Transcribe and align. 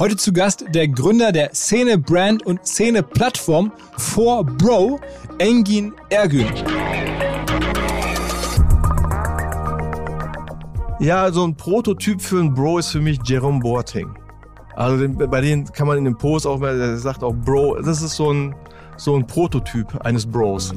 Heute 0.00 0.16
zu 0.16 0.32
Gast 0.32 0.64
der 0.70 0.88
Gründer 0.88 1.30
der 1.30 1.52
Szene-Brand 1.52 2.46
und 2.46 2.66
Szene-Plattform 2.66 3.70
4Bro, 3.98 4.98
Engin 5.38 5.92
Ergün. 6.08 6.46
Ja, 11.00 11.30
so 11.30 11.44
ein 11.44 11.54
Prototyp 11.54 12.22
für 12.22 12.40
einen 12.40 12.54
Bro 12.54 12.78
ist 12.78 12.88
für 12.88 13.02
mich 13.02 13.18
Jerome 13.26 13.60
Boateng. 13.60 14.08
Also 14.74 14.96
den, 14.96 15.18
bei 15.18 15.42
denen 15.42 15.66
kann 15.66 15.86
man 15.86 15.98
in 15.98 16.06
dem 16.06 16.16
Post 16.16 16.46
auch, 16.46 16.60
der 16.60 16.96
sagt 16.96 17.22
auch 17.22 17.34
Bro, 17.34 17.82
das 17.82 18.00
ist 18.00 18.16
so 18.16 18.32
ein, 18.32 18.54
so 18.96 19.16
ein 19.16 19.26
Prototyp 19.26 20.00
eines 20.02 20.24
Bros. 20.24 20.72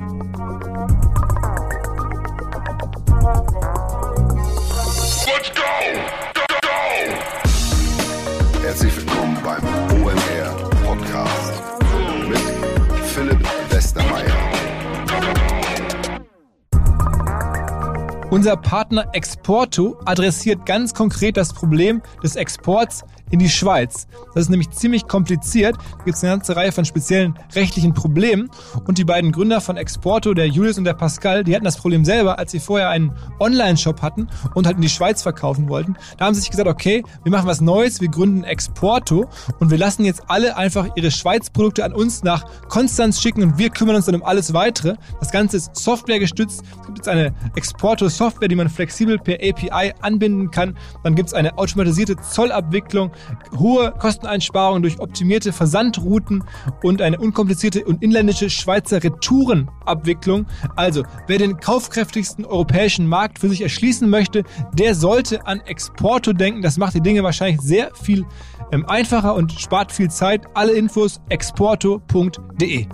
Unser 18.33 18.57
Partner 18.57 19.09
Exporto 19.13 19.95
adressiert 20.05 20.65
ganz 20.65 20.95
konkret 20.95 21.37
das 21.37 21.53
Problem 21.53 22.01
des 22.23 22.35
Exports 22.35 23.05
in 23.33 23.39
die 23.39 23.49
Schweiz. 23.49 24.05
Das 24.35 24.43
ist 24.43 24.49
nämlich 24.49 24.69
ziemlich 24.69 25.07
kompliziert. 25.07 25.75
Da 25.97 26.03
gibt 26.05 26.15
es 26.15 26.23
eine 26.23 26.33
ganze 26.33 26.55
Reihe 26.55 26.71
von 26.71 26.85
speziellen 26.85 27.33
rechtlichen 27.55 27.95
Problemen. 27.95 28.47
Und 28.85 28.99
die 28.99 29.05
beiden 29.05 29.31
Gründer 29.31 29.59
von 29.59 29.75
Exporto, 29.75 30.35
der 30.35 30.47
Julius 30.47 30.77
und 30.77 30.83
der 30.83 30.93
Pascal, 30.93 31.43
die 31.43 31.55
hatten 31.55 31.65
das 31.65 31.77
Problem 31.77 32.05
selber, 32.05 32.37
als 32.37 32.51
sie 32.51 32.59
vorher 32.59 32.89
einen 32.89 33.11
Online-Shop 33.39 34.03
hatten 34.03 34.27
und 34.53 34.67
halt 34.67 34.75
in 34.75 34.83
die 34.83 34.89
Schweiz 34.89 35.23
verkaufen 35.23 35.67
wollten. 35.67 35.95
Da 36.17 36.25
haben 36.25 36.35
sie 36.35 36.41
sich 36.41 36.51
gesagt, 36.51 36.69
okay, 36.69 37.03
wir 37.23 37.31
machen 37.31 37.47
was 37.47 37.59
Neues, 37.59 38.01
wir 38.01 38.07
gründen 38.07 38.43
Exporto 38.43 39.25
und 39.59 39.71
wir 39.71 39.79
lassen 39.79 40.05
jetzt 40.05 40.21
alle 40.27 40.55
einfach 40.55 40.89
ihre 40.95 41.09
Schweiz-Produkte 41.09 41.83
an 41.83 41.93
uns 41.93 42.21
nach 42.21 42.45
Konstanz 42.69 43.19
schicken 43.19 43.41
und 43.41 43.57
wir 43.57 43.71
kümmern 43.71 43.95
uns 43.95 44.05
dann 44.05 44.13
um 44.13 44.23
alles 44.23 44.53
weitere. 44.53 44.93
Das 45.19 45.31
Ganze 45.31 45.57
ist 45.57 45.75
Software 45.75 46.19
gestützt. 46.19 46.61
Es 46.81 46.85
gibt 46.85 46.99
jetzt 46.99 47.09
eine 47.09 47.33
Exporto-Software, 47.55 48.47
die 48.47 48.55
man 48.55 48.69
flexibel 48.69 49.17
per 49.17 49.37
API 49.37 49.93
anbinden 50.01 50.51
kann. 50.51 50.77
Dann 51.03 51.15
gibt 51.15 51.29
es 51.29 51.33
eine 51.33 51.57
automatisierte 51.57 52.15
Zollabwicklung 52.17 53.09
hohe 53.57 53.91
Kosteneinsparungen 53.91 54.81
durch 54.81 54.99
optimierte 54.99 55.51
Versandrouten 55.51 56.43
und 56.83 57.01
eine 57.01 57.19
unkomplizierte 57.19 57.85
und 57.85 58.01
inländische 58.03 58.49
Schweizer 58.49 59.03
Retourenabwicklung. 59.03 60.45
Also, 60.75 61.03
wer 61.27 61.37
den 61.37 61.57
kaufkräftigsten 61.57 62.45
europäischen 62.45 63.07
Markt 63.07 63.39
für 63.39 63.49
sich 63.49 63.61
erschließen 63.61 64.09
möchte, 64.09 64.43
der 64.73 64.95
sollte 64.95 65.45
an 65.47 65.61
Exporto 65.61 66.33
denken. 66.33 66.61
Das 66.61 66.77
macht 66.77 66.95
die 66.95 67.01
Dinge 67.01 67.23
wahrscheinlich 67.23 67.61
sehr 67.61 67.91
viel 67.95 68.25
ähm, 68.71 68.85
einfacher 68.87 69.35
und 69.35 69.51
spart 69.51 69.91
viel 69.91 70.09
Zeit. 70.09 70.45
Alle 70.53 70.73
Infos 70.73 71.21
exporto.de. 71.29 72.87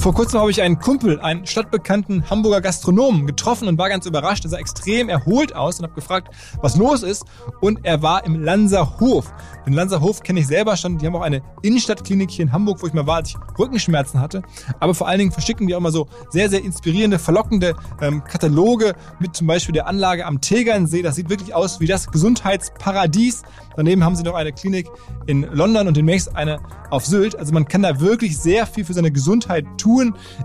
Vor 0.00 0.14
kurzem 0.14 0.40
habe 0.40 0.50
ich 0.50 0.62
einen 0.62 0.78
Kumpel, 0.78 1.20
einen 1.20 1.44
stadtbekannten 1.44 2.30
Hamburger 2.30 2.62
Gastronomen 2.62 3.26
getroffen 3.26 3.68
und 3.68 3.76
war 3.76 3.90
ganz 3.90 4.06
überrascht. 4.06 4.46
Er 4.46 4.48
sah 4.48 4.56
extrem 4.56 5.10
erholt 5.10 5.54
aus 5.54 5.78
und 5.78 5.84
habe 5.84 5.94
gefragt, 5.94 6.34
was 6.62 6.76
los 6.76 7.02
ist. 7.02 7.26
Und 7.60 7.80
er 7.82 8.00
war 8.00 8.24
im 8.24 8.42
Lanzerhof. 8.42 9.30
Den 9.66 9.74
Lanzerhof 9.74 10.22
kenne 10.22 10.40
ich 10.40 10.46
selber 10.46 10.78
schon. 10.78 10.96
Die 10.96 11.06
haben 11.06 11.14
auch 11.16 11.20
eine 11.20 11.42
Innenstadtklinik 11.60 12.30
hier 12.30 12.46
in 12.46 12.52
Hamburg, 12.52 12.80
wo 12.80 12.86
ich 12.86 12.94
mal 12.94 13.06
war, 13.06 13.16
als 13.16 13.28
ich 13.28 13.36
Rückenschmerzen 13.58 14.20
hatte. 14.20 14.40
Aber 14.80 14.94
vor 14.94 15.06
allen 15.06 15.18
Dingen 15.18 15.32
verschicken 15.32 15.66
die 15.66 15.74
auch 15.74 15.80
immer 15.80 15.92
so 15.92 16.06
sehr, 16.30 16.48
sehr 16.48 16.64
inspirierende, 16.64 17.18
verlockende 17.18 17.76
ähm, 18.00 18.24
Kataloge 18.24 18.94
mit 19.18 19.36
zum 19.36 19.48
Beispiel 19.48 19.74
der 19.74 19.86
Anlage 19.86 20.24
am 20.24 20.40
Tegernsee. 20.40 21.02
Das 21.02 21.16
sieht 21.16 21.28
wirklich 21.28 21.54
aus 21.54 21.78
wie 21.78 21.86
das 21.86 22.10
Gesundheitsparadies. 22.10 23.42
Daneben 23.76 24.02
haben 24.02 24.16
sie 24.16 24.22
noch 24.22 24.34
eine 24.34 24.52
Klinik 24.52 24.88
in 25.26 25.42
London 25.42 25.88
und 25.88 25.96
demnächst 25.98 26.34
eine 26.34 26.58
auf 26.88 27.04
Sylt. 27.04 27.36
Also 27.36 27.52
man 27.52 27.68
kann 27.68 27.82
da 27.82 28.00
wirklich 28.00 28.38
sehr 28.38 28.64
viel 28.66 28.86
für 28.86 28.94
seine 28.94 29.12
Gesundheit 29.12 29.66
tun. 29.76 29.89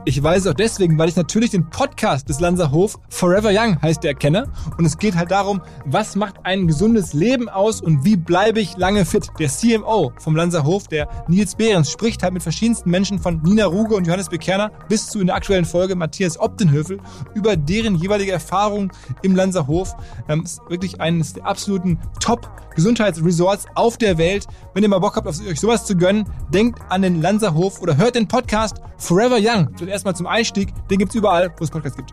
Ich 0.06 0.22
weiß 0.22 0.42
es 0.42 0.48
auch 0.48 0.56
deswegen, 0.56 0.98
weil 0.98 1.10
ich 1.10 1.16
natürlich 1.16 1.52
den 1.52 1.70
Podcast 1.70 2.30
des 2.30 2.40
Lanzerhof 2.40 2.98
Forever 3.10 3.52
Young 3.52 3.82
heißt 3.82 4.04
der 4.04 4.16
kenne. 4.16 4.52
Und 4.78 4.86
es 4.86 4.98
geht 4.98 5.16
halt 5.16 5.32
darum, 5.32 5.62
was 5.86 6.16
macht 6.16 6.36
ein 6.44 6.68
gesundes 6.68 7.14
Leben 7.14 7.48
aus 7.50 7.82
und 7.82 8.04
wie 8.04 8.16
bleibe 8.16 8.60
ich 8.60 8.78
lange 8.78 9.06
fit. 9.06 9.30
Der 9.40 9.50
CMO 9.50 10.12
vom 10.18 10.36
Lanzerhof, 10.36 10.88
der 10.88 11.08
Nils 11.28 11.56
Behrens, 11.56 11.92
spricht 11.92 12.24
halt 12.24 12.34
mit 12.34 12.44
verschiedensten 12.44 12.90
Menschen 12.90 13.20
von 13.20 13.42
Nina 13.44 13.66
Ruge 13.66 13.96
und 13.96 14.08
Johannes 14.08 14.30
Bekerner 14.30 14.72
bis 14.90 15.08
zu 15.08 15.20
in 15.20 15.28
der 15.28 15.36
aktuellen 15.36 15.66
Folge 15.66 15.96
Matthias 15.96 16.40
Optenhöfel 16.40 17.00
über 17.34 17.56
deren 17.56 17.96
jeweilige 17.96 18.32
Erfahrungen 18.32 18.92
im 19.22 19.36
Lanzerhof. 19.36 19.96
Ähm, 20.28 20.44
ist 20.44 20.62
wirklich 20.70 21.00
eines 21.00 21.34
der 21.34 21.46
absoluten 21.46 22.00
Top-Gesundheitsresorts 22.20 23.66
auf 23.76 23.98
der 23.98 24.18
Welt. 24.18 24.48
Wenn 24.74 24.84
ihr 24.84 24.90
mal 24.90 25.00
Bock 25.00 25.16
habt, 25.16 25.28
euch 25.28 25.60
sowas 25.60 25.86
zu 25.86 25.96
gönnen, 25.96 26.26
denkt 26.54 26.80
an 26.90 27.02
den 27.02 27.22
Lanzerhof 27.22 27.82
oder 27.82 27.98
hört 27.98 28.16
den 28.16 28.28
Podcast 28.28 28.78
Forever 28.98 29.35
Young. 29.40 29.70
Vielleicht 29.76 29.92
erstmal 29.92 30.16
zum 30.16 30.28
Einstieg. 30.28 30.74
Den 30.90 31.00
gibt's 31.00 31.16
überall, 31.16 31.54
wo 31.58 31.64
es 31.64 31.72
Podcasts 31.72 31.98
gibt. 31.98 32.12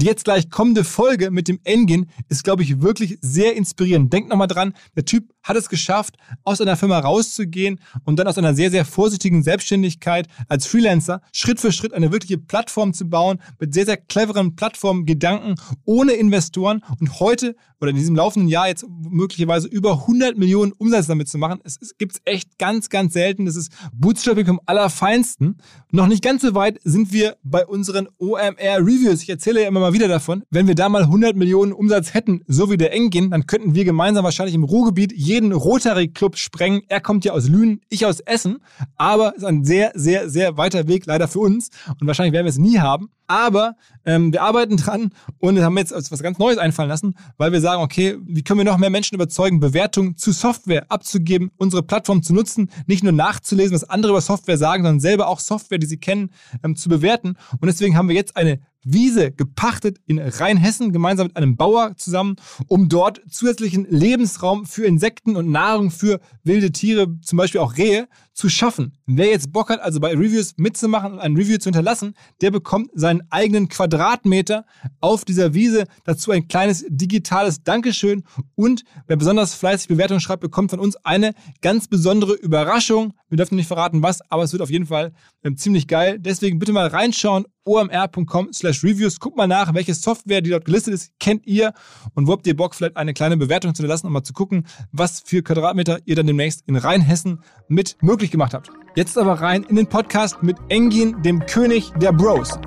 Die 0.00 0.06
jetzt 0.06 0.24
gleich 0.24 0.48
kommende 0.48 0.82
Folge 0.82 1.30
mit 1.30 1.46
dem 1.46 1.60
Engin 1.62 2.06
ist, 2.30 2.42
glaube 2.42 2.62
ich, 2.62 2.80
wirklich 2.80 3.18
sehr 3.20 3.54
inspirierend. 3.54 4.10
Denkt 4.10 4.30
nochmal 4.30 4.46
dran, 4.46 4.72
der 4.96 5.04
Typ 5.04 5.34
hat 5.42 5.58
es 5.58 5.68
geschafft, 5.68 6.16
aus 6.42 6.62
einer 6.62 6.78
Firma 6.78 6.98
rauszugehen 6.98 7.78
und 8.04 8.18
dann 8.18 8.26
aus 8.26 8.38
einer 8.38 8.54
sehr, 8.54 8.70
sehr 8.70 8.86
vorsichtigen 8.86 9.42
Selbstständigkeit 9.42 10.26
als 10.48 10.66
Freelancer 10.66 11.20
Schritt 11.32 11.60
für 11.60 11.70
Schritt 11.70 11.92
eine 11.92 12.12
wirkliche 12.12 12.38
Plattform 12.38 12.94
zu 12.94 13.10
bauen 13.10 13.40
mit 13.58 13.74
sehr, 13.74 13.84
sehr 13.84 13.98
cleveren 13.98 14.56
Plattformgedanken 14.56 15.56
ohne 15.84 16.12
Investoren 16.12 16.82
und 16.98 17.20
heute 17.20 17.54
oder 17.80 17.90
in 17.90 17.96
diesem 17.96 18.14
laufenden 18.14 18.48
Jahr 18.48 18.68
jetzt 18.68 18.86
möglicherweise 19.08 19.66
über 19.66 19.92
100 19.92 20.36
Millionen 20.36 20.72
Umsatz 20.72 21.06
damit 21.06 21.28
zu 21.28 21.38
machen. 21.38 21.60
Es, 21.64 21.78
es 21.80 21.96
gibt 21.96 22.20
echt 22.24 22.58
ganz, 22.58 22.90
ganz 22.90 23.14
selten. 23.14 23.46
Das 23.46 23.56
ist 23.56 23.72
Bootstrapping 23.92 24.46
vom 24.46 24.60
Allerfeinsten. 24.66 25.56
Noch 25.90 26.06
nicht 26.06 26.22
ganz 26.22 26.42
so 26.42 26.54
weit 26.54 26.78
sind 26.84 27.12
wir 27.12 27.36
bei 27.42 27.66
unseren 27.66 28.08
OMR 28.18 28.78
Reviews. 28.78 29.22
Ich 29.22 29.30
erzähle 29.30 29.62
ja 29.62 29.68
immer 29.68 29.80
mal 29.80 29.89
mal 29.90 29.94
wieder 29.94 30.08
davon, 30.08 30.44
wenn 30.50 30.68
wir 30.68 30.76
da 30.76 30.88
mal 30.88 31.02
100 31.02 31.34
Millionen 31.34 31.72
Umsatz 31.72 32.14
hätten, 32.14 32.42
so 32.46 32.70
wie 32.70 32.76
der 32.76 32.92
Engin, 32.92 33.30
dann 33.30 33.46
könnten 33.46 33.74
wir 33.74 33.84
gemeinsam 33.84 34.24
wahrscheinlich 34.24 34.54
im 34.54 34.62
Ruhrgebiet 34.62 35.12
jeden 35.12 35.52
Rotary 35.52 36.08
Club 36.08 36.36
sprengen. 36.36 36.82
Er 36.88 37.00
kommt 37.00 37.24
ja 37.24 37.32
aus 37.32 37.48
Lünen, 37.48 37.80
ich 37.88 38.06
aus 38.06 38.20
Essen, 38.20 38.58
aber 38.96 39.34
ist 39.34 39.44
ein 39.44 39.64
sehr, 39.64 39.90
sehr, 39.94 40.30
sehr 40.30 40.56
weiter 40.56 40.86
Weg 40.86 41.06
leider 41.06 41.26
für 41.26 41.40
uns 41.40 41.70
und 41.98 42.06
wahrscheinlich 42.06 42.32
werden 42.32 42.46
wir 42.46 42.50
es 42.50 42.58
nie 42.58 42.78
haben. 42.78 43.10
Aber 43.26 43.76
ähm, 44.04 44.32
wir 44.32 44.42
arbeiten 44.42 44.76
dran 44.76 45.12
und 45.38 45.60
haben 45.60 45.78
jetzt 45.78 45.92
was 45.92 46.20
ganz 46.20 46.38
Neues 46.38 46.58
einfallen 46.58 46.88
lassen, 46.88 47.14
weil 47.36 47.52
wir 47.52 47.60
sagen, 47.60 47.80
okay, 47.80 48.16
wie 48.24 48.42
können 48.42 48.58
wir 48.58 48.64
noch 48.64 48.76
mehr 48.76 48.90
Menschen 48.90 49.14
überzeugen, 49.14 49.60
Bewertungen 49.60 50.16
zu 50.16 50.32
Software 50.32 50.86
abzugeben, 50.88 51.52
unsere 51.56 51.84
Plattform 51.84 52.24
zu 52.24 52.34
nutzen, 52.34 52.70
nicht 52.86 53.04
nur 53.04 53.12
nachzulesen, 53.12 53.72
was 53.72 53.88
andere 53.88 54.10
über 54.10 54.20
Software 54.20 54.58
sagen, 54.58 54.82
sondern 54.82 54.98
selber 54.98 55.28
auch 55.28 55.38
Software, 55.38 55.78
die 55.78 55.86
sie 55.86 55.98
kennen, 55.98 56.30
ähm, 56.64 56.74
zu 56.74 56.88
bewerten. 56.88 57.36
Und 57.52 57.66
deswegen 57.66 57.96
haben 57.96 58.08
wir 58.08 58.16
jetzt 58.16 58.36
eine 58.36 58.60
Wiese 58.82 59.32
gepachtet 59.32 59.98
in 60.06 60.18
Rheinhessen, 60.18 60.92
gemeinsam 60.92 61.28
mit 61.28 61.36
einem 61.36 61.56
Bauer 61.56 61.96
zusammen, 61.96 62.36
um 62.66 62.88
dort 62.88 63.20
zusätzlichen 63.30 63.86
Lebensraum 63.90 64.64
für 64.64 64.86
Insekten 64.86 65.36
und 65.36 65.50
Nahrung 65.50 65.90
für 65.90 66.20
wilde 66.44 66.72
Tiere, 66.72 67.18
zum 67.20 67.36
Beispiel 67.36 67.60
auch 67.60 67.76
Rehe, 67.76 68.08
zu 68.40 68.48
schaffen. 68.48 68.94
Wer 69.04 69.26
jetzt 69.26 69.52
Bock 69.52 69.68
hat, 69.68 69.80
also 69.80 70.00
bei 70.00 70.12
Reviews 70.12 70.54
mitzumachen 70.56 71.12
und 71.12 71.18
ein 71.18 71.36
Review 71.36 71.58
zu 71.58 71.66
hinterlassen, 71.66 72.14
der 72.40 72.50
bekommt 72.50 72.90
seinen 72.94 73.20
eigenen 73.28 73.68
Quadratmeter 73.68 74.64
auf 75.02 75.26
dieser 75.26 75.52
Wiese. 75.52 75.84
Dazu 76.04 76.30
ein 76.30 76.48
kleines 76.48 76.86
digitales 76.88 77.62
Dankeschön. 77.64 78.24
Und 78.54 78.84
wer 79.06 79.16
besonders 79.16 79.52
fleißig 79.52 79.88
Bewertungen 79.88 80.20
schreibt, 80.20 80.40
bekommt 80.40 80.70
von 80.70 80.80
uns 80.80 80.96
eine 81.04 81.34
ganz 81.60 81.86
besondere 81.86 82.32
Überraschung. 82.32 83.12
Wir 83.28 83.36
dürfen 83.36 83.56
nicht 83.56 83.68
verraten, 83.68 84.02
was, 84.02 84.22
aber 84.30 84.42
es 84.42 84.52
wird 84.52 84.62
auf 84.62 84.70
jeden 84.70 84.86
Fall 84.86 85.12
äh, 85.42 85.52
ziemlich 85.52 85.86
geil. 85.86 86.18
Deswegen 86.18 86.58
bitte 86.58 86.72
mal 86.72 86.86
reinschauen, 86.86 87.44
omr.com 87.64 88.52
slash 88.52 88.82
reviews. 88.82 89.20
Guckt 89.20 89.36
mal 89.36 89.46
nach, 89.46 89.74
welche 89.74 89.94
Software, 89.94 90.40
die 90.40 90.50
dort 90.50 90.64
gelistet 90.64 90.94
ist, 90.94 91.12
kennt 91.20 91.46
ihr 91.46 91.72
und 92.14 92.26
wo 92.26 92.32
habt 92.32 92.46
ihr 92.46 92.56
Bock, 92.56 92.74
vielleicht 92.74 92.96
eine 92.96 93.14
kleine 93.14 93.36
Bewertung 93.36 93.74
zu 93.74 93.86
lassen, 93.86 94.06
um 94.06 94.12
mal 94.12 94.22
zu 94.22 94.32
gucken, 94.32 94.66
was 94.92 95.20
für 95.20 95.42
Quadratmeter 95.42 96.00
ihr 96.04 96.16
dann 96.16 96.26
demnächst 96.26 96.62
in 96.66 96.76
Rheinhessen 96.76 97.42
mit 97.68 97.96
möglich 98.00 98.29
gemacht 98.30 98.54
habt. 98.54 98.70
Jetzt 98.96 99.16
aber 99.16 99.34
rein 99.34 99.62
in 99.64 99.76
den 99.76 99.86
Podcast 99.86 100.42
mit 100.42 100.56
Engin, 100.68 101.22
dem 101.22 101.46
König 101.46 101.92
der 102.00 102.12
Bros. 102.12 102.58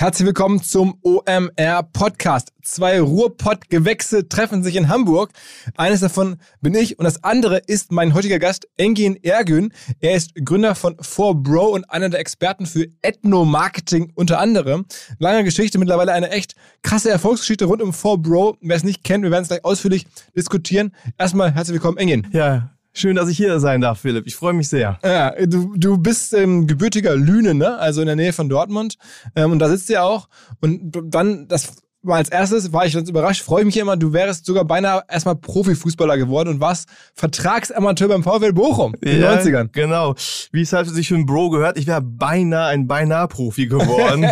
Herzlich 0.00 0.24
willkommen 0.24 0.62
zum 0.62 0.98
OMR 1.02 1.82
Podcast. 1.92 2.54
Zwei 2.62 3.02
Ruhrpott-Gewächse 3.02 4.30
treffen 4.30 4.62
sich 4.62 4.76
in 4.76 4.88
Hamburg. 4.88 5.28
Eines 5.76 6.00
davon 6.00 6.38
bin 6.62 6.74
ich 6.74 6.98
und 6.98 7.04
das 7.04 7.22
andere 7.22 7.58
ist 7.58 7.92
mein 7.92 8.14
heutiger 8.14 8.38
Gast 8.38 8.66
Engin 8.78 9.22
Ergün. 9.22 9.74
Er 10.00 10.14
ist 10.14 10.34
Gründer 10.42 10.74
von 10.74 10.96
4Bro 10.96 11.66
und 11.66 11.90
einer 11.90 12.08
der 12.08 12.18
Experten 12.18 12.64
für 12.64 12.86
Ethno-Marketing 13.02 14.10
unter 14.14 14.38
anderem. 14.38 14.86
Lange 15.18 15.44
Geschichte, 15.44 15.78
mittlerweile 15.78 16.14
eine 16.14 16.30
echt 16.30 16.54
krasse 16.80 17.10
Erfolgsgeschichte 17.10 17.66
rund 17.66 17.82
um 17.82 17.90
4Bro. 17.90 18.56
Wer 18.62 18.76
es 18.76 18.84
nicht 18.84 19.04
kennt, 19.04 19.22
wir 19.22 19.30
werden 19.30 19.42
es 19.42 19.48
gleich 19.48 19.66
ausführlich 19.66 20.06
diskutieren. 20.34 20.96
Erstmal 21.18 21.52
herzlich 21.52 21.74
willkommen, 21.74 21.98
Engin. 21.98 22.26
Ja, 22.32 22.70
Schön, 22.92 23.16
dass 23.16 23.28
ich 23.28 23.36
hier 23.36 23.60
sein 23.60 23.80
darf, 23.80 24.00
Philipp. 24.00 24.26
Ich 24.26 24.34
freue 24.34 24.52
mich 24.52 24.68
sehr. 24.68 24.98
Ja, 25.04 25.30
du, 25.46 25.74
du 25.76 25.96
bist 25.96 26.34
ähm, 26.34 26.66
gebürtiger 26.66 27.14
Lüne, 27.14 27.54
ne? 27.54 27.78
Also 27.78 28.00
in 28.00 28.06
der 28.06 28.16
Nähe 28.16 28.32
von 28.32 28.48
Dortmund. 28.48 28.96
Ähm, 29.36 29.52
und 29.52 29.60
da 29.60 29.68
sitzt 29.68 29.88
ihr 29.90 30.02
auch. 30.02 30.28
Und 30.60 30.98
dann, 31.04 31.46
das 31.46 31.76
mal 32.02 32.16
als 32.16 32.30
erstes 32.30 32.72
war 32.72 32.86
ich 32.86 32.94
ganz 32.94 33.08
überrascht, 33.10 33.42
freue 33.42 33.60
ich 33.60 33.66
mich 33.66 33.76
immer, 33.76 33.96
du 33.96 34.12
wärst 34.12 34.46
sogar 34.46 34.64
beinahe 34.64 35.02
erstmal 35.08 35.36
Profifußballer 35.36 36.16
geworden 36.16 36.48
und 36.48 36.60
warst 36.60 36.88
Vertragsamateur 37.14 38.08
beim 38.08 38.22
VfL 38.22 38.52
Bochum 38.52 38.94
in 39.00 39.12
den 39.12 39.22
Ja, 39.22 39.34
90ern. 39.34 39.68
Genau. 39.72 40.14
Wie 40.52 40.62
es 40.62 40.72
halt 40.72 40.88
sich 40.88 41.08
für 41.08 41.14
einen 41.14 41.26
Bro 41.26 41.50
gehört, 41.50 41.78
ich 41.78 41.86
wäre 41.86 42.00
beinahe 42.00 42.68
ein 42.68 42.86
Beinahe-Profi 42.86 43.66
geworden. 43.66 44.26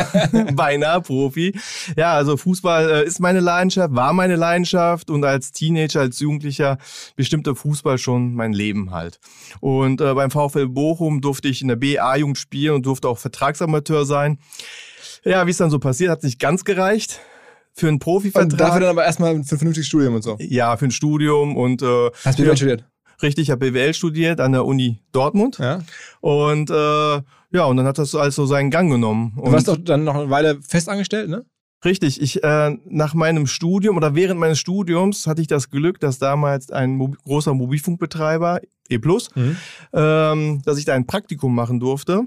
Beinahe-Profi. 0.57 1.59
Ja, 1.97 2.15
also 2.15 2.37
Fußball 2.37 2.91
äh, 2.91 3.05
ist 3.05 3.21
meine 3.21 3.41
Leidenschaft, 3.41 3.95
war 3.95 4.13
meine 4.13 4.37
Leidenschaft 4.37 5.11
und 5.11 5.25
als 5.25 5.53
Teenager, 5.53 6.01
als 6.01 6.21
Jugendlicher 6.21 6.79
bestimmte 7.17 7.55
Fußball 7.55 7.99
schon 7.99 8.35
mein 8.35 8.53
Leben 8.53 8.93
halt. 8.93 9.21
Und 9.61 10.01
äh, 10.01 10.15
beim 10.15 10.31
VfL 10.31 10.69
Bochum 10.69 11.21
durfte 11.21 11.49
ich 11.49 11.61
in 11.61 11.69
der 11.69 11.77
BA-Jugend 11.77 12.39
spielen 12.39 12.77
und 12.77 12.87
durfte 12.87 13.09
auch 13.09 13.19
Vertragsamateur 13.19 14.07
sein. 14.07 14.39
Ja, 15.25 15.47
wie 15.47 15.51
es 15.51 15.57
dann 15.59 15.71
so 15.71 15.79
passiert, 15.79 16.11
hat 16.11 16.23
nicht 16.23 16.39
ganz 16.39 16.65
gereicht 16.65 17.21
für 17.79 17.87
einen 17.87 17.95
Und 17.95 18.01
Profivertrag. 18.01 18.59
dafür 18.59 18.81
dann 18.81 18.91
aber 18.91 19.05
erstmal 19.05 19.33
für 19.35 19.41
ein 19.55 19.59
vernünftiges 19.59 19.87
Studium 19.87 20.15
und 20.15 20.23
so. 20.23 20.37
ja, 20.41 20.77
für 20.77 20.87
ein 20.87 20.91
Studium 20.91 21.57
und 21.57 21.83
äh, 21.83 22.11
Hast 22.25 22.39
du 22.39 22.45
ja. 22.45 22.57
studiert? 22.57 22.85
Richtig, 23.23 23.45
ich 23.45 23.51
habe 23.51 23.71
BWL 23.71 23.95
studiert 23.95 24.41
an 24.41 24.53
der 24.53 24.65
Uni 24.65 25.01
Dortmund. 25.13 25.59
Ja. 25.59 25.81
Und 26.21 26.71
äh, 26.71 26.75
ja, 27.51 27.65
und 27.65 27.77
dann 27.77 27.87
hat 27.87 27.99
das 27.99 28.11
so 28.13 28.47
seinen 28.47 28.71
Gang 28.71 28.91
genommen. 28.91 29.33
Du 29.37 29.43
Und 29.43 29.53
warst 29.53 29.67
doch 29.69 29.77
dann 29.77 30.05
noch 30.05 30.15
eine 30.15 30.31
Weile 30.31 30.61
festangestellt, 30.63 31.29
ne? 31.29 31.45
richtig, 31.85 32.21
ich 32.21 32.43
äh, 32.43 32.77
nach 32.87 33.15
meinem 33.15 33.47
Studium 33.47 33.97
oder 33.97 34.15
während 34.17 34.41
meines 34.41 34.59
Studiums 34.59 35.27
hatte 35.29 35.41
ich 35.41 35.47
das 35.47 35.71
Glück, 35.71 36.01
dass 36.01 36.19
damals 36.19 36.71
ein 36.71 36.97
Mo 36.97 37.13
großer 37.25 37.55
Mobilfunkbetreiber, 37.55 38.61
E+, 38.89 38.99
ähm, 39.93 40.63
dass 40.65 40.79
ich 40.79 40.85
da 40.85 40.95
ein 40.95 41.07
Praktikum 41.07 41.55
machen 41.55 41.79
durfte. 41.81 42.25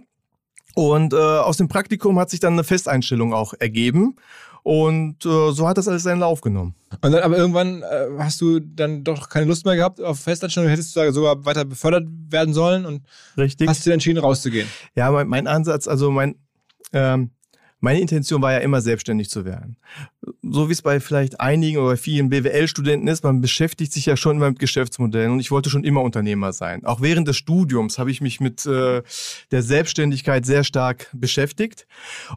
Und 0.73 1.13
äh, 1.13 1.17
aus 1.17 1.57
dem 1.57 1.67
Praktikum 1.67 2.17
hat 2.17 2.29
sich 2.29 2.39
dann 2.39 2.53
eine 2.53 2.63
Festeinstellung 2.63 3.33
auch 3.33 3.53
ergeben. 3.59 4.15
Und 4.63 5.25
äh, 5.25 5.51
so 5.51 5.67
hat 5.67 5.77
das 5.77 5.87
alles 5.87 6.03
seinen 6.03 6.19
Lauf 6.19 6.41
genommen. 6.41 6.75
Und 7.01 7.11
dann 7.11 7.23
aber 7.23 7.37
irgendwann 7.37 7.81
äh, 7.81 8.07
hast 8.19 8.41
du 8.41 8.59
dann 8.59 9.03
doch 9.03 9.29
keine 9.29 9.45
Lust 9.45 9.65
mehr 9.65 9.75
gehabt 9.75 10.01
auf 10.01 10.19
Festanstellung, 10.19 10.69
hättest 10.69 10.95
du 10.95 10.99
da 10.99 11.11
sogar 11.11 11.45
weiter 11.45 11.65
befördert 11.65 12.07
werden 12.29 12.53
sollen 12.53 12.85
und 12.85 13.01
Richtig. 13.37 13.67
hast 13.67 13.85
du 13.85 13.89
dir 13.89 13.93
entschieden 13.93 14.19
rauszugehen. 14.19 14.67
Ja, 14.95 15.09
mein, 15.11 15.27
mein 15.27 15.47
Ansatz, 15.47 15.87
also 15.87 16.11
mein, 16.11 16.35
ähm, 16.93 17.31
meine 17.81 17.99
Intention 17.99 18.43
war 18.43 18.53
ja 18.53 18.59
immer 18.59 18.79
selbstständig 18.79 19.29
zu 19.31 19.43
werden. 19.43 19.75
So 20.43 20.69
wie 20.69 20.73
es 20.73 20.83
bei 20.83 20.99
vielleicht 20.99 21.39
einigen 21.39 21.79
oder 21.79 21.97
vielen 21.97 22.29
BWL-Studenten 22.29 23.07
ist, 23.07 23.23
man 23.23 23.41
beschäftigt 23.41 23.91
sich 23.91 24.05
ja 24.05 24.15
schon 24.15 24.37
immer 24.37 24.49
mit 24.49 24.59
Geschäftsmodellen 24.59 25.31
und 25.31 25.39
ich 25.39 25.49
wollte 25.49 25.71
schon 25.71 25.83
immer 25.83 26.03
Unternehmer 26.03 26.53
sein. 26.53 26.85
Auch 26.85 27.01
während 27.01 27.27
des 27.27 27.37
Studiums 27.37 27.97
habe 27.97 28.11
ich 28.11 28.21
mich 28.21 28.39
mit 28.39 28.67
äh, 28.67 29.01
der 29.49 29.63
Selbstständigkeit 29.63 30.45
sehr 30.45 30.63
stark 30.63 31.09
beschäftigt 31.13 31.87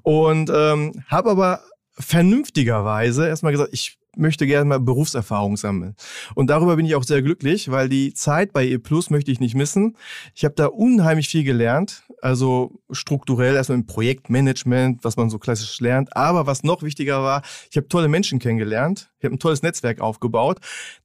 und 0.03 0.51
ähm, 0.53 1.05
habe 1.09 1.31
aber 1.31 1.61
vernünftigerweise 1.95 3.27
erstmal 3.27 3.53
gesagt, 3.53 3.71
ich 3.73 3.99
möchte 4.17 4.47
gerne 4.47 4.67
mal 4.67 4.81
Berufserfahrung 4.81 5.57
sammeln. 5.57 5.97
Und 6.35 6.49
darüber 6.49 6.77
bin 6.77 6.87
ich 6.87 6.95
auch 6.95 7.05
sehr 7.05 7.23
glücklich, 7.23 7.71
weil 7.71 7.89
die 7.89 8.15
Zeit 8.15 8.53
bei 8.53 8.65
E 8.65 8.79
Plus 8.79 9.11
möchte 9.11 9.31
ich 9.31 9.41
nicht 9.41 9.55
missen. 9.55 9.97
Ich 10.35 10.45
habe 10.45 10.55
da 10.55 10.67
unheimlich 10.67 11.29
viel 11.29 11.45
gelernt, 11.45 12.05
also 12.23 12.81
strukturell 12.91 13.55
erstmal 13.57 13.79
im 13.79 13.87
Projektmanagement, 13.87 15.05
was 15.05 15.17
man 15.17 15.31
so 15.31 15.39
klassisch 15.39 15.81
lernt. 15.81 16.17
Aber 16.17 16.47
was 16.47 16.63
noch 16.63 16.83
wichtiger 16.83 17.23
war, 17.23 17.43
ich 17.71 17.77
habe 17.77 17.89
tolle 17.89 18.09
Menschen 18.09 18.39
kennengelernt, 18.39 19.11
ich 19.19 19.25
habe 19.25 19.35
ein 19.35 19.41
tolles 19.41 19.63
Netzwerk 19.63 20.01
aufgebaut. 20.01 20.59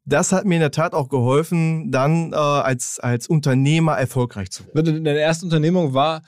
Das 0.05 0.31
hat 0.31 0.45
mir 0.45 0.55
in 0.55 0.61
der 0.61 0.71
Tat 0.71 0.93
auch 0.93 1.09
geholfen, 1.09 1.91
dann 1.91 2.33
äh, 2.33 2.35
als, 2.35 2.99
als 2.99 3.27
Unternehmer 3.27 3.97
erfolgreich 3.97 4.51
zu 4.51 4.65
werden. 4.73 5.03
Deine 5.03 5.19
erste 5.19 5.45
Unternehmung 5.45 5.93
war 5.93 6.21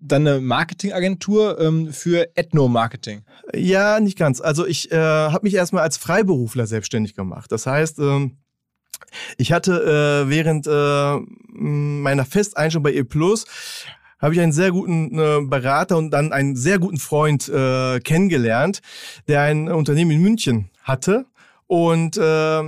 dann 0.00 0.26
eine 0.26 0.40
Marketingagentur 0.40 1.60
ähm, 1.60 1.92
für 1.92 2.28
Ethno-Marketing. 2.36 3.22
Ja, 3.54 4.00
nicht 4.00 4.18
ganz. 4.18 4.40
Also 4.40 4.66
ich 4.66 4.90
äh, 4.90 4.96
habe 4.96 5.44
mich 5.44 5.54
erstmal 5.54 5.82
als 5.82 5.96
Freiberufler 5.96 6.66
selbstständig 6.66 7.14
gemacht. 7.14 7.52
Das 7.52 7.66
heißt, 7.66 7.98
ähm, 7.98 8.38
ich 9.36 9.52
hatte 9.52 10.24
äh, 10.26 10.28
während 10.28 10.66
äh, 10.66 11.16
meiner 11.52 12.24
Festeinstellung 12.24 12.82
bei 12.82 12.92
E 12.92 13.04
habe 14.20 14.34
ich 14.34 14.40
einen 14.40 14.52
sehr 14.52 14.72
guten 14.72 15.16
äh, 15.18 15.40
Berater 15.42 15.96
und 15.96 16.10
dann 16.10 16.32
einen 16.32 16.56
sehr 16.56 16.78
guten 16.80 16.98
Freund 16.98 17.48
äh, 17.48 18.00
kennengelernt, 18.00 18.80
der 19.28 19.42
ein 19.42 19.68
Unternehmen 19.70 20.10
in 20.10 20.22
München 20.22 20.70
hatte 20.82 21.26
und 21.68 22.16
äh, 22.16 22.62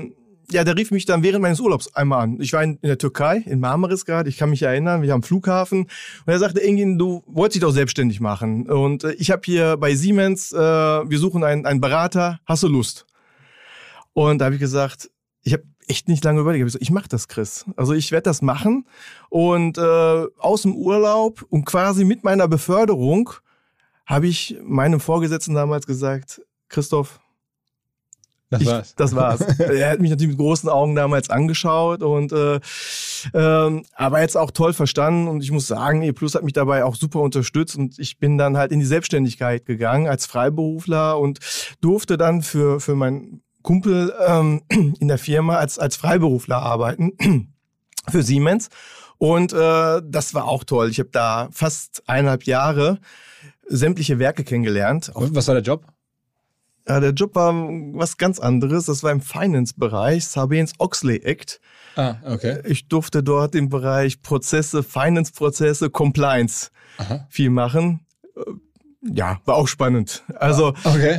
ja, 0.53 0.65
der 0.65 0.77
rief 0.77 0.91
mich 0.91 1.07
dann 1.07 1.23
während 1.23 1.43
meines 1.43 1.61
Urlaubs 1.61 1.95
einmal 1.95 2.23
an. 2.23 2.41
Ich 2.41 2.53
war 2.53 2.63
in, 2.63 2.79
in 2.83 2.89
der 2.89 2.99
Türkei, 2.99 3.43
in 3.47 3.61
Marmaris 3.61 4.05
gerade, 4.05 4.29
ich 4.29 4.37
kann 4.37 4.51
mich 4.51 4.63
erinnern, 4.63 5.03
wir 5.03 5.13
haben 5.13 5.23
Flughafen. 5.23 5.83
Und 5.83 5.89
er 6.27 6.39
sagte, 6.39 6.63
Engin, 6.63 6.99
du 6.99 7.23
wolltest 7.27 7.57
dich 7.57 7.63
doch 7.63 7.73
selbstständig 7.73 8.21
machen. 8.21 8.69
Und 8.69 9.05
äh, 9.05 9.13
ich 9.13 9.31
habe 9.31 9.43
hier 9.45 9.77
bei 9.77 9.95
Siemens, 9.95 10.53
äh, 10.53 10.59
wir 10.59 11.19
suchen 11.19 11.45
einen, 11.45 11.67
einen 11.67 11.81
Berater, 11.81 12.41
hast 12.47 12.63
du 12.63 12.69
Lust? 12.69 13.07
Und 14.13 14.39
da 14.39 14.47
habe 14.47 14.57
ich 14.57 14.61
gesagt, 14.61 15.11
ich 15.43 15.53
habe 15.53 15.65
echt 15.87 16.09
nicht 16.09 16.25
lange 16.25 16.41
überlegt. 16.41 16.61
Ich, 16.61 16.67
gesagt, 16.67 16.83
ich 16.83 16.91
mache 16.91 17.09
das, 17.09 17.29
Chris. 17.29 17.65
Also 17.77 17.93
ich 17.93 18.13
werde 18.13 18.25
das 18.25 18.43
machen. 18.43 18.87
Und 19.29 19.79
äh, 19.79 20.27
aus 20.39 20.63
dem 20.63 20.75
Urlaub 20.75 21.45
und 21.49 21.65
quasi 21.65 22.05
mit 22.05 22.25
meiner 22.25 22.49
Beförderung 22.49 23.31
habe 24.07 24.27
ich 24.27 24.57
meinem 24.63 25.01
Vorgesetzten 25.01 25.55
damals 25.55 25.87
gesagt, 25.87 26.43
Christoph, 26.69 27.21
Das 28.51 28.63
ich, 28.63 28.69
war's. 28.69 28.95
Das 28.97 29.15
war's. 29.15 29.41
er 29.59 29.91
hat 29.91 30.01
mich 30.01 30.11
natürlich 30.11 30.37
mit 30.37 30.39
großen 30.39 30.69
Augen 30.69 30.97
damals 30.97 31.31
angeschaut 31.31 32.03
und 32.03 32.33
äh, 32.33 32.59
ähm, 33.33 33.85
aber 33.95 34.21
jetzt 34.21 34.37
auch 34.37 34.51
toll 34.51 34.73
verstanden 34.73 35.29
und 35.29 35.43
ich 35.43 35.53
muss 35.53 35.69
sagen, 35.69 36.03
E 36.03 36.13
Plus 36.13 36.35
hat 36.35 36.43
mich 36.43 36.53
dabei 36.53 36.85
auch 36.85 36.97
super 36.97 37.21
unterstützt 37.21 37.77
und 37.77 37.99
ich 37.99 38.19
bin 38.19 38.39
dann 38.39 38.57
halt 38.57 38.73
in 38.73 38.81
die 38.81 38.87
Selbstständigkeit 38.87 39.67
gegangen 39.67 40.09
als 40.09 40.27
Freiberufler 40.27 41.19
und 41.19 41.39
durfte 41.81 42.17
dann 42.17 42.43
für 42.43 42.81
für 42.81 42.97
meinen 42.97 43.43
Kumpel 43.63 44.13
ähm, 44.27 44.63
in 44.69 45.07
der 45.07 45.19
Firma 45.19 45.57
als 45.57 45.79
als 45.79 45.95
Freiberufler 45.95 46.59
arbeiten 46.59 47.53
für 48.09 48.25
Siemens 48.25 48.69
und 49.19 49.53
äh, 49.53 50.03
das 50.03 50.35
war 50.35 50.47
auch 50.47 50.65
toll. 50.65 50.91
Ich 50.91 50.99
habe 50.99 51.11
da 51.13 51.51
fast 51.53 52.03
eineinhalb 52.07 52.45
Jahre 52.45 52.99
sämtliche 53.69 54.19
Werke 54.19 54.45
kennengelernt, 54.45 55.11
Und 55.15 55.37
was 55.37 55.47
war 55.47 55.55
der 55.55 55.63
Job? 55.63 55.85
Ja, 56.91 57.01
der 57.01 57.13
Job 57.13 57.35
war 57.35 57.53
was 57.95 58.17
ganz 58.17 58.39
anderes. 58.39 58.87
Das 58.87 59.03
war 59.03 59.13
im 59.13 59.21
Finance-Bereich, 59.21 60.25
Sarbanes-Oxley 60.27 61.23
Act. 61.25 61.61
Ah, 61.97 62.17
okay. 62.25 62.61
Ich 62.67 62.89
durfte 62.89 63.23
dort 63.23 63.55
im 63.55 63.69
Bereich 63.69 64.23
Prozesse, 64.23 64.83
Finance-Prozesse, 64.83 65.91
Compliance 65.91 66.71
Aha. 66.99 67.27
viel 67.29 67.51
machen. 67.51 68.01
Äh, 68.37 68.41
Ja, 69.03 69.41
war 69.47 69.55
auch 69.57 69.67
spannend. 69.69 70.23
Also 70.37 70.75
Okay. 70.85 71.19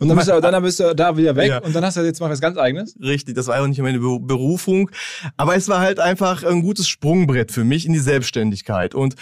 Und 0.00 0.08
dann 0.08 0.16
bist 0.16 0.28
du, 0.28 0.40
dann 0.40 0.62
bist 0.64 0.80
du 0.80 0.94
da 0.96 1.16
wieder 1.16 1.36
weg 1.36 1.48
Ja. 1.48 1.58
und 1.62 1.72
dann 1.74 1.84
hast 1.84 1.96
du 1.96 2.00
jetzt 2.02 2.20
mal 2.20 2.28
was 2.28 2.40
ganz 2.40 2.58
eigenes. 2.58 2.96
richtig, 3.00 3.34
das 3.36 3.46
war 3.46 3.60
auch 3.62 3.66
nicht 3.68 3.80
meine 3.80 4.00
Be- 4.00 4.18
Berufung. 4.20 4.90
Aber 5.36 5.54
es 5.54 5.68
war 5.68 5.78
halt 5.80 6.00
einfach 6.00 6.42
ein 6.42 6.60
gutes 6.62 6.88
Sprungbrett 6.88 7.52
für 7.52 7.62
mich 7.64 7.86
in 7.86 7.92
die 7.92 8.00
Selbstständigkeit. 8.00 8.94
Und 8.96 9.14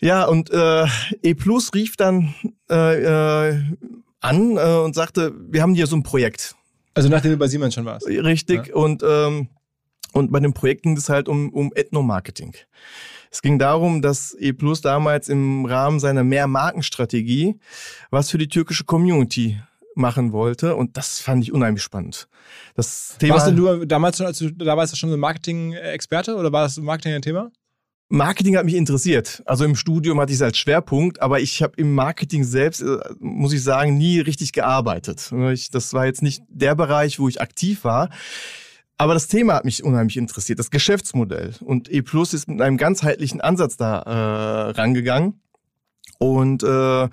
ja, 0.00 0.24
und 0.24 0.50
äh, 0.50 0.86
E 1.22 1.34
Plus 1.34 1.72
rief 1.74 1.96
dann 1.96 2.34
äh, 2.70 3.50
äh, 3.50 3.60
an 4.20 4.56
äh, 4.56 4.78
und 4.84 4.94
sagte, 4.94 5.32
wir 5.50 5.62
haben 5.62 5.74
hier 5.74 5.86
so 5.86 5.96
ein 5.96 6.02
Projekt. 6.02 6.54
Also 6.94 7.08
nachdem 7.08 7.32
du 7.32 7.36
bei 7.36 7.48
Siemens 7.48 7.74
schon 7.74 7.84
warst. 7.84 8.06
Richtig. 8.06 8.74
Und, 8.74 9.02
ähm, 9.02 9.48
und 10.12 10.32
bei 10.32 10.40
dem 10.40 10.52
Projekt 10.52 10.82
ging 10.82 10.96
es 10.96 11.08
halt 11.08 11.28
um, 11.28 11.50
um 11.50 11.72
Ethnomarketing. 11.74 12.54
Es 13.30 13.42
ging 13.42 13.58
darum, 13.58 14.02
dass 14.02 14.36
E 14.38 14.52
Plus 14.52 14.80
damals 14.80 15.28
im 15.28 15.64
Rahmen 15.64 16.00
seiner 16.00 16.24
Mehrmarkenstrategie 16.24 17.58
was 18.10 18.30
für 18.30 18.38
die 18.38 18.48
türkische 18.48 18.84
Community 18.84 19.60
machen 19.94 20.32
wollte. 20.32 20.74
Und 20.74 20.96
das 20.96 21.20
fand 21.20 21.44
ich 21.44 21.52
unheimlich 21.52 21.82
spannend. 21.82 22.28
Das 22.74 23.16
Thema 23.18 23.34
Warst 23.34 23.48
denn 23.48 23.56
du 23.56 23.84
damals 23.86 24.16
schon, 24.16 24.26
als 24.26 24.38
du 24.38 24.50
da 24.50 24.76
warst, 24.76 24.96
schon 24.98 25.10
so 25.10 25.16
ein 25.16 25.20
Marketing-Experte 25.20 26.36
oder 26.36 26.52
war 26.52 26.64
das 26.64 26.76
Marketing 26.78 27.14
ein 27.14 27.22
Thema? 27.22 27.50
Marketing 28.12 28.56
hat 28.56 28.64
mich 28.64 28.74
interessiert. 28.74 29.40
Also 29.46 29.64
im 29.64 29.76
Studium 29.76 30.20
hatte 30.20 30.32
ich 30.32 30.38
es 30.38 30.42
als 30.42 30.58
Schwerpunkt, 30.58 31.22
aber 31.22 31.40
ich 31.40 31.62
habe 31.62 31.74
im 31.76 31.94
Marketing 31.94 32.42
selbst, 32.42 32.82
äh, 32.82 32.98
muss 33.20 33.52
ich 33.52 33.62
sagen, 33.62 33.96
nie 33.96 34.18
richtig 34.18 34.52
gearbeitet. 34.52 35.32
Ich, 35.52 35.70
das 35.70 35.94
war 35.94 36.06
jetzt 36.06 36.20
nicht 36.20 36.42
der 36.48 36.74
Bereich, 36.74 37.20
wo 37.20 37.28
ich 37.28 37.40
aktiv 37.40 37.84
war. 37.84 38.10
Aber 38.98 39.14
das 39.14 39.28
Thema 39.28 39.54
hat 39.54 39.64
mich 39.64 39.84
unheimlich 39.84 40.16
interessiert, 40.16 40.58
das 40.58 40.72
Geschäftsmodell. 40.72 41.54
Und 41.60 41.90
E 41.90 42.02
Plus 42.02 42.34
ist 42.34 42.48
mit 42.48 42.60
einem 42.60 42.76
ganzheitlichen 42.76 43.40
Ansatz 43.40 43.76
da 43.76 44.00
äh, 44.00 44.70
rangegangen. 44.72 45.40
Und, 46.18 46.64
äh, 46.64 47.08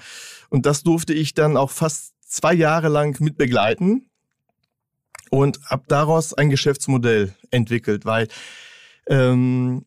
und 0.50 0.66
das 0.66 0.82
durfte 0.82 1.13
ich 1.13 1.36
dann 1.36 1.58
auch 1.58 1.70
fast 1.70 2.16
zwei 2.25 2.56
Jahre 2.56 2.89
lang 2.89 3.22
mit 3.22 3.38
begleiten 3.38 4.10
und 5.30 5.60
habe 5.66 5.84
daraus 5.88 6.34
ein 6.34 6.50
Geschäftsmodell 6.50 7.36
entwickelt, 7.51 8.04
weil 8.04 8.27
ähm, 9.08 9.86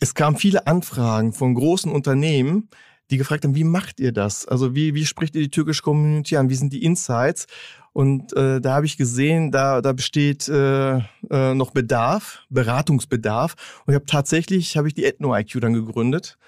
es 0.00 0.14
kamen 0.14 0.36
viele 0.36 0.66
Anfragen 0.66 1.32
von 1.32 1.54
großen 1.54 1.90
Unternehmen, 1.90 2.68
die 3.10 3.16
gefragt 3.16 3.44
haben, 3.44 3.54
wie 3.54 3.64
macht 3.64 4.00
ihr 4.00 4.12
das? 4.12 4.46
Also 4.46 4.74
wie, 4.74 4.94
wie 4.94 5.06
spricht 5.06 5.34
ihr 5.34 5.42
die 5.42 5.50
türkische 5.50 5.82
Community 5.82 6.36
an? 6.36 6.50
Wie 6.50 6.54
sind 6.54 6.72
die 6.72 6.84
Insights? 6.84 7.46
Und 7.92 8.32
äh, 8.36 8.60
da 8.60 8.74
habe 8.74 8.86
ich 8.86 8.96
gesehen, 8.96 9.50
da, 9.50 9.80
da 9.80 9.92
besteht 9.92 10.48
äh, 10.48 10.98
äh, 10.98 11.54
noch 11.54 11.72
Bedarf, 11.72 12.44
Beratungsbedarf. 12.50 13.54
Und 13.86 13.92
ich 13.92 13.94
habe 13.94 14.06
tatsächlich, 14.06 14.76
habe 14.76 14.88
ich 14.88 14.94
die 14.94 15.04
Ethno-IQ 15.04 15.60
dann 15.60 15.72
gegründet. 15.72 16.38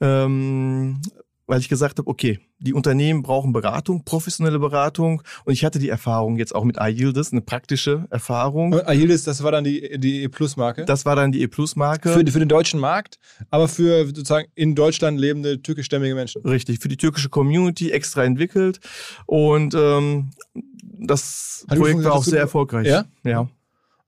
Ähm, 0.00 1.00
weil 1.46 1.60
ich 1.60 1.68
gesagt 1.68 1.98
habe, 1.98 2.08
okay, 2.08 2.40
die 2.58 2.74
Unternehmen 2.74 3.22
brauchen 3.22 3.52
Beratung, 3.52 4.04
professionelle 4.04 4.58
Beratung 4.58 5.22
und 5.44 5.52
ich 5.52 5.64
hatte 5.64 5.78
die 5.78 5.88
Erfahrung 5.88 6.36
jetzt 6.36 6.54
auch 6.54 6.64
mit 6.64 6.76
iYildes, 6.80 7.32
eine 7.32 7.40
praktische 7.40 8.06
Erfahrung. 8.10 8.72
iYildes, 8.72 9.24
das 9.24 9.42
war 9.42 9.52
dann 9.52 9.64
die, 9.64 9.98
die 9.98 10.22
E-Plus-Marke? 10.22 10.84
Das 10.84 11.04
war 11.04 11.16
dann 11.16 11.32
die 11.32 11.42
E-Plus-Marke. 11.42 12.10
Für, 12.10 12.26
für 12.26 12.38
den 12.38 12.48
deutschen 12.48 12.80
Markt, 12.80 13.18
aber 13.50 13.68
für 13.68 14.06
sozusagen 14.06 14.48
in 14.54 14.74
Deutschland 14.74 15.20
lebende 15.20 15.62
türkischstämmige 15.62 16.14
Menschen. 16.14 16.42
Richtig, 16.42 16.80
für 16.80 16.88
die 16.88 16.96
türkische 16.96 17.28
Community 17.28 17.90
extra 17.90 18.24
entwickelt 18.24 18.80
und 19.26 19.74
ähm, 19.74 20.30
das 20.98 21.64
Hat 21.68 21.78
Projekt 21.78 22.04
war 22.04 22.14
auch 22.14 22.24
sehr 22.24 22.40
erfolgreich. 22.40 22.86
Ja? 22.86 23.04
Ja. 23.24 23.48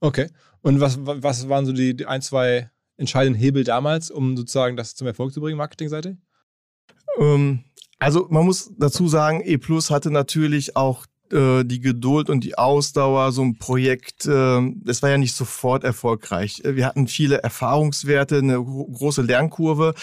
Okay. 0.00 0.28
Und 0.62 0.80
was, 0.80 0.98
was 1.00 1.48
waren 1.48 1.66
so 1.66 1.72
die, 1.72 1.96
die 1.96 2.06
ein, 2.06 2.22
zwei 2.22 2.70
entscheidenden 2.96 3.38
Hebel 3.40 3.64
damals, 3.64 4.10
um 4.10 4.36
sozusagen 4.36 4.76
das 4.76 4.94
zum 4.94 5.06
Erfolg 5.06 5.32
zu 5.32 5.40
bringen, 5.40 5.56
marketingseitig? 5.56 6.16
Ähm, 7.18 7.64
also 7.98 8.26
man 8.30 8.44
muss 8.44 8.72
dazu 8.78 9.08
sagen, 9.08 9.42
E 9.44 9.58
Plus 9.58 9.90
hatte 9.90 10.10
natürlich 10.10 10.76
auch 10.76 11.06
äh, 11.32 11.64
die 11.64 11.80
Geduld 11.80 12.30
und 12.30 12.44
die 12.44 12.56
Ausdauer, 12.56 13.32
so 13.32 13.42
ein 13.42 13.58
Projekt, 13.58 14.26
äh, 14.26 14.60
das 14.82 15.02
war 15.02 15.10
ja 15.10 15.18
nicht 15.18 15.34
sofort 15.34 15.84
erfolgreich. 15.84 16.62
Wir 16.64 16.86
hatten 16.86 17.06
viele 17.06 17.42
Erfahrungswerte, 17.42 18.38
eine 18.38 18.62
große 18.62 19.22
Lernkurve 19.22 19.94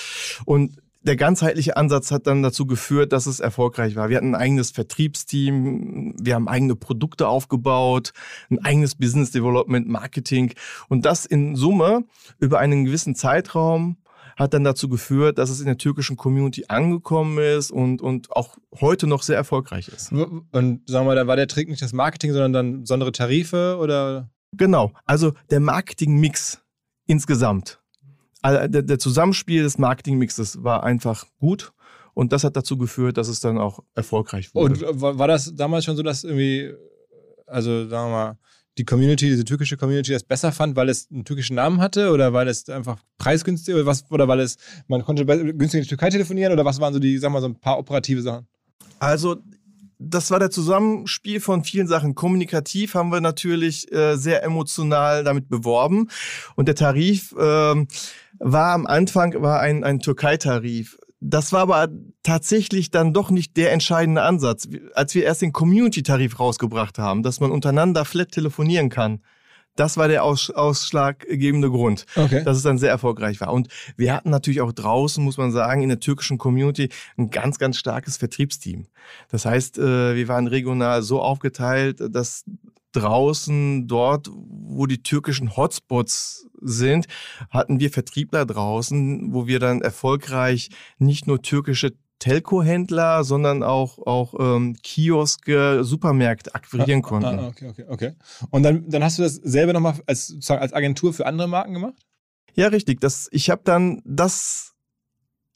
und 0.45 0.77
der 1.05 1.15
ganzheitliche 1.15 1.77
Ansatz 1.77 2.09
hat 2.09 2.25
dann 2.25 2.41
dazu 2.41 2.65
geführt, 2.65 3.13
dass 3.13 3.27
es 3.27 3.39
erfolgreich 3.39 3.95
war. 3.95 4.09
Wir 4.09 4.17
hatten 4.17 4.33
ein 4.33 4.41
eigenes 4.41 4.71
Vertriebsteam, 4.71 6.15
wir 6.19 6.33
haben 6.33 6.47
eigene 6.47 6.75
Produkte 6.75 7.27
aufgebaut, 7.27 8.11
ein 8.49 8.57
eigenes 8.65 8.95
Business 8.95 9.29
Development, 9.29 9.87
Marketing 9.87 10.53
und 10.89 11.05
das 11.05 11.27
in 11.27 11.55
Summe 11.55 12.05
über 12.39 12.57
einen 12.57 12.85
gewissen 12.85 13.13
Zeitraum 13.13 13.97
hat 14.35 14.53
dann 14.53 14.63
dazu 14.63 14.89
geführt, 14.89 15.37
dass 15.37 15.49
es 15.49 15.59
in 15.59 15.65
der 15.65 15.77
türkischen 15.77 16.17
Community 16.17 16.65
angekommen 16.67 17.37
ist 17.37 17.71
und, 17.71 18.01
und 18.01 18.31
auch 18.31 18.57
heute 18.79 19.07
noch 19.07 19.23
sehr 19.23 19.37
erfolgreich 19.37 19.87
ist. 19.87 20.11
Und 20.11 20.81
sagen 20.87 21.07
wir, 21.07 21.15
da 21.15 21.27
war 21.27 21.35
der 21.35 21.47
Trick 21.47 21.69
nicht 21.69 21.81
das 21.81 21.93
Marketing, 21.93 22.33
sondern 22.33 22.53
dann 22.53 22.81
besondere 22.81 23.11
Tarife 23.11 23.77
oder? 23.79 24.29
Genau, 24.51 24.91
also 25.05 25.33
der 25.49 25.59
Marketingmix 25.59 26.61
insgesamt. 27.07 27.79
Also 28.41 28.67
der, 28.67 28.83
der 28.83 28.99
Zusammenspiel 28.99 29.63
des 29.63 29.77
Marketingmixes 29.77 30.63
war 30.63 30.83
einfach 30.83 31.25
gut 31.39 31.73
und 32.13 32.31
das 32.31 32.43
hat 32.43 32.55
dazu 32.55 32.77
geführt, 32.77 33.17
dass 33.17 33.27
es 33.27 33.39
dann 33.39 33.57
auch 33.57 33.79
erfolgreich 33.93 34.53
wurde. 34.53 34.87
Und 34.87 35.01
war 35.01 35.27
das 35.27 35.53
damals 35.55 35.85
schon 35.85 35.95
so, 35.95 36.03
dass 36.03 36.23
irgendwie, 36.23 36.73
also 37.47 37.87
sagen 37.87 38.09
wir 38.09 38.15
mal, 38.15 38.37
die 38.77 38.85
Community, 38.85 39.27
diese 39.27 39.45
türkische 39.45 39.77
Community 39.77 40.11
das 40.11 40.23
besser 40.23 40.51
fand, 40.51 40.75
weil 40.75 40.89
es 40.89 41.09
einen 41.11 41.23
türkischen 41.23 41.55
Namen 41.55 41.79
hatte 41.79 42.11
oder 42.11 42.33
weil 42.33 42.47
es 42.47 42.67
einfach 42.69 42.99
preisgünstig 43.17 43.73
oder 43.73 43.85
was 43.85 44.09
oder 44.11 44.27
weil 44.27 44.41
es 44.41 44.57
man 44.87 45.03
konnte 45.03 45.25
günstig 45.25 45.79
in 45.79 45.83
die 45.83 45.89
Türkei 45.89 46.09
telefonieren 46.09 46.51
oder 46.51 46.65
was 46.65 46.79
waren 46.79 46.93
so 46.93 46.99
die, 46.99 47.17
sag 47.17 47.31
mal 47.31 47.41
so 47.41 47.47
ein 47.47 47.59
paar 47.59 47.79
operative 47.79 48.21
Sachen? 48.21 48.47
Also 48.99 49.37
das 49.97 50.29
war 50.29 50.39
der 50.39 50.49
Zusammenspiel 50.49 51.39
von 51.39 51.63
vielen 51.63 51.87
Sachen. 51.87 52.15
Kommunikativ 52.15 52.95
haben 52.95 53.11
wir 53.11 53.21
natürlich 53.21 53.91
äh, 53.93 54.17
sehr 54.17 54.43
emotional 54.43 55.23
damit 55.23 55.47
beworben 55.49 56.09
und 56.55 56.67
der 56.67 56.75
Tarif 56.75 57.31
äh, 57.33 57.85
war 58.39 58.73
am 58.73 58.85
Anfang 58.85 59.41
war 59.41 59.61
ein, 59.61 59.83
ein 59.83 59.99
Türkei-Tarif. 59.99 60.97
Das 61.27 61.51
war 61.51 61.61
aber 61.61 61.89
tatsächlich 62.21 62.91
dann 62.91 63.11
doch 63.11 63.31
nicht 63.31 63.57
der 63.57 63.71
entscheidende 63.71 64.21
Ansatz. 64.21 64.67
Als 64.93 65.15
wir 65.15 65.23
erst 65.23 65.41
den 65.41 65.53
Community-Tarif 65.53 66.39
rausgebracht 66.39 66.99
haben, 66.99 67.23
dass 67.23 67.39
man 67.39 67.49
untereinander 67.49 68.05
flat 68.05 68.31
telefonieren 68.31 68.89
kann, 68.89 69.21
das 69.75 69.97
war 69.97 70.07
der 70.07 70.23
aus, 70.23 70.51
ausschlaggebende 70.51 71.71
Grund, 71.71 72.05
okay. 72.15 72.43
dass 72.43 72.57
es 72.57 72.63
dann 72.63 72.77
sehr 72.77 72.91
erfolgreich 72.91 73.41
war. 73.41 73.51
Und 73.51 73.69
wir 73.97 74.13
hatten 74.13 74.29
natürlich 74.29 74.61
auch 74.61 74.71
draußen, 74.71 75.23
muss 75.23 75.37
man 75.37 75.51
sagen, 75.51 75.81
in 75.81 75.89
der 75.89 75.99
türkischen 75.99 76.37
Community 76.37 76.89
ein 77.17 77.31
ganz, 77.31 77.57
ganz 77.57 77.77
starkes 77.77 78.17
Vertriebsteam. 78.17 78.85
Das 79.29 79.45
heißt, 79.45 79.79
äh, 79.79 80.15
wir 80.15 80.27
waren 80.27 80.45
regional 80.45 81.01
so 81.01 81.21
aufgeteilt, 81.21 82.01
dass 82.07 82.45
draußen, 82.95 83.87
dort, 83.87 84.29
wo 84.31 84.85
die 84.85 85.03
türkischen 85.03 85.55
Hotspots 85.55 86.47
sind, 86.61 87.07
hatten 87.49 87.79
wir 87.79 87.91
Vertriebler 87.91 88.45
draußen, 88.45 89.33
wo 89.33 89.47
wir 89.47 89.59
dann 89.59 89.81
erfolgreich 89.81 90.69
nicht 90.97 91.27
nur 91.27 91.41
türkische 91.41 91.93
Telco-Händler, 92.19 93.23
sondern 93.23 93.61
auch, 93.61 93.99
auch 93.99 94.33
ähm, 94.39 94.75
Kioske, 94.81 95.83
Supermärkte 95.83 96.55
akquirieren 96.55 97.01
ah, 97.03 97.07
konnten. 97.07 97.39
Ah, 97.39 97.47
okay, 97.47 97.67
okay, 97.69 97.85
okay. 97.87 98.11
Und 98.49 98.63
dann, 98.63 98.89
dann 98.89 99.03
hast 99.03 99.19
du 99.19 99.23
das 99.23 99.35
selber 99.35 99.73
nochmal 99.73 99.99
als, 100.05 100.35
als 100.47 100.73
Agentur 100.73 101.13
für 101.13 101.25
andere 101.25 101.47
Marken 101.47 101.73
gemacht? 101.73 101.93
Ja, 102.53 102.67
richtig. 102.67 103.01
Das, 103.01 103.27
ich 103.31 103.49
habe 103.49 103.61
dann 103.65 104.01
das, 104.05 104.73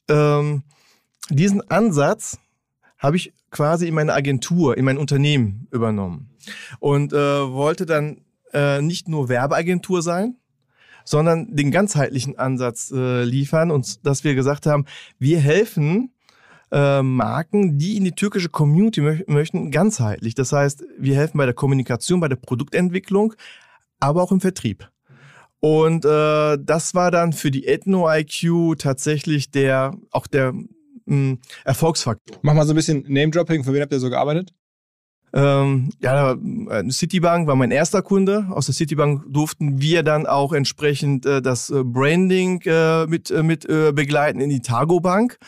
ähm, 0.08 0.64
diesen 1.30 1.68
Ansatz 1.70 2.38
habe 2.98 3.16
ich 3.16 3.32
quasi 3.50 3.88
in 3.88 3.94
meine 3.94 4.12
Agentur, 4.12 4.76
in 4.76 4.84
mein 4.84 4.98
Unternehmen 4.98 5.66
übernommen 5.70 6.30
und 6.78 7.12
äh, 7.12 7.16
wollte 7.16 7.86
dann 7.86 8.22
äh, 8.52 8.80
nicht 8.80 9.08
nur 9.08 9.28
Werbeagentur 9.28 10.02
sein, 10.02 10.36
sondern 11.04 11.54
den 11.54 11.70
ganzheitlichen 11.70 12.38
Ansatz 12.38 12.92
äh, 12.94 13.24
liefern 13.24 13.70
und 13.70 14.06
dass 14.06 14.24
wir 14.24 14.34
gesagt 14.34 14.66
haben, 14.66 14.84
wir 15.18 15.40
helfen 15.40 16.12
äh, 16.70 17.02
Marken, 17.02 17.78
die 17.78 17.96
in 17.96 18.04
die 18.04 18.12
türkische 18.12 18.48
Community 18.48 19.00
mö 19.00 19.18
möchten, 19.26 19.70
ganzheitlich. 19.70 20.34
Das 20.34 20.52
heißt, 20.52 20.84
wir 20.98 21.16
helfen 21.16 21.38
bei 21.38 21.46
der 21.46 21.54
Kommunikation, 21.54 22.20
bei 22.20 22.28
der 22.28 22.36
Produktentwicklung, 22.36 23.34
aber 23.98 24.22
auch 24.22 24.32
im 24.32 24.40
Vertrieb. 24.40 24.88
Und 25.60 26.04
äh, 26.04 26.58
das 26.58 26.94
war 26.94 27.10
dann 27.10 27.32
für 27.32 27.50
die 27.50 27.66
Ethno-IQ 27.66 28.78
tatsächlich 28.78 29.50
der, 29.50 29.94
auch 30.10 30.26
der 30.26 30.54
mh, 31.10 31.38
Erfolgsfaktor. 31.64 32.38
Mach 32.42 32.54
mal 32.54 32.66
so 32.66 32.72
ein 32.72 32.76
bisschen 32.76 33.04
Name-Dropping, 33.08 33.64
für 33.64 33.72
wen 33.72 33.82
habt 33.82 33.92
ihr 33.92 34.00
so 34.00 34.10
gearbeitet? 34.10 34.52
Ähm, 35.32 35.90
ja, 36.00 36.32
äh, 36.32 36.90
Citibank 36.90 37.46
war 37.46 37.54
mein 37.54 37.70
erster 37.70 38.02
Kunde. 38.02 38.46
Aus 38.50 38.66
der 38.66 38.74
Citibank 38.74 39.22
durften 39.28 39.80
wir 39.80 40.02
dann 40.02 40.26
auch 40.26 40.52
entsprechend 40.52 41.24
äh, 41.24 41.40
das 41.40 41.70
äh, 41.70 41.84
Branding 41.84 42.60
äh, 42.64 43.06
mit, 43.06 43.30
äh, 43.30 43.44
mit 43.44 43.64
äh, 43.68 43.92
begleiten 43.92 44.40
in 44.40 44.50
die 44.50 44.60
Targo 44.60 45.00
Bank. 45.00 45.38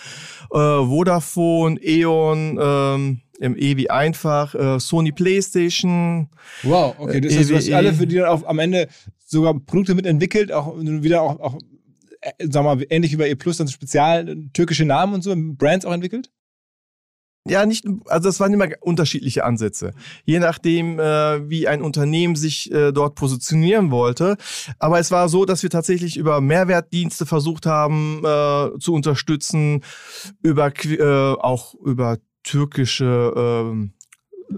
Vodafone, 0.51 1.81
E.ON, 1.83 2.59
ähm, 2.61 3.21
im 3.41 3.57
E 3.57 3.79
wie 3.79 3.89
einfach, 3.89 4.55
Sony 4.79 5.11
PlayStation. 5.11 6.29
Wow, 6.63 6.95
okay. 6.99 7.23
Das 7.23 7.35
heißt, 7.35 7.49
du 7.49 7.57
hast 7.57 7.73
alle 7.73 7.95
für 7.95 8.07
die 8.07 8.17
dann 8.17 8.27
auch 8.27 8.45
am 8.45 8.59
Ende 8.59 8.87
sogar 9.25 9.59
Produkte 9.59 9.95
mitentwickelt, 9.95 10.53
auch 10.53 10.77
wieder 10.77 11.23
auch, 11.23 11.41
auch 11.41 11.59
sag 12.39 12.65
mal, 12.65 12.85
ähnlich 12.91 13.13
wie 13.13 13.17
bei 13.17 13.31
E 13.31 13.35
Plus, 13.35 13.57
dann 13.57 13.69
spezial 13.69 14.37
türkische 14.53 14.85
Namen 14.85 15.15
und 15.15 15.23
so, 15.23 15.35
Brands 15.37 15.85
auch 15.85 15.93
entwickelt? 15.93 16.31
Ja, 17.49 17.67
nicht, 17.67 17.85
also 18.07 18.29
das 18.29 18.39
waren 18.39 18.53
immer 18.53 18.69
unterschiedliche 18.81 19.45
Ansätze. 19.45 19.95
Je 20.25 20.39
nachdem, 20.39 21.01
äh, 21.01 21.51
wie 21.51 21.67
ein 21.67 21.83
Unternehmen 21.83 22.37
sich 22.37 22.71
äh, 22.71 22.93
dort 22.93 23.17
positionieren 23.17 23.91
wollte. 23.91 24.37
Aber 24.79 25.01
es 25.01 25.11
war 25.11 25.29
so, 25.29 25.45
dass 25.45 25.65
wir 25.65 25.71
tatsächlich 25.71 26.17
über 26.17 26.41
Mehrwertdienste 26.41 27.27
versucht 27.27 27.67
haben 27.67 28.23
äh, 28.25 28.79
zu 28.79 28.95
unterstützen, 28.95 29.83
über 30.43 30.73
äh, 30.85 31.33
auch 31.33 31.75
über 31.75 32.19
türkische 32.45 33.73
äh, 33.75 34.02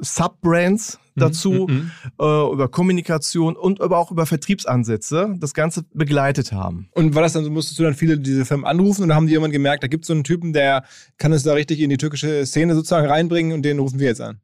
Subbrands 0.00 0.98
mhm, 1.14 1.20
dazu, 1.20 1.66
mhm, 1.68 1.90
äh, 2.20 2.52
über 2.52 2.68
Kommunikation 2.68 3.56
und 3.56 3.80
aber 3.80 3.98
auch 3.98 4.10
über 4.10 4.26
Vertriebsansätze 4.26 5.34
das 5.38 5.54
Ganze 5.54 5.84
begleitet 5.92 6.52
haben. 6.52 6.88
Und 6.92 7.14
war 7.14 7.22
das 7.22 7.32
dann 7.32 7.44
so, 7.44 7.50
musstest 7.50 7.78
du 7.78 7.82
dann 7.82 7.94
viele 7.94 8.18
diese 8.18 8.44
Firmen 8.44 8.66
anrufen 8.66 9.02
und 9.02 9.14
haben 9.14 9.26
die 9.26 9.34
irgendwann 9.34 9.52
gemerkt, 9.52 9.82
da 9.82 9.88
gibt 9.88 10.04
es 10.04 10.08
so 10.08 10.14
einen 10.14 10.24
Typen, 10.24 10.52
der 10.52 10.84
kann 11.18 11.32
es 11.32 11.42
da 11.42 11.52
richtig 11.52 11.80
in 11.80 11.90
die 11.90 11.96
türkische 11.96 12.44
Szene 12.46 12.74
sozusagen 12.74 13.06
reinbringen 13.06 13.52
und 13.52 13.62
den 13.62 13.78
rufen 13.78 13.98
wir 13.98 14.08
jetzt 14.08 14.20
an? 14.20 14.40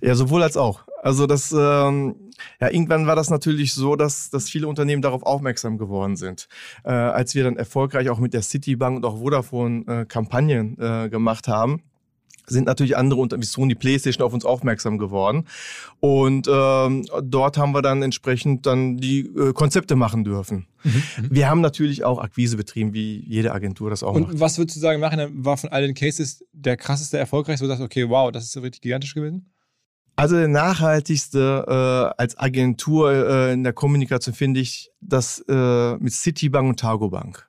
Ja, 0.00 0.14
sowohl 0.14 0.42
als 0.42 0.56
auch. 0.56 0.84
Also 1.02 1.26
das, 1.26 1.52
ähm, 1.52 2.14
ja, 2.60 2.70
irgendwann 2.70 3.06
war 3.06 3.16
das 3.16 3.28
natürlich 3.28 3.74
so, 3.74 3.96
dass, 3.96 4.30
dass 4.30 4.48
viele 4.48 4.68
Unternehmen 4.68 5.02
darauf 5.02 5.24
aufmerksam 5.24 5.76
geworden 5.76 6.16
sind. 6.16 6.48
Äh, 6.84 6.92
als 6.92 7.34
wir 7.34 7.44
dann 7.44 7.56
erfolgreich 7.56 8.08
auch 8.08 8.18
mit 8.18 8.34
der 8.34 8.42
Citibank 8.42 8.96
und 8.96 9.04
auch 9.04 9.18
Vodafone 9.18 9.84
äh, 9.86 10.04
Kampagnen 10.06 10.78
äh, 10.78 11.08
gemacht 11.08 11.48
haben, 11.48 11.82
sind 12.46 12.66
natürlich 12.66 12.96
andere 12.96 13.20
unter 13.20 13.38
wie 13.40 13.44
Sony 13.44 13.74
PlayStation 13.74 14.24
auf 14.26 14.32
uns 14.32 14.44
aufmerksam 14.44 14.98
geworden. 14.98 15.46
Und 16.00 16.48
ähm, 16.50 17.06
dort 17.22 17.58
haben 17.58 17.72
wir 17.72 17.82
dann 17.82 18.02
entsprechend 18.02 18.66
dann 18.66 18.96
die 18.96 19.20
äh, 19.20 19.52
Konzepte 19.52 19.96
machen 19.96 20.24
dürfen. 20.24 20.66
Mhm, 20.82 20.90
mhm. 20.90 21.28
wir 21.30 21.48
haben 21.48 21.60
natürlich 21.60 22.04
auch 22.04 22.18
Akquise 22.18 22.56
betrieben, 22.56 22.92
wie 22.92 23.24
jede 23.26 23.52
Agentur 23.52 23.90
das 23.90 24.02
auch 24.02 24.14
Und 24.14 24.28
macht. 24.28 24.40
was 24.40 24.58
würdest 24.58 24.76
du 24.76 24.80
sagen, 24.80 25.00
machen 25.00 25.44
war 25.44 25.56
von 25.56 25.70
all 25.70 25.82
den 25.82 25.94
Cases 25.94 26.44
der 26.52 26.76
krasseste, 26.76 27.18
erfolgreichste, 27.18 27.64
wo 27.64 27.68
du 27.68 27.76
sagst, 27.76 27.84
okay, 27.84 28.08
wow, 28.08 28.32
das 28.32 28.44
ist 28.44 28.56
richtig 28.62 28.82
gigantisch 28.82 29.14
gewesen? 29.14 29.46
Also 30.14 30.36
der 30.36 30.48
nachhaltigste 30.48 31.64
äh, 31.66 32.20
als 32.20 32.38
Agentur 32.38 33.12
äh, 33.12 33.52
in 33.52 33.64
der 33.64 33.72
Kommunikation 33.72 34.34
finde 34.34 34.60
ich 34.60 34.90
das 35.00 35.42
äh, 35.48 35.96
mit 35.96 36.12
Citibank 36.12 36.68
und 36.68 36.80
Targo 36.80 37.08
Bank. 37.08 37.48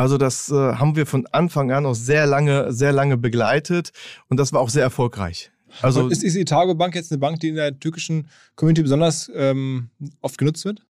Also 0.00 0.16
das 0.16 0.50
äh, 0.50 0.54
haben 0.54 0.96
wir 0.96 1.04
von 1.04 1.26
Anfang 1.26 1.70
an 1.72 1.84
auch 1.84 1.94
sehr 1.94 2.24
lange, 2.24 2.72
sehr 2.72 2.90
lange 2.90 3.18
begleitet 3.18 3.92
und 4.28 4.40
das 4.40 4.50
war 4.54 4.62
auch 4.62 4.70
sehr 4.70 4.82
erfolgreich. 4.82 5.50
Also 5.82 6.04
und 6.04 6.10
ist, 6.10 6.24
ist 6.24 6.36
die 6.36 6.46
Targo 6.46 6.74
Bank 6.74 6.94
jetzt 6.94 7.12
eine 7.12 7.18
Bank, 7.18 7.38
die 7.40 7.48
in 7.48 7.56
der 7.56 7.78
türkischen 7.78 8.26
Community 8.56 8.80
besonders 8.80 9.30
ähm, 9.34 9.90
oft 10.22 10.38
genutzt 10.38 10.64
wird? 10.64 10.86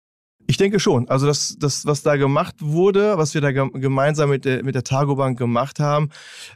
Ich 0.47 0.57
denke 0.57 0.81
schon. 0.81 1.07
Also 1.11 1.27
das, 1.27 1.57
das, 1.59 1.85
was 1.85 2.03
da 2.03 2.17
gemacht 2.17 2.55
wurde, 2.61 3.19
was 3.19 3.35
wir 3.35 3.43
da 3.43 3.51
gemeinsam 3.53 4.31
mit 4.31 4.47
der, 4.47 4.65
mit 4.65 4.75
der 4.75 4.85
Targo 4.85 5.17
Bank 5.17 5.39
gemacht 5.39 5.81
haben, 5.81 6.09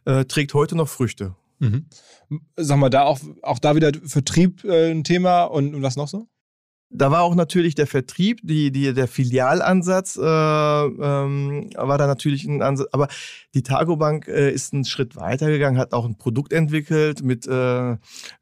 äh, 0.07 0.25
trägt 0.25 0.55
heute 0.55 0.75
noch 0.75 0.89
Früchte. 0.89 1.35
Mhm. 1.59 1.85
Sag 2.57 2.79
mal, 2.79 2.89
da 2.89 3.03
auch, 3.03 3.21
auch 3.43 3.59
da 3.59 3.77
wieder 3.77 3.93
Vertrieb 4.07 4.65
äh, 4.65 4.91
ein 4.91 5.05
Thema 5.05 5.45
und, 5.45 5.75
und 5.75 5.83
was 5.83 5.97
noch 5.97 6.09
so? 6.09 6.27
Da 6.91 7.11
war 7.11 7.23
auch 7.23 7.35
natürlich 7.35 7.75
der 7.75 7.87
Vertrieb, 7.87 8.41
die, 8.43 8.73
die, 8.73 8.95
der 8.95 9.09
Filialansatz 9.09 10.17
äh, 10.17 10.23
ähm, 10.23 11.71
war 11.77 11.99
da 11.99 12.07
natürlich 12.07 12.45
ein 12.45 12.63
Ansatz. 12.63 12.89
Aber 12.93 13.09
die 13.55 13.63
Targo 13.63 13.97
Bank 13.97 14.27
äh, 14.27 14.51
ist 14.51 14.73
einen 14.73 14.87
Schritt 14.87 15.15
weitergegangen, 15.15 15.79
hat 15.79 15.93
auch 15.93 16.07
ein 16.07 16.17
Produkt 16.17 16.53
entwickelt, 16.53 17.23
mit, 17.23 17.47
äh, 17.47 17.97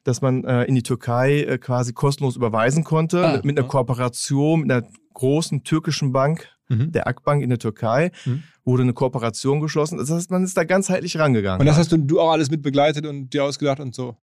dass 0.04 0.22
man 0.22 0.44
äh, 0.44 0.62
in 0.64 0.76
die 0.76 0.84
Türkei 0.84 1.42
äh, 1.42 1.58
quasi 1.58 1.92
kostenlos 1.92 2.36
überweisen 2.36 2.84
konnte, 2.84 3.26
ah, 3.26 3.40
mit 3.42 3.58
einer 3.58 3.66
Kooperation 3.66 4.60
mit 4.60 4.70
einer 4.70 4.86
großen 5.14 5.64
türkischen 5.64 6.12
Bank, 6.12 6.48
mhm. 6.68 6.92
der 6.92 7.08
Akbank 7.08 7.42
in 7.42 7.48
der 7.48 7.58
Türkei, 7.58 8.12
mhm. 8.24 8.44
wurde 8.64 8.84
eine 8.84 8.92
Kooperation 8.92 9.60
geschlossen. 9.60 9.98
Das 9.98 10.10
heißt, 10.10 10.30
man 10.30 10.44
ist 10.44 10.56
da 10.56 10.64
ganzheitlich 10.64 11.18
rangegangen. 11.18 11.60
Und 11.60 11.66
das 11.66 11.78
hast 11.78 11.90
du, 11.90 11.96
du 11.96 12.20
auch 12.20 12.30
alles 12.30 12.50
mit 12.50 12.62
begleitet 12.62 13.06
und 13.06 13.30
dir 13.30 13.44
ausgedacht 13.44 13.80
und 13.80 13.94
so? 13.94 14.16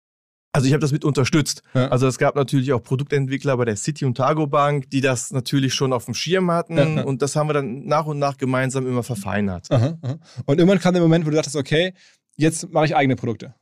Also 0.54 0.68
ich 0.68 0.74
habe 0.74 0.82
das 0.82 0.92
mit 0.92 1.06
unterstützt. 1.06 1.64
Ja. 1.74 1.88
Also 1.88 2.08
es 2.08 2.18
gab 2.18 2.36
natürlich 2.36 2.74
auch 2.74 2.84
Produktentwickler 2.84 3.56
bei 3.56 3.66
der 3.66 3.78
City 3.78 4.04
und 4.04 4.16
Targo 4.16 4.48
Bank, 4.48 4.90
die 4.90 5.00
das 5.00 5.32
natürlich 5.32 5.74
schon 5.74 5.94
auf 5.94 6.06
dem 6.06 6.14
Schirm 6.14 6.52
hatten 6.52 6.78
ja, 6.78 7.04
und 7.04 7.22
das 7.22 7.36
haben 7.36 7.48
wir 7.48 7.54
dann 7.54 7.86
nach 7.86 8.06
und 8.06 8.20
nach 8.20 8.38
gemeinsam 8.38 8.86
immer 8.86 9.04
verfeinert. 9.04 9.72
Aha, 9.72 9.98
aha. 10.02 10.20
Und 10.46 10.60
irgendwann 10.60 10.80
kam 10.80 10.94
der 10.94 11.02
Moment, 11.02 11.26
wo 11.26 11.30
du 11.30 11.38
dachtest, 11.38 11.56
okay, 11.56 11.94
jetzt 12.36 12.70
mache 12.72 12.86
ich 12.86 12.96
eigene 12.96 13.16
Produkte. 13.16 13.56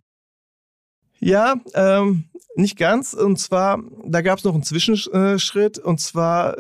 Ja, 1.20 1.56
ähm, 1.76 2.26
nicht 2.56 2.78
ganz. 2.78 3.14
Und 3.14 3.38
zwar, 3.38 3.82
da 4.06 4.22
gab 4.22 4.40
es 4.40 4.46
noch 4.46 4.54
einen 4.54 4.64
Zwischenschritt. 4.64 5.78
Und 5.78 6.00
zwar 6.00 6.58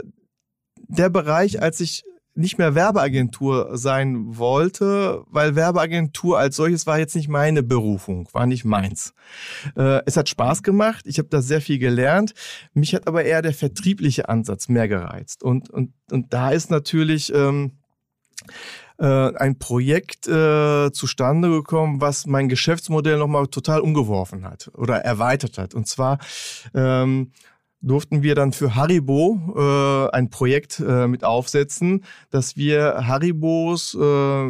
der 0.75 1.09
Bereich, 1.09 1.61
als 1.61 1.79
ich 1.79 2.03
nicht 2.39 2.57
mehr 2.57 2.73
Werbeagentur 2.73 3.77
sein 3.77 4.37
wollte, 4.37 5.23
weil 5.27 5.55
Werbeagentur 5.55 6.39
als 6.39 6.55
solches 6.55 6.87
war 6.87 6.97
jetzt 6.97 7.15
nicht 7.15 7.27
meine 7.27 7.63
Berufung, 7.63 8.27
war 8.31 8.45
nicht 8.45 8.65
meins. 8.65 9.13
Äh, 9.75 10.01
es 10.05 10.17
hat 10.17 10.29
Spaß 10.29 10.63
gemacht, 10.63 11.05
ich 11.05 11.19
habe 11.19 11.29
da 11.29 11.41
sehr 11.41 11.61
viel 11.61 11.79
gelernt. 11.79 12.33
Mich 12.73 12.95
hat 12.95 13.07
aber 13.07 13.25
eher 13.25 13.41
der 13.41 13.53
vertriebliche 13.53 14.29
Ansatz 14.29 14.69
mehr 14.69 14.87
gereizt. 14.87 15.43
Und, 15.43 15.69
und, 15.69 15.93
und 16.11 16.33
da 16.33 16.51
ist 16.51 16.71
natürlich 16.71 17.33
ähm, 17.33 17.73
äh, 18.99 19.35
ein 19.35 19.59
Projekt 19.59 20.27
äh, 20.27 20.91
zustande 20.91 21.49
gekommen, 21.49 21.99
was 21.99 22.25
mein 22.25 22.47
Geschäftsmodell 22.47 23.17
nochmal 23.17 23.47
total 23.47 23.81
umgeworfen 23.81 24.45
hat 24.45 24.71
oder 24.73 24.97
erweitert 24.97 25.57
hat. 25.57 25.73
Und 25.73 25.87
zwar 25.87 26.19
ähm, 26.73 27.31
durften 27.81 28.23
wir 28.23 28.35
dann 28.35 28.51
für 28.51 28.75
Haribo 28.75 29.39
äh, 29.55 30.15
ein 30.15 30.29
Projekt 30.29 30.79
äh, 30.79 31.07
mit 31.07 31.23
aufsetzen, 31.23 32.03
dass 32.29 32.57
wir 32.57 33.07
Haribos 33.07 33.97
äh, 33.99 34.49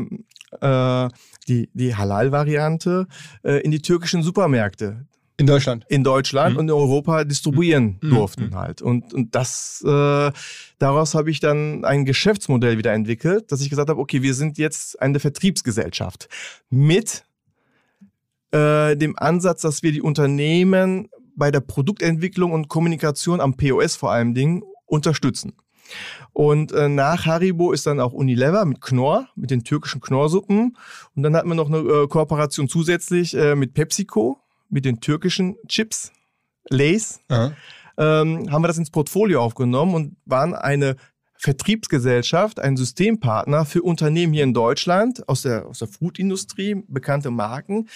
äh, 0.61 1.09
die, 1.47 1.69
die 1.73 1.95
Halal-Variante 1.95 3.07
äh, 3.43 3.61
in 3.61 3.71
die 3.71 3.81
türkischen 3.81 4.23
Supermärkte 4.23 5.05
in 5.39 5.47
Deutschland. 5.47 5.85
In 5.87 6.03
Deutschland 6.03 6.53
mhm. 6.53 6.59
und 6.59 6.65
in 6.65 6.71
Europa 6.71 7.23
distribuieren 7.23 7.97
mhm. 8.01 8.09
mhm. 8.09 8.15
durften 8.15 8.45
mhm. 8.47 8.55
halt. 8.55 8.81
Und, 8.81 9.13
und 9.13 9.35
das, 9.35 9.81
äh, 9.85 10.31
daraus 10.79 11.15
habe 11.15 11.31
ich 11.31 11.39
dann 11.39 11.85
ein 11.85 12.03
Geschäftsmodell 12.03 12.77
wieder 12.77 12.91
entwickelt, 12.91 13.51
dass 13.51 13.61
ich 13.61 13.69
gesagt 13.69 13.89
habe, 13.89 14.01
okay, 14.01 14.21
wir 14.21 14.33
sind 14.33 14.57
jetzt 14.57 15.01
eine 15.01 15.19
Vertriebsgesellschaft 15.19 16.27
mit 16.69 17.23
äh, 18.51 18.97
dem 18.97 19.17
Ansatz, 19.17 19.61
dass 19.61 19.81
wir 19.81 19.93
die 19.93 20.01
Unternehmen 20.01 21.07
bei 21.39 21.49
der 21.49 21.61
Produktentwicklung 21.61 22.51
und 22.51 22.67
Kommunikation 22.67 23.41
am 23.41 23.55
POS 23.55 23.95
vor 23.95 24.11
allem 24.11 24.33
Dingen 24.35 24.63
unterstützen. 24.85 25.53
Und 26.33 26.71
äh, 26.71 26.87
nach 26.87 27.25
Haribo 27.25 27.71
ist 27.71 27.87
dann 27.87 27.99
auch 27.99 28.13
Unilever 28.13 28.65
mit 28.65 28.81
Knorr, 28.81 29.27
mit 29.35 29.49
den 29.49 29.63
türkischen 29.63 30.01
Knorrsuppen. 30.01 30.77
Und 31.15 31.23
dann 31.23 31.35
hatten 31.35 31.49
wir 31.49 31.55
noch 31.55 31.67
eine 31.67 31.79
äh, 31.79 32.07
Kooperation 32.07 32.69
zusätzlich 32.69 33.35
äh, 33.35 33.55
mit 33.55 33.73
PepsiCo, 33.73 34.37
mit 34.69 34.85
den 34.85 34.99
türkischen 34.99 35.55
Chips, 35.67 36.11
Lays. 36.69 37.21
Ähm, 37.97 38.51
haben 38.51 38.61
wir 38.61 38.67
das 38.67 38.77
ins 38.77 38.91
Portfolio 38.91 39.41
aufgenommen 39.41 39.95
und 39.95 40.17
waren 40.25 40.53
eine 40.53 40.95
Vertriebsgesellschaft, 41.41 42.59
ein 42.59 42.75
Systempartner 42.75 43.63
für 43.63 43.81
Unternehmen 43.81 44.33
hier 44.33 44.43
in 44.43 44.53
Deutschland 44.53 45.27
aus 45.29 45.43
der, 45.43 45.67
aus 45.67 45.79
der 45.79 45.87
Foodindustrie, 45.87 46.83
bekannte 46.89 47.31
Marken, 47.31 47.87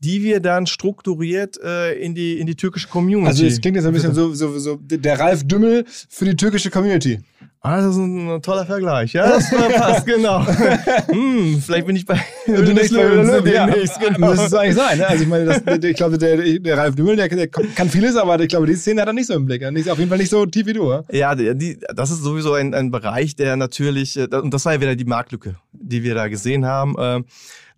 die 0.00 0.24
wir 0.24 0.40
dann 0.40 0.66
strukturiert 0.66 1.62
äh, 1.62 1.92
in, 1.94 2.16
die, 2.16 2.40
in 2.40 2.48
die 2.48 2.56
türkische 2.56 2.88
Community. 2.88 3.28
Also 3.28 3.46
es 3.46 3.60
klingt 3.60 3.76
jetzt 3.76 3.86
ein 3.86 3.92
bisschen 3.92 4.14
so, 4.14 4.34
so, 4.34 4.58
so 4.58 4.80
der 4.82 5.20
Ralf 5.20 5.46
Dümmel 5.46 5.84
für 5.86 6.24
die 6.24 6.34
türkische 6.34 6.70
Community. 6.70 7.20
Ah, 7.60 7.80
das 7.80 7.96
ist 7.96 7.98
ein 7.98 8.40
toller 8.40 8.64
Vergleich. 8.64 9.12
Ja, 9.12 9.28
das 9.28 9.50
passt, 9.50 10.06
genau. 10.06 10.46
hm, 10.46 11.60
vielleicht 11.64 11.86
bin 11.86 11.96
ich 11.96 12.06
bei 12.06 12.18
demnächst 12.46 12.94
bei 12.94 13.18
uns 13.18 13.28
ja, 13.28 13.66
genau. 14.00 14.30
Müsste 14.30 14.46
es 14.46 14.54
eigentlich 14.54 14.76
sein. 14.76 14.98
Ne? 14.98 15.06
Also 15.06 15.22
ich 15.24 15.28
meine, 15.28 15.44
das, 15.44 15.84
ich 15.84 15.96
glaube, 15.96 16.18
der, 16.18 16.36
der 16.36 16.78
Ralf 16.78 16.94
Dümmel, 16.94 17.16
der, 17.16 17.28
der, 17.28 17.48
kann 17.48 17.88
vieles, 17.88 18.16
aber 18.16 18.38
ich 18.40 18.48
glaube, 18.48 18.66
die 18.66 18.74
Szene 18.74 19.00
hat 19.00 19.08
er 19.08 19.12
nicht 19.12 19.26
so 19.26 19.34
im 19.34 19.46
Blick. 19.46 19.62
Ist 19.62 19.90
auf 19.90 19.98
jeden 19.98 20.08
Fall 20.08 20.18
nicht 20.18 20.30
so 20.30 20.46
tief 20.46 20.66
wie 20.66 20.72
du. 20.72 21.02
Ja, 21.10 21.34
die, 21.34 21.78
das 21.94 22.10
ist 22.10 22.22
sowieso 22.22 22.54
ein, 22.54 22.74
ein 22.74 22.90
Bereich, 22.90 23.34
der 23.34 23.56
natürlich, 23.56 24.16
äh, 24.16 24.28
und 24.36 24.54
das 24.54 24.64
war 24.64 24.74
ja 24.74 24.80
wieder 24.80 24.96
die 24.96 25.04
Marktlücke, 25.04 25.56
die 25.72 26.02
wir 26.04 26.14
da 26.14 26.28
gesehen 26.28 26.64
haben. 26.64 27.24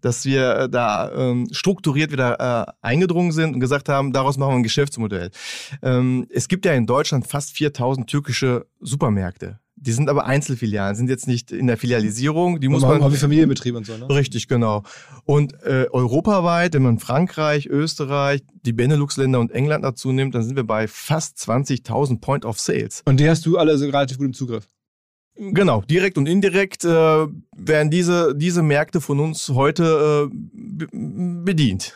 Äh, 0.01 0.11
dass 0.11 0.25
wir 0.25 0.69
da 0.69 1.11
ähm, 1.13 1.49
strukturiert 1.53 2.13
wieder 2.13 2.69
äh, 2.69 2.73
eingedrungen 2.83 3.33
sind 3.33 3.55
und 3.55 3.61
gesagt 3.61 3.89
haben, 3.89 4.13
daraus 4.13 4.39
machen 4.39 4.53
wir 4.53 4.57
ein 4.57 4.63
Geschäftsmodell. 4.63 5.31
Ähm, 5.83 6.27
es 6.31 6.49
gibt 6.49 6.65
ja 6.65 6.73
in 6.73 6.87
Deutschland 6.87 7.27
fast 7.27 7.53
4000 7.53 8.09
türkische 8.09 8.67
Supermärkte. 8.81 9.61
Die 9.83 9.93
sind 9.93 10.11
aber 10.11 10.27
Einzelfilialen, 10.27 10.95
sind 10.95 11.09
jetzt 11.09 11.27
nicht 11.27 11.53
in 11.53 11.67
der 11.67 11.79
Filialisierung. 11.79 12.61
Die 12.61 12.69
muss 12.69 12.83
man. 12.83 13.03
Haben 13.03 13.15
Familienbetriebe 13.15 13.79
und 13.79 13.87
so, 13.87 13.97
ne? 13.97 14.11
Richtig, 14.11 14.47
genau. 14.47 14.83
Und 15.25 15.55
äh, 15.63 15.87
europaweit, 15.91 16.75
wenn 16.75 16.83
man 16.83 16.99
Frankreich, 16.99 17.67
Österreich, 17.67 18.43
die 18.67 18.75
Benelux-Länder 18.75 19.41
und 19.41 19.53
England 19.53 19.83
dazu 19.83 20.13
nimmt, 20.13 20.35
dann 20.35 20.43
sind 20.43 20.57
wir 20.57 20.65
bei 20.65 20.87
fast 20.87 21.39
20.000 21.39 22.21
Point 22.21 22.45
of 22.45 22.61
Sales. 22.61 23.03
Und 23.07 23.21
die 23.21 23.31
hast 23.31 23.47
du 23.47 23.57
alle 23.57 23.79
so 23.79 23.87
relativ 23.87 24.19
gut 24.19 24.27
im 24.27 24.35
Zugriff? 24.35 24.67
Genau, 25.37 25.81
direkt 25.83 26.19
und 26.19 26.27
indirekt 26.27 26.85
äh, 26.85 26.89
werden 26.89 27.91
diese, 27.91 28.35
diese 28.37 28.63
Märkte 28.63 29.01
von 29.01 29.21
uns 29.21 29.49
heute 29.49 30.31
äh, 30.31 30.87
bedient. 30.93 31.95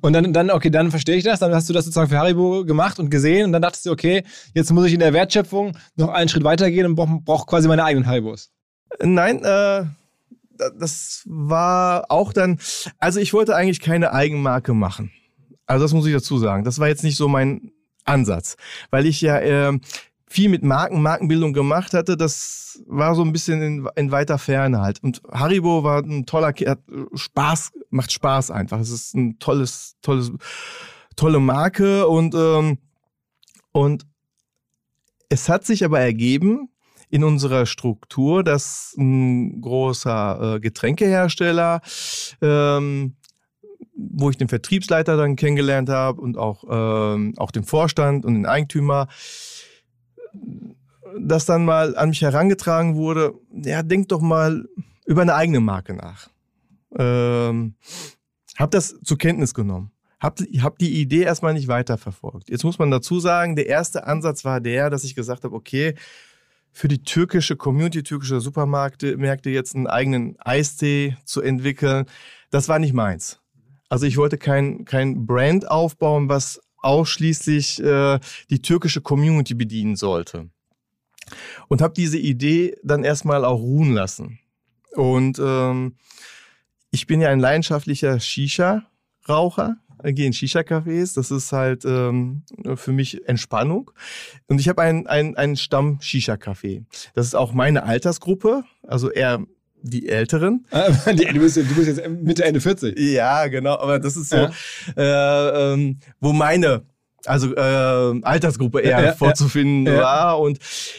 Und 0.00 0.12
dann, 0.12 0.32
dann, 0.32 0.50
okay, 0.50 0.70
dann 0.70 0.90
verstehe 0.90 1.16
ich 1.16 1.24
das. 1.24 1.38
Dann 1.38 1.54
hast 1.54 1.68
du 1.68 1.72
das 1.72 1.84
sozusagen 1.84 2.10
für 2.10 2.18
Haribo 2.18 2.64
gemacht 2.64 2.98
und 2.98 3.10
gesehen 3.10 3.46
und 3.46 3.52
dann 3.52 3.62
dachtest 3.62 3.86
du, 3.86 3.92
okay, 3.92 4.24
jetzt 4.54 4.72
muss 4.72 4.86
ich 4.86 4.94
in 4.94 5.00
der 5.00 5.12
Wertschöpfung 5.12 5.76
noch 5.94 6.08
einen 6.08 6.28
Schritt 6.28 6.42
weitergehen 6.42 6.86
und 6.86 6.96
brauche 6.96 7.20
brauch 7.20 7.46
quasi 7.46 7.68
meine 7.68 7.84
eigenen 7.84 8.06
Haribos. 8.06 8.50
Nein, 9.00 9.44
äh, 9.44 9.84
das 10.78 11.22
war 11.26 12.06
auch 12.08 12.32
dann, 12.32 12.58
also 12.98 13.20
ich 13.20 13.32
wollte 13.32 13.54
eigentlich 13.54 13.80
keine 13.80 14.12
Eigenmarke 14.12 14.74
machen. 14.74 15.12
Also 15.66 15.84
das 15.84 15.92
muss 15.92 16.06
ich 16.06 16.12
dazu 16.12 16.38
sagen. 16.38 16.64
Das 16.64 16.78
war 16.78 16.88
jetzt 16.88 17.04
nicht 17.04 17.16
so 17.16 17.28
mein 17.28 17.70
Ansatz, 18.04 18.56
weil 18.90 19.06
ich 19.06 19.20
ja 19.20 19.38
äh, 19.38 19.78
viel 20.28 20.48
mit 20.48 20.62
Marken, 20.62 21.02
Markenbildung 21.02 21.52
gemacht 21.52 21.94
hatte, 21.94 22.16
das 22.16 22.82
war 22.86 23.14
so 23.14 23.22
ein 23.22 23.32
bisschen 23.32 23.62
in, 23.62 23.88
in 23.96 24.10
weiter 24.10 24.38
Ferne 24.38 24.80
halt. 24.80 25.02
Und 25.02 25.22
Haribo 25.30 25.84
war 25.84 26.02
ein 26.02 26.26
toller, 26.26 26.48
hat 26.48 26.80
Spaß, 27.14 27.72
macht 27.90 28.12
Spaß 28.12 28.50
einfach. 28.50 28.78
Es 28.78 28.90
ist 28.90 29.14
ein 29.14 29.38
tolles, 29.38 29.96
tolles, 30.02 30.32
tolle 31.16 31.40
Marke 31.40 32.06
und, 32.06 32.34
ähm, 32.34 32.78
und 33.72 34.06
es 35.28 35.48
hat 35.48 35.64
sich 35.64 35.84
aber 35.84 36.00
ergeben 36.00 36.70
in 37.10 37.24
unserer 37.24 37.66
Struktur, 37.66 38.44
dass 38.44 38.94
ein 38.98 39.60
großer 39.60 40.56
äh, 40.56 40.60
Getränkehersteller, 40.60 41.80
ähm, 42.42 43.16
wo 43.94 44.30
ich 44.30 44.36
den 44.36 44.48
Vertriebsleiter 44.48 45.16
dann 45.16 45.36
kennengelernt 45.36 45.88
habe 45.88 46.20
und 46.20 46.36
auch, 46.36 46.64
ähm, 46.68 47.34
auch 47.38 47.50
den 47.50 47.64
Vorstand 47.64 48.24
und 48.24 48.34
den 48.34 48.46
Eigentümer, 48.46 49.08
dass 51.18 51.46
dann 51.46 51.64
mal 51.64 51.96
an 51.96 52.10
mich 52.10 52.22
herangetragen 52.22 52.96
wurde, 52.96 53.34
ja, 53.50 53.82
denk 53.82 54.08
doch 54.08 54.20
mal 54.20 54.66
über 55.06 55.22
eine 55.22 55.34
eigene 55.34 55.60
Marke 55.60 55.94
nach. 55.94 56.28
Ähm, 56.96 57.74
hab 58.56 58.70
das 58.70 58.98
zur 59.04 59.18
Kenntnis 59.18 59.54
genommen. 59.54 59.90
Hab, 60.20 60.40
hab 60.40 60.78
die 60.78 61.00
Idee 61.00 61.22
erstmal 61.22 61.54
nicht 61.54 61.68
weiterverfolgt. 61.68 62.50
Jetzt 62.50 62.64
muss 62.64 62.78
man 62.78 62.90
dazu 62.90 63.20
sagen, 63.20 63.54
der 63.54 63.66
erste 63.66 64.06
Ansatz 64.06 64.44
war 64.44 64.60
der, 64.60 64.90
dass 64.90 65.04
ich 65.04 65.14
gesagt 65.14 65.44
habe, 65.44 65.54
okay, 65.54 65.94
für 66.72 66.88
die 66.88 67.02
türkische 67.02 67.56
Community, 67.56 68.02
türkische 68.02 68.40
Supermärkte 68.40 69.16
Märkte 69.16 69.50
jetzt 69.50 69.74
einen 69.74 69.86
eigenen 69.86 70.36
Eistee 70.40 71.16
zu 71.24 71.40
entwickeln, 71.40 72.06
das 72.50 72.68
war 72.68 72.78
nicht 72.78 72.92
meins. 72.92 73.40
Also 73.88 74.06
ich 74.06 74.16
wollte 74.16 74.38
kein, 74.38 74.84
kein 74.84 75.24
Brand 75.26 75.70
aufbauen, 75.70 76.28
was 76.28 76.60
ausschließlich 76.80 77.82
äh, 77.82 78.18
die 78.50 78.62
türkische 78.62 79.00
Community 79.00 79.54
bedienen 79.54 79.96
sollte. 79.96 80.50
Und 81.68 81.82
habe 81.82 81.94
diese 81.94 82.18
Idee 82.18 82.76
dann 82.82 83.04
erstmal 83.04 83.44
auch 83.44 83.60
ruhen 83.60 83.92
lassen. 83.92 84.38
Und 84.94 85.38
ähm, 85.38 85.96
ich 86.90 87.06
bin 87.06 87.20
ja 87.20 87.28
ein 87.28 87.40
leidenschaftlicher 87.40 88.18
Shisha-Raucher. 88.18 89.76
Ich 90.04 90.14
gehe 90.14 90.26
in 90.26 90.32
Shisha-Cafés. 90.32 91.14
Das 91.14 91.30
ist 91.30 91.52
halt 91.52 91.84
ähm, 91.84 92.44
für 92.76 92.92
mich 92.92 93.28
Entspannung. 93.28 93.90
Und 94.46 94.60
ich 94.60 94.68
habe 94.68 94.80
einen 94.82 95.06
ein, 95.06 95.36
ein 95.36 95.56
Stamm-Shisha-Café. 95.56 96.84
Das 97.14 97.26
ist 97.26 97.34
auch 97.34 97.52
meine 97.52 97.82
Altersgruppe, 97.82 98.64
also 98.82 99.10
eher 99.10 99.44
die 99.82 100.08
Älteren. 100.08 100.66
du, 100.70 101.40
bist, 101.40 101.56
du 101.56 101.74
bist 101.74 101.86
jetzt 101.86 102.08
Mitte, 102.08 102.44
Ende 102.44 102.60
40. 102.60 102.98
Ja, 102.98 103.46
genau. 103.46 103.78
Aber 103.78 103.98
das 103.98 104.16
ist 104.16 104.30
so, 104.30 104.36
ja. 104.36 104.50
äh, 104.96 105.72
ähm, 105.74 105.98
wo 106.20 106.32
meine 106.32 106.82
also 107.26 107.54
äh, 107.54 108.20
Altersgruppe 108.22 108.80
eher 108.80 109.04
ja, 109.04 109.12
vorzufinden 109.12 109.92
ja, 109.92 110.00
war. 110.00 110.40
Und 110.40 110.58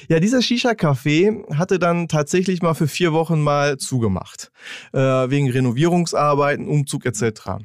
ja, 0.10 0.20
dieser 0.20 0.42
Shisha-Café 0.42 1.56
hatte 1.56 1.80
dann 1.80 2.08
tatsächlich 2.08 2.62
mal 2.62 2.74
für 2.74 2.88
vier 2.88 3.14
Wochen 3.14 3.42
mal 3.42 3.78
zugemacht. 3.78 4.52
Äh, 4.94 5.00
wegen 5.00 5.50
Renovierungsarbeiten, 5.50 6.68
Umzug 6.68 7.06
etc. 7.06 7.64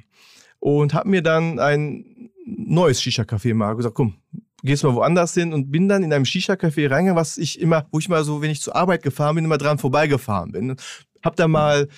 Und 0.61 0.94
habe 0.94 1.09
mir 1.09 1.22
dann 1.22 1.59
ein 1.59 2.31
neues 2.46 3.03
Shisha-Café 3.03 3.55
mal 3.55 3.74
gesagt, 3.74 3.94
komm, 3.94 4.14
gehst 4.64 4.83
mal 4.85 4.94
woanders 4.94 5.35
hin 5.35 5.53
und 5.53 5.70
bin 5.70 5.88
dann 5.88 6.03
in 6.03 6.12
einem 6.12 6.24
Shisha-Café 6.24 6.90
reingegangen, 6.90 7.16
was 7.16 7.38
ich 7.38 7.61
immer, 7.61 7.87
wo 7.90 7.98
ich 7.98 8.09
mal 8.09 8.24
so, 8.24 8.42
wenn 8.42 8.50
ich 8.50 8.61
zur 8.61 8.74
Arbeit 8.74 9.03
gefahren 9.03 9.37
bin, 9.37 9.44
immer 9.44 9.59
dran 9.59 9.79
vorbeigefahren 9.79 10.53
bin. 10.53 10.77
Hab 11.22 11.37
da 11.37 11.48
mal 11.48 11.88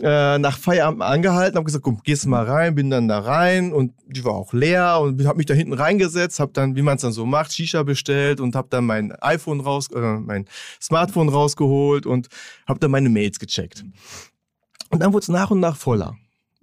äh, 0.00 0.38
nach 0.38 0.58
Feierabend 0.58 1.02
angehalten, 1.02 1.56
habe 1.56 1.64
gesagt, 1.64 1.84
komm, 1.84 2.00
gehst 2.02 2.26
mal 2.26 2.44
rein, 2.44 2.74
bin 2.74 2.90
dann 2.90 3.08
da 3.08 3.20
rein 3.20 3.72
und 3.72 3.92
die 4.06 4.24
war 4.24 4.34
auch 4.34 4.52
leer 4.52 4.98
und 5.00 5.24
habe 5.26 5.38
mich 5.38 5.46
da 5.46 5.54
hinten 5.54 5.72
reingesetzt, 5.72 6.40
habe 6.40 6.52
dann, 6.52 6.76
wie 6.76 6.82
man 6.82 6.96
es 6.96 7.02
dann 7.02 7.12
so 7.12 7.24
macht, 7.24 7.52
Shisha 7.52 7.82
bestellt 7.84 8.40
und 8.40 8.54
habe 8.56 8.68
dann 8.70 8.86
mein 8.86 9.12
iPhone 9.20 9.60
raus, 9.60 9.88
äh, 9.94 10.00
mein 10.00 10.46
Smartphone 10.80 11.28
rausgeholt 11.28 12.06
und 12.06 12.28
habe 12.66 12.80
dann 12.80 12.90
meine 12.90 13.08
Mails 13.08 13.38
gecheckt. 13.38 13.84
Und 14.90 15.00
dann 15.00 15.12
wurde 15.12 15.22
es 15.22 15.28
nach 15.28 15.50
und 15.50 15.60
nach 15.60 15.76
voller. 15.76 16.16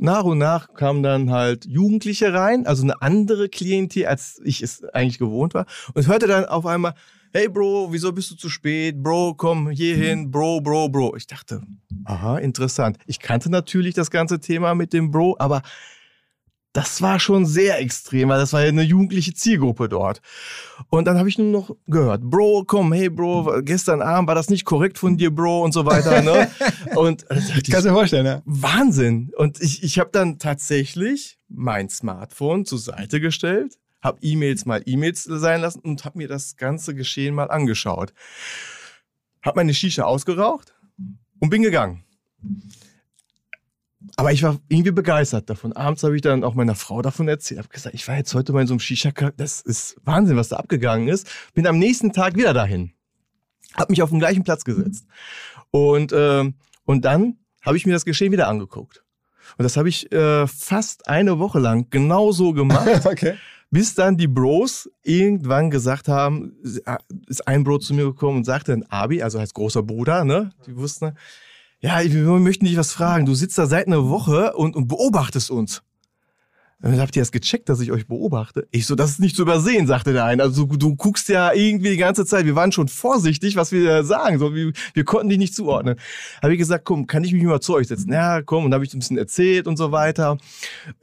Nach 0.04 0.24
und 0.24 0.40
nach 0.40 0.74
kamen 0.74 1.04
dann 1.04 1.30
halt 1.30 1.66
Jugendliche 1.66 2.34
rein, 2.34 2.66
also 2.66 2.82
eine 2.82 3.04
andere 3.04 3.50
Klientel, 3.50 4.08
als 4.08 4.42
ich 4.44 4.64
es 4.64 4.84
eigentlich 4.84 5.20
gewohnt 5.20 5.54
war. 5.54 5.68
Und 5.94 6.08
hörte 6.08 6.26
dann 6.26 6.46
auf 6.46 6.66
einmal, 6.66 6.96
hey 7.34 7.48
Bro, 7.48 7.90
wieso 7.92 8.12
bist 8.12 8.32
du 8.32 8.36
zu 8.36 8.50
spät? 8.50 9.04
Bro, 9.04 9.36
komm 9.36 9.70
hier 9.70 9.96
hin, 9.96 10.32
Bro, 10.32 10.62
Bro, 10.62 10.90
Bro. 10.90 11.16
Ich 11.18 11.28
dachte, 11.28 11.62
aha, 12.06 12.40
interessant. 12.40 12.98
Ich 13.06 13.20
kannte 13.20 13.52
natürlich 13.52 13.94
das 13.94 14.10
ganze 14.10 14.40
Thema 14.40 14.74
mit 14.74 14.92
dem 14.92 15.12
Bro, 15.12 15.36
aber 15.38 15.62
das 16.73 17.01
war 17.01 17.19
schon 17.19 17.45
sehr 17.45 17.79
extrem, 17.79 18.29
weil 18.29 18.39
das 18.39 18.53
war 18.53 18.62
ja 18.62 18.69
eine 18.69 18.84
jugendliche 18.84 19.34
Zielgruppe 19.34 19.89
dort. 19.89 20.21
Und 20.89 21.05
dann 21.05 21.17
habe 21.17 21.27
ich 21.27 21.38
nur 21.38 21.47
noch 21.47 21.75
gehört, 21.88 22.21
Bro, 22.21 22.63
komm, 22.65 22.93
hey 22.93 23.10
Bro, 23.10 23.62
gestern 23.63 24.01
Abend 24.01 24.27
war 24.27 24.36
das 24.36 24.49
nicht 24.49 24.63
korrekt 24.63 24.97
von 24.97 25.17
dir, 25.17 25.36
Bro 25.36 25.63
und 25.63 25.73
so 25.73 25.86
weiter. 25.86 26.21
Ne? 26.21 26.49
und 26.95 27.29
äh, 27.29 27.41
kannst 27.69 27.86
dir 27.86 27.91
vorstellen, 27.91 28.25
ja. 28.25 28.41
Wahnsinn. 28.45 29.31
Und 29.36 29.62
ich, 29.62 29.84
ich 29.84 29.99
habe 29.99 30.12
dann 30.13 30.39
tatsächlich 30.39 31.38
mein 31.49 31.89
Smartphone 31.89 32.65
zur 32.65 32.79
Seite 32.79 33.19
gestellt, 33.19 33.77
habe 34.01 34.19
E-Mails 34.21 34.65
mal 34.65 34.81
E-Mails 34.86 35.23
sein 35.23 35.62
lassen 35.62 35.81
und 35.81 36.05
habe 36.05 36.17
mir 36.17 36.29
das 36.29 36.55
ganze 36.55 36.95
Geschehen 36.95 37.36
mal 37.36 37.51
angeschaut. 37.51 38.13
Habe 39.41 39.60
meine 39.60 39.73
Shisha 39.73 40.03
ausgeraucht 40.03 40.73
und 41.39 41.49
bin 41.49 41.63
gegangen. 41.63 42.03
Aber 44.16 44.32
ich 44.32 44.44
war 44.44 44.60
irgendwie 44.68 44.92
begeistert 44.92 45.50
davon. 45.50 45.74
Abends 45.74 46.04
habe 46.04 46.16
ich 46.16 46.22
dann 46.22 46.44
auch 46.44 46.56
meiner 46.56 46.76
Frau 46.76 47.02
davon 47.02 47.28
erzählt. 47.28 47.60
Habe 47.60 47.70
gesagt, 47.70 47.96
ich 47.96 48.08
war 48.08 48.18
jetzt 48.18 48.34
heute 48.34 48.52
mal 48.54 48.62
in 48.62 48.68
so 48.68 48.74
einem 48.74 48.80
shisha 48.80 49.12
Das 49.38 49.62
ist 49.62 49.96
Wahnsinn, 50.04 50.38
was 50.38 50.50
da 50.50 50.58
abgegangen 50.58 51.08
ist. 51.08 51.30
Bin 51.54 51.68
am 51.68 51.78
nächsten 51.78 52.12
Tag 52.12 52.36
wieder 52.36 52.54
dahin. 52.54 52.94
Habe 53.76 53.92
mich 53.92 54.02
auf 54.02 54.10
den 54.10 54.20
gleichen 54.20 54.44
Platz 54.44 54.66
gesetzt. 54.66 55.06
Und, 55.70 56.12
äh, 56.12 56.52
und 56.86 57.06
dann 57.06 57.38
habe 57.62 57.78
ich 57.78 57.86
mir 57.86 57.94
das 57.94 58.06
Geschehen 58.06 58.32
wieder 58.32 58.48
angeguckt. 58.48 59.04
Und 59.58 59.64
das 59.64 59.78
habe 59.78 59.90
ich 59.90 60.12
äh, 60.12 60.48
fast 60.48 61.08
eine 61.08 61.40
Woche 61.40 61.60
lang 61.60 61.88
genau 61.90 62.32
so 62.32 62.54
gemacht. 62.54 63.06
okay. 63.06 63.36
Bis 63.70 63.96
dann 63.96 64.18
die 64.18 64.28
Bros 64.28 64.90
irgendwann 65.02 65.70
gesagt 65.70 66.10
haben, 66.10 66.58
ist 66.62 67.48
ein 67.48 67.64
Bro 67.64 67.78
zu 67.78 67.94
mir 67.94 68.04
gekommen 68.04 68.40
und 68.40 68.44
sagte, 68.44 68.74
ein 68.74 68.84
Abi, 68.92 69.24
also 69.24 69.40
heißt 69.40 69.54
großer 69.54 69.82
Bruder, 69.82 70.26
ne? 70.26 70.52
Die 70.68 70.76
wussten, 70.76 71.14
ja, 71.82 72.00
wir 72.04 72.24
möchten 72.39 72.65
dich 72.65 72.78
was 72.78 72.94
fragen. 72.94 73.26
Du 73.26 73.34
sitzt 73.34 73.58
da 73.58 73.65
seit 73.65 73.88
einer 73.88 74.08
Woche 74.08 74.54
und, 74.54 74.76
und 74.76 74.88
beobachtest 74.88 75.50
uns. 75.50 75.82
Dann 76.80 77.00
habt 77.00 77.15
ihr 77.15 77.22
das 77.22 77.32
gecheckt, 77.32 77.70
dass 77.70 77.80
ich 77.80 77.91
euch 77.91 78.08
beobachte? 78.08 78.67
Ich 78.72 78.88
so, 78.88 78.96
das 78.96 79.12
ist 79.12 79.20
nicht 79.20 79.36
zu 79.36 79.44
übersehen, 79.44 79.86
sagte 79.86 80.13
der 80.13 80.26
eine. 80.26 80.41
Also 80.41 80.65
du, 80.65 80.78
du 80.78 80.96
guckst 80.96 81.30
ja 81.30 81.54
irgendwie 81.54 81.91
die 81.91 81.98
ganze 81.98 82.26
Zeit. 82.26 82.46
Wir 82.46 82.56
waren 82.56 82.72
schon 82.72 82.88
vorsichtig, 82.88 83.56
was 83.56 83.72
wir 83.72 84.04
sagen. 84.04 84.39
So, 84.39 84.56
wir, 84.56 84.72
wir 84.94 85.04
konnten 85.04 85.30
dich 85.30 85.38
nicht 85.38 85.54
zuordnen. 85.54 85.96
Habe 86.41 86.54
ich 86.54 86.60
gesagt, 86.60 86.86
komm, 86.86 87.06
kann 87.06 87.24
ich 87.24 87.34
mich 87.34 87.44
mal 87.44 87.62
zu 87.62 87.76
euch 87.76 87.88
setzen? 87.88 88.12
Ja, 88.12 88.41
komm. 88.41 88.65
Und 88.65 88.74
habe 88.74 88.84
ich 88.84 88.94
ein 88.94 89.00
bisschen 89.00 89.20
erzählt 89.20 89.67
und 89.67 89.78
so 89.78 89.91
weiter. 89.91 90.38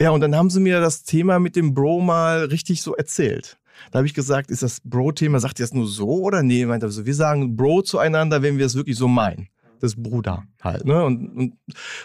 Ja, 0.01 0.11
und 0.11 0.21
dann 0.21 0.35
haben 0.35 0.51
sie 0.51 0.61
mir 0.61 0.81
das 0.81 1.05
Thema 1.05 1.39
mit 1.39 1.55
dem 1.55 1.75
Bro 1.75 2.01
mal 2.01 2.47
richtig 2.47 2.83
so 2.83 2.97
erzählt. 2.97 3.57
Da 3.93 3.99
habe 3.99 4.07
ich 4.07 4.15
gesagt, 4.15 4.51
ist 4.51 4.65
das 4.65 4.81
Bro-Thema, 4.83 5.39
sagt 5.39 5.61
ihr 5.61 5.63
das 5.65 5.73
nur 5.73 5.87
so 5.87 6.09
oder 6.09 6.43
nee? 6.43 6.67
Meint 6.67 6.83
er 6.83 6.91
so, 6.91 7.07
wir 7.07 7.15
sagen 7.15 7.55
Bro 7.55 7.83
zueinander, 7.83 8.43
wenn 8.43 8.59
wir 8.59 8.67
es 8.67 8.75
wirklich 8.75 8.97
so 8.97 9.07
meinen. 9.07 9.49
Das 9.81 9.95
Bruder 9.97 10.45
halt, 10.63 10.85
ne? 10.85 11.05
Und, 11.05 11.29
und, 11.37 11.57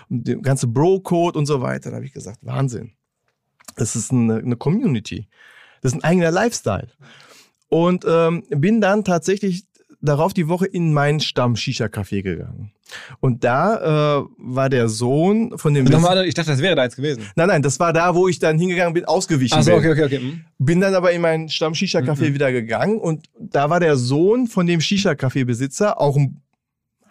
und 0.09 0.27
der 0.27 0.37
ganze 0.37 0.67
Bro-Code 0.67 1.37
und 1.37 1.45
so 1.45 1.61
weiter. 1.61 1.89
Da 1.89 1.97
habe 1.97 2.05
ich 2.05 2.13
gesagt, 2.13 2.39
Wahnsinn. 2.41 2.93
Das 3.75 3.95
ist 3.95 4.11
eine, 4.11 4.37
eine 4.37 4.55
Community. 4.55 5.27
Das 5.81 5.93
ist 5.93 5.97
ein 5.97 6.03
eigener 6.03 6.31
Lifestyle. 6.31 6.89
Und 7.69 8.05
ähm, 8.07 8.43
bin 8.49 8.81
dann 8.81 9.03
tatsächlich 9.03 9.65
darauf 10.03 10.33
die 10.33 10.47
Woche 10.47 10.65
in 10.65 10.93
meinen 10.93 11.19
Stamm-Shisha-Café 11.19 12.21
gegangen. 12.21 12.71
Und 13.19 13.43
da 13.43 14.19
äh, 14.19 14.25
war 14.37 14.69
der 14.69 14.89
Sohn 14.89 15.57
von 15.57 15.73
dem. 15.73 15.85
Nochmal, 15.85 16.27
ich 16.27 16.35
dachte, 16.35 16.51
das 16.51 16.61
wäre 16.61 16.75
da 16.75 16.83
jetzt 16.83 16.97
gewesen. 16.97 17.23
Nein, 17.35 17.47
nein, 17.47 17.61
das 17.61 17.79
war 17.79 17.93
da, 17.93 18.13
wo 18.13 18.27
ich 18.27 18.37
dann 18.37 18.59
hingegangen 18.59 18.93
bin, 18.93 19.05
ausgewichen 19.05 19.57
Ach 19.57 19.63
so, 19.63 19.71
bin. 19.71 19.79
okay, 19.79 19.91
okay, 19.91 20.03
okay. 20.03 20.19
Mhm. 20.19 20.45
Bin 20.59 20.81
dann 20.81 20.93
aber 20.93 21.11
in 21.11 21.21
meinen 21.21 21.49
Stamm-Shisha-Café 21.49 22.29
mhm. 22.29 22.33
wieder 22.35 22.51
gegangen 22.51 22.99
und 22.99 23.25
da 23.39 23.69
war 23.69 23.79
der 23.79 23.95
Sohn 23.97 24.47
von 24.47 24.67
dem 24.67 24.79
Shisha-Café-Besitzer, 24.79 25.99
auch 25.99 26.17
ein 26.17 26.42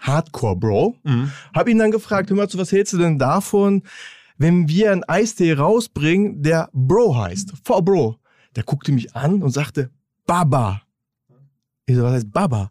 Hardcore-Bro. 0.02 0.96
Mhm. 1.02 1.32
Hab 1.54 1.68
ihn 1.68 1.78
dann 1.78 1.90
gefragt, 1.90 2.30
hör 2.30 2.36
mal 2.36 2.48
zu, 2.48 2.58
was 2.58 2.72
hältst 2.72 2.92
du 2.92 2.98
denn 2.98 3.18
davon, 3.18 3.82
wenn 4.36 4.68
wir 4.68 4.92
einen 4.92 5.04
Eistee 5.04 5.54
rausbringen, 5.54 6.42
der 6.42 6.68
Bro 6.72 7.16
heißt, 7.16 7.52
vor 7.64 7.84
Bro. 7.84 8.18
Der 8.54 8.64
guckte 8.64 8.92
mich 8.92 9.14
an 9.16 9.42
und 9.42 9.50
sagte, 9.50 9.90
Baba. 10.26 10.82
Ich 11.86 11.96
so, 11.96 12.02
was 12.02 12.12
heißt 12.12 12.32
Baba? 12.32 12.70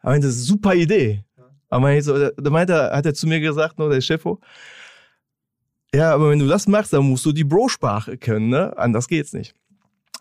Aber 0.00 0.16
das 0.16 0.24
ist 0.24 0.36
eine 0.36 0.44
super 0.44 0.74
Idee. 0.74 1.24
Aber 1.68 2.00
so, 2.00 2.30
da 2.30 2.50
meinte, 2.50 2.90
hat 2.90 3.04
er 3.04 3.14
zu 3.14 3.26
mir 3.26 3.40
gesagt, 3.40 3.78
ne, 3.78 3.88
der 3.88 4.00
Chefo, 4.00 4.40
ja, 5.94 6.12
aber 6.12 6.30
wenn 6.30 6.38
du 6.38 6.46
das 6.46 6.66
machst, 6.66 6.92
dann 6.92 7.08
musst 7.08 7.24
du 7.24 7.32
die 7.32 7.44
Bro-Sprache 7.44 8.18
können, 8.18 8.48
ne? 8.48 8.76
Anders 8.76 9.08
geht's 9.08 9.32
nicht. 9.32 9.54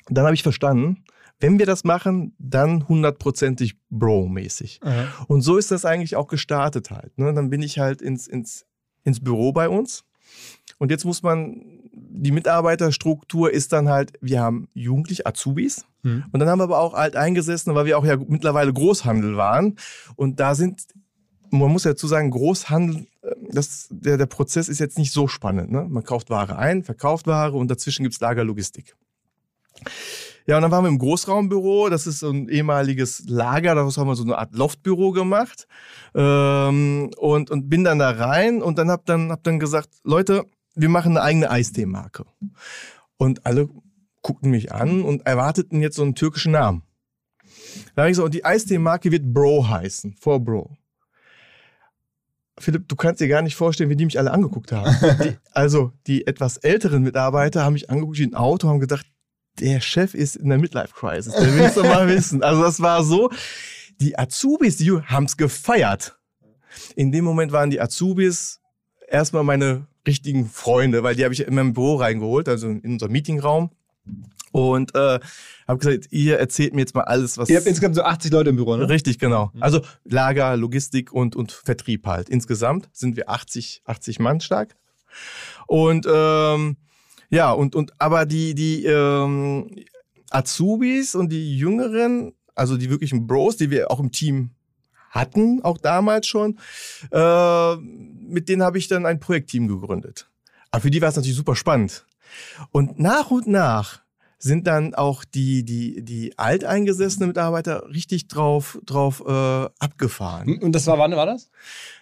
Dann 0.07 0.23
habe 0.23 0.33
ich 0.33 0.43
verstanden, 0.43 1.03
wenn 1.39 1.59
wir 1.59 1.65
das 1.65 1.83
machen, 1.83 2.35
dann 2.39 2.87
hundertprozentig 2.87 3.75
Bro-mäßig. 3.89 4.79
Und 5.27 5.41
so 5.41 5.57
ist 5.57 5.71
das 5.71 5.85
eigentlich 5.85 6.15
auch 6.15 6.27
gestartet 6.27 6.91
halt. 6.91 7.17
Ne? 7.17 7.33
Dann 7.33 7.49
bin 7.49 7.61
ich 7.61 7.79
halt 7.79 8.01
ins, 8.01 8.27
ins, 8.27 8.65
ins 9.03 9.23
Büro 9.23 9.51
bei 9.51 9.69
uns 9.69 10.03
und 10.77 10.91
jetzt 10.91 11.05
muss 11.05 11.23
man, 11.23 11.61
die 11.91 12.31
Mitarbeiterstruktur 12.31 13.51
ist 13.51 13.73
dann 13.73 13.89
halt, 13.89 14.13
wir 14.21 14.41
haben 14.41 14.67
Jugendliche, 14.73 15.25
Azubis. 15.25 15.85
Mhm. 16.03 16.25
Und 16.31 16.39
dann 16.39 16.49
haben 16.49 16.59
wir 16.59 16.65
aber 16.65 16.79
auch 16.79 16.93
Alteingesessene, 16.93 17.75
weil 17.75 17.85
wir 17.85 17.97
auch 17.97 18.05
ja 18.05 18.17
mittlerweile 18.17 18.73
Großhandel 18.73 19.37
waren. 19.37 19.77
Und 20.15 20.39
da 20.39 20.55
sind, 20.55 20.81
man 21.49 21.71
muss 21.71 21.83
ja 21.83 21.91
dazu 21.91 22.07
sagen, 22.07 22.29
Großhandel, 22.31 23.07
äh, 23.21 23.35
das, 23.51 23.87
der, 23.89 24.17
der 24.17 24.25
Prozess 24.27 24.69
ist 24.69 24.79
jetzt 24.79 24.97
nicht 24.97 25.11
so 25.11 25.27
spannend. 25.27 25.71
Ne? 25.71 25.85
Man 25.89 26.03
kauft 26.03 26.29
Ware 26.29 26.57
ein, 26.57 26.83
verkauft 26.83 27.27
Ware 27.27 27.53
und 27.53 27.69
dazwischen 27.69 28.03
gibt's 28.03 28.19
Lagerlogistik. 28.19 28.95
Ja, 30.47 30.55
und 30.55 30.61
dann 30.61 30.71
waren 30.71 30.85
wir 30.85 30.89
im 30.89 30.97
Großraumbüro. 30.97 31.89
Das 31.89 32.07
ist 32.07 32.19
so 32.19 32.29
ein 32.29 32.47
ehemaliges 32.47 33.23
Lager. 33.27 33.75
Daraus 33.75 33.97
haben 33.97 34.07
wir 34.07 34.15
so 34.15 34.23
eine 34.23 34.37
Art 34.37 34.55
Loftbüro 34.55 35.11
gemacht. 35.11 35.67
Ähm, 36.15 37.11
und, 37.17 37.51
und 37.51 37.69
bin 37.69 37.83
dann 37.83 37.99
da 37.99 38.11
rein 38.11 38.61
und 38.61 38.77
dann 38.77 38.89
hab 38.89 39.05
dann, 39.05 39.29
hab 39.29 39.43
dann 39.43 39.59
gesagt, 39.59 39.89
Leute, 40.03 40.45
wir 40.73 40.87
machen 40.87 41.17
eine 41.17 41.21
eigene 41.21 41.51
Eistee-Marke. 41.51 42.25
Und 43.17 43.45
alle 43.45 43.67
guckten 44.21 44.49
mich 44.49 44.71
an 44.71 45.01
und 45.01 45.25
erwarteten 45.25 45.81
jetzt 45.81 45.97
so 45.97 46.03
einen 46.03 46.15
türkischen 46.15 46.53
Namen. 46.53 46.83
Da 47.95 48.03
habe 48.03 48.09
ich 48.09 48.13
gesagt, 48.13 48.25
und 48.27 48.33
die 48.33 48.45
Eistee-Marke 48.45 49.11
wird 49.11 49.33
Bro 49.33 49.67
heißen, 49.67 50.15
vor 50.17 50.39
Bro. 50.39 50.77
Philipp, 52.59 52.87
du 52.87 52.95
kannst 52.95 53.19
dir 53.19 53.27
gar 53.27 53.41
nicht 53.41 53.55
vorstellen, 53.55 53.89
wie 53.89 53.97
die 53.97 54.05
mich 54.05 54.17
alle 54.17 54.31
angeguckt 54.31 54.71
haben. 54.71 54.95
Die, 55.23 55.37
also 55.51 55.91
die 56.07 56.25
etwas 56.25 56.57
älteren 56.57 57.03
Mitarbeiter 57.03 57.63
haben 57.63 57.73
mich 57.73 57.89
angeguckt 57.91 58.17
wie 58.17 58.25
ein 58.25 58.33
Auto, 58.33 58.67
haben 58.67 58.79
gedacht, 58.79 59.05
der 59.59 59.81
Chef 59.81 60.13
ist 60.13 60.35
in 60.35 60.49
der 60.49 60.57
Midlife-Crisis. 60.57 61.33
Der 61.33 61.53
will 61.53 61.61
es 61.61 61.75
doch 61.75 61.83
mal 61.83 62.07
wissen. 62.07 62.43
Also 62.43 62.61
das 62.61 62.79
war 62.79 63.03
so. 63.03 63.31
Die 63.99 64.17
Azubis, 64.17 64.77
die 64.77 64.91
haben 64.91 65.25
es 65.25 65.37
gefeiert. 65.37 66.17
In 66.95 67.11
dem 67.11 67.25
Moment 67.25 67.51
waren 67.51 67.69
die 67.69 67.81
Azubis 67.81 68.59
erstmal 69.07 69.43
meine 69.43 69.87
richtigen 70.05 70.47
Freunde, 70.47 71.03
weil 71.03 71.15
die 71.15 71.23
habe 71.23 71.33
ich 71.33 71.45
in 71.45 71.55
meinem 71.55 71.73
Büro 71.73 71.95
reingeholt, 71.95 72.47
also 72.47 72.67
in 72.67 72.81
unserem 72.81 73.11
Meetingraum. 73.11 73.71
Und 74.51 74.95
äh, 74.95 75.19
habe 75.67 75.79
gesagt, 75.79 76.07
ihr 76.11 76.39
erzählt 76.39 76.73
mir 76.73 76.81
jetzt 76.81 76.95
mal 76.95 77.03
alles, 77.03 77.37
was. 77.37 77.49
Ihr 77.49 77.57
habt 77.57 77.67
insgesamt 77.67 77.95
so 77.95 78.03
80 78.03 78.31
Leute 78.31 78.49
im 78.49 78.55
Büro, 78.55 78.77
ne? 78.77 78.87
Richtig, 78.87 79.19
genau. 79.19 79.51
Also 79.59 79.81
Lager, 80.05 80.55
Logistik 80.55 81.11
und, 81.11 81.35
und 81.35 81.51
Vertrieb 81.51 82.05
halt. 82.07 82.29
Insgesamt 82.29 82.89
sind 82.93 83.17
wir 83.17 83.29
80, 83.29 83.81
80 83.85 84.19
Mann 84.19 84.39
stark. 84.39 84.75
Und 85.67 86.07
ähm, 86.09 86.77
ja, 87.29 87.51
und, 87.51 87.75
und 87.75 87.93
aber 87.99 88.25
die, 88.25 88.55
die 88.55 88.85
ähm, 88.85 89.69
Azubis 90.29 91.15
und 91.15 91.29
die 91.29 91.57
Jüngeren, 91.57 92.33
also 92.55 92.77
die 92.77 92.89
wirklichen 92.89 93.27
Bros, 93.27 93.57
die 93.57 93.69
wir 93.69 93.91
auch 93.91 93.99
im 93.99 94.11
Team 94.11 94.51
hatten, 95.09 95.61
auch 95.63 95.77
damals 95.77 96.27
schon, 96.27 96.59
äh, 97.11 97.75
mit 97.75 98.49
denen 98.49 98.63
habe 98.63 98.77
ich 98.77 98.87
dann 98.87 99.05
ein 99.05 99.19
Projektteam 99.19 99.67
gegründet. 99.67 100.29
Aber 100.71 100.81
für 100.81 100.91
die 100.91 101.01
war 101.01 101.09
es 101.09 101.15
natürlich 101.15 101.37
super 101.37 101.55
spannend. 101.55 102.05
Und 102.71 102.99
nach 102.99 103.31
und 103.31 103.47
nach 103.47 104.01
sind 104.39 104.67
dann 104.67 104.93
auch 104.93 105.23
die, 105.23 105.63
die, 105.63 106.03
die 106.03 106.37
alteingesessenen 106.37 107.29
Mitarbeiter 107.29 107.89
richtig 107.89 108.27
drauf, 108.27 108.77
drauf 108.85 109.23
äh, 109.25 109.69
abgefahren. 109.79 110.61
Und 110.61 110.73
das 110.73 110.85
war, 110.87 110.99
wann 110.99 111.15
war 111.15 111.25
das? 111.25 111.49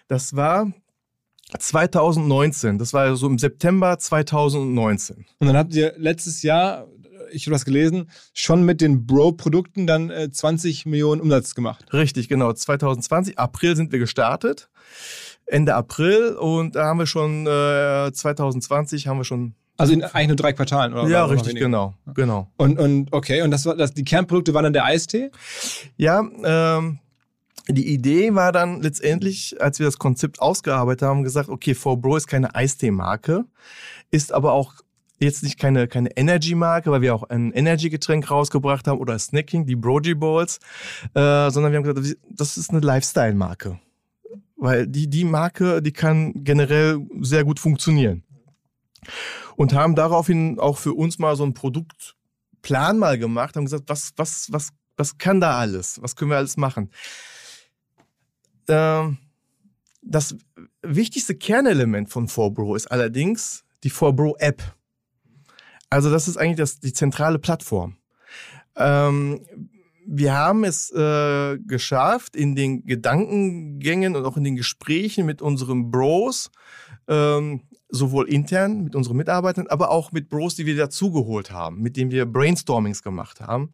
Das 0.08 0.36
war 0.36 0.70
2019. 1.58 2.78
Das 2.78 2.92
war 2.92 3.14
so 3.16 3.26
im 3.26 3.38
September 3.38 3.98
2019. 3.98 5.26
Und 5.38 5.46
dann 5.46 5.56
habt 5.56 5.74
ihr 5.74 5.94
letztes 5.96 6.42
Jahr, 6.42 6.86
ich 7.30 7.46
habe 7.46 7.52
das 7.52 7.64
gelesen, 7.64 8.10
schon 8.34 8.64
mit 8.64 8.80
den 8.80 9.06
Bro-Produkten 9.06 9.86
dann 9.86 10.10
äh, 10.10 10.30
20 10.30 10.86
Millionen 10.86 11.20
Umsatz 11.20 11.54
gemacht. 11.54 11.92
Richtig, 11.92 12.28
genau. 12.28 12.52
2020, 12.52 13.38
April 13.38 13.76
sind 13.76 13.92
wir 13.92 13.98
gestartet. 13.98 14.68
Ende 15.46 15.74
April 15.74 16.36
und 16.38 16.74
da 16.74 16.86
haben 16.86 16.98
wir 16.98 17.06
schon 17.06 17.46
äh, 17.46 18.10
2020 18.12 19.06
haben 19.06 19.18
wir 19.18 19.24
schon 19.24 19.54
Also 19.76 19.92
in 19.92 20.02
eigentlich 20.02 20.28
nur 20.28 20.36
drei 20.36 20.52
Quartalen, 20.52 20.92
oder? 20.92 21.08
ja 21.08 21.24
richtig 21.24 21.50
weniger? 21.50 21.66
genau 21.66 21.94
genau 22.14 22.50
Und, 22.56 22.80
und 22.80 23.12
okay, 23.12 23.42
und 23.42 23.52
das 23.52 23.64
war 23.64 23.76
das, 23.76 23.94
die 23.94 24.02
Kernprodukte 24.02 24.54
waren 24.54 24.64
dann 24.64 24.72
der 24.72 24.84
Eistee? 24.84 25.30
Ja, 25.96 26.24
ähm, 26.44 26.98
die 27.68 27.92
Idee 27.92 28.34
war 28.34 28.52
dann 28.52 28.80
letztendlich, 28.80 29.60
als 29.60 29.78
wir 29.78 29.86
das 29.86 29.98
Konzept 29.98 30.40
ausgearbeitet 30.40 31.02
haben, 31.02 31.24
gesagt, 31.24 31.48
okay, 31.48 31.72
4Bro 31.72 32.18
ist 32.18 32.26
keine 32.28 32.54
Eistee-Marke, 32.54 33.44
ist 34.10 34.32
aber 34.32 34.52
auch 34.52 34.74
jetzt 35.18 35.42
nicht 35.42 35.58
keine, 35.58 35.88
keine 35.88 36.16
Energy-Marke, 36.16 36.90
weil 36.90 37.00
wir 37.00 37.14
auch 37.14 37.24
ein 37.24 37.52
Energy-Getränk 37.52 38.30
rausgebracht 38.30 38.86
haben 38.86 38.98
oder 38.98 39.18
Snacking, 39.18 39.66
die 39.66 39.76
Brogy 39.76 40.14
Balls, 40.14 40.58
äh, 41.14 41.50
sondern 41.50 41.72
wir 41.72 41.78
haben 41.78 41.94
gesagt, 41.94 42.18
das 42.30 42.56
ist 42.56 42.70
eine 42.70 42.80
Lifestyle-Marke. 42.80 43.80
Weil 44.56 44.86
die, 44.86 45.08
die 45.08 45.24
Marke, 45.24 45.82
die 45.82 45.92
kann 45.92 46.32
generell 46.44 46.98
sehr 47.20 47.44
gut 47.44 47.60
funktionieren. 47.60 48.22
Und 49.56 49.74
haben 49.74 49.94
daraufhin 49.94 50.58
auch 50.58 50.78
für 50.78 50.92
uns 50.92 51.18
mal 51.18 51.36
so 51.36 51.44
einen 51.44 51.54
Produktplan 51.54 52.98
mal 52.98 53.18
gemacht, 53.18 53.56
haben 53.56 53.64
gesagt, 53.64 53.84
was, 53.86 54.12
was, 54.16 54.48
was, 54.50 54.70
was 54.96 55.18
kann 55.18 55.40
da 55.40 55.58
alles? 55.58 56.00
Was 56.02 56.16
können 56.16 56.30
wir 56.30 56.38
alles 56.38 56.56
machen? 56.56 56.90
Ähm, 58.68 59.18
das 60.02 60.36
wichtigste 60.82 61.34
Kernelement 61.34 62.10
von 62.10 62.28
4Bro 62.28 62.76
ist 62.76 62.86
allerdings 62.86 63.64
die 63.82 63.90
4Bro 63.90 64.38
App. 64.38 64.62
Also 65.90 66.10
das 66.10 66.28
ist 66.28 66.36
eigentlich 66.36 66.58
das, 66.58 66.80
die 66.80 66.92
zentrale 66.92 67.38
Plattform. 67.38 67.96
Ähm, 68.76 69.46
wir 70.06 70.34
haben 70.34 70.64
es 70.64 70.90
äh, 70.92 71.58
geschafft, 71.58 72.36
in 72.36 72.54
den 72.54 72.84
Gedankengängen 72.84 74.14
und 74.14 74.24
auch 74.24 74.36
in 74.36 74.44
den 74.44 74.56
Gesprächen 74.56 75.26
mit 75.26 75.42
unseren 75.42 75.90
Bros, 75.90 76.50
ähm, 77.08 77.62
sowohl 77.88 78.28
intern 78.28 78.84
mit 78.84 78.94
unseren 78.94 79.16
Mitarbeitern, 79.16 79.66
aber 79.66 79.90
auch 79.90 80.12
mit 80.12 80.28
Bros, 80.28 80.54
die 80.54 80.66
wir 80.66 80.76
dazugeholt 80.76 81.50
haben, 81.50 81.80
mit 81.80 81.96
denen 81.96 82.10
wir 82.10 82.26
Brainstormings 82.26 83.02
gemacht 83.02 83.40
haben, 83.40 83.72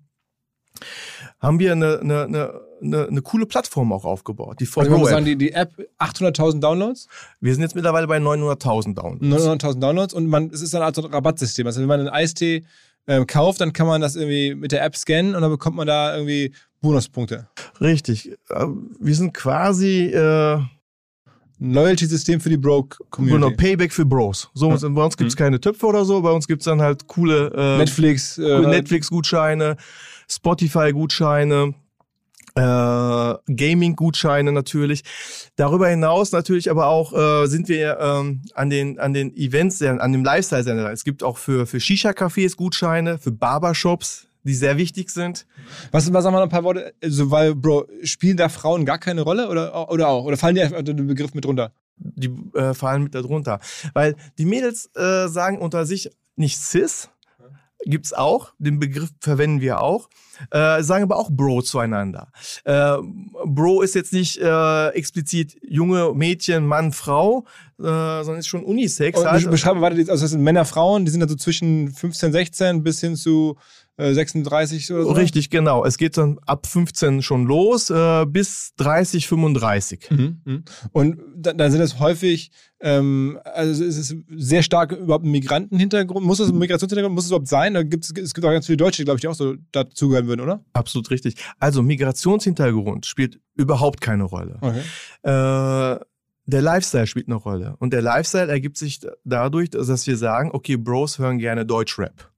haben 1.42 1.58
wir 1.58 1.72
eine, 1.72 1.98
eine, 2.00 2.22
eine, 2.24 2.60
eine, 2.80 3.08
eine 3.08 3.22
coole 3.22 3.46
Plattform 3.46 3.92
auch 3.92 4.04
aufgebaut. 4.04 4.60
Die 4.60 4.64
Also 4.66 4.80
4Bro 4.80 4.98
muss 4.98 5.08
App. 5.08 5.14
sagen, 5.14 5.24
die, 5.26 5.36
die 5.36 5.52
App 5.52 5.72
800.000 5.98 6.60
Downloads, 6.60 7.08
Wir 7.40 7.52
sind 7.52 7.62
jetzt 7.62 7.74
mittlerweile 7.74 8.06
bei 8.06 8.18
900.000 8.18 8.94
Downloads. 8.94 9.44
900.000 9.44 9.80
Downloads 9.80 10.14
und 10.14 10.26
man, 10.28 10.50
es 10.50 10.62
ist 10.62 10.72
dann 10.72 10.82
also 10.82 11.02
ein 11.04 11.12
Rabattsystem. 11.12 11.66
Also 11.66 11.80
wenn 11.80 11.88
man 11.88 12.00
einen 12.00 12.08
Eistee 12.08 12.64
ähm, 13.08 13.26
kauft, 13.26 13.60
dann 13.60 13.72
kann 13.72 13.86
man 13.88 14.00
das 14.00 14.14
irgendwie 14.16 14.54
mit 14.54 14.70
der 14.72 14.84
App 14.84 14.96
scannen 14.96 15.34
und 15.34 15.42
dann 15.42 15.50
bekommt 15.50 15.76
man 15.76 15.86
da 15.88 16.14
irgendwie 16.14 16.54
Bonuspunkte. 16.80 17.48
Richtig. 17.80 18.30
Äh, 18.48 18.66
Wir 19.00 19.14
sind 19.16 19.34
quasi 19.34 20.06
äh, 20.06 20.54
Ein 20.54 20.70
Loyalty-System 21.74 22.40
für 22.40 22.48
die 22.50 22.56
Broke-Community. 22.56 23.40
genau, 23.44 23.56
Payback 23.56 23.92
für 23.92 24.04
Bros. 24.04 24.48
So, 24.54 24.70
Ja. 24.70 24.88
Bei 24.88 25.04
uns 25.04 25.16
gibt's 25.16 25.36
keine 25.36 25.60
Töpfe 25.60 25.86
oder 25.86 26.04
so, 26.04 26.20
bei 26.22 26.30
uns 26.30 26.46
gibt's 26.46 26.64
dann 26.64 26.80
halt 26.82 27.06
coole 27.08 27.52
äh, 27.56 27.78
Netflix, 27.78 28.38
äh, 28.38 28.60
Netflix-Gutscheine, 28.60 29.76
Spotify-Gutscheine, 30.28 31.74
äh, 32.54 33.34
Gaming-Gutscheine 33.54 34.52
natürlich. 34.52 35.02
Darüber 35.56 35.88
hinaus 35.88 36.32
natürlich 36.32 36.70
aber 36.70 36.86
auch 36.86 37.12
äh, 37.12 37.46
sind 37.46 37.68
wir 37.68 37.98
ähm, 38.00 38.42
an 38.54 38.70
den 38.70 38.98
an 38.98 39.14
den 39.14 39.34
Events, 39.36 39.78
sehr- 39.78 40.00
an 40.00 40.12
dem 40.12 40.24
Lifestyle-Sender. 40.24 40.92
Es 40.92 41.04
gibt 41.04 41.22
auch 41.22 41.38
für 41.38 41.66
für 41.66 41.78
Shisha-Cafés 41.78 42.56
Gutscheine, 42.56 43.18
für 43.18 43.32
Barbershops, 43.32 44.26
die 44.44 44.54
sehr 44.54 44.76
wichtig 44.76 45.10
sind. 45.10 45.46
Was, 45.92 46.12
was 46.12 46.24
sagen 46.24 46.34
wir 46.34 46.40
noch 46.40 46.46
ein 46.46 46.50
paar 46.50 46.64
Worte? 46.64 46.92
Also, 47.02 47.30
weil, 47.30 47.54
Bro, 47.54 47.86
spielen 48.02 48.36
da 48.36 48.48
Frauen 48.48 48.84
gar 48.84 48.98
keine 48.98 49.22
Rolle 49.22 49.48
oder, 49.48 49.90
oder 49.90 50.08
auch? 50.08 50.24
Oder 50.24 50.36
fallen 50.36 50.54
die 50.56 50.62
einfach 50.62 50.78
unter 50.78 50.94
den 50.94 51.06
Begriff 51.06 51.32
mit 51.34 51.46
runter? 51.46 51.72
Die 51.96 52.30
äh, 52.54 52.74
fallen 52.74 53.04
mit 53.04 53.14
darunter, 53.14 53.60
weil 53.94 54.16
die 54.38 54.44
Mädels 54.46 54.90
äh, 54.96 55.28
sagen 55.28 55.58
unter 55.58 55.86
sich 55.86 56.10
nicht 56.36 56.58
cis. 56.58 57.08
Gibt's 57.84 58.12
auch, 58.12 58.52
den 58.58 58.78
Begriff 58.78 59.10
verwenden 59.20 59.60
wir 59.60 59.80
auch, 59.80 60.08
äh, 60.50 60.82
sagen 60.82 61.02
aber 61.04 61.16
auch 61.16 61.30
Bro 61.30 61.62
zueinander. 61.62 62.28
Äh, 62.64 62.96
Bro 63.44 63.82
ist 63.82 63.94
jetzt 63.94 64.12
nicht 64.12 64.38
äh, 64.38 64.88
explizit 64.90 65.56
junge 65.62 66.12
Mädchen, 66.14 66.64
Mann, 66.66 66.92
Frau, 66.92 67.44
äh, 67.78 67.82
sondern 67.82 68.38
ist 68.38 68.46
schon 68.46 68.62
Unisex. 68.64 69.18
Und 69.18 69.26
halt. 69.28 69.42
besch- 69.44 69.50
beschreibe 69.50 69.80
weiter, 69.80 69.96
die- 69.96 70.08
also 70.10 70.22
das 70.22 70.30
sind 70.30 70.42
Männer, 70.42 70.64
Frauen, 70.64 71.04
die 71.04 71.10
sind 71.10 71.20
dann 71.20 71.28
so 71.28 71.34
zwischen 71.36 71.90
15, 71.92 72.30
16 72.32 72.82
bis 72.84 73.00
hin 73.00 73.16
zu 73.16 73.56
36 73.98 74.90
oder 74.92 75.02
so. 75.04 75.12
Richtig, 75.12 75.50
genau. 75.50 75.84
Es 75.84 75.98
geht 75.98 76.16
dann 76.16 76.38
ab 76.46 76.66
15 76.66 77.22
schon 77.22 77.44
los 77.44 77.90
äh, 77.90 78.24
bis 78.26 78.72
30, 78.78 79.28
35. 79.28 80.10
Mhm, 80.10 80.40
mhm. 80.44 80.64
Und 80.92 81.18
da- 81.36 81.52
dann 81.52 81.70
sind 81.70 81.80
es 81.82 81.98
häufig, 82.00 82.50
ähm, 82.80 83.38
also 83.44 83.84
es 83.84 83.96
ist 83.98 84.16
sehr 84.34 84.62
stark 84.62 84.92
überhaupt 84.92 85.24
ein 85.26 85.30
Migrantenhintergrund. 85.30 86.24
Muss 86.26 86.38
das 86.38 86.48
ein 86.48 86.58
Migrationshintergrund, 86.58 87.14
muss 87.14 87.24
es 87.24 87.30
überhaupt 87.30 87.48
sein? 87.48 87.74
Da 87.74 87.82
gibt's, 87.82 88.12
es 88.16 88.32
gibt 88.34 88.46
auch 88.46 88.50
ganz 88.50 88.66
viele 88.66 88.78
Deutsche, 88.78 89.02
die, 89.02 89.04
glaube 89.04 89.18
ich, 89.18 89.20
die 89.20 89.28
auch 89.28 89.34
so 89.34 89.54
dazugehören 89.72 90.26
würden, 90.26 90.40
oder? 90.40 90.64
Absolut 90.72 91.10
richtig. 91.10 91.34
Also 91.58 91.82
Migrationshintergrund 91.82 93.06
spielt 93.06 93.40
überhaupt 93.54 94.00
keine 94.00 94.24
Rolle. 94.24 94.56
Okay. 94.60 94.80
Äh, 95.22 96.00
der 96.46 96.60
Lifestyle 96.62 97.06
spielt 97.06 97.28
eine 97.28 97.36
Rolle. 97.36 97.76
Und 97.78 97.92
der 97.92 98.02
Lifestyle 98.02 98.48
ergibt 98.50 98.76
sich 98.76 99.00
dadurch, 99.24 99.70
dass 99.70 100.06
wir 100.06 100.16
sagen, 100.16 100.50
okay, 100.52 100.76
Bros 100.76 101.18
hören 101.18 101.38
gerne 101.38 101.64
Deutschrap. 101.64 102.31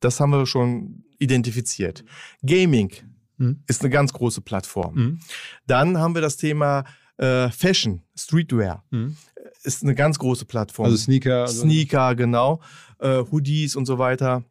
Das 0.00 0.18
haben 0.20 0.30
wir 0.30 0.46
schon 0.46 1.04
identifiziert. 1.18 2.04
Gaming 2.44 2.90
Mhm. 3.36 3.62
ist 3.66 3.80
eine 3.80 3.88
ganz 3.90 4.12
große 4.12 4.42
Plattform. 4.42 4.94
Mhm. 4.94 5.18
Dann 5.66 5.96
haben 5.98 6.14
wir 6.14 6.20
das 6.20 6.36
Thema 6.36 6.84
äh, 7.16 7.48
Fashion, 7.50 8.02
Streetwear. 8.14 8.84
Mhm. 8.90 9.16
Ist 9.62 9.82
eine 9.82 9.94
ganz 9.94 10.18
große 10.18 10.44
Plattform. 10.44 10.84
Also 10.86 10.96
Sneaker. 10.98 11.42
Also 11.42 11.62
Sneaker, 11.62 12.14
genau. 12.14 12.60
Äh, 12.98 13.22
Hoodies 13.30 13.76
und 13.76 13.86
so 13.86 13.98
weiter. 13.98 14.44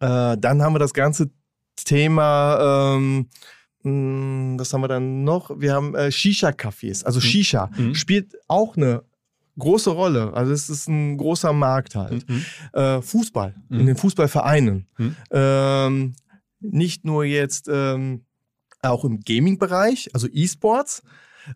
Äh, 0.00 0.36
dann 0.38 0.60
haben 0.62 0.74
wir 0.74 0.78
das 0.80 0.92
ganze 0.92 1.30
Thema, 1.76 2.94
ähm, 2.96 3.28
mh, 3.82 4.58
was 4.60 4.72
haben 4.72 4.82
wir 4.82 4.88
dann 4.88 5.24
noch? 5.24 5.58
Wir 5.58 5.72
haben 5.74 5.94
äh, 5.94 6.10
Shisha-Cafés, 6.10 7.04
also 7.04 7.20
Shisha. 7.20 7.70
Mhm. 7.76 7.94
Spielt 7.94 8.34
auch 8.48 8.76
eine 8.76 9.02
große 9.58 9.90
Rolle. 9.90 10.32
Also 10.34 10.52
es 10.52 10.68
ist 10.70 10.88
ein 10.88 11.16
großer 11.16 11.52
Markt 11.52 11.94
halt. 11.94 12.28
Mhm. 12.28 12.44
Äh, 12.72 13.02
Fußball, 13.02 13.54
Mhm. 13.68 13.80
in 13.80 13.86
den 13.86 13.96
Fußballvereinen. 13.96 14.86
Mhm. 14.98 15.16
Ähm, 15.30 16.14
nicht 16.60 17.04
nur 17.04 17.24
jetzt 17.24 17.68
ähm, 17.72 18.24
auch 18.82 19.04
im 19.04 19.20
Gaming-Bereich, 19.20 20.10
also 20.14 20.26
E-Sports, 20.32 21.02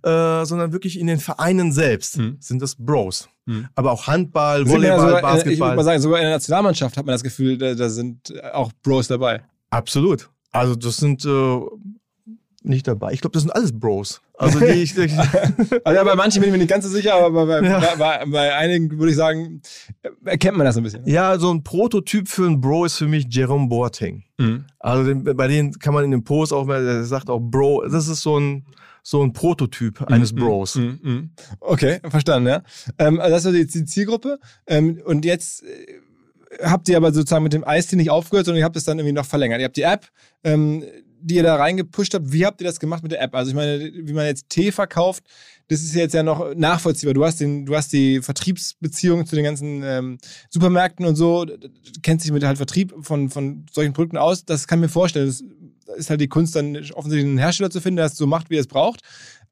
äh, 0.02 0.44
sondern 0.44 0.72
wirklich 0.72 0.98
in 0.98 1.06
den 1.06 1.18
Vereinen 1.18 1.72
selbst 1.72 2.18
Mhm. 2.18 2.37
sind 2.40 2.61
das 2.61 2.74
Bros. 2.76 3.28
Mhm. 3.46 3.68
Aber 3.74 3.92
auch 3.92 4.06
Handball, 4.06 4.58
Sind 4.66 4.68
Volleyball, 4.76 4.98
sogar, 5.00 5.12
äh, 5.12 5.16
Ich 5.16 5.22
würde 5.22 5.34
Basketball. 5.44 5.76
mal 5.76 5.84
sagen, 5.84 6.02
sogar 6.02 6.18
in 6.18 6.24
der 6.24 6.34
Nationalmannschaft 6.34 6.96
hat 6.96 7.06
man 7.06 7.14
das 7.14 7.22
Gefühl, 7.22 7.56
da, 7.58 7.74
da 7.74 7.88
sind 7.88 8.34
auch 8.52 8.70
Bros 8.82 9.08
dabei. 9.08 9.42
Absolut. 9.70 10.28
Also 10.50 10.74
das 10.76 10.96
sind 10.98 11.24
äh, 11.24 11.61
nicht 12.68 12.87
dabei. 12.87 13.12
Ich 13.12 13.20
glaube, 13.20 13.33
das 13.35 13.42
sind 13.42 13.50
alles 13.50 13.72
Bros. 13.78 14.20
Also 14.37 14.59
die, 14.61 14.66
ich, 14.66 14.96
ich, 14.96 15.12
Also 15.85 16.04
bei 16.04 16.14
manchen 16.14 16.40
bin 16.40 16.48
ich 16.48 16.52
mir 16.52 16.59
nicht 16.59 16.70
ganz 16.70 16.85
so 16.85 16.90
sicher, 16.90 17.14
aber 17.14 17.46
bei, 17.46 17.61
Ja. 17.62 17.94
bei, 17.96 18.24
bei, 18.26 18.54
einigen 18.54 18.90
würde 18.98 19.11
ich 19.11 19.16
sagen, 19.16 19.61
erkennt 20.24 20.57
man 20.57 20.64
das 20.66 20.76
ein 20.76 20.83
bisschen. 20.83 21.07
ja, 21.07 21.38
so 21.38 21.50
ein 21.52 21.64
Prototyp 21.64 22.28
für 22.28 22.46
einen 22.46 22.61
Bro 22.61 22.85
ist 22.87 22.96
für 22.96 23.09
mich 23.09 23.26
Jerome 23.31 23.68
Boateng. 23.68 24.24
Mhm. 24.38 24.64
Also 24.78 25.04
den, 25.04 25.24
bei 25.24 25.48
denen 25.48 25.72
kann 25.78 25.94
man 25.94 26.04
in 26.04 26.11
dem 26.11 26.24
Post 26.24 26.52
auch, 26.52 26.64
mal- 26.66 26.85
der 26.85 27.04
sagt 27.04 27.31
auch 27.31 27.40
Bro, 27.40 27.87
das 27.88 28.09
ist 28.09 28.22
so 28.22 28.38
ein 28.38 28.64
so 29.02 29.22
ein 29.22 29.33
Prototyp 29.33 30.02
eines 30.11 30.33
Mhm, 30.35 30.37
Bros. 30.38 30.74
mhm, 30.74 30.98
mhm. 31.02 31.31
Okay, 31.61 31.98
verstanden, 32.11 32.48
ja. 32.48 32.62
Ähm, 32.98 33.20
also 33.20 33.37
das 33.37 33.44
ist 33.46 33.74
die, 33.74 33.78
die 33.81 33.85
Zielgruppe. 33.87 34.38
Ähm, 34.66 35.00
und 35.02 35.24
jetzt, 35.24 35.62
äh, 35.62 35.66
habt 36.62 36.90
ihr 36.90 36.96
aber 36.98 37.12
sozusagen 37.14 37.42
mit 37.44 37.54
dem 37.54 37.66
Eistee 37.66 37.96
nicht 37.96 38.11
aufgehört, 38.11 38.44
sondern 38.44 38.59
ihr 38.59 38.64
habt 38.66 38.76
es 38.76 38.85
dann 38.85 38.98
irgendwie 38.98 39.14
noch 39.14 39.24
verlängert. 39.24 39.61
Ihr 39.61 39.64
habt 39.66 39.76
die 39.78 39.83
App, 39.83 40.07
ähm, 40.44 40.85
die 41.20 41.37
ihr 41.37 41.42
da 41.42 41.57
reingepusht 41.57 42.14
habt. 42.14 42.33
Wie 42.33 42.46
habt 42.46 42.61
ihr 42.61 42.66
das 42.66 42.81
gemacht 42.81 43.02
mit 43.02 43.12
der 43.12 43.22
App? 43.22 43.35
Also 43.35 43.50
ich 43.50 43.54
meine, 43.54 43.92
wie 43.94 44.12
man 44.12 44.26
jetzt 44.26 44.48
Tee 44.48 44.72
verkauft, 44.72 45.24
das 45.68 45.83
ist 45.83 45.94
jetzt 45.94 46.14
ja 46.14 46.22
noch 46.22 46.54
nachvollziehbar. 46.54 47.14
Du 47.14 47.24
hast, 47.24 47.40
den, 47.40 47.66
du 47.66 47.76
hast 47.76 47.92
die 47.92 48.22
Vertriebsbeziehung 48.22 49.26
zu 49.26 49.37
den 49.37 49.44
ganzen 49.44 49.83
ähm, 49.83 50.18
Supermärkten 50.48 51.04
und 51.04 51.16
so, 51.16 51.46
kennst 52.02 52.24
dich 52.24 52.33
mit 52.33 52.42
halt 52.44 52.57
Vertrieb 52.57 52.94
von, 53.02 53.28
von 53.28 53.66
solchen 53.70 53.92
Produkten 53.92 54.16
aus. 54.16 54.44
Das 54.44 54.66
kann 54.66 54.78
ich 54.78 54.83
mir 54.83 54.88
vorstellen. 54.88 55.26
Das 55.26 55.42
ist 55.96 56.11
halt 56.11 56.20
die 56.20 56.28
Kunst, 56.28 56.57
dann 56.57 56.76
offensichtlich 56.92 57.24
einen 57.24 57.38
Hersteller 57.38 57.70
zu 57.70 57.81
finden, 57.81 57.96
der 57.96 58.07
es 58.07 58.16
so 58.16 58.26
macht, 58.26 58.50
wie 58.50 58.57
er 58.57 58.61
es 58.61 58.66
braucht. 58.66 59.02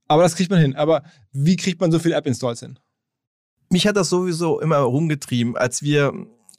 Aber 0.09 0.23
das 0.23 0.37
kriegt 0.37 0.51
man 0.51 0.61
hin. 0.61 0.75
Aber 0.75 1.03
wie 1.33 1.57
kriegt 1.57 1.81
man 1.81 1.93
so 1.93 1.99
viele 1.99 2.15
App-Installs 2.15 2.61
hin? 2.61 2.79
Mich 3.69 3.87
hat 3.87 3.97
das 3.97 4.09
sowieso 4.09 4.61
immer 4.61 4.79
rumgetrieben. 4.79 5.57
Als 5.57 5.83
wir 5.83 6.13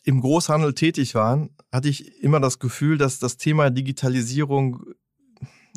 im 0.07 0.21
Großhandel 0.21 0.73
tätig 0.73 1.15
waren, 1.15 1.49
hatte 1.69 1.89
ich 1.89 2.23
immer 2.23 2.39
das 2.39 2.59
Gefühl, 2.59 2.97
dass 2.97 3.19
das 3.19 3.35
Thema 3.35 3.69
Digitalisierung 3.69 4.85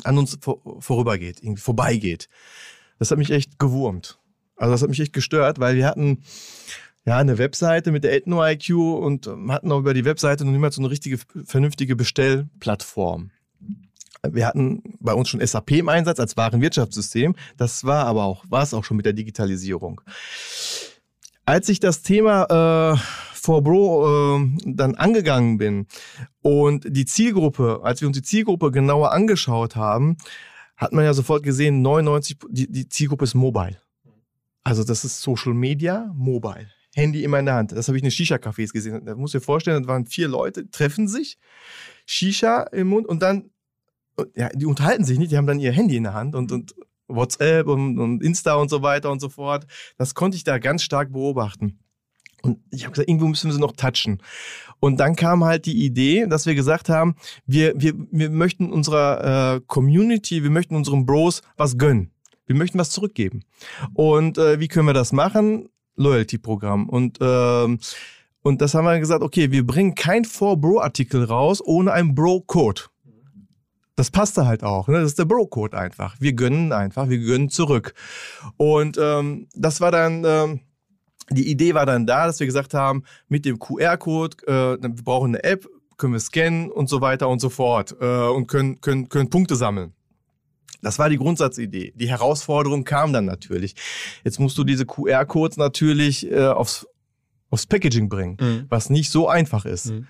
an 0.03 0.17
uns 0.17 0.39
vorübergeht, 0.41 1.43
irgendwie 1.43 1.61
vorbeigeht. 1.61 2.29
Das 2.97 3.11
hat 3.11 3.17
mich 3.17 3.29
echt 3.29 3.59
gewurmt. 3.59 4.19
Also 4.55 4.71
das 4.71 4.81
hat 4.81 4.89
mich 4.89 5.01
echt 5.01 5.11
gestört, 5.11 5.59
weil 5.59 5.75
wir 5.75 5.85
hatten 5.85 6.23
ja 7.05 7.17
eine 7.17 7.37
Webseite 7.39 7.91
mit 7.91 8.05
der 8.05 8.13
EthnoIQ 8.13 8.69
und 8.69 9.27
hatten 9.49 9.71
auch 9.71 9.79
über 9.79 9.93
die 9.93 10.05
Webseite 10.05 10.45
noch 10.45 10.51
niemals 10.53 10.75
so 10.75 10.81
eine 10.81 10.89
richtige, 10.89 11.19
vernünftige 11.45 11.97
Bestellplattform. 11.97 13.31
Wir 14.23 14.47
hatten 14.47 14.97
bei 15.01 15.13
uns 15.13 15.27
schon 15.27 15.45
SAP 15.45 15.71
im 15.71 15.89
Einsatz 15.89 16.21
als 16.21 16.37
Warenwirtschaftssystem. 16.37 17.35
Das 17.57 17.83
war 17.83 18.05
aber 18.05 18.23
auch, 18.23 18.45
war 18.47 18.63
es 18.63 18.73
auch 18.73 18.85
schon 18.85 18.95
mit 18.95 19.05
der 19.05 19.13
Digitalisierung. 19.13 19.99
Als 21.43 21.67
ich 21.67 21.81
das 21.81 22.01
Thema 22.01 22.93
äh, 22.95 22.97
for 23.41 23.63
Bro 23.63 24.37
äh, 24.37 24.49
dann 24.65 24.95
angegangen 24.95 25.57
bin 25.57 25.87
und 26.41 26.85
die 26.87 27.05
Zielgruppe, 27.05 27.81
als 27.83 28.01
wir 28.01 28.07
uns 28.07 28.17
die 28.17 28.23
Zielgruppe 28.23 28.71
genauer 28.71 29.11
angeschaut 29.11 29.75
haben, 29.75 30.17
hat 30.77 30.93
man 30.93 31.05
ja 31.05 31.13
sofort 31.13 31.43
gesehen, 31.43 31.81
99, 31.81 32.37
die, 32.49 32.71
die 32.71 32.89
Zielgruppe 32.89 33.23
ist 33.23 33.35
mobile. 33.35 33.77
Also 34.63 34.83
das 34.83 35.05
ist 35.05 35.21
Social 35.21 35.53
Media, 35.53 36.11
mobile. 36.15 36.67
Handy 36.93 37.23
immer 37.23 37.39
in 37.39 37.45
der 37.45 37.55
Hand. 37.55 37.71
Das 37.71 37.87
habe 37.87 37.97
ich 37.97 38.03
in 38.03 38.09
den 38.09 38.11
Shisha-Cafés 38.11 38.73
gesehen. 38.73 39.05
Da 39.05 39.15
muss 39.15 39.33
ich 39.33 39.39
dir 39.39 39.45
vorstellen, 39.45 39.83
da 39.83 39.89
waren 39.89 40.05
vier 40.05 40.27
Leute, 40.27 40.69
treffen 40.69 41.07
sich, 41.07 41.37
Shisha 42.05 42.63
im 42.63 42.87
Mund 42.87 43.07
und 43.07 43.21
dann 43.21 43.51
ja, 44.35 44.49
die 44.49 44.65
unterhalten 44.65 45.03
sich 45.03 45.17
nicht, 45.17 45.31
die 45.31 45.37
haben 45.37 45.47
dann 45.47 45.59
ihr 45.59 45.71
Handy 45.71 45.95
in 45.95 46.03
der 46.03 46.13
Hand 46.13 46.35
und, 46.35 46.51
und 46.51 46.75
WhatsApp 47.07 47.67
und, 47.67 47.99
und 47.99 48.23
Insta 48.23 48.55
und 48.55 48.69
so 48.69 48.81
weiter 48.81 49.11
und 49.11 49.19
so 49.19 49.29
fort. 49.29 49.65
Das 49.97 50.15
konnte 50.15 50.37
ich 50.37 50.43
da 50.43 50.57
ganz 50.59 50.83
stark 50.83 51.11
beobachten. 51.11 51.79
Und 52.41 52.59
ich 52.71 52.83
habe 52.83 52.91
gesagt, 52.91 53.09
irgendwo 53.09 53.27
müssen 53.27 53.49
wir 53.49 53.53
sie 53.53 53.59
noch 53.59 53.75
touchen. 53.75 54.21
Und 54.79 54.99
dann 54.99 55.15
kam 55.15 55.43
halt 55.43 55.65
die 55.65 55.85
Idee, 55.85 56.25
dass 56.27 56.45
wir 56.45 56.55
gesagt 56.55 56.89
haben, 56.89 57.15
wir, 57.45 57.73
wir, 57.75 57.93
wir 58.11 58.29
möchten 58.29 58.71
unserer 58.71 59.55
äh, 59.55 59.61
Community, 59.67 60.43
wir 60.43 60.49
möchten 60.49 60.75
unseren 60.75 61.05
Bros 61.05 61.41
was 61.57 61.77
gönnen. 61.77 62.11
Wir 62.47 62.55
möchten 62.55 62.79
was 62.79 62.89
zurückgeben. 62.89 63.43
Und 63.93 64.37
äh, 64.37 64.59
wie 64.59 64.67
können 64.67 64.87
wir 64.87 64.93
das 64.93 65.13
machen? 65.13 65.69
Loyalty-Programm. 65.95 66.89
Und 66.89 67.19
ähm, 67.21 67.79
und 68.43 68.59
das 68.59 68.73
haben 68.73 68.85
wir 68.85 68.99
gesagt, 68.99 69.21
okay, 69.21 69.51
wir 69.51 69.67
bringen 69.67 69.93
kein 69.93 70.25
4-Bro-Artikel 70.25 71.25
raus 71.25 71.61
ohne 71.63 71.93
einen 71.93 72.15
Bro-Code 72.15 72.81
das 74.01 74.09
passte 74.09 74.47
halt 74.47 74.63
auch. 74.63 74.87
Ne? 74.87 74.95
Das 74.99 75.11
ist 75.11 75.19
der 75.19 75.25
Bro-Code 75.25 75.77
einfach. 75.77 76.15
Wir 76.19 76.33
gönnen 76.33 76.73
einfach, 76.73 77.09
wir 77.09 77.19
gönnen 77.19 77.49
zurück. 77.49 77.93
Und 78.57 78.97
ähm, 78.99 79.47
das 79.53 79.79
war 79.79 79.91
dann, 79.91 80.23
ähm, 80.25 80.59
die 81.31 81.49
Idee 81.49 81.73
war 81.73 81.85
dann 81.85 82.05
da, 82.05 82.27
dass 82.27 82.39
wir 82.39 82.47
gesagt 82.47 82.73
haben, 82.73 83.03
mit 83.27 83.45
dem 83.45 83.59
QR-Code, 83.59 84.37
äh, 84.47 84.81
wir 84.81 85.03
brauchen 85.03 85.35
eine 85.35 85.43
App, 85.43 85.67
können 85.97 86.13
wir 86.13 86.19
scannen 86.19 86.71
und 86.71 86.89
so 86.89 87.01
weiter 87.01 87.29
und 87.29 87.39
so 87.39 87.49
fort 87.49 87.95
äh, 88.01 88.05
und 88.05 88.47
können, 88.47 88.81
können, 88.81 89.07
können 89.09 89.29
Punkte 89.29 89.55
sammeln. 89.55 89.93
Das 90.81 90.97
war 90.97 91.09
die 91.09 91.17
Grundsatzidee. 91.17 91.93
Die 91.95 92.09
Herausforderung 92.09 92.83
kam 92.83 93.13
dann 93.13 93.25
natürlich. 93.25 93.75
Jetzt 94.23 94.39
musst 94.39 94.57
du 94.57 94.63
diese 94.63 94.85
QR-Codes 94.85 95.57
natürlich 95.57 96.29
äh, 96.31 96.47
aufs 96.47 96.87
aufs 97.51 97.67
Packaging 97.67 98.09
bringen, 98.09 98.37
mhm. 98.39 98.65
was 98.69 98.89
nicht 98.89 99.11
so 99.11 99.27
einfach 99.27 99.65
ist. 99.65 99.91
Mhm. 99.91 100.07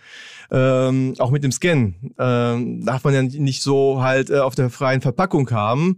Ähm, 0.52 1.16
auch 1.18 1.32
mit 1.32 1.44
dem 1.44 1.52
Scan 1.52 1.96
ähm, 2.20 2.86
darf 2.86 3.04
man 3.04 3.14
ja 3.14 3.22
nicht 3.24 3.64
so 3.64 4.02
halt 4.02 4.30
äh, 4.30 4.40
auf 4.40 4.54
der 4.54 4.70
freien 4.70 5.02
Verpackung 5.02 5.50
haben. 5.52 5.98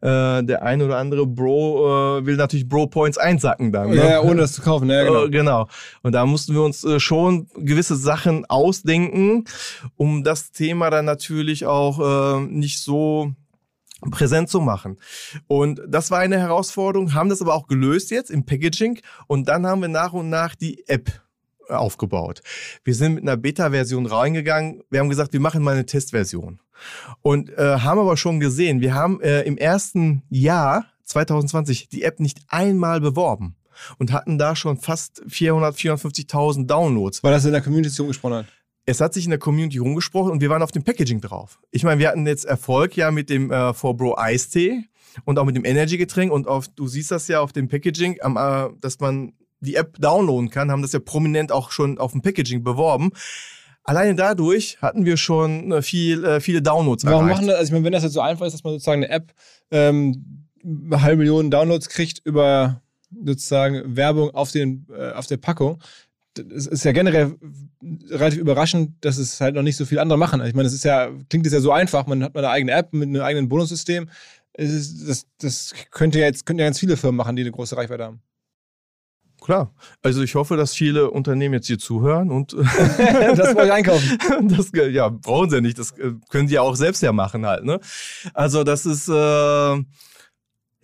Äh, 0.00 0.42
der 0.42 0.62
eine 0.64 0.84
oder 0.84 0.98
andere 0.98 1.26
Bro 1.26 2.18
äh, 2.18 2.26
will 2.26 2.36
natürlich 2.36 2.68
Bro 2.68 2.88
Points 2.88 3.16
einsacken 3.16 3.70
dann. 3.70 3.90
Ne? 3.90 3.96
Ja, 3.96 4.20
ohne 4.20 4.40
das 4.40 4.52
zu 4.52 4.62
kaufen. 4.62 4.90
Ja, 4.90 5.04
genau. 5.04 5.24
Äh, 5.24 5.30
genau. 5.30 5.68
Und 6.02 6.12
da 6.12 6.26
mussten 6.26 6.54
wir 6.54 6.62
uns 6.62 6.82
äh, 6.82 6.98
schon 6.98 7.46
gewisse 7.56 7.96
Sachen 7.96 8.44
ausdenken, 8.46 9.44
um 9.96 10.24
das 10.24 10.50
Thema 10.50 10.90
dann 10.90 11.04
natürlich 11.04 11.64
auch 11.66 12.38
äh, 12.38 12.40
nicht 12.40 12.80
so 12.80 13.32
präsent 14.10 14.48
zu 14.48 14.60
machen. 14.60 14.98
Und 15.46 15.80
das 15.86 16.10
war 16.10 16.18
eine 16.18 16.38
Herausforderung, 16.38 17.14
haben 17.14 17.28
das 17.28 17.42
aber 17.42 17.54
auch 17.54 17.66
gelöst 17.66 18.10
jetzt 18.10 18.30
im 18.30 18.44
Packaging 18.44 19.00
und 19.26 19.48
dann 19.48 19.66
haben 19.66 19.80
wir 19.80 19.88
nach 19.88 20.12
und 20.12 20.28
nach 20.28 20.54
die 20.54 20.86
App 20.88 21.10
aufgebaut. 21.68 22.42
Wir 22.84 22.94
sind 22.94 23.14
mit 23.14 23.22
einer 23.22 23.36
Beta-Version 23.36 24.06
reingegangen. 24.06 24.82
Wir 24.90 25.00
haben 25.00 25.08
gesagt, 25.08 25.32
wir 25.32 25.40
machen 25.40 25.62
mal 25.62 25.74
eine 25.74 25.86
Testversion. 25.86 26.60
Und 27.22 27.50
äh, 27.50 27.78
haben 27.78 28.00
aber 28.00 28.16
schon 28.16 28.40
gesehen, 28.40 28.80
wir 28.80 28.94
haben 28.94 29.20
äh, 29.20 29.42
im 29.42 29.56
ersten 29.56 30.22
Jahr 30.28 30.86
2020 31.04 31.88
die 31.88 32.02
App 32.02 32.18
nicht 32.18 32.40
einmal 32.48 33.00
beworben 33.00 33.56
und 33.98 34.12
hatten 34.12 34.38
da 34.38 34.56
schon 34.56 34.76
fast 34.78 35.22
400, 35.28 35.76
450.000 35.76 36.66
Downloads. 36.66 37.22
Weil 37.22 37.32
das 37.32 37.44
in 37.44 37.52
der 37.52 37.62
Community 37.62 38.00
umgesprochen 38.02 38.34
hat 38.34 38.46
es 38.84 39.00
hat 39.00 39.14
sich 39.14 39.24
in 39.24 39.30
der 39.30 39.38
Community 39.38 39.78
rumgesprochen 39.78 40.32
und 40.32 40.40
wir 40.40 40.50
waren 40.50 40.62
auf 40.62 40.72
dem 40.72 40.82
Packaging 40.82 41.20
drauf. 41.20 41.60
Ich 41.70 41.84
meine, 41.84 42.00
wir 42.00 42.08
hatten 42.08 42.26
jetzt 42.26 42.44
Erfolg 42.44 42.96
ja 42.96 43.10
mit 43.10 43.30
dem 43.30 43.50
äh, 43.50 43.70
4Bro 43.70 44.18
Eistee 44.18 44.84
und 45.24 45.38
auch 45.38 45.44
mit 45.44 45.56
dem 45.56 45.64
Energy-Getränk 45.64 46.32
und 46.32 46.48
auf, 46.48 46.68
du 46.68 46.86
siehst 46.86 47.10
das 47.10 47.28
ja 47.28 47.40
auf 47.40 47.52
dem 47.52 47.68
Packaging, 47.68 48.18
am, 48.22 48.36
äh, 48.36 48.70
dass 48.80 48.98
man 48.98 49.34
die 49.60 49.76
App 49.76 49.96
downloaden 49.98 50.50
kann, 50.50 50.70
haben 50.70 50.82
das 50.82 50.92
ja 50.92 50.98
prominent 50.98 51.52
auch 51.52 51.70
schon 51.70 51.98
auf 51.98 52.12
dem 52.12 52.22
Packaging 52.22 52.64
beworben. 52.64 53.10
Alleine 53.84 54.14
dadurch 54.14 54.80
hatten 54.80 55.04
wir 55.04 55.16
schon 55.16 55.72
äh, 55.72 55.82
viel, 55.82 56.24
äh, 56.24 56.40
viele 56.40 56.62
Downloads 56.62 57.04
Warum 57.04 57.24
erreicht. 57.26 57.36
machen 57.36 57.48
das? 57.48 57.56
Also 57.56 57.68
ich 57.68 57.72
meine, 57.72 57.84
wenn 57.84 57.92
das 57.92 58.02
jetzt 58.02 58.12
so 58.12 58.20
einfach 58.20 58.46
ist, 58.46 58.52
dass 58.52 58.64
man 58.64 58.74
sozusagen 58.74 59.04
eine 59.04 59.12
App 59.12 59.32
ähm, 59.70 60.48
eine 60.64 61.02
halbe 61.02 61.18
Million 61.18 61.50
Downloads 61.50 61.88
kriegt 61.88 62.20
über 62.24 62.80
sozusagen 63.24 63.96
Werbung 63.96 64.30
auf, 64.30 64.52
den, 64.52 64.86
äh, 64.96 65.12
auf 65.12 65.26
der 65.26 65.36
Packung, 65.36 65.82
es 66.38 66.66
ist 66.66 66.84
ja 66.84 66.92
generell 66.92 67.36
relativ 68.10 68.40
überraschend, 68.40 69.04
dass 69.04 69.18
es 69.18 69.40
halt 69.40 69.54
noch 69.54 69.62
nicht 69.62 69.76
so 69.76 69.84
viele 69.84 70.00
andere 70.00 70.18
machen. 70.18 70.44
Ich 70.44 70.54
meine, 70.54 70.66
es 70.66 70.74
ist 70.74 70.84
ja, 70.84 71.10
klingt 71.28 71.46
es 71.46 71.52
ja 71.52 71.60
so 71.60 71.72
einfach, 71.72 72.06
man 72.06 72.22
hat 72.22 72.34
mal 72.34 72.40
eine 72.40 72.50
eigene 72.50 72.72
App 72.72 72.92
mit 72.92 73.08
einem 73.08 73.22
eigenen 73.22 73.48
Bonussystem. 73.48 74.08
Ist, 74.54 75.08
das, 75.08 75.26
das 75.38 75.74
könnte 75.90 76.18
ja 76.18 76.26
jetzt 76.26 76.44
könnten 76.44 76.60
ja 76.60 76.66
ganz 76.66 76.78
viele 76.78 76.96
Firmen 76.96 77.16
machen, 77.16 77.36
die 77.36 77.42
eine 77.42 77.52
große 77.52 77.76
Reichweite 77.76 78.04
haben. 78.04 78.20
Klar. 79.40 79.74
Also 80.02 80.22
ich 80.22 80.34
hoffe, 80.34 80.56
dass 80.56 80.72
viele 80.72 81.10
Unternehmen 81.10 81.54
jetzt 81.54 81.66
hier 81.66 81.78
zuhören 81.78 82.30
und 82.30 82.52
das 82.52 83.54
wollen 83.56 83.66
ich 83.66 83.72
einkaufen. 83.72 84.18
Das, 84.42 84.70
ja, 84.72 85.08
brauchen 85.08 85.50
sie 85.50 85.56
ja 85.56 85.62
nicht. 85.62 85.78
Das 85.78 85.92
äh, 85.98 86.12
können 86.28 86.48
sie 86.48 86.54
ja 86.54 86.62
auch 86.62 86.76
selbst 86.76 87.02
ja 87.02 87.12
machen 87.12 87.44
halt. 87.46 87.64
Ne? 87.64 87.80
Also 88.34 88.62
das 88.62 88.86
ist 88.86 89.08
äh, 89.08 89.82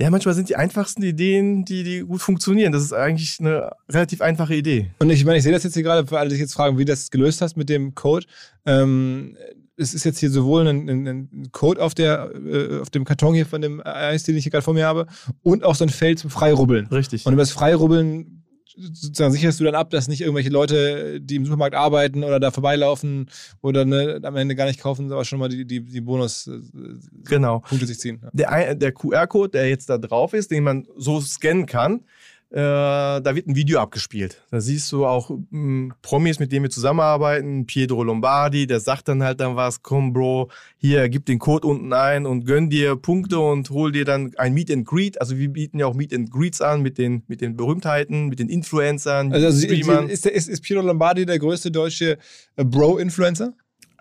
ja, 0.01 0.11
manchmal 0.11 0.35
sind 0.35 0.49
die 0.49 0.57
einfachsten 0.57 1.03
Ideen, 1.03 1.65
die, 1.65 1.83
die 1.83 2.01
gut 2.01 2.21
funktionieren. 2.21 2.73
Das 2.73 2.83
ist 2.83 2.93
eigentlich 2.93 3.39
eine 3.41 3.73
relativ 3.91 4.21
einfache 4.21 4.55
Idee. 4.55 4.91
Und 5.01 5.11
ich 5.11 5.25
meine, 5.25 5.39
ich 5.39 5.43
sehe 5.43 5.53
das 5.53 5.65
jetzt 5.65 5.75
hier 5.75 5.83
gerade, 5.83 6.05
die 6.05 6.31
sich 6.31 6.41
jetzt 6.41 6.55
fragen, 6.55 6.79
wie 6.79 6.85
du 6.85 6.93
das 6.93 7.11
gelöst 7.11 7.43
hast 7.43 7.57
mit 7.57 7.69
dem 7.69 7.97
Code. 7.97 8.27
Ähm, 8.65 9.37
es 9.77 9.95
ist 9.95 10.05
jetzt 10.05 10.19
hier 10.19 10.31
sowohl 10.31 10.69
ein, 10.69 10.89
ein, 10.89 11.07
ein 11.07 11.49
Code 11.53 11.83
auf, 11.83 11.95
der, 11.95 12.31
äh, 12.35 12.79
auf 12.81 12.91
dem 12.91 13.05
Karton 13.05 13.35
hier 13.35 13.47
von 13.47 13.61
dem 13.61 13.81
Eis, 13.85 14.23
den 14.23 14.37
ich 14.37 14.45
hier 14.45 14.53
gerade 14.53 14.63
vor 14.63 14.75
mir 14.75 14.87
habe, 14.87 15.07
und 15.43 15.65
auch 15.65 15.75
so 15.75 15.85
ein 15.85 15.91
Feld 15.91 16.21
zum 16.21 16.31
Freirubbeln. 16.31 16.87
Richtig. 16.87 17.27
Und 17.27 17.33
über 17.33 17.43
das 17.43 17.51
Freirubbeln 17.51 18.45
sozusagen 18.77 19.33
sicherst 19.33 19.61
du 19.61 19.65
dann 19.65 19.75
ab, 19.75 19.91
dass 19.91 20.09
nicht 20.09 20.21
irgendwelche 20.21 20.51
Leute, 20.51 21.21
die 21.21 21.37
im 21.37 21.45
Supermarkt 21.45 21.75
arbeiten 21.75 22.25
oder 22.25 22.41
da 22.41 22.51
vorbeilaufen 22.51 23.31
oder 23.61 23.85
ne, 23.85 24.21
am 24.23 24.37
Ende 24.37 24.55
gar 24.55 24.67
nicht 24.67 24.81
kaufen, 24.81 25.13
aber 25.13 25.25
schon 25.25 25.39
mal 25.39 25.49
die, 25.49 25.65
die, 25.65 25.81
die 25.81 26.01
Bonus-Punkte 26.01 26.69
äh, 26.79 27.29
genau. 27.29 27.63
sich 27.71 27.99
ziehen. 27.99 28.21
Ja. 28.23 28.31
Der, 28.33 28.75
der 28.75 28.93
QR-Code, 28.93 29.51
der 29.51 29.69
jetzt 29.69 29.89
da 29.89 29.99
drauf 29.99 30.33
ist, 30.33 30.51
den 30.51 30.65
man 30.65 30.87
so 30.97 31.21
scannen 31.21 31.67
kann, 31.67 32.05
da 32.51 33.35
wird 33.35 33.47
ein 33.47 33.57
Video 33.57 33.79
abgespielt. 33.79 34.43
Da 34.51 34.61
siehst 34.61 34.91
du 34.93 35.05
auch 35.05 35.29
mh, 35.31 35.39
hm, 35.51 35.93
Promis, 36.01 36.39
mit 36.39 36.51
denen 36.51 36.65
wir 36.65 36.71
zusammenarbeiten. 36.71 37.67
Pietro 37.67 38.03
Lombardi, 38.03 38.67
der 38.67 38.81
sagt 38.81 39.09
dann 39.09 39.23
halt 39.23 39.41
dann 39.41 39.57
was, 39.57 39.83
komm 39.83 40.15
Bro, 40.15 40.51
hier, 40.79 41.09
gib 41.11 41.27
den 41.27 41.39
Code 41.39 41.67
unten 41.67 41.93
ein 41.93 42.25
und 42.25 42.47
gönn 42.47 42.71
dir 42.71 42.97
Punkte 42.97 43.39
und 43.39 43.69
hol 43.69 43.93
dir 43.93 44.07
dann 44.07 44.33
ein 44.39 44.55
Meet 44.55 44.71
and 44.71 44.87
Greet. 44.87 45.21
Also 45.21 45.37
wir 45.37 45.51
bieten 45.51 45.79
ja 45.79 45.87
auch 45.87 45.95
Meet 45.95 46.15
and 46.15 46.31
Greets 46.31 46.63
an 46.63 46.81
mit 46.81 46.97
den, 46.97 47.23
mit 47.29 47.43
den 47.43 47.55
Berühmtheiten, 47.55 48.29
mit 48.29 48.39
den 48.39 48.49
Influencern, 48.49 49.33
also, 49.33 49.51
Streamern. 49.51 50.09
Ist, 50.09 50.25
ist, 50.25 50.49
ist 50.49 50.63
Pietro 50.63 50.83
Lombardi 50.83 51.27
der 51.27 51.39
größte 51.39 51.71
deutsche 51.71 52.17
äh, 52.57 52.65
Bro-Influencer? 52.65 53.53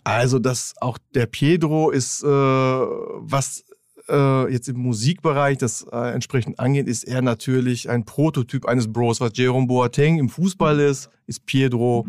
Also 0.05 0.39
das 0.39 0.73
auch 0.79 0.97
der 1.13 1.25
Pietro 1.25 1.89
ist 1.89 2.23
äh, 2.23 2.27
was 2.27 3.65
äh, 4.09 4.51
jetzt 4.51 4.69
im 4.69 4.77
Musikbereich 4.77 5.57
das 5.57 5.85
äh, 5.91 6.13
entsprechend 6.13 6.59
angeht, 6.59 6.87
ist 6.87 7.03
er 7.03 7.21
natürlich 7.21 7.89
ein 7.89 8.05
Prototyp 8.05 8.65
eines 8.65 8.91
Bros. 8.91 9.21
Was 9.21 9.31
Jerome 9.35 9.67
Boateng 9.67 10.19
im 10.19 10.29
Fußball 10.29 10.79
ist, 10.79 11.09
ist 11.25 11.45
Pedro 11.45 12.05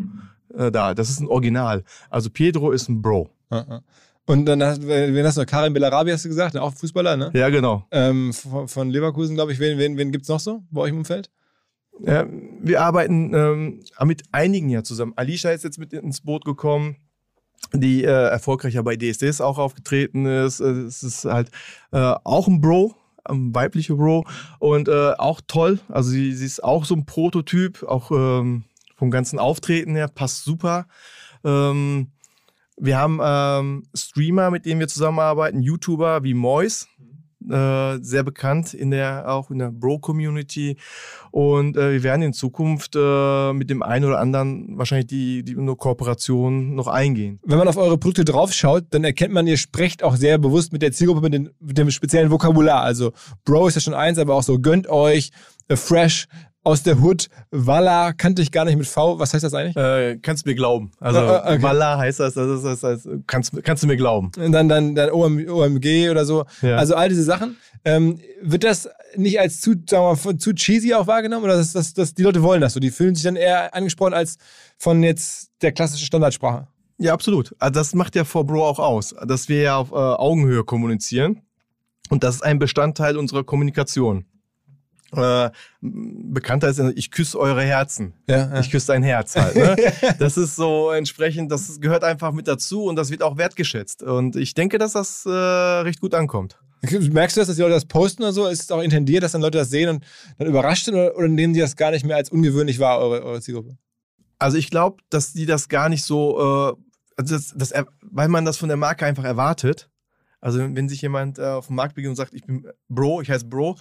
äh, 0.53 0.71
da. 0.71 0.93
Das 0.93 1.09
ist 1.09 1.19
ein 1.19 1.27
Original. 1.27 1.83
Also 2.09 2.29
Pedro 2.29 2.71
ist 2.71 2.89
ein 2.89 3.01
Bro. 3.01 3.29
Ja, 3.51 3.65
ja. 3.69 3.81
Und 4.25 4.45
dann 4.45 4.61
hast, 4.61 4.85
wen 4.85 5.25
hast 5.25 5.37
du 5.37 5.41
noch? 5.41 5.47
Karim 5.47 5.73
Bellarabi 5.73 6.11
hast 6.11 6.23
du 6.23 6.29
gesagt, 6.29 6.55
auch 6.55 6.71
Fußballer, 6.73 7.17
ne? 7.17 7.31
Ja, 7.33 7.49
genau. 7.49 7.87
Ähm, 7.89 8.31
von, 8.31 8.67
von 8.67 8.91
Leverkusen, 8.91 9.33
glaube 9.33 9.53
ich. 9.53 9.59
Wen, 9.59 9.79
wen, 9.79 9.97
wen 9.97 10.11
gibt 10.11 10.21
es 10.23 10.29
noch 10.29 10.39
so 10.39 10.61
bei 10.69 10.81
euch 10.81 10.91
im 10.91 10.99
Umfeld? 10.99 11.31
Ja, 12.01 12.27
wir 12.61 12.81
arbeiten 12.81 13.33
ähm, 13.33 13.79
mit 14.05 14.23
einigen 14.31 14.69
ja 14.69 14.83
zusammen. 14.83 15.13
Alicia 15.15 15.49
ist 15.49 15.63
jetzt 15.63 15.79
mit 15.79 15.93
ins 15.93 16.21
Boot 16.21 16.45
gekommen, 16.45 16.97
die 17.73 18.03
äh, 18.03 18.07
erfolgreicher 18.07 18.83
bei 18.83 18.95
DSDs 18.95 19.41
auch 19.41 19.57
aufgetreten 19.57 20.25
ist. 20.25 20.59
Äh, 20.59 20.85
Es 20.87 21.03
ist 21.03 21.25
halt 21.25 21.49
äh, 21.91 22.13
auch 22.23 22.47
ein 22.47 22.61
Bro, 22.61 22.95
ein 23.25 23.53
weiblicher 23.53 23.95
Bro 23.95 24.25
und 24.59 24.87
äh, 24.87 25.13
auch 25.17 25.41
toll. 25.47 25.79
Also 25.87 26.09
sie, 26.09 26.33
sie 26.33 26.45
ist 26.45 26.63
auch 26.63 26.85
so 26.85 26.95
ein 26.95 27.05
Prototyp, 27.05 27.83
auch 27.83 28.11
ähm, 28.11 28.63
vom 28.95 29.11
ganzen 29.11 29.39
Auftreten 29.39 29.95
her, 29.95 30.07
passt 30.07 30.43
super. 30.43 30.87
Ähm, 31.43 32.07
wir 32.77 32.97
haben 32.97 33.19
ähm, 33.21 33.83
Streamer, 33.93 34.51
mit 34.51 34.65
denen 34.65 34.79
wir 34.79 34.87
zusammenarbeiten, 34.87 35.61
YouTuber 35.61 36.23
wie 36.23 36.33
Mois, 36.33 36.87
äh, 37.47 37.97
sehr 38.01 38.23
bekannt 38.23 38.73
in 38.73 38.91
der 38.91 39.29
auch 39.29 39.51
in 39.51 39.59
der 39.59 39.71
Bro-Community 39.71 40.77
und 41.31 41.77
äh, 41.77 41.93
wir 41.93 42.03
werden 42.03 42.21
in 42.21 42.33
Zukunft 42.33 42.95
äh, 42.95 43.53
mit 43.53 43.69
dem 43.69 43.83
einen 43.83 44.05
oder 44.05 44.19
anderen 44.19 44.77
wahrscheinlich 44.77 45.07
die 45.07 45.43
die 45.43 45.57
eine 45.57 45.75
Kooperation 45.75 46.75
noch 46.75 46.87
eingehen. 46.87 47.39
Wenn 47.43 47.57
man 47.57 47.67
auf 47.67 47.77
eure 47.77 47.97
Produkte 47.97 48.25
draufschaut, 48.25 48.85
dann 48.89 49.03
erkennt 49.03 49.33
man, 49.33 49.47
ihr 49.47 49.57
sprecht 49.57 50.03
auch 50.03 50.15
sehr 50.15 50.37
bewusst 50.37 50.73
mit 50.73 50.81
der 50.81 50.91
Zielgruppe, 50.91 51.21
mit, 51.21 51.33
den, 51.33 51.49
mit 51.59 51.77
dem 51.77 51.91
speziellen 51.91 52.31
Vokabular. 52.31 52.81
Also 52.81 53.11
Bro 53.45 53.67
ist 53.67 53.75
ja 53.75 53.81
schon 53.81 53.93
eins, 53.93 54.17
aber 54.17 54.35
auch 54.35 54.43
so 54.43 54.59
gönnt 54.59 54.87
euch, 54.87 55.31
äh, 55.67 55.75
fresh, 55.75 56.27
aus 56.69 56.83
der 56.83 57.01
Hood, 57.01 57.29
Walla, 57.51 58.13
kannte 58.13 58.41
ich 58.41 58.51
gar 58.51 58.65
nicht 58.65 58.77
mit 58.77 58.87
V. 58.87 59.19
Was 59.19 59.33
heißt 59.33 59.43
das 59.43 59.53
eigentlich? 59.53 59.75
Äh, 59.75 60.17
kannst 60.21 60.45
du 60.45 60.49
mir 60.49 60.55
glauben? 60.55 60.91
Also 60.99 61.19
Äh, 61.19 61.23
okay. 61.23 61.61
Wallah 61.61 61.97
heißt 61.97 62.19
das, 62.19 62.35
das, 62.35 62.47
ist, 62.47 62.63
das, 62.63 62.79
das 62.81 63.09
kannst 63.27 63.51
kannst 63.63 63.83
du 63.83 63.87
mir 63.87 63.97
glauben? 63.97 64.31
Und 64.37 64.51
dann, 64.51 64.69
dann, 64.69 64.95
dann 64.95 65.11
OM, 65.11 65.45
OMG 65.47 66.09
oder 66.09 66.25
so. 66.25 66.45
Ja. 66.61 66.77
Also 66.77 66.95
all 66.95 67.09
diese 67.09 67.23
Sachen. 67.23 67.57
Ähm, 67.85 68.19
wird 68.41 68.63
das 68.63 68.89
nicht 69.15 69.39
als 69.39 69.61
zu, 69.61 69.71
sagen 69.71 70.03
wir 70.03 70.31
mal, 70.31 70.37
zu 70.37 70.53
cheesy 70.53 70.93
auch 70.93 71.07
wahrgenommen? 71.07 71.45
Oder 71.45 71.57
dass, 71.57 71.71
dass, 71.73 71.93
dass 71.93 72.13
die 72.13 72.23
Leute 72.23 72.43
wollen 72.43 72.61
das 72.61 72.73
so? 72.73 72.79
Die 72.79 72.91
fühlen 72.91 73.15
sich 73.15 73.23
dann 73.23 73.35
eher 73.35 73.73
angesprochen 73.73 74.13
als 74.13 74.37
von 74.77 75.01
jetzt 75.01 75.51
der 75.61 75.71
klassischen 75.71 76.05
Standardsprache. 76.05 76.67
Ja, 76.97 77.13
absolut. 77.13 77.55
Also 77.59 77.73
das 77.73 77.95
macht 77.95 78.15
ja 78.15 78.25
vor 78.25 78.45
Bro 78.45 78.67
auch 78.67 78.79
aus, 78.79 79.15
dass 79.25 79.47
wir 79.47 79.61
ja 79.61 79.77
auf 79.77 79.91
äh, 79.91 79.95
Augenhöhe 79.95 80.63
kommunizieren. 80.63 81.41
Und 82.09 82.23
das 82.23 82.35
ist 82.35 82.41
ein 82.41 82.59
Bestandteil 82.59 83.17
unserer 83.17 83.43
Kommunikation. 83.43 84.25
Äh, 85.15 85.49
bekannter 85.81 86.69
ist, 86.69 86.79
ich 86.95 87.11
küsse 87.11 87.39
eure 87.39 87.61
Herzen. 87.61 88.13
Ja, 88.27 88.37
ja. 88.37 88.59
Ich 88.59 88.71
küsse 88.71 88.87
dein 88.87 89.03
Herz 89.03 89.35
halt. 89.35 89.55
Ne? 89.55 89.75
das 90.19 90.37
ist 90.37 90.55
so 90.55 90.91
entsprechend, 90.91 91.51
das 91.51 91.79
gehört 91.79 92.03
einfach 92.03 92.31
mit 92.31 92.47
dazu 92.47 92.85
und 92.85 92.95
das 92.95 93.09
wird 93.09 93.23
auch 93.23 93.37
wertgeschätzt. 93.37 94.03
Und 94.03 94.35
ich 94.35 94.53
denke, 94.53 94.77
dass 94.77 94.93
das 94.93 95.25
äh, 95.25 95.29
recht 95.29 95.99
gut 95.99 96.13
ankommt. 96.13 96.57
Merkst 96.81 97.35
du 97.35 97.41
das, 97.41 97.47
dass 97.47 97.57
die 97.57 97.61
Leute 97.61 97.73
das 97.73 97.85
posten 97.85 98.23
oder 98.23 98.31
so? 98.31 98.47
Ist 98.47 98.61
es 98.61 98.71
auch 98.71 98.81
intendiert, 98.81 99.23
dass 99.23 99.33
dann 99.33 99.41
Leute 99.41 99.57
das 99.57 99.69
sehen 99.69 99.89
und 99.89 100.05
dann 100.37 100.47
überrascht 100.47 100.85
sind 100.85 100.95
oder, 100.95 101.15
oder 101.17 101.27
nehmen 101.27 101.53
die 101.53 101.59
das 101.59 101.75
gar 101.75 101.91
nicht 101.91 102.05
mehr 102.05 102.15
als 102.15 102.29
ungewöhnlich 102.29 102.79
wahr, 102.79 102.99
eure, 102.99 103.23
eure 103.23 103.41
Zielgruppe? 103.41 103.77
Also 104.37 104.57
ich 104.57 104.69
glaube, 104.69 105.03
dass 105.09 105.33
die 105.33 105.45
das 105.45 105.67
gar 105.67 105.89
nicht 105.89 106.05
so, 106.05 106.39
äh, 106.39 106.81
also 107.17 107.35
das, 107.35 107.53
das, 107.55 107.73
weil 108.01 108.29
man 108.29 108.45
das 108.45 108.57
von 108.57 108.69
der 108.69 108.77
Marke 108.77 109.05
einfach 109.05 109.25
erwartet. 109.25 109.89
Also 110.39 110.59
wenn 110.59 110.87
sich 110.87 111.01
jemand 111.01 111.37
äh, 111.37 111.43
auf 111.43 111.67
den 111.67 111.75
Markt 111.75 111.95
beginnt 111.95 112.11
und 112.11 112.15
sagt, 112.15 112.33
ich 112.33 112.45
bin 112.45 112.65
Bro, 112.87 113.21
ich 113.21 113.29
heiße 113.29 113.45
Bro, 113.45 113.77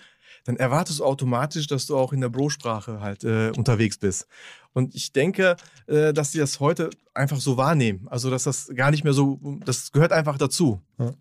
dann 0.48 0.56
erwartest 0.56 1.00
du 1.00 1.04
automatisch, 1.04 1.66
dass 1.66 1.84
du 1.84 1.94
auch 1.98 2.14
in 2.14 2.22
der 2.22 2.30
Bro-Sprache 2.30 3.02
halt 3.02 3.22
äh, 3.22 3.52
unterwegs 3.54 3.98
bist. 3.98 4.26
Und 4.72 4.94
ich 4.94 5.12
denke, 5.12 5.56
äh, 5.86 6.14
dass 6.14 6.30
die 6.30 6.38
das 6.38 6.58
heute 6.58 6.88
einfach 7.12 7.38
so 7.38 7.58
wahrnehmen. 7.58 8.08
Also 8.08 8.30
dass 8.30 8.44
das 8.44 8.70
gar 8.74 8.90
nicht 8.90 9.04
mehr 9.04 9.12
so, 9.12 9.38
das 9.66 9.92
gehört 9.92 10.10
einfach 10.10 10.38
dazu. 10.38 10.80
Ja. 10.98 11.12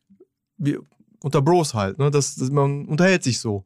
Wie, 0.57 0.77
unter 1.21 1.41
Bros 1.41 1.73
halt, 1.73 1.99
ne? 1.99 2.09
Das, 2.09 2.35
das, 2.35 2.49
man 2.51 2.85
unterhält 2.85 3.21
sich 3.21 3.41
so. 3.41 3.65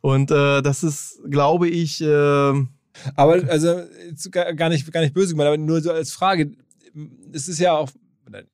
Und 0.00 0.32
äh, 0.32 0.62
das 0.62 0.82
ist, 0.82 1.20
glaube 1.30 1.68
ich, 1.68 2.00
äh, 2.00 2.06
Aber 3.14 3.34
also 3.48 3.82
gar 4.32 4.68
nicht, 4.68 4.90
gar 4.90 5.02
nicht 5.02 5.14
böse 5.14 5.34
gemeint, 5.34 5.46
aber 5.46 5.58
nur 5.58 5.80
so 5.80 5.92
als 5.92 6.10
Frage. 6.10 6.56
Es 7.32 7.46
ist 7.46 7.60
ja 7.60 7.74
auch 7.74 7.90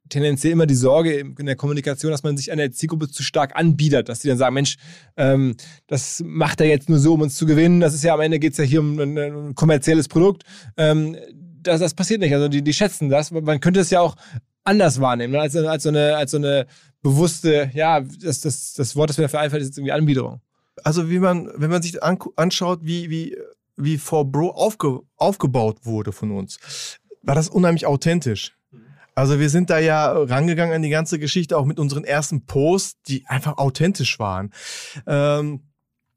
tendenziell 0.09 0.53
immer 0.53 0.67
die 0.67 0.75
Sorge 0.75 1.19
in 1.19 1.47
der 1.47 1.57
Kommunikation, 1.57 2.11
dass 2.11 2.23
man 2.23 2.37
sich 2.37 2.53
an 2.53 2.59
der 2.59 2.73
Zielgruppe 2.73 3.09
zu 3.09 3.23
stark 3.23 3.57
anbietet, 3.57 4.09
dass 4.09 4.21
die 4.21 4.29
dann 4.29 4.39
sagen, 4.39 4.55
Mensch, 4.55 4.77
ähm, 5.17 5.57
das 5.87 6.23
macht 6.25 6.61
er 6.61 6.67
jetzt 6.67 6.89
nur 6.89 6.99
so, 6.99 7.15
um 7.15 7.23
uns 7.23 7.37
zu 7.37 7.47
gewinnen. 7.47 7.81
Das 7.81 7.95
ist 7.95 8.05
ja 8.05 8.15
am 8.15 8.21
Ende 8.21 8.39
geht 8.39 8.53
es 8.53 8.59
ja 8.59 8.65
hier 8.65 8.81
um 8.81 8.99
ein, 8.99 9.19
ein 9.19 9.55
kommerzielles 9.55 10.09
Produkt. 10.09 10.45
Ähm, 10.77 11.17
das, 11.63 11.81
das 11.81 11.95
passiert 11.95 12.21
nicht. 12.21 12.35
Also 12.35 12.49
die, 12.49 12.63
die 12.63 12.73
schätzen 12.73 13.09
das. 13.09 13.31
Man 13.31 13.61
könnte 13.61 13.81
es 13.81 13.91
ja 13.91 14.01
auch 14.01 14.17
anders 14.65 15.01
wahrnehmen, 15.01 15.35
ne? 15.35 15.41
als, 15.41 15.55
als, 15.57 15.83
so 15.83 15.91
eine, 15.91 16.17
als 16.17 16.31
so 16.31 16.39
eine 16.39 16.67
bewusste, 17.03 17.71
ja, 17.75 18.01
das, 18.01 18.41
das, 18.41 18.73
das 18.73 18.97
Wort, 18.97 19.11
das 19.11 19.19
mir 19.19 19.25
dafür 19.25 19.41
einfällt, 19.41 19.63
ist 19.63 19.69
jetzt 19.69 19.79
irgendwie 19.79 19.93
Anbiederung. 19.93 20.41
also 20.83 21.11
wie 21.11 21.19
man, 21.19 21.51
wenn 21.55 21.71
man 21.71 21.83
sich 21.83 22.03
anschaut, 22.03 22.81
wie, 22.83 23.11
wie, 23.11 23.37
wie 23.77 23.99
For 23.99 24.25
Bro 24.25 24.51
aufge, 24.51 25.01
aufgebaut 25.17 25.85
wurde 25.85 26.13
von 26.13 26.31
uns, 26.31 26.59
war 27.23 27.35
das 27.35 27.49
unheimlich 27.49 27.87
authentisch. 27.87 28.57
Also 29.15 29.39
wir 29.39 29.49
sind 29.49 29.71
da 29.71 29.79
ja 29.79 30.13
rangegangen 30.13 30.75
an 30.75 30.83
die 30.83 30.91
ganze 30.91 31.19
Geschichte, 31.19 31.57
auch 31.57 31.65
mit 31.65 31.79
unseren 31.79 32.05
ersten 32.05 32.47
Posts, 32.47 33.03
die 33.03 33.27
einfach 33.27 33.59
authentisch 33.59 34.19
waren. 34.19 34.53
Ähm, 35.07 35.63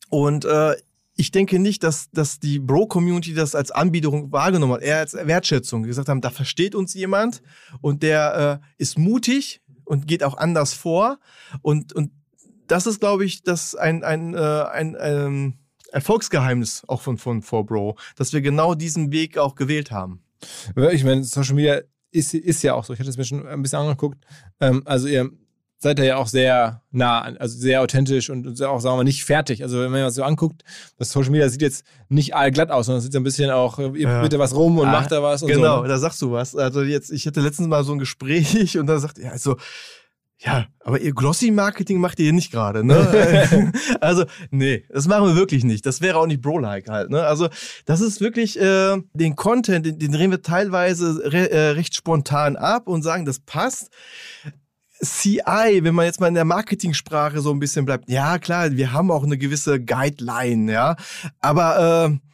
und 0.10 0.45
äh, 0.45 0.76
ich 1.16 1.32
denke 1.32 1.60
nicht, 1.60 1.84
dass, 1.84 2.10
dass 2.12 2.39
die 2.39 2.60
Bro-Community 2.60 3.34
das 3.34 3.56
als 3.56 3.72
Anbiederung 3.72 4.32
wahrgenommen 4.32 4.74
hat, 4.74 4.82
eher 4.82 5.00
als 5.00 5.14
Wertschätzung. 5.14 5.84
Die 5.84 5.88
gesagt 5.88 6.10
haben, 6.10 6.22
da 6.22 6.30
versteht 6.30 6.76
uns 6.76 6.93
jemand 6.93 7.41
und 7.82 8.04
der 8.04 8.62
äh, 8.64 8.68
ist 8.78 8.98
mutig 8.98 9.62
und 9.84 10.08
geht 10.08 10.24
auch 10.24 10.38
anders 10.38 10.74
vor. 10.74 11.20
Und, 11.62 11.93
und 11.93 12.12
das 12.68 12.86
ist, 12.86 13.00
glaube 13.00 13.26
ich, 13.26 13.43
das 13.43 13.76
ein, 13.76 14.04
ein, 14.04 14.36
äh, 14.36 14.38
ein 14.38 14.95
ähm, 15.00 15.54
Erfolgsgeheimnis 15.91 16.84
auch 16.88 17.02
von, 17.02 17.18
von 17.18 17.41
4Bro, 17.41 17.98
dass 18.16 18.34
wir 18.34 18.41
genau 18.41 18.76
diesen 18.76 19.12
Weg 19.12 19.38
auch 19.38 19.56
gewählt 19.56 19.91
haben. 19.91 20.22
Ich 20.91 21.04
meine, 21.04 21.24
Social 21.24 21.56
Media 21.56 21.82
ist, 22.12 22.34
ist 22.34 22.64
ja 22.64 22.74
auch 22.74 22.84
so. 22.86 22.93
Ich 22.93 22.99
hatte 22.99 23.10
es 23.10 23.18
mir 23.18 23.26
schon 23.26 23.45
ein 23.47 23.62
bisschen 23.62 23.80
angeguckt. 23.80 24.24
Ähm, 24.60 24.82
also 24.86 25.08
ihr 25.08 25.30
seid 25.80 25.99
da 25.99 26.03
ja 26.03 26.18
auch 26.18 26.28
sehr 26.28 26.82
nah, 26.89 27.22
also 27.22 27.55
sehr 27.60 27.82
authentisch 27.84 28.32
und 28.32 28.47
auch, 28.64 28.80
sagen 28.80 28.93
wir 28.93 28.97
mal, 28.97 29.03
nicht 29.03 29.24
fertig. 29.26 29.62
Also 29.62 29.80
wenn 29.80 29.91
man 29.91 30.01
das 30.01 30.16
so 30.16 30.24
anguckt, 30.24 30.64
das 30.97 31.12
Social 31.12 31.30
Media 31.30 31.47
sieht 31.49 31.62
jetzt 31.62 31.86
nicht 32.10 32.34
allglatt 32.36 32.72
aus, 32.72 32.88
sondern 32.88 32.97
es 32.97 33.03
sieht 33.03 33.14
so 33.14 33.20
ein 33.20 33.24
bisschen 33.24 33.51
auch, 33.51 33.78
ihr 33.78 33.95
Ja. 33.95 34.39
was 34.39 34.55
rum 34.55 34.80
und 34.80 34.88
Ah, 34.88 34.91
macht 34.91 35.12
da 35.12 35.22
was 35.22 35.43
und 35.43 35.49
genau, 35.49 35.78
so. 35.78 35.82
ne? 35.84 35.88
da 35.89 35.97
sagst 35.99 36.20
du 36.24 36.32
was. 36.32 36.55
Also 36.55 36.82
jetzt, 36.82 37.12
ich 37.12 37.28
hatte 37.28 37.41
letztens 37.41 37.68
mal 37.68 37.84
so 37.84 37.91
ein 37.91 37.99
Gespräch 37.99 38.78
und 38.80 38.88
da 38.88 38.97
sagt 38.97 39.20
er, 39.20 39.32
also, 39.34 39.55
ja, 40.40 40.68
aber 40.82 41.02
ihr 41.02 41.14
Glossy-Marketing 41.14 42.00
macht 42.00 42.20
ihr 42.20 42.32
nicht 42.32 42.52
gerade, 42.52 42.84
ne? 42.84 43.72
also, 44.02 44.26
nee, 44.52 44.86
das 44.90 45.08
machen 45.08 45.26
wir 45.26 45.36
wirklich 45.36 45.64
nicht. 45.64 45.86
Das 45.86 46.02
wäre 46.02 46.18
auch 46.20 46.28
nicht 46.28 46.42
Bro-like 46.42 46.90
halt, 46.90 47.10
ne? 47.10 47.24
Also, 47.24 47.50
das 47.86 48.02
ist 48.02 48.22
wirklich, 48.22 48.60
äh, 48.60 48.98
den 49.14 49.36
Content, 49.36 49.86
den, 49.86 49.98
den 49.98 50.12
drehen 50.12 50.30
wir 50.30 50.44
teilweise 50.44 51.22
re, 51.24 51.50
äh, 51.50 51.70
recht 51.70 51.96
spontan 51.96 52.56
ab 52.56 52.88
und 52.88 53.02
sagen, 53.02 53.26
das 53.26 53.40
passt. 53.40 53.90
CI, 55.00 55.80
wenn 55.84 55.94
man 55.94 56.06
jetzt 56.06 56.20
mal 56.20 56.28
in 56.28 56.34
der 56.34 56.46
Marketingsprache 56.46 57.42
so 57.42 57.52
ein 57.52 57.60
bisschen 57.60 57.86
bleibt, 57.86 58.10
ja 58.10 58.40
klar, 58.40 58.72
wir 58.72 58.94
haben 58.94 59.12
auch 59.12 59.24
eine 59.24 59.38
gewisse 59.38 59.80
Guideline, 59.80 60.72
ja, 60.72 60.96
aber 61.40 62.10
äh, 62.10 62.26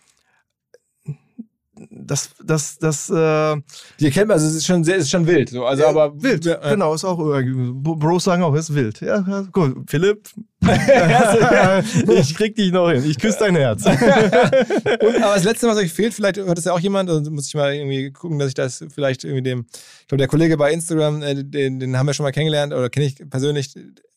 das, 1.90 2.30
das, 2.44 2.78
das, 2.78 3.10
äh, 3.10 3.56
Die 4.00 4.06
erkennt 4.06 4.28
man, 4.28 4.36
also 4.36 4.48
es 4.48 4.56
ist 4.56 4.66
schon 4.66 4.84
sehr, 4.84 4.98
es 4.98 5.04
ist 5.04 5.12
schon 5.12 5.26
wild. 5.28 5.50
So. 5.50 5.66
Also, 5.66 5.84
ja, 5.84 5.90
aber 5.90 6.22
wild, 6.22 6.46
Ja, 6.46 6.56
genau, 6.70 6.94
ist 6.94 7.04
auch, 7.04 7.20
äh, 7.36 7.44
Bros 7.44 8.24
sagen 8.24 8.44
auch, 8.44 8.54
ist 8.56 8.74
wild. 8.74 9.02
Ja, 9.02 9.46
gut, 9.52 9.90
Philipp, 9.90 10.28
ich 12.08 12.36
krieg 12.36 12.56
dich 12.56 12.72
noch 12.72 12.90
hin, 12.90 13.04
ich 13.06 13.20
küsse 13.20 13.40
dein 13.40 13.56
Herz. 13.56 13.86
Und, 13.86 13.96
aber 13.96 15.36
das 15.36 15.44
Letzte, 15.44 15.68
was 15.68 15.78
euch 15.78 15.92
fehlt, 15.92 16.14
vielleicht 16.14 16.38
hört 16.38 16.58
es 16.58 16.66
ja 16.66 16.74
auch 16.74 16.80
jemand, 16.80 17.10
also 17.10 17.30
muss 17.32 17.48
ich 17.48 17.56
mal 17.56 17.74
irgendwie 17.74 18.12
gucken, 18.12 18.40
dass 18.40 18.50
ich 18.50 18.54
das 18.54 18.84
vielleicht 18.94 19.24
irgendwie 19.24 19.44
dem, 19.44 19.66
ich 20.02 20.08
glaube, 20.08 20.20
der 20.20 20.28
Kollege 20.28 20.58
bei 20.58 20.72
Instagram, 20.72 21.22
äh, 21.22 21.44
den, 21.44 21.80
den 21.80 21.98
haben 21.98 22.06
wir 22.06 22.14
schon 22.14 22.24
mal 22.24 22.32
kennengelernt 22.32 22.74
oder 22.74 22.90
kenne 22.90 23.06
ich 23.08 23.16
persönlich, 23.30 23.74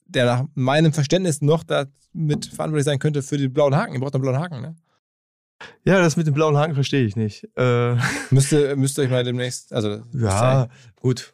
der 0.06 0.24
nach 0.24 0.44
meinem 0.54 0.92
Verständnis 0.92 1.42
noch 1.42 1.64
da 1.64 1.86
mit 2.12 2.46
verantwortlich 2.46 2.84
sein 2.84 2.98
könnte 2.98 3.22
für 3.22 3.36
die 3.36 3.48
blauen 3.48 3.74
Haken. 3.74 3.94
Ihr 3.94 4.00
braucht 4.00 4.14
einen 4.14 4.22
blauen 4.22 4.38
Haken, 4.38 4.60
ne? 4.60 4.76
Ja, 5.84 5.98
das 6.00 6.16
mit 6.16 6.26
dem 6.26 6.34
blauen 6.34 6.56
Haken 6.56 6.74
verstehe 6.74 7.04
ich 7.04 7.16
nicht. 7.16 7.48
Äh, 7.56 7.94
Müsste, 8.30 8.76
müsst 8.76 8.98
ihr 8.98 9.04
euch 9.04 9.10
mal 9.10 9.24
demnächst, 9.24 9.72
also 9.72 10.00
ja, 10.12 10.68
gut, 11.00 11.32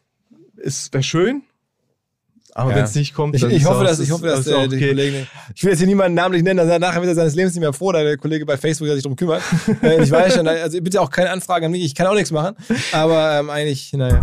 es 0.62 0.92
wäre 0.92 1.02
schön, 1.02 1.42
aber 2.54 2.70
Ja. 2.70 2.76
wenn 2.76 2.84
es 2.84 2.94
nicht 2.94 3.14
kommt, 3.14 3.34
Ich, 3.34 3.40
dann 3.40 3.50
ich 3.50 3.62
ist 3.62 3.64
hoffe, 3.68 3.80
auch- 3.80 3.84
dass, 3.84 3.98
ich 3.98 4.10
hoffe, 4.12 4.26
dass 4.26 4.44
der, 4.44 4.58
okay. 4.58 4.88
Kollegen. 4.88 5.26
Ich 5.54 5.64
will 5.64 5.70
jetzt 5.70 5.78
hier 5.80 5.88
niemanden 5.88 6.14
namentlich 6.14 6.44
nennen, 6.44 6.58
dass 6.58 6.68
er 6.68 6.78
nachher 6.78 7.02
wieder 7.02 7.14
seines 7.14 7.34
Lebens 7.34 7.54
nicht 7.54 7.62
mehr 7.62 7.72
froh, 7.72 7.90
da 7.92 8.02
der 8.02 8.16
Kollege 8.18 8.46
bei 8.46 8.56
Facebook 8.56 8.86
der 8.86 8.94
sich 8.94 9.02
darum 9.02 9.16
kümmert. 9.16 9.42
Äh, 9.82 10.02
ich 10.04 10.10
weiß 10.10 10.34
schon, 10.34 10.46
also 10.46 10.80
bitte 10.80 11.00
auch 11.00 11.10
keine 11.10 11.30
Anfragen 11.30 11.64
an 11.66 11.72
mich, 11.72 11.82
ich 11.84 11.94
kann 11.94 12.06
auch 12.06 12.14
nichts 12.14 12.30
machen. 12.30 12.54
Aber 12.92 13.38
ähm, 13.40 13.50
eigentlich, 13.50 13.92
naja. 13.94 14.20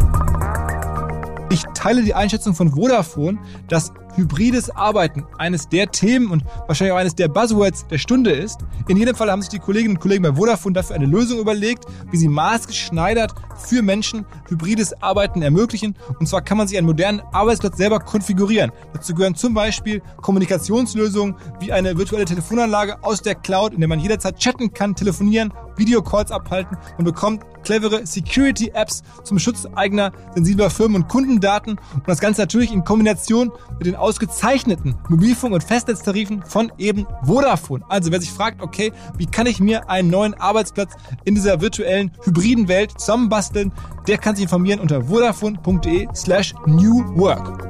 Ich 1.52 1.64
teile 1.74 2.04
die 2.04 2.14
Einschätzung 2.14 2.54
von 2.54 2.72
Vodafone, 2.72 3.39
dass 3.68 3.91
hybrides 4.16 4.70
Arbeiten 4.70 5.26
eines 5.38 5.68
der 5.70 5.89
Themen 5.89 6.30
und 6.30 6.43
wahrscheinlich 6.68 6.93
auch 6.93 6.97
eines 6.97 7.16
der 7.16 7.28
Buzzwords 7.28 7.88
der 7.88 7.97
Stunde 7.97 8.32
ist. 8.32 8.60
In 8.88 8.97
jedem 8.97 9.16
Fall 9.16 9.32
haben 9.32 9.41
sich 9.41 9.50
die 9.50 9.60
Kolleginnen 9.60 9.95
und 9.95 10.02
Kollegen 10.02 10.24
bei 10.24 10.34
Vodafone 10.34 10.74
dafür 10.74 10.95
eine 10.95 11.06
Lösung 11.06 11.39
überlegt, 11.39 11.86
wie 12.12 12.18
sie 12.18 12.28
maßgeschneidert 12.28 13.34
für 13.58 13.82
Menschen 13.82 14.26
hybrides 14.47 15.02
Arbeiten 15.02 15.41
ermöglichen. 15.41 15.95
Und 16.20 16.28
zwar 16.28 16.41
kann 16.41 16.58
man 16.58 16.68
sich 16.68 16.78
einen 16.78 16.88
modernen 16.88 17.22
Arbeitsplatz 17.32 17.78
selber 17.78 18.00
konfigurieren. 18.00 18.72
Dazu 18.93 19.16
gehören 19.16 19.36
zum 19.36 19.54
Beispiel 19.54 20.02
Kommunikationslösungen 20.22 21.36
wie 21.60 21.72
eine 21.72 21.97
virtuelle 21.97 22.26
Telefonanlage 22.26 23.04
aus 23.04 23.22
der 23.22 23.36
Cloud, 23.36 23.74
in 23.74 23.80
der 23.80 23.89
man 23.89 24.00
jederzeit 24.00 24.38
chatten 24.38 24.74
kann, 24.74 24.95
telefonieren, 24.95 25.52
Videocalls 25.80 26.32
abhalten 26.32 26.78
und 26.98 27.06
bekommt 27.06 27.44
clevere 27.64 28.06
Security-Apps 28.06 29.04
zum 29.24 29.40
Schutz 29.40 29.68
eigener 29.76 30.12
sensibler 30.36 30.70
Firmen- 30.70 31.04
und 31.04 31.08
Kundendaten 31.08 31.80
und 31.94 32.08
das 32.08 32.20
Ganze 32.20 32.42
natürlich 32.42 32.72
in 32.72 32.84
Kombination 32.84 33.52
mit 33.78 33.88
den 33.88 33.96
ausgezeichneten 33.96 34.96
Mobilfunk- 35.10 35.54
und 35.54 35.64
Festnetztarifen 35.64 36.44
von 36.44 36.72
eben 36.78 37.08
Vodafone. 37.24 37.84
Also 37.90 38.12
wer 38.12 38.22
sich 38.22 38.32
fragt, 38.32 38.62
okay, 38.62 38.92
wie 39.18 39.26
kann 39.26 39.48
ich 39.48 39.60
mir 39.60 39.90
einen 39.90 40.10
neuen 40.10 40.34
Arbeitsplatz 40.34 40.94
in 41.26 41.36
dieser 41.36 41.62
virtuellen 41.62 42.12
hybriden 42.24 42.68
Welt 42.68 42.92
zusammenbasteln, 43.00 43.72
der 44.08 44.18
kann 44.18 44.36
sich 44.36 44.44
informieren 44.44 44.80
unter 44.80 45.04
vodafone.de 45.04 46.08
slash 46.14 46.54
new 46.66 47.04
work. 47.18 47.70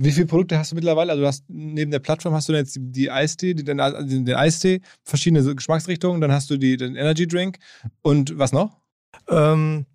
Wie 0.00 0.12
viele 0.12 0.26
Produkte 0.26 0.56
hast 0.56 0.70
du 0.70 0.76
mittlerweile? 0.76 1.10
Also 1.10 1.22
du 1.22 1.26
hast 1.26 1.44
neben 1.48 1.90
der 1.90 1.98
Plattform 1.98 2.32
hast 2.32 2.48
du 2.48 2.52
jetzt 2.52 2.78
die, 2.80 3.10
Eistee, 3.10 3.54
die, 3.54 3.64
den, 3.64 3.78
den 3.78 4.34
Eistee, 4.34 4.80
verschiedene 5.02 5.56
Geschmacksrichtungen, 5.56 6.20
dann 6.20 6.30
hast 6.30 6.48
du 6.50 6.56
die, 6.56 6.76
den 6.76 6.94
Energy 6.94 7.26
Drink 7.26 7.58
und 8.02 8.38
was 8.38 8.52
noch? 8.52 8.80
Ähm, 9.28 9.86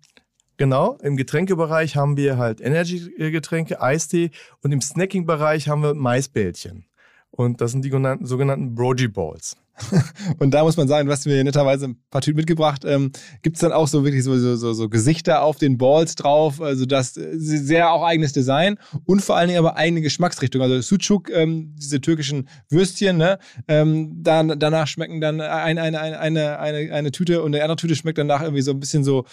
genau, 0.58 0.98
im 1.02 1.16
Getränkebereich 1.16 1.96
haben 1.96 2.18
wir 2.18 2.36
halt 2.36 2.60
Energy-Getränke, 2.60 3.80
Eistee 3.80 4.30
und 4.60 4.72
im 4.72 4.82
Snacking-Bereich 4.82 5.68
haben 5.68 5.82
wir 5.82 5.94
Maisbällchen. 5.94 6.84
Und 7.30 7.62
das 7.62 7.72
sind 7.72 7.82
die 7.82 7.90
sogenannten 7.90 8.74
Brogy 8.74 9.08
Balls. 9.08 9.56
Und 10.38 10.52
da 10.52 10.62
muss 10.62 10.76
man 10.76 10.88
sagen, 10.88 11.06
du 11.06 11.12
hast 11.12 11.26
mir 11.26 11.42
netterweise 11.42 11.86
ein 11.86 11.96
paar 12.10 12.20
Tüten 12.20 12.36
mitgebracht. 12.36 12.82
Ähm, 12.84 13.10
Gibt 13.42 13.56
es 13.56 13.60
dann 13.60 13.72
auch 13.72 13.88
so 13.88 14.04
wirklich 14.04 14.24
so, 14.24 14.36
so, 14.56 14.72
so, 14.72 14.88
Gesichter 14.88 15.42
auf 15.42 15.56
den 15.56 15.78
Balls 15.78 16.14
drauf? 16.14 16.60
Also 16.60 16.86
das 16.86 17.16
äh, 17.16 17.32
sehr 17.36 17.90
auch 17.90 18.04
eigenes 18.04 18.32
Design 18.32 18.78
und 19.04 19.22
vor 19.22 19.36
allen 19.36 19.48
Dingen 19.48 19.58
aber 19.58 19.76
eigene 19.76 20.00
Geschmacksrichtung. 20.00 20.62
Also 20.62 20.80
Sucuk, 20.80 21.30
ähm, 21.30 21.74
diese 21.76 22.00
türkischen 22.00 22.48
Würstchen, 22.68 23.16
ne? 23.16 23.38
Ähm, 23.68 24.22
dann, 24.22 24.58
danach 24.58 24.86
schmecken 24.86 25.20
dann 25.20 25.40
ein, 25.40 25.78
ein, 25.78 25.94
ein, 25.94 26.14
eine, 26.14 26.58
eine, 26.58 26.92
eine 26.92 27.10
Tüte 27.10 27.42
und 27.42 27.52
der 27.52 27.62
andere 27.62 27.76
Tüte 27.76 27.96
schmeckt 27.96 28.18
danach 28.18 28.42
irgendwie 28.42 28.62
so 28.62 28.70
ein 28.70 28.80
bisschen 28.80 29.04
so, 29.04 29.24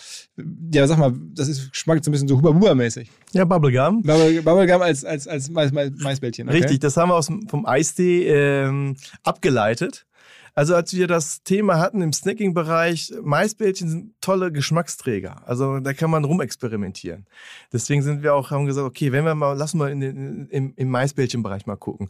ja 0.74 0.88
sag 0.88 0.98
mal, 0.98 1.14
das 1.34 1.48
ist, 1.48 1.76
schmeckt 1.76 2.04
so 2.04 2.10
ein 2.10 2.14
bisschen 2.14 2.28
so 2.28 2.38
Huba-Buba-mäßig. 2.38 3.10
Ja, 3.34 3.46
Bubblegum. 3.46 4.02
Bubble, 4.02 4.42
Bubblegum 4.42 4.82
als, 4.82 5.06
als, 5.06 5.28
als 5.28 5.50
Mais, 5.50 5.72
Mais, 5.72 5.92
Maisbällchen. 5.98 6.48
Okay? 6.48 6.58
Richtig, 6.58 6.80
das 6.80 6.98
haben 6.98 7.10
wir 7.10 7.16
aus, 7.16 7.30
vom 7.48 7.66
Eistee 7.66 8.28
ähm, 8.28 8.96
abgeleitet. 9.24 10.06
Also 10.54 10.76
als 10.76 10.94
wir 10.94 11.08
das 11.08 11.44
Thema 11.44 11.80
hatten 11.80 12.02
im 12.02 12.12
Snacking-Bereich, 12.12 13.14
Maisbällchen 13.22 13.90
sind 13.90 14.22
tolle 14.22 14.52
Geschmacksträger. 14.52 15.48
Also 15.48 15.80
da 15.80 15.94
kann 15.94 16.10
man 16.10 16.26
rumexperimentieren. 16.26 17.26
Deswegen 17.72 18.02
sind 18.02 18.22
wir 18.22 18.36
auch, 18.36 18.52
haben 18.52 18.66
gesagt, 18.66 18.86
okay, 18.86 19.12
wenn 19.12 19.24
wir 19.24 19.36
mal, 19.36 19.54
lassen 19.54 19.80
wir 19.80 19.90
in 19.90 20.00
den, 20.02 20.48
im, 20.50 20.74
im 20.76 20.90
Maisbällchen-Bereich 20.90 21.66
mal 21.66 21.78
gucken. 21.78 22.10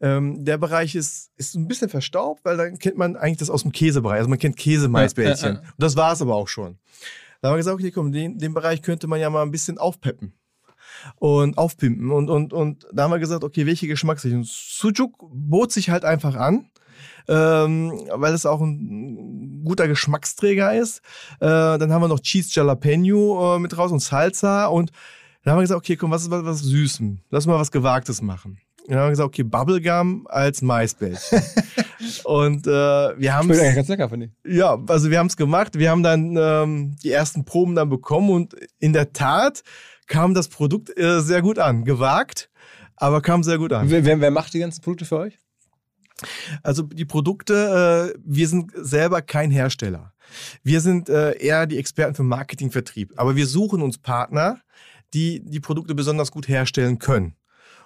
Ähm, 0.00 0.44
der 0.44 0.58
Bereich 0.58 0.94
ist, 0.94 1.30
ist 1.36 1.54
ein 1.54 1.68
bisschen 1.68 1.88
verstaubt, 1.88 2.44
weil 2.44 2.56
dann 2.56 2.78
kennt 2.78 2.96
man 2.96 3.16
eigentlich 3.16 3.38
das 3.38 3.50
aus 3.50 3.62
dem 3.62 3.72
Käsebereich. 3.72 4.18
Also 4.18 4.30
man 4.30 4.38
kennt 4.38 4.56
Käse-Maisbällchen. 4.56 5.58
Und 5.58 5.74
das 5.78 5.96
war 5.96 6.12
es 6.12 6.22
aber 6.22 6.34
auch 6.34 6.48
schon. 6.48 6.78
Da 7.40 7.48
haben 7.48 7.54
wir 7.54 7.58
gesagt, 7.58 7.74
okay, 7.74 7.90
komm, 7.90 8.12
den, 8.12 8.38
den 8.38 8.54
Bereich 8.54 8.82
könnte 8.82 9.06
man 9.06 9.20
ja 9.20 9.28
mal 9.28 9.42
ein 9.42 9.50
bisschen 9.50 9.76
aufpeppen 9.76 10.32
und 11.16 11.58
aufpimpen. 11.58 12.10
Und, 12.10 12.30
und, 12.30 12.52
und 12.52 12.86
da 12.92 13.04
haben 13.04 13.10
wir 13.10 13.18
gesagt, 13.18 13.44
okay, 13.44 13.66
welche 13.66 13.88
Geschmacksrichtung? 13.88 14.44
Sujuk 14.44 15.28
bot 15.30 15.72
sich 15.72 15.90
halt 15.90 16.04
einfach 16.04 16.36
an 16.36 16.70
ähm, 17.28 17.92
weil 18.14 18.34
es 18.34 18.46
auch 18.46 18.60
ein 18.60 19.62
guter 19.64 19.88
Geschmacksträger 19.88 20.74
ist. 20.74 20.98
Äh, 21.40 21.46
dann 21.46 21.92
haben 21.92 22.02
wir 22.02 22.08
noch 22.08 22.20
Cheese 22.20 22.50
Jalapeno 22.52 23.56
äh, 23.56 23.58
mit 23.58 23.76
raus 23.76 23.92
und 23.92 24.00
Salsa 24.00 24.66
und 24.66 24.90
dann 25.44 25.52
haben 25.52 25.58
wir 25.58 25.62
gesagt, 25.62 25.78
okay, 25.78 25.96
komm, 25.96 26.10
was 26.10 26.22
ist 26.22 26.30
was, 26.30 26.44
was 26.44 26.60
Süßem? 26.60 27.18
Lass 27.30 27.46
mal 27.46 27.58
was 27.58 27.72
Gewagtes 27.72 28.22
machen. 28.22 28.58
Dann 28.86 28.98
haben 28.98 29.06
wir 29.06 29.10
gesagt, 29.10 29.28
okay, 29.28 29.42
Bubblegum 29.42 30.26
als 30.28 30.62
Maisbällchen. 30.62 31.42
und 32.24 32.66
äh, 32.66 32.70
wir 32.70 33.34
haben 33.34 33.50
eigentlich 33.50 33.74
ganz 33.74 33.88
lecker, 33.88 34.08
finde 34.08 34.26
ich. 34.26 34.56
Ja, 34.56 34.78
also 34.88 35.10
wir 35.10 35.18
haben 35.18 35.28
es 35.28 35.36
gemacht. 35.36 35.78
Wir 35.78 35.90
haben 35.90 36.02
dann 36.02 36.36
ähm, 36.36 36.96
die 37.02 37.10
ersten 37.10 37.44
Proben 37.44 37.74
dann 37.74 37.88
bekommen 37.88 38.30
und 38.30 38.54
in 38.78 38.92
der 38.92 39.12
Tat 39.12 39.62
kam 40.06 40.34
das 40.34 40.48
Produkt 40.48 40.96
äh, 40.98 41.20
sehr 41.20 41.42
gut 41.42 41.58
an. 41.58 41.84
Gewagt, 41.84 42.50
aber 42.96 43.20
kam 43.20 43.42
sehr 43.42 43.58
gut 43.58 43.72
an. 43.72 43.88
Wer, 43.88 44.04
wer, 44.04 44.20
wer 44.20 44.30
macht 44.30 44.52
die 44.54 44.58
ganzen 44.58 44.82
Produkte 44.82 45.04
für 45.04 45.18
euch? 45.18 45.38
Also 46.62 46.82
die 46.82 47.04
Produkte, 47.04 48.14
äh, 48.14 48.18
wir 48.24 48.48
sind 48.48 48.72
selber 48.74 49.22
kein 49.22 49.50
Hersteller. 49.50 50.12
Wir 50.62 50.80
sind 50.80 51.08
äh, 51.08 51.32
eher 51.38 51.66
die 51.66 51.78
Experten 51.78 52.14
für 52.14 52.22
Marketing, 52.22 52.70
Vertrieb. 52.70 53.12
Aber 53.16 53.36
wir 53.36 53.46
suchen 53.46 53.82
uns 53.82 53.98
Partner, 53.98 54.60
die 55.14 55.42
die 55.44 55.60
Produkte 55.60 55.94
besonders 55.94 56.30
gut 56.30 56.48
herstellen 56.48 56.98
können. 56.98 57.36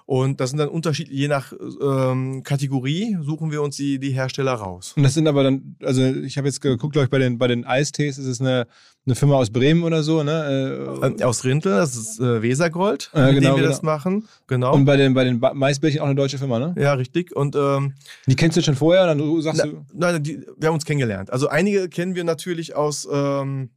Und 0.07 0.39
das 0.39 0.51
sind 0.51 0.59
dann 0.59 0.69
unterschiedlich, 0.69 1.19
je 1.19 1.27
nach 1.27 1.51
ähm, 1.81 2.41
Kategorie 2.41 3.17
suchen 3.21 3.51
wir 3.51 3.61
uns 3.61 3.75
die, 3.75 3.99
die 3.99 4.11
Hersteller 4.11 4.53
raus. 4.53 4.93
Und 4.95 5.03
das 5.03 5.13
sind 5.13 5.27
aber 5.27 5.43
dann, 5.43 5.75
also 5.83 6.01
ich 6.01 6.37
habe 6.37 6.47
jetzt 6.47 6.61
geguckt, 6.61 6.93
glaube 6.93 7.03
ich, 7.03 7.09
bei 7.09 7.19
den, 7.19 7.37
bei 7.37 7.47
den 7.47 7.65
Eistees 7.65 8.17
ist 8.17 8.25
es 8.25 8.39
eine, 8.39 8.67
eine 9.05 9.15
Firma 9.15 9.35
aus 9.35 9.49
Bremen 9.49 9.83
oder 9.83 10.03
so, 10.03 10.23
ne? 10.23 11.03
Äh, 11.19 11.23
aus 11.25 11.43
Rintel, 11.43 11.73
das 11.73 11.97
ist 11.97 12.21
äh, 12.21 12.41
Wesergold, 12.41 13.11
ja, 13.13 13.25
mit 13.25 13.35
genau, 13.35 13.49
dem 13.49 13.55
wir 13.55 13.63
genau. 13.63 13.67
das 13.67 13.81
machen. 13.81 14.25
Genau. 14.47 14.73
Und 14.73 14.85
bei 14.85 14.95
den, 14.95 15.13
bei 15.13 15.25
den 15.25 15.41
Maisbällchen 15.41 15.99
auch 15.99 16.05
eine 16.05 16.15
deutsche 16.15 16.37
Firma, 16.37 16.57
ne? 16.57 16.73
Ja, 16.77 16.93
richtig. 16.93 17.35
Und 17.35 17.57
ähm, 17.57 17.93
die 18.27 18.37
kennst 18.37 18.55
du 18.55 18.61
schon 18.61 18.75
vorher? 18.75 19.07
Dann 19.07 19.41
sagst 19.41 19.61
na, 19.61 19.69
du. 19.69 19.85
Nein, 19.93 20.23
die, 20.23 20.39
wir 20.55 20.69
haben 20.69 20.75
uns 20.75 20.85
kennengelernt. 20.85 21.33
Also 21.33 21.49
einige 21.49 21.89
kennen 21.89 22.15
wir 22.15 22.23
natürlich 22.23 22.77
aus. 22.77 23.05
Ähm, 23.11 23.71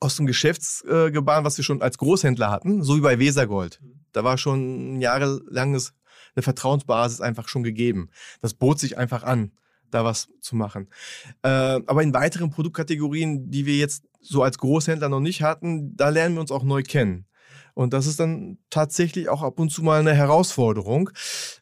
aus 0.00 0.14
dem 0.14 0.26
Geschäftsgebaren, 0.26 1.44
was 1.44 1.56
wir 1.56 1.64
schon 1.64 1.82
als 1.82 1.98
Großhändler 1.98 2.52
hatten, 2.52 2.84
so 2.84 2.96
wie 2.96 3.00
bei 3.00 3.18
Wesergold. 3.18 3.80
Da 4.18 4.24
war 4.24 4.36
schon 4.36 4.96
ein 4.96 5.00
jahrelanges 5.00 5.94
eine 6.34 6.42
Vertrauensbasis 6.42 7.20
einfach 7.20 7.48
schon 7.48 7.62
gegeben. 7.62 8.10
Das 8.40 8.54
bot 8.54 8.78
sich 8.78 8.98
einfach 8.98 9.22
an, 9.22 9.52
da 9.90 10.04
was 10.04 10.28
zu 10.40 10.56
machen. 10.56 10.88
Äh, 11.42 11.48
aber 11.48 12.02
in 12.02 12.14
weiteren 12.14 12.50
Produktkategorien, 12.50 13.50
die 13.50 13.66
wir 13.66 13.76
jetzt 13.76 14.04
so 14.20 14.42
als 14.42 14.58
Großhändler 14.58 15.08
noch 15.08 15.20
nicht 15.20 15.42
hatten, 15.42 15.96
da 15.96 16.08
lernen 16.08 16.34
wir 16.36 16.40
uns 16.40 16.52
auch 16.52 16.64
neu 16.64 16.82
kennen. 16.82 17.26
Und 17.74 17.92
das 17.92 18.06
ist 18.06 18.18
dann 18.18 18.58
tatsächlich 18.70 19.28
auch 19.28 19.42
ab 19.42 19.60
und 19.60 19.70
zu 19.70 19.84
mal 19.84 20.00
eine 20.00 20.12
Herausforderung, 20.12 21.10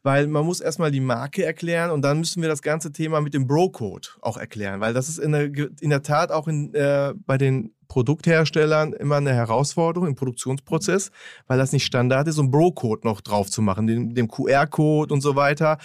weil 0.03 0.27
man 0.29 0.47
muss 0.47 0.61
erstmal 0.61 0.91
die 0.91 1.01
Marke 1.01 1.45
erklären 1.45 1.91
und 1.91 2.01
dann 2.01 2.19
müssen 2.19 2.41
wir 2.41 2.49
das 2.49 2.63
ganze 2.63 2.91
Thema 2.91 3.21
mit 3.21 3.35
dem 3.35 3.47
Bro-Code 3.47 4.09
auch 4.23 4.39
erklären, 4.39 4.81
weil 4.81 4.95
das 4.95 5.11
ist 5.11 5.19
in 5.19 5.33
der, 5.33 5.45
in 5.45 5.91
der 5.91 6.03
Tat 6.03 6.33
auch 6.33 6.49
in, 6.49 6.73
äh, 6.73 7.13
bei 7.27 7.37
den 7.37 7.75
Produktherstellern 7.89 8.93
immer 8.93 9.17
eine 9.17 9.33
Herausforderung 9.33 10.09
im 10.09 10.15
Produktionsprozess, 10.15 11.11
weil 11.47 11.59
das 11.59 11.73
nicht 11.73 11.85
Standard 11.85 12.29
ist, 12.29 12.39
um 12.39 12.51
Bro-Code 12.51 13.07
noch 13.07 13.21
drauf 13.21 13.51
zu 13.51 13.63
machen, 13.63 13.87
dem, 13.87 14.15
dem 14.15 14.29
QR-Code 14.29 15.13
und 15.13 15.21
so 15.21 15.37
weiter. 15.37 15.79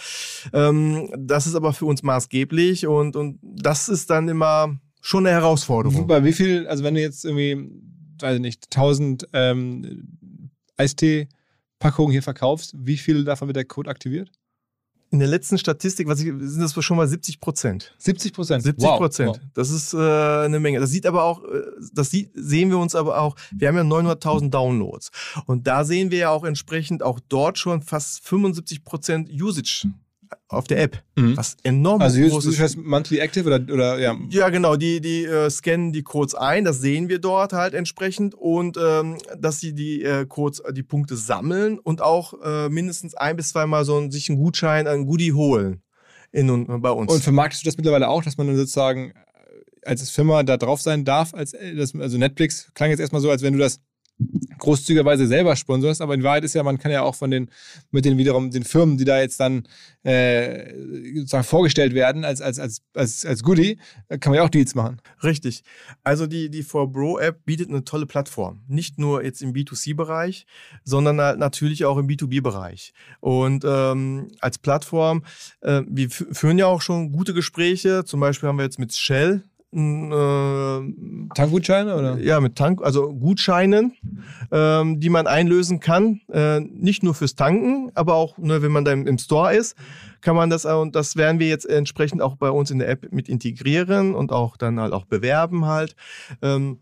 Ähm, 0.52 1.10
das 1.16 1.46
ist 1.46 1.54
aber 1.54 1.72
für 1.72 1.86
uns 1.86 2.02
maßgeblich 2.02 2.86
und, 2.86 3.16
und 3.16 3.38
das 3.42 3.88
ist 3.88 4.10
dann 4.10 4.28
immer 4.28 4.76
schon 5.00 5.26
eine 5.26 5.34
Herausforderung. 5.36 6.06
Bei 6.06 6.24
wie 6.24 6.32
viel, 6.32 6.66
also 6.66 6.84
wenn 6.84 6.94
du 6.94 7.00
jetzt 7.00 7.24
irgendwie, 7.24 7.70
weiß 8.20 8.36
ich 8.36 8.40
nicht, 8.40 8.66
1000 8.74 9.28
ähm, 9.32 10.08
Eistee-Packungen 10.76 12.12
hier 12.12 12.22
verkaufst, 12.22 12.74
wie 12.78 12.96
viel 12.96 13.24
davon 13.24 13.48
wird 13.48 13.56
der 13.56 13.64
Code 13.64 13.90
aktiviert? 13.90 14.30
In 15.12 15.18
der 15.18 15.28
letzten 15.28 15.58
Statistik 15.58 16.08
was 16.08 16.20
ich, 16.20 16.32
sind 16.38 16.62
das 16.62 16.72
schon 16.82 16.96
mal 16.96 17.06
70 17.06 17.38
Prozent. 17.38 17.94
70 17.98 18.32
Prozent? 18.32 18.62
70 18.62 18.88
Prozent. 18.92 19.28
Wow. 19.28 19.40
Das 19.52 19.70
ist 19.70 19.92
äh, 19.92 19.98
eine 19.98 20.58
Menge. 20.58 20.80
Das 20.80 20.88
sieht 20.88 21.04
aber 21.04 21.24
auch, 21.24 21.44
äh, 21.44 21.60
das 21.92 22.10
sieht, 22.10 22.30
sehen 22.34 22.70
wir 22.70 22.78
uns 22.78 22.94
aber 22.94 23.20
auch, 23.20 23.36
wir 23.54 23.68
haben 23.68 23.76
ja 23.76 23.82
900.000 23.82 24.48
Downloads. 24.48 25.10
Und 25.44 25.66
da 25.66 25.84
sehen 25.84 26.10
wir 26.10 26.18
ja 26.18 26.30
auch 26.30 26.44
entsprechend 26.44 27.02
auch 27.02 27.20
dort 27.28 27.58
schon 27.58 27.82
fast 27.82 28.26
75 28.26 28.84
Prozent 28.84 29.30
Usage 29.30 29.86
auf 30.48 30.66
der 30.66 30.82
App. 30.82 31.02
Mhm. 31.16 31.36
Was 31.36 31.56
enorm 31.62 32.00
also 32.00 32.20
groß 32.20 32.46
ist. 32.46 32.60
Also 32.60 32.80
Monthly 32.80 33.18
Active 33.18 33.46
oder, 33.46 33.60
oder 33.72 33.98
ja? 33.98 34.16
Ja, 34.30 34.48
genau. 34.48 34.76
Die, 34.76 35.00
die 35.00 35.24
äh, 35.24 35.50
scannen 35.50 35.92
die 35.92 36.02
Codes 36.02 36.34
ein, 36.34 36.64
das 36.64 36.80
sehen 36.80 37.08
wir 37.08 37.18
dort 37.18 37.52
halt 37.52 37.74
entsprechend 37.74 38.34
und 38.34 38.76
ähm, 38.76 39.18
dass 39.38 39.60
sie 39.60 39.74
die 39.74 40.02
äh, 40.02 40.26
Codes, 40.26 40.60
äh, 40.60 40.72
die 40.72 40.82
Punkte 40.82 41.16
sammeln 41.16 41.78
und 41.78 42.02
auch 42.02 42.34
äh, 42.42 42.68
mindestens 42.68 43.14
ein 43.14 43.36
bis 43.36 43.50
zweimal 43.50 43.84
so 43.84 43.98
ein, 43.98 44.10
sich 44.10 44.28
einen 44.28 44.38
Gutschein, 44.38 44.86
einen 44.86 45.06
Goodie 45.06 45.32
holen 45.32 45.82
in, 46.32 46.48
äh, 46.48 46.78
bei 46.78 46.90
uns. 46.90 47.12
Und 47.12 47.22
vermarktest 47.22 47.64
du 47.64 47.68
das 47.68 47.76
mittlerweile 47.76 48.08
auch, 48.08 48.22
dass 48.24 48.36
man 48.36 48.46
dann 48.46 48.56
sozusagen 48.56 49.10
äh, 49.10 49.14
als 49.86 50.10
Firma 50.10 50.42
da 50.42 50.56
drauf 50.56 50.80
sein 50.80 51.04
darf? 51.04 51.34
Als, 51.34 51.54
also 51.54 52.18
Netflix 52.18 52.70
klang 52.74 52.90
jetzt 52.90 53.00
erstmal 53.00 53.22
so, 53.22 53.30
als 53.30 53.42
wenn 53.42 53.52
du 53.52 53.58
das 53.58 53.80
großzügigerweise 54.58 55.26
selber 55.26 55.56
sponsorst, 55.56 56.00
aber 56.00 56.14
in 56.14 56.22
Wahrheit 56.22 56.44
ist 56.44 56.54
ja, 56.54 56.62
man 56.62 56.78
kann 56.78 56.92
ja 56.92 57.02
auch 57.02 57.14
von 57.14 57.30
den, 57.30 57.50
mit 57.90 58.04
den 58.04 58.18
wiederum 58.18 58.50
den 58.50 58.64
Firmen, 58.64 58.96
die 58.96 59.04
da 59.04 59.20
jetzt 59.20 59.40
dann 59.40 59.64
äh, 60.04 60.72
sozusagen 61.14 61.44
vorgestellt 61.44 61.94
werden 61.94 62.24
als, 62.24 62.40
als, 62.40 62.58
als, 62.58 62.82
als, 62.94 63.26
als 63.26 63.42
Goodie, 63.42 63.78
äh, 64.08 64.18
kann 64.18 64.30
man 64.30 64.38
ja 64.38 64.44
auch 64.44 64.50
Deals 64.50 64.74
machen. 64.74 65.00
Richtig. 65.22 65.62
Also 66.04 66.26
die, 66.26 66.50
die 66.50 66.64
4Bro-App 66.64 67.44
bietet 67.44 67.70
eine 67.70 67.84
tolle 67.84 68.06
Plattform. 68.06 68.62
Nicht 68.68 68.98
nur 68.98 69.24
jetzt 69.24 69.42
im 69.42 69.52
B2C-Bereich, 69.52 70.46
sondern 70.84 71.20
halt 71.20 71.38
natürlich 71.38 71.84
auch 71.84 71.98
im 71.98 72.06
B2B-Bereich. 72.06 72.92
Und 73.20 73.64
ähm, 73.66 74.28
als 74.40 74.58
Plattform, 74.58 75.24
äh, 75.60 75.82
wir 75.88 76.10
führen 76.10 76.58
ja 76.58 76.66
auch 76.66 76.82
schon 76.82 77.12
gute 77.12 77.34
Gespräche. 77.34 78.04
Zum 78.04 78.20
Beispiel 78.20 78.48
haben 78.48 78.58
wir 78.58 78.64
jetzt 78.64 78.78
mit 78.78 78.94
Shell 78.94 79.42
äh, 79.72 81.28
Tankgutscheine 81.34 81.96
oder? 81.96 82.18
Ja, 82.18 82.40
mit 82.40 82.56
Tank, 82.56 82.82
also 82.82 83.12
Gutscheinen, 83.12 83.92
ähm, 84.50 85.00
die 85.00 85.08
man 85.08 85.26
einlösen 85.26 85.80
kann. 85.80 86.20
Äh, 86.30 86.60
nicht 86.60 87.02
nur 87.02 87.14
fürs 87.14 87.34
Tanken, 87.34 87.90
aber 87.94 88.14
auch, 88.14 88.36
ne, 88.36 88.60
wenn 88.62 88.72
man 88.72 88.84
da 88.84 88.92
im, 88.92 89.06
im, 89.06 89.18
Store 89.18 89.54
ist, 89.54 89.76
kann 90.20 90.36
man 90.36 90.50
das, 90.50 90.66
und 90.66 90.94
das 90.94 91.16
werden 91.16 91.40
wir 91.40 91.48
jetzt 91.48 91.64
entsprechend 91.64 92.20
auch 92.20 92.36
bei 92.36 92.50
uns 92.50 92.70
in 92.70 92.80
der 92.80 92.88
App 92.88 93.10
mit 93.12 93.28
integrieren 93.28 94.14
und 94.14 94.30
auch 94.30 94.56
dann 94.56 94.78
halt 94.78 94.92
auch 94.92 95.06
bewerben 95.06 95.64
halt. 95.64 95.96
Ähm, 96.42 96.78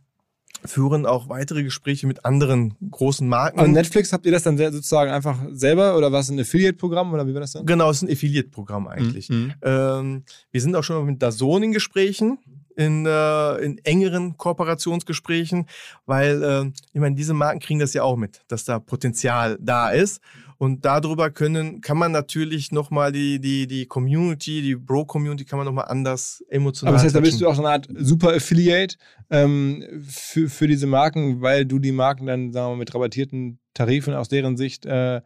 führen 0.64 1.06
auch 1.06 1.28
weitere 1.28 1.62
Gespräche 1.62 2.06
mit 2.06 2.24
anderen 2.24 2.74
großen 2.90 3.26
Marken. 3.26 3.60
Und 3.60 3.72
Netflix 3.72 4.12
habt 4.12 4.26
ihr 4.26 4.32
das 4.32 4.42
dann 4.42 4.58
sozusagen 4.58 5.10
einfach 5.10 5.38
selber 5.52 5.96
oder 5.96 6.12
was 6.12 6.28
ein 6.28 6.38
Affiliate-Programm 6.38 7.12
oder 7.14 7.26
wie 7.26 7.32
war 7.32 7.40
das 7.40 7.52
dann? 7.52 7.64
Genau, 7.64 7.90
es 7.90 7.98
ist 7.98 8.08
ein 8.08 8.12
Affiliate-Programm 8.12 8.86
eigentlich. 8.88 9.30
Mhm. 9.30 9.54
Ähm, 9.62 10.24
wir 10.50 10.60
sind 10.60 10.76
auch 10.76 10.84
schon 10.84 11.06
mit 11.06 11.22
Dazone 11.22 11.66
in 11.66 11.72
Gesprächen 11.72 12.38
in, 12.80 13.04
äh, 13.04 13.56
in 13.56 13.78
engeren 13.84 14.38
Kooperationsgesprächen, 14.38 15.66
weil 16.06 16.42
äh, 16.42 16.70
ich 16.92 17.00
meine, 17.00 17.14
diese 17.14 17.34
Marken 17.34 17.60
kriegen 17.60 17.78
das 17.78 17.92
ja 17.92 18.02
auch 18.02 18.16
mit, 18.16 18.40
dass 18.48 18.64
da 18.64 18.78
Potenzial 18.78 19.58
da 19.60 19.90
ist. 19.90 20.20
Und 20.56 20.84
darüber 20.84 21.30
können, 21.30 21.80
kann 21.80 21.96
man 21.96 22.12
natürlich 22.12 22.70
nochmal 22.70 23.12
die, 23.12 23.40
die, 23.40 23.66
die 23.66 23.86
Community, 23.86 24.60
die 24.60 24.76
Bro-Community 24.76 25.46
kann 25.46 25.58
man 25.58 25.66
nochmal 25.66 25.86
anders 25.88 26.44
emotional. 26.48 26.90
Aber 26.90 26.96
das 26.96 27.04
heißt, 27.04 27.16
da 27.16 27.20
bist 27.20 27.40
du 27.40 27.48
auch 27.48 27.54
so 27.54 27.62
eine 27.62 27.70
Art 27.70 27.88
Super-Affiliate 27.94 28.96
ähm, 29.30 29.84
für, 30.06 30.50
für 30.50 30.66
diese 30.66 30.86
Marken, 30.86 31.40
weil 31.40 31.64
du 31.64 31.78
die 31.78 31.92
Marken 31.92 32.26
dann, 32.26 32.52
sagen 32.52 32.66
wir 32.66 32.70
mal, 32.72 32.78
mit 32.78 32.94
rabattierten 32.94 33.58
Tarifen 33.72 34.12
aus 34.14 34.28
deren 34.28 34.58
Sicht 34.58 34.84
äh, 34.84 35.22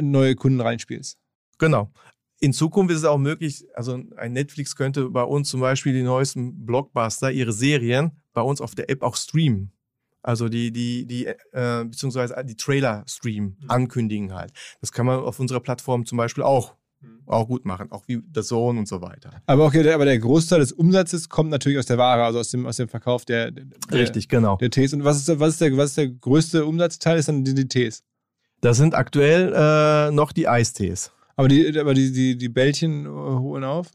neue 0.00 0.34
Kunden 0.34 0.60
reinspielst. 0.60 1.18
Genau. 1.58 1.90
In 2.42 2.54
Zukunft 2.54 2.90
ist 2.90 2.98
es 2.98 3.04
auch 3.04 3.18
möglich, 3.18 3.66
also 3.74 4.02
ein 4.16 4.32
Netflix 4.32 4.74
könnte 4.74 5.10
bei 5.10 5.22
uns 5.22 5.50
zum 5.50 5.60
Beispiel 5.60 5.92
die 5.92 6.02
neuesten 6.02 6.64
Blockbuster, 6.64 7.30
ihre 7.30 7.52
Serien, 7.52 8.12
bei 8.32 8.40
uns 8.40 8.62
auf 8.62 8.74
der 8.74 8.88
App 8.88 9.02
auch 9.02 9.14
streamen. 9.14 9.72
Also 10.22 10.48
die, 10.48 10.72
die, 10.72 11.06
die, 11.06 11.26
äh, 11.26 11.84
beziehungsweise 11.84 12.34
die 12.44 12.56
Trailer 12.56 13.04
streamen, 13.06 13.58
mhm. 13.60 13.70
ankündigen 13.70 14.34
halt. 14.34 14.52
Das 14.80 14.92
kann 14.92 15.06
man 15.06 15.20
auf 15.20 15.38
unserer 15.38 15.60
Plattform 15.60 16.06
zum 16.06 16.16
Beispiel 16.16 16.42
auch, 16.42 16.76
mhm. 17.00 17.20
auch 17.26 17.46
gut 17.46 17.66
machen, 17.66 17.90
auch 17.92 18.04
wie 18.06 18.22
The 18.34 18.42
Zone 18.42 18.78
und 18.78 18.88
so 18.88 19.02
weiter. 19.02 19.42
Aber 19.46 19.66
okay, 19.66 19.82
der, 19.82 19.94
aber 19.94 20.06
der 20.06 20.18
Großteil 20.18 20.60
des 20.60 20.72
Umsatzes 20.72 21.28
kommt 21.28 21.50
natürlich 21.50 21.78
aus 21.78 21.86
der 21.86 21.98
Ware, 21.98 22.24
also 22.24 22.38
aus 22.38 22.50
dem, 22.50 22.66
aus 22.66 22.76
dem 22.76 22.88
Verkauf 22.88 23.26
der, 23.26 23.50
der 23.50 23.66
Richtig, 23.92 24.28
genau. 24.28 24.56
Der 24.56 24.70
Tees. 24.70 24.94
Und 24.94 25.04
was 25.04 25.16
ist, 25.18 25.40
was 25.40 25.50
ist, 25.50 25.60
der, 25.60 25.76
was 25.76 25.90
ist 25.90 25.98
der 25.98 26.08
größte 26.08 26.64
Umsatzteil? 26.64 27.18
Ist 27.18 27.28
dann 27.28 27.44
die, 27.44 27.54
die 27.54 27.68
Tees? 27.68 28.02
Das 28.62 28.76
sind 28.76 28.94
aktuell 28.94 29.52
äh, 29.54 30.10
noch 30.10 30.32
die 30.32 30.48
Eistees. 30.48 31.12
Aber 31.40 31.48
die, 31.48 31.78
aber 31.78 31.94
die, 31.94 32.12
die, 32.12 32.36
die 32.36 32.50
Bällchen 32.50 33.06
äh, 33.06 33.08
holen 33.08 33.64
auf? 33.64 33.86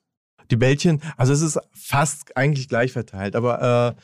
Die 0.50 0.56
Bällchen, 0.56 1.00
also 1.16 1.32
es 1.32 1.44
ist 1.44 1.60
fast 1.74 2.36
eigentlich 2.36 2.68
gleich 2.68 2.92
verteilt, 2.92 3.36
aber 3.36 3.96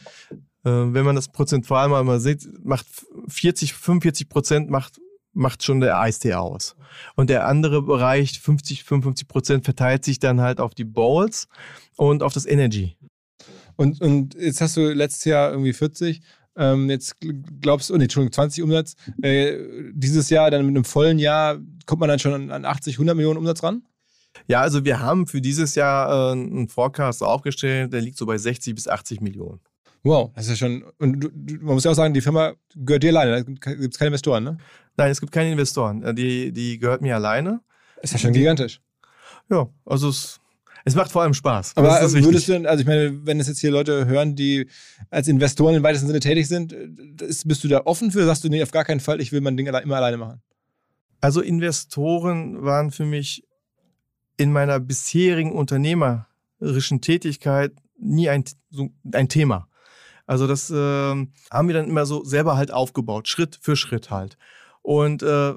äh, 0.63 0.69
äh, 0.69 0.93
wenn 0.93 1.03
man 1.03 1.15
das 1.15 1.27
prozentual 1.27 1.89
mal, 1.89 2.03
mal 2.03 2.19
sieht, 2.19 2.47
macht 2.63 2.85
40, 3.29 3.73
45 3.73 4.29
Prozent 4.29 4.69
macht, 4.69 5.01
macht 5.33 5.63
schon 5.63 5.79
der 5.79 5.99
Eistee 5.99 6.35
aus. 6.35 6.75
Und 7.15 7.31
der 7.31 7.47
andere 7.47 7.81
Bereich, 7.81 8.39
50, 8.39 8.83
55 8.83 9.27
Prozent, 9.27 9.65
verteilt 9.65 10.05
sich 10.05 10.19
dann 10.19 10.39
halt 10.39 10.59
auf 10.59 10.75
die 10.75 10.83
Bowls 10.83 11.47
und 11.97 12.21
auf 12.21 12.33
das 12.33 12.45
Energy. 12.45 12.95
Und, 13.75 14.01
und 14.01 14.35
jetzt 14.35 14.61
hast 14.61 14.77
du 14.77 14.93
letztes 14.93 15.25
Jahr 15.25 15.49
irgendwie 15.49 15.73
40 15.73 16.21
ähm, 16.57 16.89
jetzt 16.89 17.15
glaubst 17.61 17.89
du, 17.89 17.93
oh 17.93 17.97
nee, 17.97 18.03
Entschuldigung, 18.03 18.33
20 18.33 18.63
Umsatz. 18.63 18.95
Äh, 19.21 19.57
dieses 19.93 20.29
Jahr, 20.29 20.51
dann 20.51 20.65
mit 20.65 20.75
einem 20.75 20.85
vollen 20.85 21.19
Jahr, 21.19 21.59
kommt 21.85 21.99
man 21.99 22.09
dann 22.09 22.19
schon 22.19 22.51
an 22.51 22.65
80, 22.65 22.95
100 22.95 23.15
Millionen 23.15 23.37
Umsatz 23.37 23.63
ran? 23.63 23.83
Ja, 24.47 24.61
also 24.61 24.85
wir 24.85 24.99
haben 24.99 25.27
für 25.27 25.41
dieses 25.41 25.75
Jahr 25.75 26.29
äh, 26.29 26.31
einen 26.31 26.67
Forecast 26.67 27.23
aufgestellt, 27.23 27.93
der 27.93 28.01
liegt 28.01 28.17
so 28.17 28.25
bei 28.25 28.37
60 28.37 28.75
bis 28.75 28.87
80 28.87 29.21
Millionen. 29.21 29.59
Wow, 30.03 30.31
das 30.35 30.45
ist 30.45 30.49
ja 30.49 30.67
schon. 30.67 30.83
Und 30.97 31.19
du, 31.19 31.29
man 31.61 31.75
muss 31.75 31.83
ja 31.83 31.91
auch 31.91 31.95
sagen, 31.95 32.13
die 32.13 32.21
Firma 32.21 32.53
gehört 32.75 33.03
dir 33.03 33.09
alleine. 33.09 33.31
Da 33.31 33.41
gibt 33.41 33.93
es 33.93 33.99
keine 33.99 34.07
Investoren, 34.07 34.43
ne? 34.43 34.57
Nein, 34.97 35.11
es 35.11 35.19
gibt 35.19 35.31
keine 35.31 35.51
Investoren. 35.51 36.03
Äh, 36.03 36.13
die, 36.13 36.51
die 36.51 36.79
gehört 36.79 37.01
mir 37.01 37.15
alleine. 37.15 37.61
Ist 38.01 38.13
ja 38.13 38.19
schon 38.19 38.33
gigantisch. 38.33 38.81
Ja, 39.49 39.69
also 39.85 40.09
es 40.09 40.40
es 40.85 40.95
macht 40.95 41.11
vor 41.11 41.21
allem 41.21 41.33
Spaß. 41.33 41.73
Aber 41.75 41.89
würdest 42.13 42.47
du, 42.47 42.67
also 42.67 42.81
ich 42.81 42.87
meine, 42.87 43.25
wenn 43.25 43.39
es 43.39 43.47
jetzt 43.47 43.59
hier 43.59 43.71
Leute 43.71 44.05
hören, 44.05 44.35
die 44.35 44.67
als 45.09 45.27
Investoren 45.27 45.75
im 45.75 45.83
weitesten 45.83 46.07
Sinne 46.07 46.19
tätig 46.19 46.47
sind, 46.47 46.73
ist, 47.21 47.47
bist 47.47 47.63
du 47.63 47.67
da 47.67 47.81
offen 47.85 48.11
für? 48.11 48.25
Sagst 48.25 48.43
du, 48.43 48.49
nee, 48.49 48.63
auf 48.63 48.71
gar 48.71 48.85
keinen 48.85 48.99
Fall, 48.99 49.21
ich 49.21 49.31
will 49.31 49.41
mein 49.41 49.57
Ding 49.57 49.67
immer 49.67 49.95
alleine 49.95 50.17
machen? 50.17 50.41
Also 51.19 51.41
Investoren 51.41 52.63
waren 52.63 52.91
für 52.91 53.05
mich 53.05 53.43
in 54.37 54.51
meiner 54.51 54.79
bisherigen 54.79 55.51
unternehmerischen 55.51 57.01
Tätigkeit 57.01 57.73
nie 57.97 58.29
ein, 58.29 58.43
so 58.71 58.89
ein 59.13 59.29
Thema. 59.29 59.67
Also 60.25 60.47
das 60.47 60.71
äh, 60.71 60.75
haben 60.75 61.67
wir 61.67 61.73
dann 61.73 61.87
immer 61.87 62.05
so 62.05 62.23
selber 62.23 62.57
halt 62.57 62.71
aufgebaut, 62.71 63.27
Schritt 63.27 63.59
für 63.61 63.75
Schritt 63.75 64.09
halt. 64.09 64.37
Und 64.81 65.21
äh, 65.21 65.53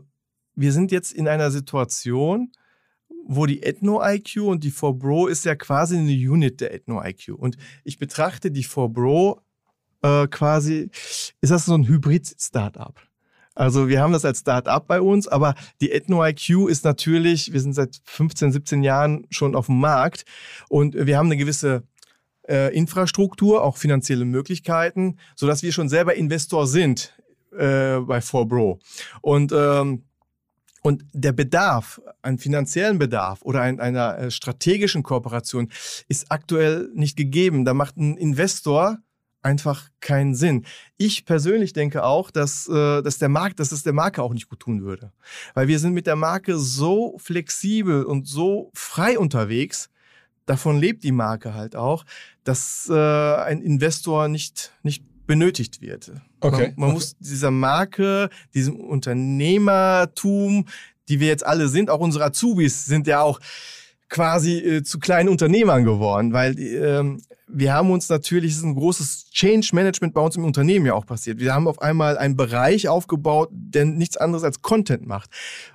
wir 0.55 0.73
sind 0.73 0.93
jetzt 0.93 1.13
in 1.13 1.29
einer 1.29 1.51
Situation, 1.51 2.53
wo 3.27 3.47
die 3.47 3.63
Ethno-IQ 3.63 4.43
und 4.43 4.65
die 4.65 4.73
4Bro 4.73 5.29
ist 5.29 5.45
ja 5.45 5.55
quasi 5.55 5.97
eine 5.97 6.13
Unit 6.13 6.61
der 6.61 6.75
Ethno-IQ. 6.75 7.35
Und 7.37 7.57
ich 7.85 7.99
betrachte 7.99 8.51
die 8.51 8.65
4Bro 8.65 9.41
äh, 10.03 10.27
quasi, 10.29 10.91
ist 11.41 11.51
das 11.51 11.67
so 11.67 11.75
ein 11.75 11.89
Hybrid-Startup. 11.89 12.95
Also 13.55 13.89
wir 13.89 14.01
haben 14.01 14.13
das 14.13 14.25
als 14.25 14.41
Startup 14.41 14.85
bei 14.87 15.01
uns, 15.01 15.29
aber 15.29 15.55
die 15.81 15.93
Ethno-IQ 15.93 16.69
ist 16.69 16.85
natürlich, 16.85 17.53
wir 17.53 17.61
sind 17.61 17.75
seit 17.75 18.01
15, 18.05 18.53
17 18.53 18.83
Jahren 18.83 19.27
schon 19.31 19.55
auf 19.55 19.67
dem 19.67 19.79
Markt 19.79 20.25
und 20.69 20.95
wir 20.95 21.17
haben 21.17 21.27
eine 21.27 21.37
gewisse 21.37 21.85
äh, 22.49 22.75
Infrastruktur, 22.77 23.63
auch 23.63 23.77
finanzielle 23.77 24.25
Möglichkeiten, 24.25 25.19
sodass 25.37 25.63
wir 25.63 25.73
schon 25.73 25.89
selber 25.89 26.15
Investor 26.15 26.67
sind 26.67 27.17
äh, 27.53 28.01
bei 28.01 28.19
4Bro. 28.19 28.81
Und 29.21 29.53
ähm, 29.53 30.05
und 30.87 31.07
der 31.15 31.33
Bedarf, 31.33 31.99
einen 32.21 32.39
finanziellen 32.39 32.99
Bedarf 32.99 33.41
oder 33.41 33.63
ein, 33.63 33.81
einer 33.81 34.19
äh, 34.19 34.31
strategischen 34.31 35.03
Kooperation 35.03 35.71
ist 36.09 36.31
aktuell 36.31 36.91
nicht 36.95 37.17
gegeben. 37.17 37.65
Da 37.65 37.73
macht 37.73 37.97
ein 37.97 38.19
Investor 38.19 38.99
einfach 39.41 39.89
keinen 40.01 40.35
Sinn. 40.35 40.67
Ich 40.99 41.25
persönlich 41.25 41.73
denke 41.73 42.05
auch, 42.05 42.31
dass, 42.31 42.69
äh, 42.69 43.01
dass 43.01 43.17
der 43.17 43.31
Markt, 43.31 43.61
dass 43.61 43.73
es 43.73 43.83
der 43.83 43.95
Marke 43.95 44.23
auch 44.23 44.35
nicht 44.35 44.51
gut 44.51 44.61
tun 44.61 44.83
würde. 44.83 45.11
Weil 45.55 45.69
wir 45.69 45.79
sind 45.79 45.95
mit 45.95 46.07
der 46.07 46.17
Marke 46.17 46.59
so 46.59 47.17
flexibel 47.17 48.05
und 48.05 48.29
so 48.29 48.71
frei 48.75 49.19
unterwegs, 49.19 49.89
davon 50.45 50.79
lebt 50.79 51.03
die 51.03 51.13
Marke 51.13 51.55
halt 51.55 51.77
auch, 51.77 52.05
dass 52.45 52.91
äh, 52.91 52.95
ein 52.95 53.63
Investor 53.63 54.29
nicht, 54.29 54.75
nicht 54.83 55.03
benötigt 55.27 55.81
wird. 55.81 56.13
Okay. 56.45 56.69
Man, 56.69 56.75
man 56.77 56.89
okay. 56.91 56.95
muss 56.95 57.17
dieser 57.19 57.51
Marke, 57.51 58.29
diesem 58.53 58.77
Unternehmertum, 58.77 60.67
die 61.09 61.21
wir 61.21 61.29
jetzt 61.29 61.47
alle 61.47 61.69
sind, 61.69 61.91
auch 61.91 62.01
unsere 62.01 62.25
Azubis 62.25 62.85
sind 62.85 63.07
ja 63.07 63.23
auch 63.23 63.41
quasi 64.15 64.59
äh, 64.59 64.83
zu 64.85 65.01
kleinen 65.01 65.29
Unternehmern 65.29 65.85
geworden, 65.85 66.33
weil 66.33 66.57
ähm, 66.57 67.21
wir 67.49 67.75
haben 67.75 67.91
uns 67.91 68.09
natürlich, 68.09 68.53
es 68.53 68.59
ist 68.59 68.65
ein 68.65 68.77
großes 68.77 69.31
Change 69.33 69.71
Management 69.73 70.15
bei 70.15 70.21
uns 70.21 70.37
im 70.37 70.45
Unternehmen 70.45 70.87
ja 70.87 70.95
auch 70.95 71.05
passiert. 71.05 71.41
Wir 71.41 71.53
haben 71.53 71.67
auf 71.67 71.83
einmal 71.83 72.17
einen 72.17 72.37
Bereich 72.37 72.87
aufgebaut, 72.87 73.49
der 73.51 73.87
nichts 73.87 74.17
anderes 74.17 74.45
als 74.45 74.63
Content 74.63 75.05
macht. 75.05 75.31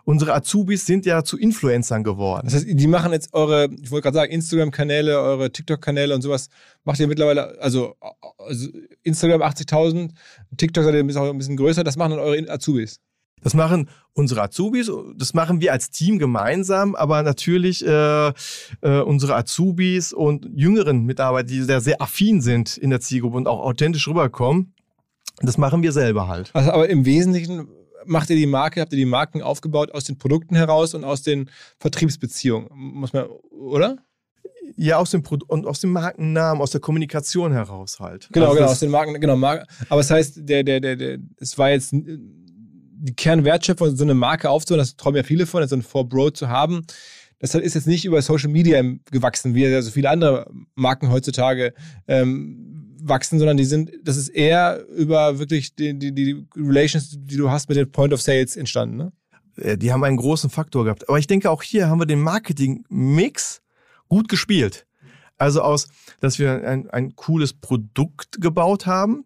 Unsere 0.05 0.33
Azubis 0.33 0.85
sind 0.85 1.05
ja 1.05 1.25
zu 1.25 1.37
Influencern 1.37 2.05
geworden. 2.05 2.43
Das 2.45 2.53
heißt, 2.55 2.67
die 2.69 2.87
machen 2.87 3.11
jetzt 3.11 3.33
eure, 3.33 3.67
ich 3.81 3.91
wollte 3.91 4.03
gerade 4.03 4.15
sagen, 4.15 4.31
Instagram-Kanäle, 4.31 5.19
eure 5.19 5.51
TikTok-Kanäle 5.51 6.15
und 6.15 6.21
sowas, 6.21 6.47
macht 6.85 7.01
ihr 7.01 7.07
mittlerweile, 7.07 7.59
also, 7.59 7.97
also 8.37 8.69
Instagram 9.03 9.41
80.000, 9.41 10.11
TikTok 10.55 10.85
seid 10.85 10.93
ihr 10.93 11.03
bisschen, 11.03 11.23
ein 11.23 11.37
bisschen 11.37 11.57
größer, 11.57 11.83
das 11.83 11.97
machen 11.97 12.11
dann 12.11 12.19
eure 12.19 12.49
Azubis. 12.49 13.01
Das 13.41 13.53
machen 13.53 13.89
unsere 14.13 14.41
Azubis, 14.41 14.91
das 15.15 15.33
machen 15.33 15.61
wir 15.61 15.71
als 15.71 15.91
Team 15.91 16.19
gemeinsam, 16.19 16.95
aber 16.95 17.23
natürlich 17.23 17.85
äh, 17.85 18.29
äh, 18.29 18.33
unsere 19.01 19.35
Azubis 19.35 20.13
und 20.13 20.49
jüngeren 20.53 21.05
Mitarbeiter, 21.05 21.47
die 21.47 21.61
sehr, 21.61 21.81
sehr 21.81 22.01
affin 22.01 22.41
sind 22.41 22.77
in 22.77 22.89
der 22.89 22.99
Zielgruppe 22.99 23.37
und 23.37 23.47
auch 23.47 23.59
authentisch 23.59 24.07
rüberkommen, 24.07 24.73
das 25.41 25.57
machen 25.57 25.83
wir 25.83 25.91
selber 25.91 26.27
halt. 26.27 26.51
Also, 26.53 26.71
aber 26.71 26.89
im 26.89 27.05
Wesentlichen 27.05 27.69
macht 28.05 28.29
ihr 28.29 28.35
die 28.35 28.45
Marke, 28.45 28.81
habt 28.81 28.91
ihr 28.91 28.97
die 28.97 29.05
Marken 29.05 29.41
aufgebaut 29.41 29.91
aus 29.91 30.03
den 30.03 30.17
Produkten 30.17 30.55
heraus 30.55 30.93
und 30.93 31.03
aus 31.03 31.21
den 31.21 31.49
Vertriebsbeziehungen, 31.79 32.69
muss 32.73 33.13
man, 33.13 33.25
oder? 33.51 33.97
Ja, 34.75 34.97
aus 34.97 35.11
dem 35.11 35.23
Pro 35.23 35.37
und 35.47 35.65
aus 35.65 35.81
dem 35.81 35.91
Markennamen, 35.91 36.61
aus 36.61 36.71
der 36.71 36.79
Kommunikation 36.79 37.51
heraus 37.51 37.99
halt. 37.99 38.29
Genau, 38.31 38.47
also 38.47 38.57
genau, 38.57 38.71
aus 38.71 38.79
den 38.79 38.91
Marken, 38.91 39.19
genau. 39.19 39.35
Mar 39.35 39.65
aber 39.89 40.01
es 40.01 40.07
das 40.07 40.17
heißt, 40.17 40.39
der, 40.43 40.63
der, 40.63 40.79
der, 40.79 40.95
der, 40.95 41.17
es 41.37 41.57
war 41.57 41.71
jetzt 41.71 41.93
die 42.99 43.15
Kernwertschöpfung, 43.15 43.95
so 43.95 44.03
eine 44.03 44.13
Marke 44.13 44.49
aufzubauen, 44.49 44.79
das 44.79 44.95
träumen 44.95 45.17
ja 45.17 45.23
viele 45.23 45.45
von, 45.45 45.65
so 45.67 45.75
ein 45.75 45.83
4Bro 45.83 46.33
zu 46.33 46.49
haben. 46.49 46.85
Das 47.39 47.55
ist 47.55 47.73
jetzt 47.73 47.87
nicht 47.87 48.03
über 48.03 48.21
Social 48.21 48.49
Media 48.49 48.81
gewachsen, 49.11 49.55
wie 49.55 49.81
so 49.81 49.91
viele 49.91 50.09
andere 50.09 50.51
Marken 50.75 51.09
heutzutage 51.09 51.73
ähm, 52.07 52.97
wachsen, 53.01 53.39
sondern 53.39 53.55
die 53.55 53.63
sind, 53.63 53.91
das 54.03 54.17
ist 54.17 54.27
eher 54.27 54.85
über 54.89 55.39
wirklich 55.39 55.73
die, 55.75 55.97
die, 55.97 56.13
die 56.13 56.45
Relations, 56.57 57.15
die 57.17 57.37
du 57.37 57.49
hast 57.49 57.69
mit 57.69 57.77
den 57.77 57.89
Point 57.89 58.13
of 58.13 58.21
Sales 58.21 58.57
entstanden, 58.57 58.97
ne? 58.97 59.11
Äh, 59.55 59.77
die 59.77 59.93
haben 59.93 60.03
einen 60.03 60.17
großen 60.17 60.49
Faktor 60.49 60.83
gehabt. 60.83 61.07
Aber 61.07 61.17
ich 61.17 61.27
denke, 61.27 61.49
auch 61.49 61.63
hier 61.63 61.87
haben 61.87 61.99
wir 61.99 62.05
den 62.05 62.21
Marketing-Mix 62.21 63.61
gut 64.09 64.27
gespielt. 64.27 64.85
Also 65.39 65.61
aus, 65.61 65.87
dass 66.19 66.37
wir 66.37 66.67
ein, 66.67 66.89
ein 66.89 67.15
cooles 67.15 67.53
Produkt 67.53 68.41
gebaut 68.41 68.85
haben, 68.85 69.25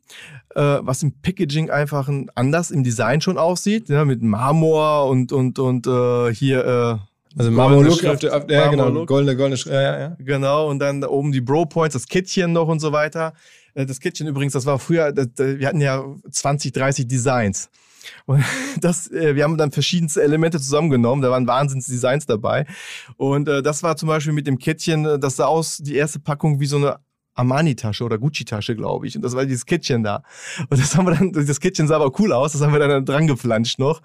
äh, 0.56 0.62
was 0.62 1.04
im 1.04 1.12
Packaging 1.22 1.72
einfach 1.72 2.08
ein, 2.08 2.30
anders 2.36 2.72
im 2.72 2.84
Design 2.84 3.20
schon 3.20 3.38
aussieht, 3.38 3.90
ja, 3.90 4.06
mit 4.06 4.22
Marmor 4.22 5.10
und 5.10 5.32
und 5.32 5.58
und 5.58 5.88
äh, 5.88 6.34
hier 6.34 6.66
äh, 6.66 7.14
also 7.38 7.50
Marmor-Look 7.50 8.06
auf 8.06 8.20
der, 8.20 8.38
auf, 8.38 8.44
ja, 8.48 8.68
genau, 8.68 9.06
goldene, 9.06 9.36
goldene, 9.36 9.60
ja, 9.66 9.82
ja, 9.82 10.00
ja. 10.00 10.18
Genau, 10.20 10.70
und 10.70 10.80
dann 10.80 11.02
da 11.02 11.08
oben 11.08 11.32
die 11.32 11.42
Bro-Points, 11.42 11.94
das 11.94 12.08
Kettchen 12.08 12.54
noch 12.54 12.68
und 12.68 12.80
so 12.80 12.92
weiter. 12.92 13.34
Äh, 13.74 13.86
das 13.88 14.00
Kettchen 14.00 14.28
übrigens, 14.28 14.54
das 14.54 14.66
war 14.68 14.78
früher, 14.78 15.12
das, 15.12 15.28
wir 15.38 15.68
hatten 15.68 15.82
ja 15.82 16.06
20, 16.30 16.72
30 16.74 17.08
Designs. 17.08 17.70
Und 18.26 18.44
das, 18.82 19.10
äh, 19.12 19.36
wir 19.36 19.44
haben 19.44 19.58
dann 19.58 19.72
verschiedenste 19.72 20.22
Elemente 20.22 20.60
zusammengenommen, 20.60 21.22
da 21.22 21.32
waren 21.32 21.48
Wahnsinnsdesigns 21.48 22.26
dabei. 22.26 22.66
Und 23.18 23.48
äh, 23.48 23.62
das 23.62 23.84
war 23.84 23.96
zum 23.96 24.08
Beispiel 24.08 24.34
mit 24.34 24.48
dem 24.48 24.58
Kettchen, 24.60 25.06
äh, 25.06 25.20
das 25.20 25.38
sah 25.38 25.46
aus, 25.46 25.78
die 25.78 25.96
erste 25.96 26.20
Packung 26.20 26.60
wie 26.60 26.66
so 26.66 26.78
eine 26.78 27.00
Armani-Tasche 27.36 28.04
oder 28.04 28.18
Gucci-Tasche, 28.18 28.76
glaube 28.76 29.08
ich. 29.08 29.16
Und 29.16 29.24
das 29.24 29.36
war 29.36 29.46
dieses 29.46 29.66
Kettchen 29.66 30.04
da. 30.04 30.24
Und 30.70 30.80
das 30.80 30.96
haben 30.96 31.08
wir 31.08 31.16
dann, 31.16 31.32
das 31.32 31.60
Kettchen 31.60 31.88
sah 31.88 31.96
aber 31.96 32.12
cool 32.20 32.32
aus, 32.32 32.54
das 32.54 32.62
haben 32.62 32.74
wir 32.74 32.80
dann 32.80 33.06
dran 33.06 33.28
geflanscht 33.28 33.80
noch. 33.80 34.02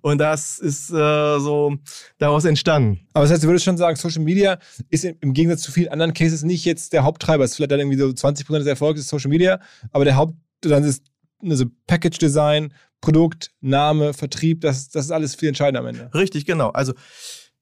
Und 0.00 0.18
das 0.18 0.58
ist 0.58 0.90
äh, 0.90 1.38
so 1.38 1.76
daraus 2.18 2.44
entstanden. 2.44 3.06
Aber 3.12 3.24
das 3.24 3.32
heißt, 3.32 3.44
du 3.44 3.48
würdest 3.48 3.64
schon 3.64 3.76
sagen, 3.76 3.96
Social 3.96 4.22
Media 4.22 4.58
ist 4.90 5.04
im 5.04 5.32
Gegensatz 5.32 5.62
zu 5.62 5.72
vielen 5.72 5.88
anderen 5.88 6.14
Cases 6.14 6.42
nicht 6.42 6.64
jetzt 6.64 6.92
der 6.92 7.04
Haupttreiber. 7.04 7.44
Es 7.44 7.52
ist 7.52 7.56
vielleicht 7.56 7.72
dann 7.72 7.80
irgendwie 7.80 7.98
so 7.98 8.06
20% 8.06 8.58
des 8.58 8.66
Erfolgs 8.66 9.00
ist 9.00 9.08
Social 9.08 9.30
Media, 9.30 9.60
aber 9.92 10.04
der 10.04 10.16
Haupt, 10.16 10.34
dann 10.60 10.84
ist 10.84 11.04
also 11.42 11.66
Package 11.86 12.18
Design, 12.18 12.72
Produkt, 13.04 13.50
Name, 13.60 14.14
Vertrieb, 14.14 14.62
das, 14.62 14.88
das 14.88 15.04
ist 15.04 15.10
alles 15.10 15.34
viel 15.34 15.50
entscheidender 15.50 15.80
am 15.80 15.86
Ende. 15.86 16.10
Richtig, 16.14 16.46
genau. 16.46 16.70
Also 16.70 16.94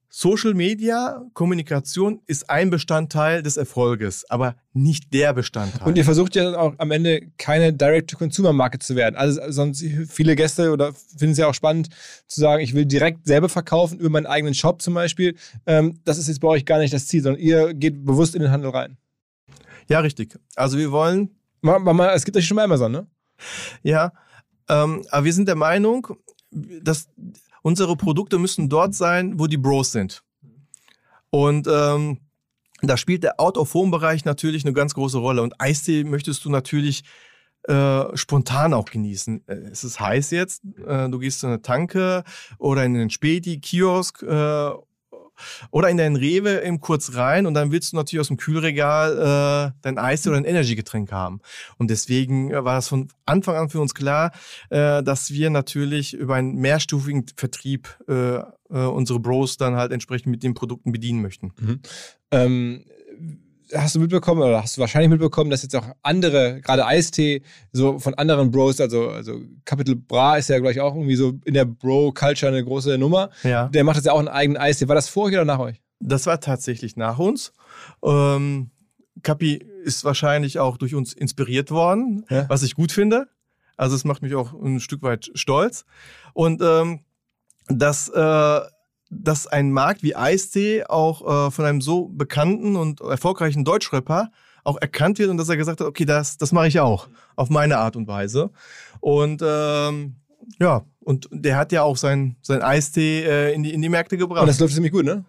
Social 0.08 0.54
Media, 0.54 1.24
Kommunikation 1.32 2.20
ist 2.26 2.48
ein 2.48 2.70
Bestandteil 2.70 3.42
des 3.42 3.56
Erfolges, 3.56 4.24
aber 4.30 4.54
nicht 4.72 5.12
der 5.12 5.32
Bestandteil. 5.32 5.88
Und 5.88 5.98
ihr 5.98 6.04
versucht 6.04 6.36
ja 6.36 6.56
auch 6.56 6.74
am 6.78 6.90
Ende 6.92 7.22
keine 7.38 7.72
Direct-to-Consumer-Marke 7.72 8.78
zu 8.78 8.94
werden. 8.94 9.16
Also 9.16 9.40
sonst 9.48 9.82
viele 10.08 10.36
Gäste 10.36 10.70
oder 10.70 10.92
finden 10.92 11.32
es 11.32 11.38
ja 11.38 11.48
auch 11.48 11.54
spannend 11.54 11.88
zu 12.28 12.40
sagen, 12.40 12.62
ich 12.62 12.72
will 12.74 12.86
direkt 12.86 13.26
selber 13.26 13.48
verkaufen 13.48 13.98
über 13.98 14.10
meinen 14.10 14.26
eigenen 14.26 14.54
Shop 14.54 14.80
zum 14.80 14.94
Beispiel. 14.94 15.34
Ähm, 15.66 15.98
das 16.04 16.18
ist 16.18 16.28
jetzt 16.28 16.40
bei 16.40 16.48
euch 16.48 16.66
gar 16.66 16.78
nicht 16.78 16.94
das 16.94 17.08
Ziel, 17.08 17.22
sondern 17.22 17.42
ihr 17.42 17.74
geht 17.74 18.04
bewusst 18.04 18.36
in 18.36 18.42
den 18.42 18.52
Handel 18.52 18.70
rein. 18.70 18.98
Ja, 19.88 19.98
richtig. 20.00 20.38
Also 20.54 20.78
wir 20.78 20.92
wollen. 20.92 21.30
Es 22.14 22.24
gibt 22.24 22.36
euch 22.36 22.46
schon 22.46 22.56
mal 22.56 22.64
Amazon, 22.64 22.92
ne? 22.92 23.06
Ja, 23.82 24.12
ähm, 24.68 25.04
aber 25.10 25.24
wir 25.24 25.32
sind 25.32 25.48
der 25.48 25.56
Meinung, 25.56 26.08
dass 26.50 27.08
unsere 27.62 27.96
Produkte 27.96 28.38
müssen 28.38 28.68
dort 28.68 28.94
sein, 28.94 29.38
wo 29.38 29.46
die 29.46 29.56
Bros 29.56 29.92
sind. 29.92 30.22
Und 31.30 31.66
ähm, 31.66 32.18
da 32.82 32.96
spielt 32.96 33.22
der 33.22 33.40
Out-of-Home-Bereich 33.40 34.24
natürlich 34.24 34.64
eine 34.64 34.74
ganz 34.74 34.94
große 34.94 35.18
Rolle. 35.18 35.42
Und 35.42 35.60
Eistee 35.60 36.04
möchtest 36.04 36.44
du 36.44 36.50
natürlich 36.50 37.04
äh, 37.68 38.16
spontan 38.16 38.74
auch 38.74 38.86
genießen. 38.86 39.46
Äh, 39.46 39.54
es 39.70 39.84
ist 39.84 40.00
heiß 40.00 40.32
jetzt, 40.32 40.62
äh, 40.84 41.08
du 41.08 41.18
gehst 41.18 41.44
in 41.44 41.50
eine 41.50 41.62
Tanke 41.62 42.24
oder 42.58 42.84
in 42.84 42.94
den 42.94 43.10
Späti, 43.10 43.60
Kiosk 43.60 44.22
äh, 44.22 44.70
oder 45.70 45.88
in 45.88 45.96
deinen 45.96 46.16
Rewe 46.16 46.62
eben 46.64 46.80
kurz 46.80 47.14
rein 47.14 47.46
und 47.46 47.54
dann 47.54 47.72
willst 47.72 47.92
du 47.92 47.96
natürlich 47.96 48.20
aus 48.20 48.28
dem 48.28 48.36
Kühlregal 48.36 49.72
äh, 49.72 49.78
dein 49.82 49.98
Eis 49.98 50.26
oder 50.26 50.36
ein 50.36 50.44
Energygetränk 50.44 51.12
haben. 51.12 51.40
Und 51.78 51.90
deswegen 51.90 52.50
äh, 52.50 52.64
war 52.64 52.76
das 52.76 52.88
von 52.88 53.08
Anfang 53.26 53.56
an 53.56 53.68
für 53.68 53.80
uns 53.80 53.94
klar, 53.94 54.32
äh, 54.70 55.02
dass 55.02 55.30
wir 55.30 55.50
natürlich 55.50 56.14
über 56.14 56.36
einen 56.36 56.56
mehrstufigen 56.56 57.26
Vertrieb 57.36 57.98
äh, 58.08 58.36
äh, 58.36 58.42
unsere 58.70 59.20
Bros 59.20 59.56
dann 59.56 59.76
halt 59.76 59.92
entsprechend 59.92 60.30
mit 60.30 60.42
den 60.42 60.54
Produkten 60.54 60.92
bedienen 60.92 61.22
möchten. 61.22 61.52
Mhm. 61.58 61.80
Ähm 62.30 62.84
hast 63.74 63.94
du 63.94 64.00
mitbekommen 64.00 64.42
oder 64.42 64.62
hast 64.62 64.76
du 64.76 64.80
wahrscheinlich 64.80 65.10
mitbekommen, 65.10 65.50
dass 65.50 65.62
jetzt 65.62 65.74
auch 65.76 65.86
andere, 66.02 66.60
gerade 66.60 66.86
Eistee, 66.86 67.42
so 67.72 67.98
von 67.98 68.14
anderen 68.14 68.50
Bros, 68.50 68.80
also, 68.80 69.08
also 69.08 69.40
Capital 69.64 69.96
Bra 69.96 70.36
ist 70.36 70.48
ja 70.48 70.58
gleich 70.58 70.80
auch 70.80 70.94
irgendwie 70.94 71.16
so 71.16 71.34
in 71.44 71.54
der 71.54 71.64
Bro-Culture 71.64 72.52
eine 72.52 72.64
große 72.64 72.98
Nummer. 72.98 73.30
Ja. 73.42 73.68
Der 73.68 73.84
macht 73.84 73.96
jetzt 73.96 74.06
ja 74.06 74.12
auch 74.12 74.18
einen 74.18 74.28
eigenen 74.28 74.60
Eistee. 74.60 74.88
War 74.88 74.94
das 74.94 75.08
vor 75.08 75.24
euch 75.24 75.34
oder 75.34 75.44
nach 75.44 75.58
euch? 75.58 75.80
Das 76.00 76.26
war 76.26 76.40
tatsächlich 76.40 76.96
nach 76.96 77.18
uns. 77.18 77.52
Ähm, 78.04 78.70
Capi 79.22 79.64
ist 79.84 80.04
wahrscheinlich 80.04 80.58
auch 80.58 80.76
durch 80.76 80.94
uns 80.94 81.12
inspiriert 81.12 81.70
worden, 81.70 82.24
ja. 82.28 82.48
was 82.48 82.62
ich 82.62 82.74
gut 82.74 82.92
finde. 82.92 83.28
Also 83.76 83.96
es 83.96 84.04
macht 84.04 84.22
mich 84.22 84.34
auch 84.34 84.52
ein 84.52 84.80
Stück 84.80 85.02
weit 85.02 85.30
stolz. 85.34 85.84
Und 86.34 86.60
ähm, 86.62 87.00
das 87.68 88.08
äh, 88.08 88.60
dass 89.12 89.46
ein 89.46 89.72
Markt 89.72 90.02
wie 90.02 90.16
Eistee 90.16 90.84
auch 90.84 91.46
äh, 91.46 91.50
von 91.50 91.64
einem 91.64 91.80
so 91.80 92.08
bekannten 92.08 92.76
und 92.76 93.00
erfolgreichen 93.00 93.64
Deutschrapper 93.64 94.30
auch 94.64 94.80
erkannt 94.80 95.18
wird 95.18 95.28
und 95.28 95.36
dass 95.36 95.48
er 95.48 95.56
gesagt 95.56 95.80
hat, 95.80 95.86
okay, 95.86 96.04
das, 96.04 96.38
das 96.38 96.52
mache 96.52 96.68
ich 96.68 96.80
auch 96.80 97.08
auf 97.36 97.50
meine 97.50 97.78
Art 97.78 97.96
und 97.96 98.08
Weise. 98.08 98.50
Und 99.00 99.42
ähm, 99.44 100.16
ja, 100.58 100.84
und 101.00 101.28
der 101.30 101.56
hat 101.56 101.72
ja 101.72 101.82
auch 101.82 101.96
sein, 101.96 102.36
sein 102.42 102.62
Eistee 102.62 103.24
äh, 103.24 103.52
in, 103.52 103.62
die, 103.62 103.74
in 103.74 103.82
die 103.82 103.88
Märkte 103.88 104.16
gebracht. 104.16 104.40
Und 104.42 104.48
das 104.48 104.60
läuft 104.60 104.74
ziemlich 104.74 104.92
gut, 104.92 105.04
ne? 105.04 105.24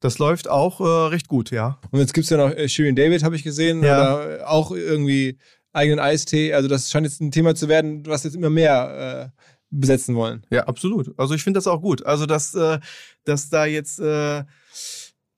Das 0.00 0.18
läuft 0.18 0.48
auch 0.48 0.80
äh, 0.80 1.08
recht 1.08 1.28
gut, 1.28 1.50
ja. 1.50 1.78
Und 1.90 2.00
jetzt 2.00 2.14
gibt 2.14 2.24
es 2.24 2.30
ja 2.30 2.36
noch 2.36 2.50
äh, 2.50 2.68
Shirin 2.68 2.96
David, 2.96 3.22
habe 3.22 3.34
ich 3.34 3.42
gesehen, 3.42 3.82
ja. 3.82 4.46
auch 4.46 4.70
irgendwie 4.70 5.38
eigenen 5.72 5.98
Eistee. 5.98 6.54
Also 6.54 6.68
das 6.68 6.90
scheint 6.90 7.06
jetzt 7.06 7.20
ein 7.20 7.30
Thema 7.30 7.54
zu 7.54 7.68
werden, 7.68 8.06
was 8.06 8.24
jetzt 8.24 8.36
immer 8.36 8.50
mehr 8.50 9.32
äh, 9.34 9.42
besetzen 9.70 10.14
wollen. 10.14 10.46
Ja, 10.50 10.64
absolut. 10.64 11.18
Also 11.18 11.34
ich 11.34 11.42
finde 11.42 11.58
das 11.58 11.66
auch 11.66 11.80
gut. 11.80 12.04
Also 12.04 12.26
dass, 12.26 12.54
äh, 12.54 12.78
dass 13.24 13.48
da 13.48 13.66
jetzt 13.66 13.98
äh, 14.00 14.44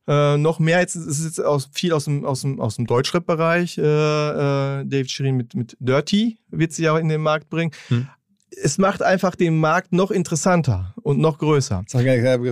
äh, 0.09 0.39
noch 0.39 0.59
mehr, 0.59 0.81
jetzt 0.81 0.97
ist 0.97 1.25
jetzt 1.25 1.39
aus, 1.39 1.69
viel 1.73 1.93
aus 1.93 2.07
dem, 2.07 2.25
aus 2.25 2.41
dem, 2.41 2.61
aus 2.61 2.77
dem 2.77 2.87
Deutschrap-Bereich. 2.87 3.77
Äh, 3.77 3.83
äh, 3.83 4.85
David 4.87 5.11
Shirin 5.11 5.37
mit, 5.37 5.55
mit 5.55 5.77
Dirty 5.81 6.39
wird 6.49 6.73
sie 6.73 6.85
ja 6.85 6.97
in 6.99 7.09
den 7.09 7.21
Markt 7.21 7.51
bringen. 7.51 7.73
Hm. 7.89 8.09
Es 8.51 8.79
macht 8.79 9.03
einfach 9.03 9.35
den 9.37 9.61
Markt 9.61 9.93
noch 9.93 10.11
interessanter 10.11 10.95
und 11.03 11.19
noch 11.19 11.37
größer. 11.37 11.83
Das 11.85 11.95
war 11.95 12.03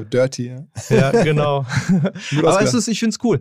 Dirty, 0.05 0.49
ja. 0.49 0.67
Ja, 0.91 1.11
genau. 1.11 1.65
Aber 2.37 2.61
es 2.61 2.75
ist, 2.75 2.87
ich 2.89 3.01
finde 3.01 3.17
es 3.19 3.25
cool. 3.25 3.41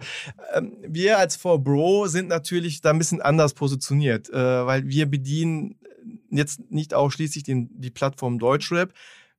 Ähm, 0.54 0.78
wir 0.88 1.20
als 1.20 1.38
4Bro 1.38 2.08
sind 2.08 2.30
natürlich 2.30 2.80
da 2.80 2.92
ein 2.92 2.98
bisschen 2.98 3.22
anders 3.22 3.54
positioniert, 3.54 4.30
äh, 4.30 4.66
weil 4.66 4.88
wir 4.88 5.06
bedienen 5.06 5.76
jetzt 6.30 6.72
nicht 6.72 6.94
ausschließlich 6.94 7.44
den, 7.44 7.70
die 7.80 7.92
Plattform 7.92 8.40
Deutschrap. 8.40 8.94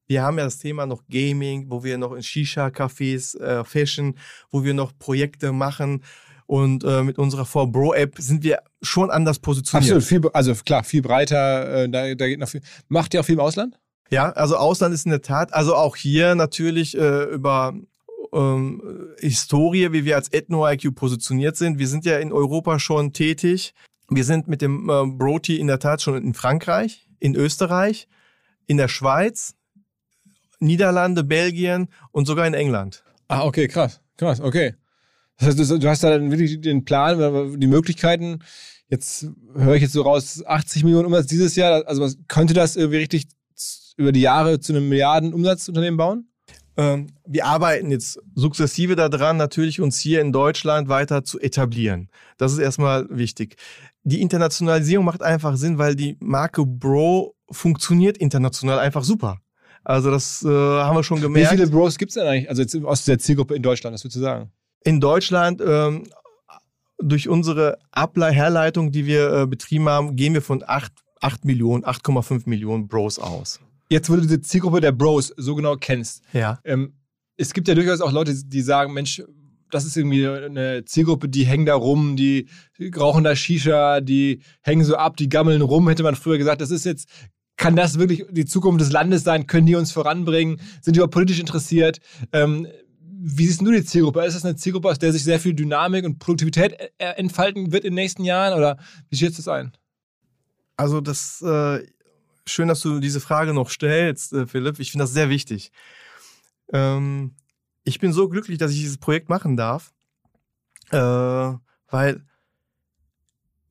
Wir 0.06 0.22
haben 0.22 0.38
ja 0.38 0.44
das 0.44 0.58
Thema 0.58 0.86
noch 0.86 1.02
Gaming, 1.10 1.66
wo 1.68 1.82
wir 1.82 1.98
noch 1.98 2.12
in 2.12 2.22
Shisha-Cafés, 2.22 3.38
äh, 3.40 3.64
Fashion, 3.64 4.16
wo 4.50 4.62
wir 4.62 4.74
noch 4.74 4.96
Projekte 4.98 5.52
machen. 5.52 6.02
Und 6.46 6.84
äh, 6.84 7.02
mit 7.02 7.18
unserer 7.18 7.42
4Bro-App 7.42 8.14
sind 8.18 8.44
wir 8.44 8.60
schon 8.80 9.10
anders 9.10 9.40
positioniert. 9.40 9.96
Absolut, 9.96 10.24
viel, 10.24 10.30
also 10.32 10.54
klar, 10.54 10.84
viel 10.84 11.02
breiter, 11.02 11.84
äh, 11.84 11.88
da, 11.88 12.14
da 12.14 12.28
geht 12.28 12.38
noch 12.38 12.48
viel. 12.48 12.62
Macht 12.88 13.14
ihr 13.14 13.20
auch 13.20 13.24
viel 13.24 13.34
im 13.34 13.40
Ausland? 13.40 13.80
Ja, 14.10 14.30
also 14.30 14.56
Ausland 14.56 14.94
ist 14.94 15.06
in 15.06 15.10
der 15.10 15.22
Tat, 15.22 15.52
also 15.52 15.74
auch 15.74 15.96
hier 15.96 16.36
natürlich 16.36 16.96
äh, 16.96 17.24
über 17.24 17.74
ähm, 18.32 19.10
Historie, 19.18 19.92
wie 19.92 20.04
wir 20.04 20.14
als 20.14 20.32
Ethno-IQ 20.32 20.94
positioniert 20.94 21.56
sind. 21.56 21.80
Wir 21.80 21.88
sind 21.88 22.04
ja 22.04 22.18
in 22.18 22.32
Europa 22.32 22.78
schon 22.78 23.12
tätig. 23.12 23.74
Wir 24.08 24.24
sind 24.24 24.48
mit 24.48 24.62
dem 24.62 24.88
äh, 24.88 25.06
Broti 25.06 25.58
in 25.58 25.66
der 25.66 25.78
Tat 25.78 26.02
schon 26.02 26.22
in 26.22 26.34
Frankreich, 26.34 27.08
in 27.18 27.34
Österreich, 27.34 28.08
in 28.66 28.76
der 28.76 28.88
Schweiz, 28.88 29.54
Niederlande, 30.60 31.24
Belgien 31.24 31.88
und 32.12 32.26
sogar 32.26 32.46
in 32.46 32.54
England. 32.54 33.04
Ah, 33.28 33.44
okay, 33.44 33.68
krass, 33.68 34.00
krass, 34.16 34.40
okay. 34.40 34.74
Das 35.38 35.48
heißt, 35.48 35.82
du 35.82 35.88
hast 35.88 36.02
da 36.02 36.10
dann 36.10 36.30
wirklich 36.30 36.60
den 36.60 36.84
Plan, 36.84 37.60
die 37.60 37.66
Möglichkeiten. 37.66 38.38
Jetzt 38.88 39.28
höre 39.54 39.74
ich 39.74 39.82
jetzt 39.82 39.92
so 39.92 40.02
raus, 40.02 40.42
80 40.46 40.84
Millionen 40.84 41.06
Umsatz 41.06 41.26
dieses 41.26 41.56
Jahr. 41.56 41.86
Also 41.86 42.08
könnte 42.28 42.54
das 42.54 42.76
irgendwie 42.76 42.98
richtig 42.98 43.26
über 43.96 44.12
die 44.12 44.20
Jahre 44.20 44.60
zu 44.60 44.72
einem 44.72 44.88
Milliarden-Umsatzunternehmen 44.88 45.98
bauen? 45.98 46.28
Ähm, 46.76 47.08
wir 47.26 47.46
arbeiten 47.46 47.90
jetzt 47.90 48.20
sukzessive 48.34 48.96
daran, 48.96 49.36
natürlich 49.36 49.80
uns 49.80 49.98
hier 49.98 50.20
in 50.20 50.32
Deutschland 50.32 50.88
weiter 50.88 51.24
zu 51.24 51.40
etablieren. 51.40 52.10
Das 52.36 52.52
ist 52.52 52.58
erstmal 52.58 53.06
wichtig. 53.10 53.56
Die 54.08 54.20
Internationalisierung 54.22 55.04
macht 55.04 55.20
einfach 55.20 55.56
Sinn, 55.56 55.78
weil 55.78 55.96
die 55.96 56.16
Marke 56.20 56.64
Bro 56.64 57.34
funktioniert 57.50 58.16
international 58.18 58.78
einfach 58.78 59.02
super. 59.02 59.38
Also 59.82 60.12
das 60.12 60.44
äh, 60.44 60.48
haben 60.48 60.96
wir 60.96 61.02
schon 61.02 61.20
gemerkt. 61.20 61.50
Wie 61.52 61.56
viele 61.56 61.68
Bros 61.68 61.98
gibt 61.98 62.10
es 62.10 62.14
denn 62.14 62.26
eigentlich, 62.26 62.48
also 62.48 62.62
jetzt 62.62 62.76
aus 62.84 63.04
der 63.04 63.18
Zielgruppe 63.18 63.56
in 63.56 63.62
Deutschland, 63.62 63.94
das 63.94 64.04
würdest 64.04 64.16
du 64.16 64.20
sagen? 64.20 64.52
In 64.84 65.00
Deutschland, 65.00 65.60
ähm, 65.60 66.04
durch 66.98 67.28
unsere 67.28 67.78
Ablei 67.90 68.32
Herleitung, 68.32 68.92
die 68.92 69.06
wir 69.06 69.32
äh, 69.42 69.46
betrieben 69.46 69.88
haben, 69.88 70.14
gehen 70.14 70.34
wir 70.34 70.42
von 70.42 70.62
8, 70.64 70.92
8 71.20 71.44
Millionen, 71.44 71.84
8,5 71.84 72.42
Millionen 72.48 72.86
Bros 72.86 73.18
aus. 73.18 73.58
Jetzt, 73.90 74.08
wo 74.08 74.14
du 74.14 74.20
diese 74.22 74.40
Zielgruppe 74.40 74.80
der 74.80 74.92
Bros 74.92 75.32
so 75.36 75.56
genau 75.56 75.74
kennst, 75.76 76.22
Ja. 76.32 76.60
ähm, 76.64 76.94
es 77.36 77.52
gibt 77.52 77.66
ja 77.68 77.74
durchaus 77.74 78.00
auch 78.00 78.12
Leute, 78.12 78.34
die 78.34 78.62
sagen, 78.62 78.92
Mensch, 78.94 79.22
das 79.70 79.84
ist 79.84 79.96
irgendwie 79.96 80.26
eine 80.26 80.84
Zielgruppe, 80.84 81.28
die 81.28 81.44
hängen 81.46 81.66
da 81.66 81.74
rum, 81.74 82.16
die 82.16 82.48
rauchen 82.96 83.24
da 83.24 83.34
Shisha, 83.34 84.00
die 84.00 84.40
hängen 84.62 84.84
so 84.84 84.96
ab, 84.96 85.16
die 85.16 85.28
gammeln 85.28 85.62
rum, 85.62 85.88
hätte 85.88 86.02
man 86.02 86.14
früher 86.14 86.38
gesagt. 86.38 86.60
Das 86.60 86.70
ist 86.70 86.84
jetzt, 86.84 87.08
kann 87.56 87.76
das 87.76 87.98
wirklich 87.98 88.24
die 88.30 88.44
Zukunft 88.44 88.80
des 88.80 88.92
Landes 88.92 89.24
sein? 89.24 89.46
Können 89.46 89.66
die 89.66 89.74
uns 89.74 89.92
voranbringen? 89.92 90.60
Sind 90.82 90.94
die 90.94 90.98
überhaupt 90.98 91.14
politisch 91.14 91.40
interessiert? 91.40 92.00
Ähm, 92.32 92.66
wie 93.00 93.46
siehst 93.46 93.62
du 93.62 93.72
die 93.72 93.84
Zielgruppe? 93.84 94.24
Ist 94.24 94.34
das 94.34 94.44
eine 94.44 94.56
Zielgruppe, 94.56 94.88
aus 94.88 94.98
der 94.98 95.12
sich 95.12 95.24
sehr 95.24 95.40
viel 95.40 95.54
Dynamik 95.54 96.04
und 96.04 96.18
Produktivität 96.18 96.76
äh, 96.98 97.06
entfalten 97.16 97.72
wird 97.72 97.84
in 97.84 97.92
den 97.92 98.02
nächsten 98.02 98.24
Jahren? 98.24 98.56
Oder 98.56 98.78
wie 99.08 99.16
schätzt 99.16 99.38
du 99.38 99.42
das 99.42 99.48
ein? 99.48 99.72
Also 100.76 101.00
das 101.00 101.40
äh, 101.42 101.86
schön, 102.46 102.68
dass 102.68 102.80
du 102.80 103.00
diese 103.00 103.20
Frage 103.20 103.54
noch 103.54 103.70
stellst, 103.70 104.32
äh, 104.32 104.46
Philipp. 104.46 104.78
Ich 104.78 104.92
finde 104.92 105.04
das 105.04 105.12
sehr 105.12 105.30
wichtig. 105.30 105.72
Ähm, 106.72 107.34
ich 107.86 108.00
bin 108.00 108.12
so 108.12 108.28
glücklich, 108.28 108.58
dass 108.58 108.72
ich 108.72 108.80
dieses 108.80 108.98
Projekt 108.98 109.28
machen 109.28 109.56
darf, 109.56 109.94
äh, 110.90 110.98
weil 111.88 112.22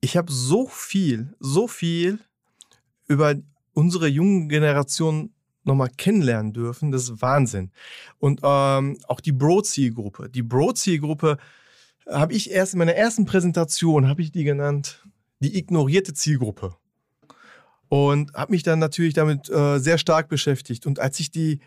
ich 0.00 0.16
habe 0.16 0.32
so 0.32 0.66
viel, 0.66 1.34
so 1.38 1.68
viel 1.68 2.18
über 3.06 3.34
unsere 3.74 4.08
jungen 4.08 4.48
Generation 4.48 5.32
nochmal 5.64 5.90
kennenlernen 5.96 6.54
dürfen. 6.54 6.92
Das 6.92 7.02
ist 7.02 7.20
Wahnsinn. 7.20 7.70
Und 8.18 8.40
ähm, 8.42 8.98
auch 9.06 9.20
die 9.20 9.32
Bro-Zielgruppe. 9.32 10.30
Die 10.30 10.42
Bro-Zielgruppe 10.42 11.36
habe 12.08 12.32
ich 12.32 12.50
erst 12.50 12.72
in 12.72 12.78
meiner 12.78 12.94
ersten 12.94 13.26
Präsentation, 13.26 14.08
habe 14.08 14.22
ich 14.22 14.32
die 14.32 14.44
genannt, 14.44 15.06
die 15.40 15.58
ignorierte 15.58 16.14
Zielgruppe 16.14 16.74
und 17.88 18.32
habe 18.32 18.52
mich 18.52 18.62
dann 18.62 18.78
natürlich 18.78 19.12
damit 19.12 19.50
äh, 19.50 19.78
sehr 19.78 19.98
stark 19.98 20.28
beschäftigt. 20.28 20.86
Und 20.86 21.00
als 21.00 21.20
ich 21.20 21.30
die 21.30 21.60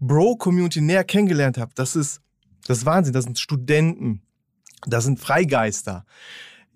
Bro-Community 0.00 0.80
näher 0.80 1.04
kennengelernt 1.04 1.58
habe, 1.58 1.72
das 1.74 1.96
ist 1.96 2.20
das 2.68 2.78
ist 2.78 2.86
Wahnsinn. 2.86 3.14
Das 3.14 3.24
sind 3.24 3.38
Studenten, 3.38 4.20
das 4.86 5.04
sind 5.04 5.18
Freigeister. 5.18 6.04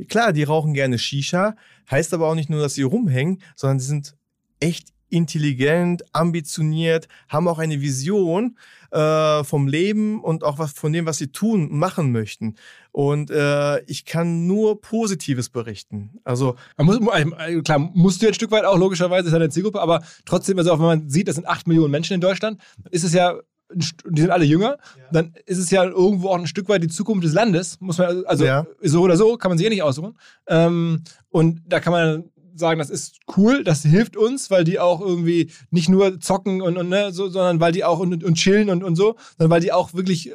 Klar, 0.09 0.32
die 0.32 0.43
rauchen 0.43 0.72
gerne 0.72 0.99
Shisha, 0.99 1.55
heißt 1.90 2.14
aber 2.14 2.28
auch 2.28 2.34
nicht 2.34 2.51
nur, 2.51 2.61
dass 2.61 2.74
sie 2.74 2.82
rumhängen, 2.82 3.43
sondern 3.55 3.78
sie 3.78 3.86
sind 3.86 4.16
echt 4.59 4.88
intelligent, 5.11 6.03
ambitioniert, 6.14 7.07
haben 7.28 7.47
auch 7.47 7.59
eine 7.59 7.82
Vision 7.82 8.57
äh, 8.90 9.45
vom 9.45 9.68
Leben 9.68 10.24
und 10.24 10.43
auch 10.43 10.59
was 10.59 10.72
von 10.72 10.95
dem, 10.95 11.05
was 11.05 11.18
sie 11.18 11.28
tun 11.28 11.68
und 11.68 11.78
machen 11.78 12.11
möchten. 12.11 12.57
Und 12.93 13.30
äh, 13.30 13.80
ich 13.84 14.05
kann 14.05 14.47
nur 14.47 14.80
Positives 14.80 15.49
berichten. 15.49 16.20
Also 16.24 16.57
muss, 16.76 16.99
äh, 16.99 17.62
klar, 17.62 17.78
musst 17.78 18.22
du 18.22 18.26
ein 18.28 18.34
Stück 18.34 18.51
weit 18.51 18.64
auch 18.66 18.76
logischerweise, 18.76 19.26
ist 19.28 19.32
ja 19.32 19.38
eine 19.38 19.49
Zielgruppe, 19.49 19.80
aber 19.80 20.03
trotzdem, 20.26 20.59
also 20.59 20.72
auch 20.72 20.78
wenn 20.78 20.86
man 20.86 21.09
sieht, 21.09 21.26
das 21.26 21.36
sind 21.36 21.49
8 21.49 21.66
Millionen 21.66 21.90
Menschen 21.90 22.12
in 22.14 22.20
Deutschland, 22.20 22.61
ist 22.90 23.05
es 23.05 23.14
ja, 23.14 23.38
die 23.74 24.20
sind 24.20 24.30
alle 24.30 24.45
jünger, 24.45 24.76
dann 25.11 25.32
ist 25.47 25.57
es 25.57 25.70
ja 25.70 25.84
irgendwo 25.84 26.28
auch 26.28 26.38
ein 26.38 26.47
Stück 26.47 26.68
weit 26.68 26.82
die 26.82 26.88
Zukunft 26.88 27.24
des 27.24 27.32
Landes, 27.32 27.80
muss 27.80 27.97
man, 27.97 28.24
also 28.26 28.45
Ja. 28.45 28.66
so 28.82 29.01
oder 29.01 29.16
so, 29.16 29.38
kann 29.38 29.51
man 29.51 29.57
sich 29.57 29.66
eh 29.66 29.70
nicht 29.70 29.82
aussuchen. 29.82 30.18
Ähm, 30.47 31.03
und 31.30 31.62
da 31.66 31.80
kann 31.80 31.95
man 31.95 32.24
sagen, 32.55 32.78
das 32.78 32.90
ist 32.90 33.20
cool, 33.38 33.64
das 33.64 33.82
hilft 33.82 34.18
uns, 34.18 34.51
weil 34.51 34.64
die 34.64 34.78
auch 34.78 35.01
irgendwie 35.01 35.51
nicht 35.70 35.88
nur 35.88 36.20
zocken 36.20 36.61
und, 36.61 36.76
und 36.76 36.90
ne, 36.90 37.11
so, 37.11 37.28
sondern 37.28 37.59
weil 37.61 37.72
die 37.72 37.84
auch 37.84 37.99
und, 38.01 38.22
und 38.22 38.34
chillen 38.34 38.68
und, 38.68 38.84
und 38.84 38.97
so, 38.97 39.16
sondern 39.38 39.51
weil 39.51 39.62
die 39.62 39.72
auch 39.72 39.95
wirklich 39.95 40.34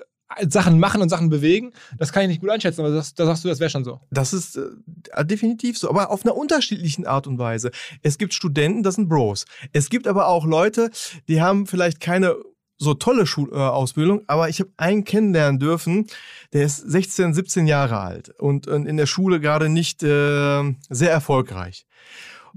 Sachen 0.49 0.79
machen 0.79 1.01
und 1.01 1.09
Sachen 1.09 1.29
bewegen. 1.29 1.71
Das 1.97 2.11
kann 2.11 2.23
ich 2.23 2.27
nicht 2.27 2.41
gut 2.41 2.49
einschätzen, 2.49 2.81
aber 2.81 2.89
da 2.89 3.01
sagst 3.01 3.43
du, 3.43 3.47
das 3.47 3.59
wäre 3.59 3.69
schon 3.69 3.83
so. 3.83 4.01
Das 4.11 4.33
ist 4.33 4.57
äh, 4.57 5.25
definitiv 5.25 5.77
so, 5.77 5.89
aber 5.89 6.11
auf 6.11 6.25
einer 6.25 6.35
unterschiedlichen 6.35 7.05
Art 7.05 7.27
und 7.27 7.39
Weise. 7.39 7.71
Es 8.01 8.17
gibt 8.17 8.33
Studenten, 8.33 8.83
das 8.83 8.95
sind 8.95 9.07
Bros. 9.07 9.45
Es 9.73 9.89
gibt 9.89 10.07
aber 10.07 10.27
auch 10.27 10.45
Leute, 10.45 10.91
die 11.27 11.41
haben 11.41 11.65
vielleicht 11.65 11.99
keine 11.99 12.35
so 12.77 12.93
tolle 12.93 13.25
Schul 13.25 13.49
äh, 13.51 13.55
Ausbildung, 13.55 14.21
aber 14.27 14.49
ich 14.49 14.59
habe 14.59 14.71
einen 14.77 15.03
kennenlernen 15.03 15.59
dürfen, 15.59 16.07
der 16.53 16.63
ist 16.65 16.77
16, 16.77 17.33
17 17.33 17.65
Jahre 17.65 17.99
alt 17.99 18.29
und, 18.39 18.67
und 18.67 18.85
in 18.85 18.97
der 18.97 19.07
Schule 19.07 19.39
gerade 19.39 19.67
nicht 19.69 20.03
äh, 20.03 20.75
sehr 20.89 21.11
erfolgreich. 21.11 21.87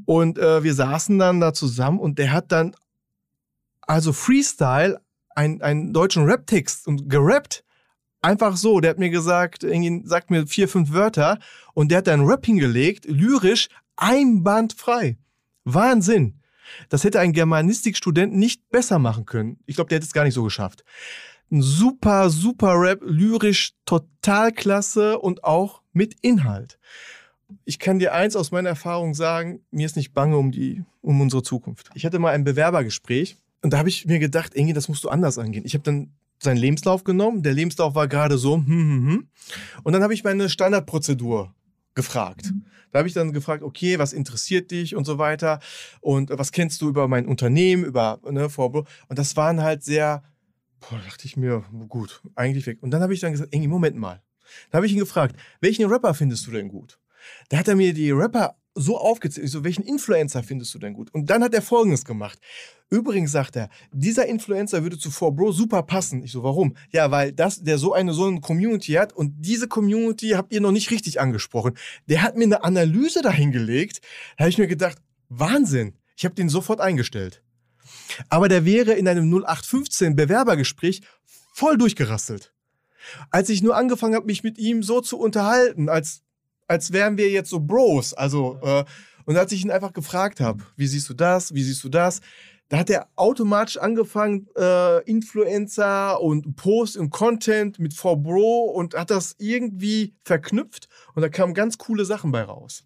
Und 0.05 0.39
äh, 0.39 0.63
wir 0.63 0.75
saßen 0.75 1.19
dann 1.19 1.41
da 1.41 1.53
zusammen 1.53 1.99
und 1.99 2.19
der 2.19 2.33
hat 2.33 2.53
dann 2.53 2.75
also 3.83 4.13
Freestyle 4.13 5.01
einen, 5.35 5.63
einen 5.63 5.93
deutschen 5.93 6.25
Rap-Text 6.25 6.87
und 6.87 7.09
gerappt. 7.09 7.65
Einfach 8.23 8.57
so, 8.57 8.81
der 8.81 8.91
hat 8.91 8.99
mir 8.99 9.11
gesagt, 9.11 9.65
irgendwie 9.65 10.07
sagt 10.07 10.31
mir 10.31 10.47
vier, 10.47 10.69
fünf 10.69 10.93
Wörter 10.93 11.39
und 11.73 11.91
der 11.91 11.99
hat 11.99 12.07
dann 12.07 12.27
Rap 12.27 12.45
hingelegt, 12.45 13.07
lyrisch, 13.07 13.69
einbandfrei. 13.97 15.17
Wahnsinn. 15.65 16.41
Das 16.89 17.05
hätte 17.05 17.21
ein 17.21 17.33
Germanistikstudent 17.33 18.35
nicht 18.35 18.69
besser 18.71 18.99
machen 18.99 19.27
können. 19.27 19.59
Ich 19.67 19.77
glaube, 19.77 19.89
der 19.89 19.97
hätte 19.97 20.07
es 20.07 20.13
gar 20.13 20.25
nicht 20.25 20.35
so 20.35 20.45
geschafft. 20.45 20.85
Ein 21.51 21.63
super, 21.63 22.31
super 22.31 22.75
Rap, 22.81 23.01
lyrisch, 23.03 23.73
total 23.85 24.53
klasse 24.53 25.19
und 25.19 25.43
auch 25.43 25.83
mit 25.93 26.15
Inhalt. 26.23 26.79
Ich 27.65 27.81
kann 27.81 27.99
dir 27.99 28.15
eins 28.15 28.37
aus 28.37 28.53
meiner 28.53 28.69
Erfahrung 28.69 29.15
sagen, 29.15 29.65
mir 29.73 29.87
ist 29.87 29.97
nicht 29.97 30.13
bange 30.13 30.37
um 30.37 30.53
die, 30.53 30.85
um 31.01 31.21
unsere 31.21 31.43
Zukunft. 31.43 31.91
Ich 31.95 32.05
hatte 32.05 32.21
mal 32.21 32.33
ein 32.33 32.45
Bewerbergespräch 32.45 33.37
und 33.63 33.73
da 33.73 33.79
habe 33.79 33.89
ich 33.89 34.07
mir 34.07 34.19
gedacht, 34.19 34.53
irgendwie, 34.55 34.73
das 34.73 34.89
musst 34.89 35.05
du 35.05 35.09
anders 35.09 35.39
angehen. 35.39 35.65
Ich 35.65 35.75
habe 35.75 35.85
dann 35.85 36.13
seinen 36.43 36.57
Lebenslauf 36.57 37.05
genommen. 37.05 37.43
Der 37.43 37.53
Lebenslauf 37.53 37.95
war 37.95 38.09
gerade 38.09 38.39
so, 38.39 38.57
hm, 38.57 38.67
hm, 38.67 39.09
hm. 39.09 39.29
Und 39.83 39.93
dann 39.93 40.03
habe 40.03 40.15
ich 40.15 40.25
meine 40.25 40.49
Standardprozedur 40.49 41.55
gefragt. 41.95 42.53
Da 42.93 42.99
habe 42.99 43.09
ich 43.09 43.15
dann 43.15 43.33
gefragt, 43.33 43.63
okay, 43.63 43.99
was 43.99 44.13
interessiert 44.13 44.71
dich 44.71 44.97
und 44.97 45.05
so 45.05 45.19
weiter 45.19 45.61
und 46.01 46.31
was 46.31 46.53
kennst 46.53 46.81
du 46.81 46.89
über 46.89 47.07
mein 47.09 47.27
Unternehmen, 47.27 47.85
über 47.85 48.21
ne, 48.29 48.49
Vorblo 48.51 48.87
und 49.09 49.19
das 49.19 49.37
waren 49.37 49.63
halt 49.63 49.85
sehr, 49.85 50.23
boah, 50.81 50.99
dachte 51.07 51.27
ich 51.27 51.37
mir, 51.37 51.65
gut, 51.89 52.23
eigentlich 52.35 52.67
weg. 52.67 52.79
Und 52.81 52.91
dann 52.91 53.03
habe 53.03 53.15
ich 53.15 53.21
dann 53.21 53.33
gesagt, 53.33 53.53
Engi, 53.53 53.69
Moment 53.69 53.97
mal. 53.97 54.23
Da 54.71 54.77
habe 54.77 54.87
ich 54.87 54.93
ihn 54.93 54.99
gefragt, 54.99 55.37
welchen 55.61 55.87
Rapper 55.87 56.15
findest 56.15 56.47
du 56.47 56.51
denn 56.51 56.69
gut? 56.69 56.99
Da 57.49 57.59
hat 57.59 57.69
er 57.69 57.77
mir 57.77 57.93
die 57.93 58.11
Rapper 58.11 58.57
so 58.75 58.99
aufgezählt, 58.99 59.47
ich 59.47 59.53
so, 59.53 59.65
welchen 59.65 59.83
Influencer 59.83 60.43
findest 60.43 60.73
du 60.75 60.79
denn 60.79 60.95
gut? 60.95 61.13
Und 61.13 61.29
dann 61.29 61.43
hat 61.43 61.55
er 61.55 61.63
Folgendes 61.63 62.05
gemacht. 62.05 62.39
Übrigens 62.89 63.33
sagt 63.33 63.57
er, 63.57 63.69
dieser 63.93 64.27
Influencer 64.27 64.83
würde 64.83 64.99
zu 64.99 65.11
4Bro 65.11 65.53
super 65.53 65.83
passen. 65.83 66.23
Ich 66.23 66.33
so, 66.33 66.43
warum? 66.43 66.77
Ja, 66.91 67.11
weil 67.11 67.33
das, 67.33 67.63
der 67.63 67.79
so 67.79 67.93
eine, 67.93 68.13
so 68.13 68.27
eine 68.27 68.41
Community 68.41 68.93
hat 68.93 69.13
und 69.13 69.35
diese 69.39 69.69
Community 69.69 70.31
habt 70.31 70.53
ihr 70.53 70.61
noch 70.61 70.73
nicht 70.73 70.91
richtig 70.91 71.21
angesprochen. 71.21 71.77
Der 72.09 72.23
hat 72.23 72.37
mir 72.37 72.45
eine 72.45 72.65
Analyse 72.65 73.23
dahingelegt. 73.23 74.01
Da 74.37 74.45
habe 74.45 74.51
ich 74.51 74.59
mir 74.59 74.67
gedacht, 74.67 74.99
Wahnsinn. 75.29 75.95
Ich 76.17 76.25
habe 76.25 76.35
den 76.35 76.49
sofort 76.49 76.81
eingestellt. 76.81 77.43
Aber 78.29 78.49
der 78.49 78.65
wäre 78.65 78.93
in 78.93 79.09
einem 79.09 79.33
0815 79.33 80.17
Bewerbergespräch 80.17 81.03
voll 81.53 81.79
durchgerasselt. 81.79 82.53
Als 83.31 83.49
ich 83.49 83.63
nur 83.63 83.77
angefangen 83.77 84.15
habe, 84.15 84.27
mich 84.27 84.43
mit 84.43 84.59
ihm 84.59 84.83
so 84.83 85.01
zu 85.01 85.19
unterhalten, 85.19 85.89
als, 85.89 86.23
als 86.71 86.93
wären 86.93 87.19
wir 87.19 87.29
jetzt 87.29 87.51
so 87.51 87.59
Bros, 87.59 88.15
also, 88.15 88.61
äh, 88.63 88.85
und 89.25 89.37
als 89.37 89.51
ich 89.51 89.65
ihn 89.65 89.73
einfach 89.73 89.93
gefragt 89.93 90.41
habe, 90.41 90.63
wie 90.77 90.87
siehst 90.87 91.09
du 91.09 91.15
das, 91.15 91.53
wie 91.53 91.65
siehst 91.65 91.83
du 91.83 91.89
das, 91.89 92.21
da 92.69 92.79
hat 92.79 92.91
er 92.91 93.09
automatisch 93.17 93.77
angefangen, 93.77 94.47
äh, 94.57 95.03
Influencer 95.03 96.21
und 96.23 96.55
Post 96.55 96.97
und 96.97 97.11
Content 97.11 97.81
mit 97.81 97.93
VBro 97.93 98.73
und 98.73 98.95
hat 98.95 99.11
das 99.11 99.35
irgendwie 99.39 100.15
verknüpft 100.25 100.89
und 101.17 101.23
da 101.23 101.29
kamen 101.29 101.55
ganz 101.55 101.77
coole 101.77 102.05
Sachen 102.05 102.31
bei 102.31 102.43
raus. 102.45 102.85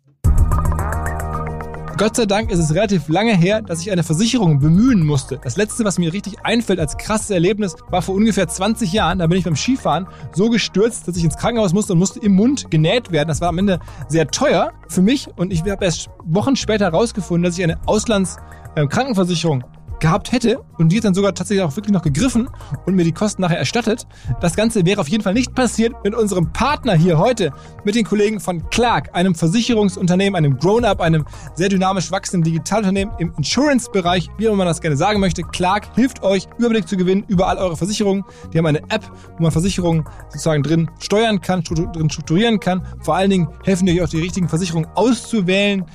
Gott 1.96 2.16
sei 2.16 2.26
Dank 2.26 2.50
ist 2.50 2.58
es 2.58 2.74
relativ 2.74 3.08
lange 3.08 3.36
her, 3.36 3.62
dass 3.62 3.80
ich 3.80 3.92
eine 3.92 4.02
Versicherung 4.02 4.58
bemühen 4.58 5.06
musste. 5.06 5.38
Das 5.42 5.56
letzte, 5.56 5.84
was 5.84 5.96
mir 5.96 6.12
richtig 6.12 6.34
einfällt 6.42 6.80
als 6.80 6.96
krasses 6.96 7.30
Erlebnis, 7.30 7.76
war 7.88 8.02
vor 8.02 8.16
ungefähr 8.16 8.48
20 8.48 8.92
Jahren. 8.92 9.20
Da 9.20 9.28
bin 9.28 9.38
ich 9.38 9.44
beim 9.44 9.54
Skifahren 9.54 10.08
so 10.32 10.50
gestürzt, 10.50 11.06
dass 11.06 11.16
ich 11.16 11.22
ins 11.22 11.36
Krankenhaus 11.36 11.72
musste 11.72 11.92
und 11.92 12.00
musste 12.00 12.18
im 12.18 12.32
Mund 12.32 12.68
genäht 12.68 13.12
werden. 13.12 13.28
Das 13.28 13.40
war 13.40 13.48
am 13.48 13.58
Ende 13.58 13.78
sehr 14.08 14.26
teuer 14.26 14.72
für 14.88 15.02
mich 15.02 15.28
und 15.36 15.52
ich 15.52 15.60
habe 15.62 15.84
erst 15.84 16.08
Wochen 16.24 16.56
später 16.56 16.86
herausgefunden, 16.86 17.44
dass 17.44 17.56
ich 17.56 17.62
eine 17.62 17.78
Auslandskrankenversicherung 17.86 19.62
gehabt 20.04 20.32
hätte 20.32 20.60
und 20.76 20.92
die 20.92 20.98
hat 20.98 21.04
dann 21.04 21.14
sogar 21.14 21.34
tatsächlich 21.34 21.64
auch 21.64 21.74
wirklich 21.76 21.94
noch 21.94 22.02
gegriffen 22.02 22.50
und 22.84 22.94
mir 22.94 23.04
die 23.04 23.12
Kosten 23.12 23.40
nachher 23.40 23.58
erstattet. 23.58 24.06
Das 24.42 24.54
Ganze 24.54 24.84
wäre 24.84 25.00
auf 25.00 25.08
jeden 25.08 25.24
Fall 25.24 25.32
nicht 25.32 25.54
passiert 25.54 25.94
mit 26.04 26.14
unserem 26.14 26.52
Partner 26.52 26.92
hier 26.92 27.16
heute, 27.16 27.52
mit 27.84 27.94
den 27.94 28.04
Kollegen 28.04 28.38
von 28.38 28.68
Clark, 28.68 29.08
einem 29.14 29.34
Versicherungsunternehmen, 29.34 30.36
einem 30.36 30.58
Grown-up, 30.58 31.00
einem 31.00 31.24
sehr 31.54 31.70
dynamisch 31.70 32.10
wachsenden 32.10 32.44
Digitalunternehmen 32.44 33.14
im 33.18 33.32
Insurance-Bereich, 33.38 34.28
wie 34.36 34.44
immer 34.44 34.56
man 34.56 34.66
das 34.66 34.82
gerne 34.82 34.98
sagen 34.98 35.20
möchte. 35.20 35.42
Clark 35.42 35.94
hilft 35.94 36.22
euch, 36.22 36.48
Überblick 36.58 36.86
zu 36.86 36.98
gewinnen 36.98 37.24
über 37.28 37.48
all 37.48 37.56
eure 37.56 37.78
Versicherungen. 37.78 38.24
Die 38.52 38.58
haben 38.58 38.66
eine 38.66 38.82
App, 38.90 39.10
wo 39.38 39.44
man 39.44 39.52
Versicherungen 39.52 40.04
sozusagen 40.28 40.62
drin 40.62 40.90
steuern 41.00 41.40
kann, 41.40 41.62
drin 41.64 42.10
strukturieren 42.10 42.60
kann. 42.60 42.86
Vor 43.00 43.16
allen 43.16 43.30
Dingen 43.30 43.48
helfen 43.64 43.86
die 43.86 43.98
euch 43.98 44.02
auch 44.02 44.10
die 44.10 44.20
richtigen 44.20 44.50
Versicherungen 44.50 44.90
auszuwählen 44.96 45.86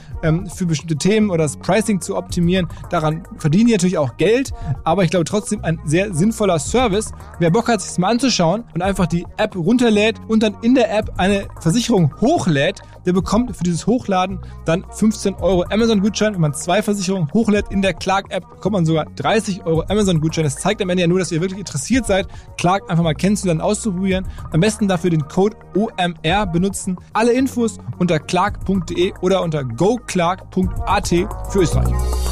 für 0.54 0.66
bestimmte 0.66 0.96
Themen 0.96 1.30
oder 1.30 1.44
das 1.44 1.58
Pricing 1.58 2.02
zu 2.02 2.16
optimieren. 2.16 2.68
Daran 2.90 3.24
verdienen 3.38 3.68
die 3.68 3.74
natürlich 3.74 3.98
auch 3.98 4.18
Geld, 4.18 4.52
aber 4.84 5.04
ich 5.04 5.12
glaube 5.12 5.26
trotzdem 5.26 5.64
ein 5.64 5.80
sehr 5.86 6.14
sinnvoller 6.14 6.60
Service. 6.60 7.12
Wer 7.40 7.52
Bock 7.52 7.68
hat, 7.68 7.82
sich 7.82 7.92
das 7.92 7.98
mal 7.98 8.10
anzuschauen 8.10 8.64
und 8.74 8.82
einfach 8.82 9.08
die 9.08 9.26
App 9.38 9.56
runterlädt 9.56 10.18
und 10.28 10.44
dann 10.44 10.58
in 10.62 10.76
der 10.76 10.96
App 10.96 11.14
eine 11.18 11.48
Versicherung 11.60 12.14
hochlädt, 12.22 12.82
der 13.10 13.14
bekommt 13.14 13.56
für 13.58 13.64
dieses 13.64 13.88
Hochladen 13.88 14.38
dann 14.66 14.86
15 14.92 15.34
Euro 15.36 15.64
Amazon-Gutschein. 15.64 16.36
Wenn 16.36 16.42
man 16.42 16.54
zwei 16.54 16.84
Versicherungen 16.84 17.34
hochlädt 17.34 17.66
in 17.72 17.82
der 17.82 17.96
Clark-App, 17.96 18.48
bekommt 18.48 18.74
man 18.74 18.86
sogar 18.86 19.06
30 19.16 19.66
Euro 19.66 19.82
Amazon-Gutschein. 19.90 20.44
Das 20.44 20.58
zeigt 20.58 20.80
am 20.80 20.92
Ende 20.92 21.02
ja 21.02 21.08
nur, 21.08 21.18
dass 21.18 21.32
ihr 21.32 21.42
wirklich 21.42 21.60
interessiert 21.60 22.06
seid, 22.06 22.28
Clark 22.60 22.88
einfach 22.88 23.04
mal 23.04 23.16
kennenzulernen, 23.16 23.62
auszuprobieren. 23.62 24.28
Am 24.52 24.60
besten 24.60 24.88
dafür 24.88 25.10
den 25.10 25.28
Code 25.28 25.58
OMR 25.76 26.46
benutzen. 26.46 26.98
Alle 27.14 27.32
Infos 27.32 27.80
unter 27.98 28.20
clark.de 28.20 29.14
oder 29.22 29.42
unter 29.42 29.64
goclark.at 29.64 31.08
für 31.08 31.60
Österreich. 31.60 32.29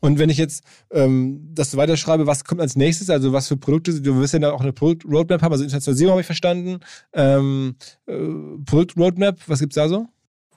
Und 0.00 0.18
wenn 0.18 0.30
ich 0.30 0.38
jetzt 0.38 0.64
ähm, 0.90 1.50
das 1.52 1.76
weiterschreibe, 1.76 2.26
was 2.26 2.44
kommt 2.44 2.60
als 2.60 2.76
nächstes? 2.76 3.10
Also 3.10 3.32
was 3.32 3.48
für 3.48 3.56
Produkte? 3.56 4.00
Du 4.00 4.20
wirst 4.20 4.32
ja 4.32 4.38
da 4.38 4.52
auch 4.52 4.60
eine 4.60 4.72
Produkt-Roadmap 4.72 5.42
haben. 5.42 5.52
Also 5.52 5.64
Internationalisierung 5.64 6.12
habe 6.12 6.20
ich 6.20 6.26
verstanden. 6.26 6.80
Ähm, 7.12 7.76
äh, 8.06 8.16
Produkt-Roadmap, 8.64 9.40
was 9.46 9.60
gibt's 9.60 9.76
da 9.76 9.88
so? 9.88 10.06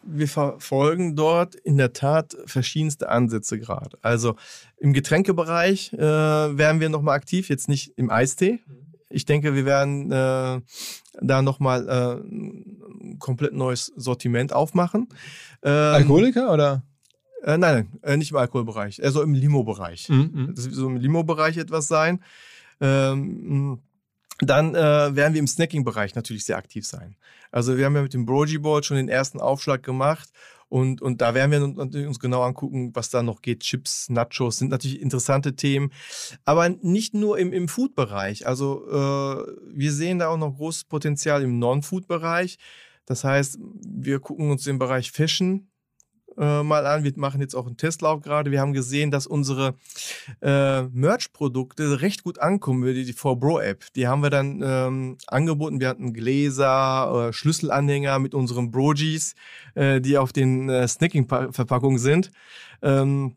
Wir 0.03 0.27
verfolgen 0.27 1.15
dort 1.15 1.55
in 1.55 1.77
der 1.77 1.93
Tat 1.93 2.35
verschiedenste 2.45 3.09
Ansätze 3.09 3.59
gerade. 3.59 3.97
Also 4.01 4.35
im 4.77 4.93
Getränkebereich 4.93 5.93
äh, 5.93 5.99
werden 5.99 6.81
wir 6.81 6.89
nochmal 6.89 7.15
aktiv, 7.15 7.49
jetzt 7.49 7.69
nicht 7.69 7.93
im 7.97 8.09
Eistee. 8.09 8.59
Ich 9.09 9.25
denke, 9.25 9.53
wir 9.53 9.65
werden 9.65 10.11
äh, 10.11 10.61
da 11.21 11.41
nochmal 11.41 11.87
äh, 11.87 12.21
ein 12.23 13.17
komplett 13.19 13.53
neues 13.53 13.91
Sortiment 13.95 14.53
aufmachen. 14.53 15.07
Ähm, 15.63 15.71
Alkoholiker 15.71 16.51
oder? 16.51 16.83
Äh, 17.43 17.57
nein, 17.57 17.59
nein, 17.59 17.99
äh, 18.03 18.17
nicht 18.17 18.31
im 18.31 18.37
Alkoholbereich, 18.37 19.03
also 19.03 19.21
im 19.21 19.33
Limo-Bereich. 19.33 20.09
Mhm. 20.09 20.53
Das 20.55 20.65
wird 20.65 20.75
so 20.75 20.87
im 20.87 20.97
Limo-Bereich 20.97 21.57
etwas 21.57 21.87
sein. 21.87 22.23
Ähm, 22.79 23.79
dann 24.39 24.73
äh, 24.73 25.15
werden 25.15 25.33
wir 25.33 25.39
im 25.39 25.47
Snacking-Bereich 25.47 26.15
natürlich 26.15 26.45
sehr 26.45 26.57
aktiv 26.57 26.85
sein. 26.85 27.15
Also 27.51 27.77
wir 27.77 27.85
haben 27.85 27.95
ja 27.95 28.01
mit 28.01 28.13
dem 28.13 28.25
Brogy 28.25 28.57
Board 28.57 28.85
schon 28.85 28.97
den 28.97 29.09
ersten 29.09 29.39
Aufschlag 29.39 29.83
gemacht 29.83 30.29
und, 30.71 31.01
und 31.01 31.21
da 31.21 31.33
werden 31.33 31.51
wir 31.51 31.59
natürlich 31.59 32.07
uns 32.07 32.19
genau 32.19 32.43
angucken, 32.43 32.91
was 32.93 33.09
da 33.09 33.21
noch 33.21 33.41
geht. 33.41 33.59
Chips, 33.59 34.09
Nachos 34.09 34.57
sind 34.57 34.69
natürlich 34.69 35.01
interessante 35.01 35.55
Themen, 35.55 35.91
aber 36.45 36.69
nicht 36.69 37.13
nur 37.13 37.37
im, 37.37 37.51
im 37.51 37.67
Food-Bereich. 37.67 38.47
Also 38.47 38.87
äh, 38.87 39.51
wir 39.73 39.91
sehen 39.91 40.19
da 40.19 40.29
auch 40.29 40.37
noch 40.37 40.55
großes 40.55 40.85
Potenzial 40.85 41.43
im 41.43 41.59
Non-Food-Bereich. 41.59 42.57
Das 43.05 43.23
heißt, 43.23 43.59
wir 43.85 44.19
gucken 44.19 44.49
uns 44.49 44.63
den 44.63 44.79
Bereich 44.79 45.11
Fashion 45.11 45.70
äh, 46.41 46.63
mal 46.63 46.85
an. 46.85 47.03
Wir 47.03 47.13
machen 47.15 47.39
jetzt 47.39 47.55
auch 47.55 47.67
einen 47.67 47.77
Testlauf 47.77 48.21
gerade. 48.21 48.51
Wir 48.51 48.59
haben 48.59 48.73
gesehen, 48.73 49.11
dass 49.11 49.27
unsere 49.27 49.75
äh, 50.41 50.81
Merch-Produkte 50.81 52.01
recht 52.01 52.23
gut 52.23 52.39
ankommen, 52.39 52.83
die, 52.93 53.05
die 53.05 53.13
4Bro-App. 53.13 53.85
Die 53.95 54.07
haben 54.07 54.23
wir 54.23 54.31
dann 54.31 54.61
ähm, 54.63 55.17
angeboten. 55.27 55.79
Wir 55.79 55.87
hatten 55.87 56.13
Gläser, 56.13 57.29
äh, 57.29 57.33
Schlüsselanhänger 57.33 58.19
mit 58.19 58.33
unseren 58.33 58.71
Brogis, 58.71 59.35
äh, 59.75 60.01
die 60.01 60.17
auf 60.17 60.33
den 60.33 60.67
äh, 60.69 60.87
Snacking-Verpackungen 60.87 61.99
sind. 61.99 62.31
Ähm, 62.81 63.35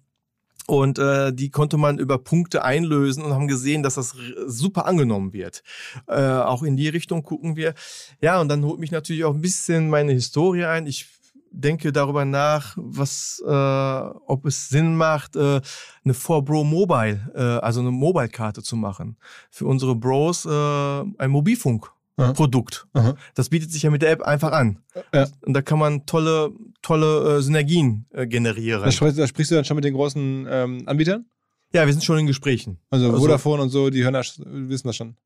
und 0.67 0.99
äh, 0.99 1.31
die 1.33 1.51
konnte 1.51 1.77
man 1.77 1.99
über 1.99 2.17
Punkte 2.17 2.65
einlösen 2.65 3.23
und 3.23 3.35
haben 3.35 3.49
gesehen, 3.49 3.83
dass 3.83 3.97
das 3.97 4.17
super 4.47 4.87
angenommen 4.87 5.35
wird. 5.35 5.63
Äh, 6.07 6.23
auch 6.23 6.63
in 6.63 6.79
die 6.79 6.89
Richtung 6.89 7.23
gucken 7.23 7.57
wir. 7.57 7.75
Ja, 8.23 8.41
und 8.41 8.49
dann 8.49 8.65
holt 8.65 8.81
mich 8.81 8.91
natürlich 8.91 9.25
auch 9.25 9.35
ein 9.35 9.43
bisschen 9.43 9.91
meine 9.91 10.13
Historie 10.13 10.65
ein. 10.65 10.87
Ich 10.87 11.07
denke 11.55 11.93
darüber 11.93 12.25
nach, 12.25 12.77
was, 12.77 13.43
äh, 13.47 13.51
ob 13.51 14.45
es 14.47 14.69
Sinn 14.69 14.97
macht, 14.97 15.37
äh, 15.37 15.61
eine 16.05 16.15
4Bro 16.15 16.65
Mobile, 16.65 17.31
äh, 17.35 17.65
also 17.65 17.81
eine 17.81 17.91
Mobile-Karte 17.91 18.63
zu 18.63 18.77
machen. 18.77 19.17
Für 19.51 19.67
unsere 19.67 19.95
Bros 19.95 20.45
äh, 20.45 20.51
ein 20.51 21.31
Mobilfunk-Produkt. 21.31 22.87
Das 23.35 23.49
bietet 23.49 23.71
sich 23.71 23.83
ja 23.83 23.91
mit 23.91 24.03
der 24.03 24.11
App 24.11 24.23
einfach 24.23 24.53
an. 24.53 24.81
Ja. 25.13 25.29
Und 25.43 25.55
da 25.55 25.63
kann 25.63 25.79
man 25.79 26.07
tolle, 26.07 26.53
tolle 26.83 27.39
äh, 27.39 27.43
Synergien 27.43 28.07
äh, 28.11 28.27
generieren. 28.27 28.83
Da 28.83 28.91
sprichst, 28.91 29.19
da 29.19 29.27
sprichst, 29.27 29.51
du 29.51 29.55
dann 29.57 29.65
schon 29.65 29.77
mit 29.77 29.85
den 29.85 29.95
großen 29.95 30.47
ähm, 30.49 30.83
Anbietern? 30.87 31.27
Ja, 31.73 31.87
wir 31.87 31.93
sind 31.93 32.05
schon 32.05 32.19
in 32.19 32.27
Gesprächen. 32.27 32.79
Also, 32.91 33.07
also 33.07 33.19
Vodafone 33.19 33.63
und 33.63 33.71
so, 33.71 33.91
die 33.91 34.03
hören 34.03 34.15
das, 34.15 34.41
wissen 34.45 34.87
das 34.87 34.97
schon. 34.97 35.17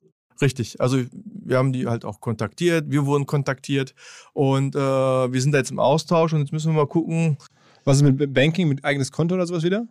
Richtig. 0.40 0.80
Also 0.80 1.02
wir 1.48 1.58
haben 1.58 1.72
die 1.72 1.86
halt 1.86 2.04
auch 2.04 2.20
kontaktiert, 2.20 2.90
wir 2.90 3.06
wurden 3.06 3.26
kontaktiert 3.26 3.94
und 4.32 4.76
äh, 4.76 4.78
wir 4.78 5.40
sind 5.40 5.52
da 5.52 5.58
jetzt 5.58 5.70
im 5.70 5.78
Austausch 5.78 6.32
und 6.32 6.40
jetzt 6.40 6.52
müssen 6.52 6.72
wir 6.72 6.76
mal 6.82 6.86
gucken. 6.86 7.38
Was 7.84 7.96
ist 7.96 8.02
mit 8.02 8.34
Banking, 8.34 8.68
mit 8.68 8.84
eigenes 8.84 9.10
Konto 9.10 9.34
oder 9.34 9.46
sowas 9.46 9.62
wieder? 9.62 9.86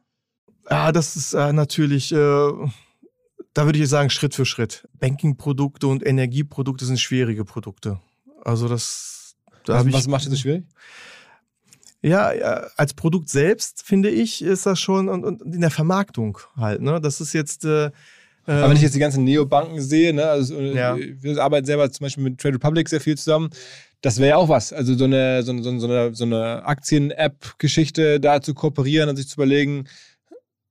Ja, 0.70 0.92
das 0.92 1.16
ist 1.16 1.34
äh, 1.34 1.52
natürlich, 1.54 2.12
äh, 2.12 2.16
da 3.54 3.66
würde 3.66 3.80
ich 3.80 3.90
sagen, 3.90 4.10
Schritt 4.10 4.36
für 4.36 4.46
Schritt. 4.46 4.88
Banking-Produkte 5.00 5.88
und 5.88 6.06
Energieprodukte 6.06 6.86
sind 6.86 7.00
schwierige 7.00 7.44
Produkte. 7.44 8.00
Also 8.44 8.68
das. 8.68 9.36
Da 9.66 9.86
was, 9.86 9.94
was 9.94 10.08
macht 10.08 10.26
das 10.26 10.32
so 10.32 10.38
schwierig? 10.38 10.66
Ja, 12.04 12.28
als 12.78 12.94
Produkt 12.94 13.30
selbst 13.30 13.82
finde 13.82 14.10
ich, 14.10 14.44
ist 14.44 14.66
das 14.66 14.80
schon 14.80 15.10
und, 15.10 15.26
und 15.26 15.42
in 15.42 15.62
der 15.62 15.72
Vermarktung 15.72 16.38
halt. 16.56 16.82
Ne? 16.82 17.02
Das 17.02 17.20
ist 17.20 17.34
jetzt 17.34 17.66
äh, 17.66 17.92
aber 18.48 18.70
wenn 18.70 18.72
ich 18.72 18.78
ähm, 18.78 18.84
jetzt 18.84 18.96
die 18.96 19.00
ganzen 19.00 19.24
Neobanken 19.26 19.82
sehe, 19.82 20.14
ne, 20.14 20.26
also 20.26 20.60
ja. 20.60 20.98
wir 20.98 21.44
arbeiten 21.44 21.66
selber 21.66 21.92
zum 21.92 22.06
Beispiel 22.06 22.24
mit 22.24 22.40
Trade 22.40 22.56
Republic 22.56 22.88
sehr 22.88 23.02
viel 23.02 23.18
zusammen, 23.18 23.50
das 24.02 24.20
wäre 24.20 24.30
ja 24.30 24.38
auch 24.38 24.48
was. 24.48 24.72
Also 24.72 24.94
so 24.96 25.04
eine, 25.04 25.44
so, 25.44 25.58
so, 25.62 25.78
so 25.80 25.88
eine, 25.88 26.16
so 26.16 26.24
eine 26.24 26.64
Aktien-App-Geschichte 26.66 28.20
da 28.20 28.42
zu 28.42 28.54
kooperieren 28.54 29.10
und 29.10 29.18
sich 29.18 29.28
zu 29.28 29.36
überlegen, 29.36 29.88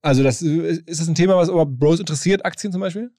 also 0.01 0.23
das, 0.23 0.41
ist 0.41 1.01
das 1.01 1.07
ein 1.07 1.15
Thema, 1.15 1.35
was 1.35 1.49
überhaupt 1.49 1.77
Bros 1.77 1.99
interessiert, 1.99 2.45
Aktien 2.45 2.71
zum 2.71 2.81
Beispiel? 2.81 3.11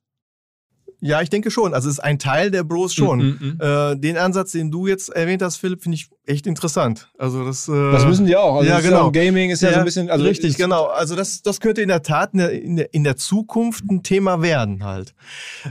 Ja, 1.01 1.22
ich 1.22 1.30
denke 1.30 1.51
schon. 1.51 1.74
Also 1.74 1.88
es 1.88 1.94
ist 1.94 2.01
ein 2.01 2.18
Teil 2.18 2.51
der 2.51 2.64
Bros 2.64 2.92
schon. 2.92 3.18
Mm 3.18 3.59
-mm. 3.61 3.92
Äh, 3.92 3.96
den 3.96 4.16
Ansatz, 4.16 4.53
den 4.53 4.70
du 4.70 4.86
jetzt 4.86 5.11
erwähnt 5.11 5.42
hast, 5.42 5.57
Philipp, 5.57 5.82
finde 5.82 5.96
ich 5.96 6.09
echt 6.26 6.46
interessant. 6.46 7.09
Also 7.18 7.44
das. 7.44 7.68
Äh, 7.68 7.92
das 7.92 8.05
müssen 8.05 8.26
die 8.26 8.36
auch. 8.36 8.57
Also 8.57 8.68
ja, 8.68 8.80
genau. 8.80 9.11
Gaming 9.12 9.51
ist 9.51 9.62
ja, 9.62 9.68
ja, 9.68 9.74
so 9.74 9.80
ein 9.80 9.84
bisschen. 9.84 10.11
Also 10.11 10.24
richtig, 10.24 10.57
genau. 10.57 10.86
Also 10.86 11.14
das, 11.14 11.42
das 11.42 11.61
könnte 11.61 11.82
in 11.82 11.88
der 11.88 12.03
Tat 12.03 12.32
in 12.32 12.38
der, 12.38 12.51
in 12.51 12.76
der, 12.76 12.94
in 12.94 13.05
der 13.05 13.16
Zukunft 13.16 13.84
ein 13.88 14.03
Thema 14.03 14.42
werden 14.42 14.84
halt. 14.84 15.14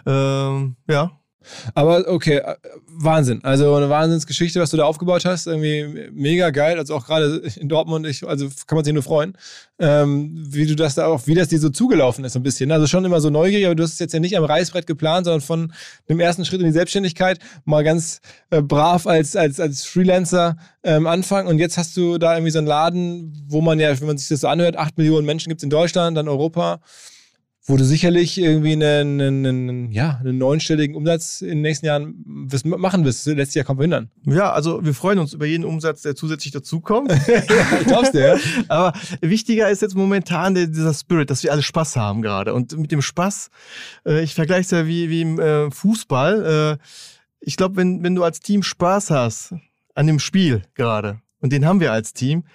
Ähm, 0.06 0.78
ja. 0.90 1.12
Aber 1.74 2.08
okay, 2.08 2.38
äh, 2.38 2.56
Wahnsinn. 2.88 3.44
Also 3.44 3.74
eine 3.76 3.90
Wahnsinnsgeschichte, 3.90 4.60
was 4.60 4.72
du 4.72 4.78
da 4.78 4.86
aufgebaut 4.86 5.26
hast. 5.26 5.48
Irgendwie 5.48 6.10
mega 6.12 6.50
geil. 6.50 6.78
Also 6.78 6.96
auch 6.96 7.06
gerade 7.06 7.42
in 7.56 7.70
Dortmund, 7.70 8.06
ich, 8.08 8.28
also 8.28 8.48
kann 8.66 8.76
man 8.76 8.86
sich 8.86 8.94
nur 8.94 9.04
freuen, 9.04 9.38
ähm, 9.80 10.32
wie 10.50 10.66
du 10.66 10.76
das 10.76 10.96
da 10.96 11.08
auch, 11.08 11.28
wie 11.28 11.36
das 11.36 11.50
dir 11.50 11.60
so 11.60 11.70
zugelaufen 11.70 12.26
ist, 12.26 12.34
so 12.34 12.40
ein 12.40 12.44
bisschen. 12.44 12.72
Also 12.72 12.88
schon 12.88 13.06
immer 13.06 13.22
so 13.22 13.30
neugierig, 13.30 13.66
aber 13.66 13.76
du 13.76 13.84
hast 13.84 13.94
es 13.94 14.00
jetzt 14.00 14.14
ja 14.14 14.20
nicht 14.20 14.38
am 14.38 14.44
Reißbrett 14.44 14.88
geplant, 14.88 15.26
sondern 15.26 15.42
von 15.42 15.74
dem 16.10 16.20
ersten 16.20 16.46
Schritt 16.46 16.62
in 16.62 16.68
die 16.68 16.74
Selbstständigkeit 16.74 17.40
mal 17.66 17.84
ganz 17.84 18.22
äh, 18.50 18.62
brav 18.62 19.08
als, 19.08 19.36
als, 19.36 19.60
als 19.60 19.86
Freelancer 19.86 20.58
ähm, 20.84 21.08
anfangen. 21.08 21.48
Und 21.48 21.60
jetzt 21.60 21.78
hast 21.78 21.96
du 21.98 22.18
da 22.18 22.36
irgendwie 22.36 22.52
so 22.52 22.60
einen 22.60 22.68
Laden, 22.68 23.46
wo 23.48 23.62
man 23.62 23.80
ja, 23.80 24.00
wenn 24.00 24.08
man 24.08 24.18
sich 24.18 24.30
das 24.30 24.42
so 24.42 24.48
anhört, 24.48 24.78
acht 24.78 24.98
Millionen 24.98 25.26
Menschen 25.26 25.50
gibt 25.50 25.60
es 25.60 25.64
in 25.64 25.70
Deutschland, 25.70 26.18
dann 26.18 26.28
Europa 26.28 26.80
wo 27.70 27.76
du 27.76 27.84
sicherlich 27.84 28.38
irgendwie 28.38 28.72
einen, 28.72 29.20
einen, 29.20 29.92
ja, 29.92 30.18
einen 30.22 30.38
neunstelligen 30.38 30.96
Umsatz 30.96 31.42
in 31.42 31.50
den 31.50 31.62
nächsten 31.62 31.86
Jahren 31.86 32.24
machen 32.64 33.04
wirst. 33.04 33.26
Letztes 33.28 33.56
Jahr 33.56 33.66
kaum 33.66 33.76
verhindern. 33.76 34.10
Ja, 34.24 34.54
also 34.54 34.86
wir 34.86 34.94
freuen 34.94 35.20
uns 35.20 35.34
über 35.34 35.46
jeden 35.46 35.66
Umsatz, 35.66 36.02
der 36.02 36.16
zusätzlich 36.16 36.54
dazukommt. 36.54 37.12
ja, 37.28 37.80
ich 37.82 37.88
glaub's 37.88 38.12
dir, 38.12 38.36
ja. 38.36 38.38
Aber 38.70 38.98
wichtiger 39.20 39.70
ist 39.70 39.82
jetzt 39.82 39.96
momentan 39.96 40.56
dieser 40.56 40.94
Spirit, 40.94 41.30
dass 41.30 41.44
wir 41.44 41.52
alle 41.52 41.62
Spaß 41.62 41.98
haben 41.98 42.22
gerade. 42.22 42.54
Und 42.54 42.78
mit 42.78 42.94
dem 42.94 43.02
Spaß, 43.02 43.50
äh, 44.06 44.24
ich 44.24 44.34
vergleiche 44.34 44.62
es 44.62 44.72
ja 44.72 44.88
wie, 44.88 45.10
wie 45.10 45.22
im 45.22 45.38
äh, 45.38 45.70
Fußball. 45.70 46.78
Äh, 46.80 46.84
ich 47.42 47.58
glaube, 47.58 47.76
wenn, 47.76 48.02
wenn 48.02 48.16
du 48.16 48.24
als 48.24 48.40
Team 48.40 48.64
Spaß 48.64 49.12
hast 49.12 49.54
an 49.94 50.08
dem 50.08 50.20
Spiel 50.20 50.62
gerade, 50.74 51.22
und 51.42 51.52
den 51.52 51.66
haben 51.66 51.82
wir 51.82 51.92
als 51.92 52.14
Team, 52.14 52.46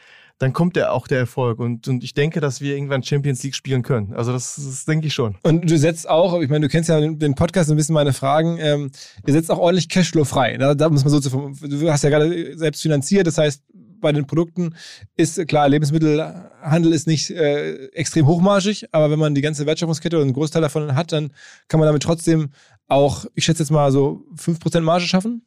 dann 0.42 0.52
kommt 0.52 0.76
ja 0.76 0.90
auch 0.90 1.06
der 1.06 1.20
Erfolg. 1.20 1.60
Und, 1.60 1.86
und 1.86 2.02
ich 2.02 2.14
denke, 2.14 2.40
dass 2.40 2.60
wir 2.60 2.74
irgendwann 2.74 3.04
Champions 3.04 3.44
League 3.44 3.54
spielen 3.54 3.82
können. 3.82 4.12
Also 4.12 4.32
das, 4.32 4.56
das 4.56 4.84
denke 4.84 5.06
ich 5.06 5.14
schon. 5.14 5.36
Und 5.44 5.70
du 5.70 5.78
setzt 5.78 6.10
auch, 6.10 6.40
ich 6.40 6.50
meine, 6.50 6.66
du 6.66 6.68
kennst 6.68 6.88
ja 6.88 7.00
den 7.00 7.36
Podcast 7.36 7.70
ein 7.70 7.76
bisschen 7.76 7.94
meine 7.94 8.12
Fragen, 8.12 8.58
ähm, 8.58 8.90
ihr 9.24 9.32
setzt 9.32 9.52
auch 9.52 9.58
ordentlich 9.58 9.88
Cashflow 9.88 10.24
frei. 10.24 10.56
Da, 10.56 10.74
da 10.74 10.88
muss 10.88 11.04
man 11.04 11.12
so 11.12 11.20
zu, 11.20 11.52
du 11.60 11.90
hast 11.92 12.02
ja 12.02 12.10
gerade 12.10 12.58
selbst 12.58 12.82
finanziert, 12.82 13.28
das 13.28 13.38
heißt, 13.38 13.62
bei 14.00 14.10
den 14.10 14.26
Produkten 14.26 14.74
ist 15.16 15.46
klar, 15.46 15.68
Lebensmittelhandel 15.68 16.92
ist 16.92 17.06
nicht 17.06 17.30
äh, 17.30 17.86
extrem 17.92 18.26
hochmargig, 18.26 18.88
aber 18.90 19.12
wenn 19.12 19.20
man 19.20 19.36
die 19.36 19.42
ganze 19.42 19.64
Wertschöpfungskette 19.64 20.16
oder 20.16 20.24
einen 20.24 20.32
Großteil 20.32 20.60
davon 20.60 20.96
hat, 20.96 21.12
dann 21.12 21.32
kann 21.68 21.78
man 21.78 21.86
damit 21.86 22.02
trotzdem 22.02 22.50
auch, 22.88 23.26
ich 23.36 23.44
schätze 23.44 23.62
jetzt 23.62 23.70
mal 23.70 23.92
so 23.92 24.24
5% 24.36 24.80
Marge 24.80 25.06
schaffen. 25.06 25.46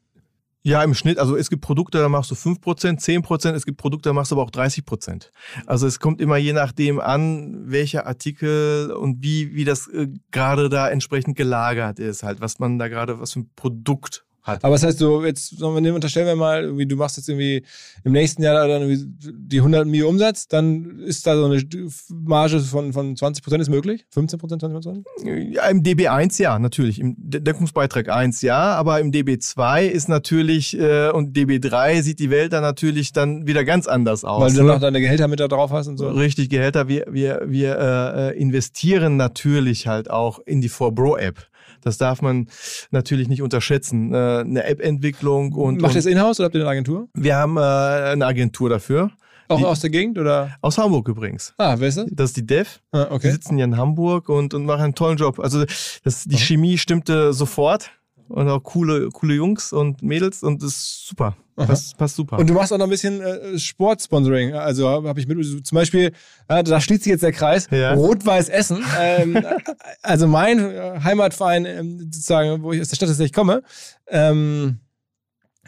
Ja, 0.65 0.83
im 0.83 0.95
Schnitt. 0.95 1.19
Also 1.19 1.37
es 1.37 1.51
gibt 1.51 1.61
Produkte, 1.61 1.99
da 1.99 2.09
machst 2.09 2.31
du 2.31 2.35
5%, 2.35 2.99
10%, 2.99 3.53
es 3.53 3.67
gibt 3.67 3.77
Produkte, 3.77 4.09
da 4.09 4.13
machst 4.13 4.31
du 4.31 4.35
aber 4.35 4.41
auch 4.41 4.49
30%. 4.49 5.29
Also 5.67 5.85
es 5.85 5.99
kommt 5.99 6.19
immer 6.19 6.37
je 6.37 6.53
nachdem 6.53 6.99
an, 6.99 7.69
welcher 7.69 8.07
Artikel 8.07 8.91
und 8.91 9.21
wie, 9.21 9.53
wie 9.53 9.63
das 9.63 9.87
äh, 9.89 10.07
gerade 10.31 10.69
da 10.69 10.89
entsprechend 10.89 11.37
gelagert 11.37 11.99
ist, 11.99 12.23
halt, 12.23 12.41
was 12.41 12.57
man 12.57 12.79
da 12.79 12.87
gerade, 12.87 13.19
was 13.19 13.33
für 13.33 13.41
ein 13.41 13.51
Produkt 13.55 14.24
hat. 14.45 14.63
Aber 14.63 14.75
das 14.75 14.83
heißt, 14.83 14.99
so 14.99 15.25
jetzt 15.25 15.57
sollen 15.57 15.83
wir 15.83 15.93
unterstellen 15.93 16.27
wir 16.27 16.35
mal, 16.35 16.63
irgendwie, 16.63 16.85
du 16.85 16.95
machst 16.95 17.17
jetzt 17.17 17.27
irgendwie 17.27 17.65
im 18.03 18.11
nächsten 18.11 18.43
Jahr 18.43 18.67
dann 18.67 19.17
die 19.19 19.57
100 19.57 19.87
Mio 19.87 20.07
Umsatz, 20.07 20.47
dann 20.47 20.99
ist 20.99 21.25
da 21.27 21.35
so 21.35 21.45
eine 21.45 21.63
Marge 22.09 22.59
von, 22.59 22.93
von 22.93 23.15
20 23.15 23.43
Prozent 23.43 23.61
ist 23.61 23.69
möglich? 23.69 24.05
15 24.11 24.39
Prozent, 24.39 24.61
20 24.61 24.75
Prozent? 24.75 25.07
Ja, 25.53 25.67
im 25.67 25.81
DB1 25.81 26.41
ja, 26.41 26.59
natürlich. 26.59 26.99
Im 26.99 27.15
De- 27.17 27.41
Deckungsbeitrag 27.41 28.09
1 28.09 28.41
ja, 28.43 28.75
aber 28.75 28.99
im 28.99 29.11
DB2 29.11 29.85
ist 29.87 30.07
natürlich 30.07 30.77
äh, 30.79 31.09
und 31.09 31.35
DB3 31.35 32.01
sieht 32.03 32.19
die 32.19 32.29
Welt 32.29 32.53
dann 32.53 32.61
natürlich 32.61 33.11
dann 33.11 33.47
wieder 33.47 33.65
ganz 33.65 33.87
anders 33.87 34.23
aus. 34.23 34.41
Weil 34.41 34.51
du 34.51 34.57
dann 34.57 34.65
ne? 34.67 34.73
noch 34.73 34.81
deine 34.81 35.01
Gehälter 35.01 35.27
mit 35.27 35.39
da 35.39 35.47
drauf 35.47 35.71
hast 35.71 35.87
und 35.87 35.97
so. 35.97 36.07
Richtig, 36.09 36.49
Gehälter. 36.49 36.87
Wir, 36.87 37.05
wir, 37.09 37.41
wir 37.45 37.77
äh, 37.77 38.29
äh, 38.29 38.39
investieren 38.39 39.17
natürlich 39.17 39.87
halt 39.87 40.09
auch 40.09 40.39
in 40.45 40.61
die 40.61 40.69
4Bro-App. 40.69 41.47
Das 41.85 41.97
darf 41.97 42.21
man 42.21 42.47
natürlich 42.91 43.27
nicht 43.29 43.41
unterschätzen. 43.41 44.13
Äh, 44.13 44.17
eine 44.39 44.63
App-Entwicklung 44.65 45.53
und, 45.53 45.81
Macht 45.81 45.93
ihr 45.93 45.99
das 45.99 46.05
in-house 46.07 46.39
oder 46.39 46.45
habt 46.47 46.55
ihr 46.55 46.61
eine 46.61 46.69
Agentur? 46.69 47.07
wir 47.13 47.35
haben 47.35 47.57
äh, 47.57 47.61
eine 47.61 48.25
Agentur 48.25 48.69
dafür. 48.69 49.11
Auch 49.47 49.59
Die- 49.59 49.65
aus 49.65 49.79
der 49.81 49.91
Gegend 49.91 50.17
oder? 50.17 50.55
Aus 50.61 50.77
Hamburg 50.79 51.07
übrigens. 51.07 51.53
Ah, 51.59 51.75
wer 51.77 51.87
ist 51.87 51.97
das? 51.99 52.07
Das 52.11 52.29
ist 52.31 52.37
die 52.37 52.45
Dev. 52.47 52.79
Ah, 52.91 53.05
Die 53.05 53.11
okay. 53.13 53.31
sitzen 53.31 53.55
hier 53.55 53.65
in 53.65 53.77
Hamburg 53.77 54.27
und, 54.29 54.55
und 54.55 54.65
machen 54.65 54.81
einen 54.81 54.95
tollen 54.95 55.17
Job. 55.17 55.39
Also 55.39 55.63
das, 56.03 56.23
die 56.25 56.37
Chemie 56.37 56.77
stimmte 56.79 57.31
sofort. 57.31 57.91
Und 58.27 58.49
auch 58.49 58.63
coole, 58.63 59.09
coole 59.09 59.35
Jungs 59.35 59.71
und 59.71 60.01
Mädels 60.01 60.41
und 60.41 60.63
das 60.63 60.71
ist 60.71 61.07
super. 61.07 61.37
Passt, 61.55 61.97
passt 61.97 62.15
super. 62.17 62.37
Und 62.37 62.49
du 62.49 62.53
machst 62.53 62.73
auch 62.73 62.77
noch 62.77 62.85
ein 62.85 62.89
bisschen 62.89 63.21
äh, 63.21 63.57
Sportsponsoring. 63.57 64.53
Also 64.55 64.89
habe 64.89 65.19
ich 65.19 65.25
mit, 65.27 65.65
zum 65.65 65.75
Beispiel, 65.75 66.11
äh, 66.49 66.63
da 66.63 66.81
schließt 66.81 67.03
sich 67.03 67.11
jetzt 67.11 67.23
der 67.23 67.31
Kreis, 67.31 67.67
Ja. 67.71 67.93
Rot-Weiß 67.93 68.49
Essen. 68.49 68.83
Ähm, 68.99 69.41
also 70.01 70.27
mein 70.27 70.59
äh, 70.59 70.99
Heimatverein, 71.03 71.65
ähm, 71.65 71.99
sozusagen, 72.11 72.61
wo 72.61 72.73
ich 72.73 72.81
aus 72.81 72.89
der 72.89 72.97
Stadt 72.97 73.07
tatsächlich 73.07 73.31
komme, 73.33 73.61
ähm, 74.07 74.79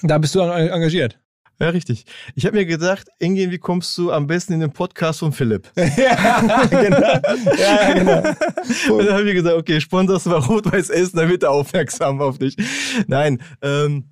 da 0.02 0.18
bist 0.18 0.36
du 0.36 0.42
en- 0.42 0.68
engagiert. 0.70 1.18
ja, 1.60 1.70
richtig. 1.70 2.06
Ich 2.36 2.46
habe 2.46 2.58
mir 2.58 2.66
gedacht, 2.66 3.08
Engin, 3.20 3.50
wie 3.52 3.58
kommst 3.58 3.98
du 3.98 4.12
am 4.12 4.28
besten 4.28 4.54
in 4.54 4.60
den 4.60 4.72
Podcast 4.74 5.20
von 5.20 5.32
Philipp? 5.32 5.72
ja, 5.78 6.66
genau. 6.70 7.00
Ja, 7.58 7.94
genau. 7.94 8.18
Und 8.94 9.06
dann 9.06 9.14
habe 9.14 9.30
ich 9.30 9.36
gesagt, 9.36 9.56
okay, 9.56 9.80
sponsorst 9.80 10.26
du 10.26 10.32
mal 10.32 10.40
Rot-Weiß 10.40 10.90
Essen, 10.90 11.16
dann 11.18 11.30
wird 11.30 11.44
er 11.44 11.52
aufmerksam 11.52 12.20
auf 12.22 12.38
dich. 12.38 12.58
Nein, 13.08 13.42
ähm, 13.62 14.10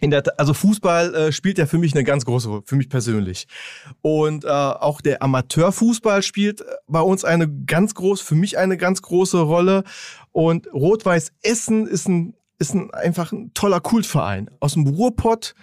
in 0.00 0.10
der, 0.10 0.22
also 0.38 0.52
Fußball 0.52 1.14
äh, 1.14 1.32
spielt 1.32 1.58
ja 1.58 1.66
für 1.66 1.78
mich 1.78 1.94
eine 1.94 2.04
ganz 2.04 2.24
große 2.24 2.48
Rolle, 2.48 2.62
für 2.66 2.76
mich 2.76 2.88
persönlich. 2.88 3.46
Und 4.02 4.44
äh, 4.44 4.48
auch 4.48 5.00
der 5.00 5.22
Amateurfußball 5.22 6.22
spielt 6.22 6.60
äh, 6.60 6.64
bei 6.86 7.00
uns 7.00 7.24
eine 7.24 7.48
ganz 7.48 7.94
groß, 7.94 8.20
für 8.20 8.34
mich 8.34 8.58
eine 8.58 8.76
ganz 8.76 9.00
große 9.00 9.40
Rolle. 9.40 9.84
Und 10.32 10.66
Rot-Weiß 10.72 11.32
Essen 11.42 11.86
ist 11.86 12.08
ein, 12.08 12.34
ist 12.58 12.74
ein 12.74 12.92
einfach 12.92 13.32
ein 13.32 13.54
toller 13.54 13.80
Kultverein. 13.80 14.50
Aus 14.60 14.74
dem 14.74 14.86
Ruhrpott, 14.86 15.54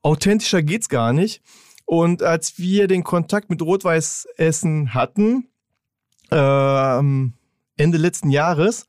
authentischer 0.00 0.62
geht's 0.62 0.88
gar 0.88 1.12
nicht. 1.12 1.42
Und 1.84 2.22
als 2.22 2.58
wir 2.58 2.88
den 2.88 3.04
Kontakt 3.04 3.50
mit 3.50 3.60
Rot-Weiß 3.60 4.28
Essen 4.36 4.94
hatten, 4.94 5.48
ähm, 6.30 7.34
Ende 7.76 7.98
letzten 7.98 8.30
Jahres, 8.30 8.86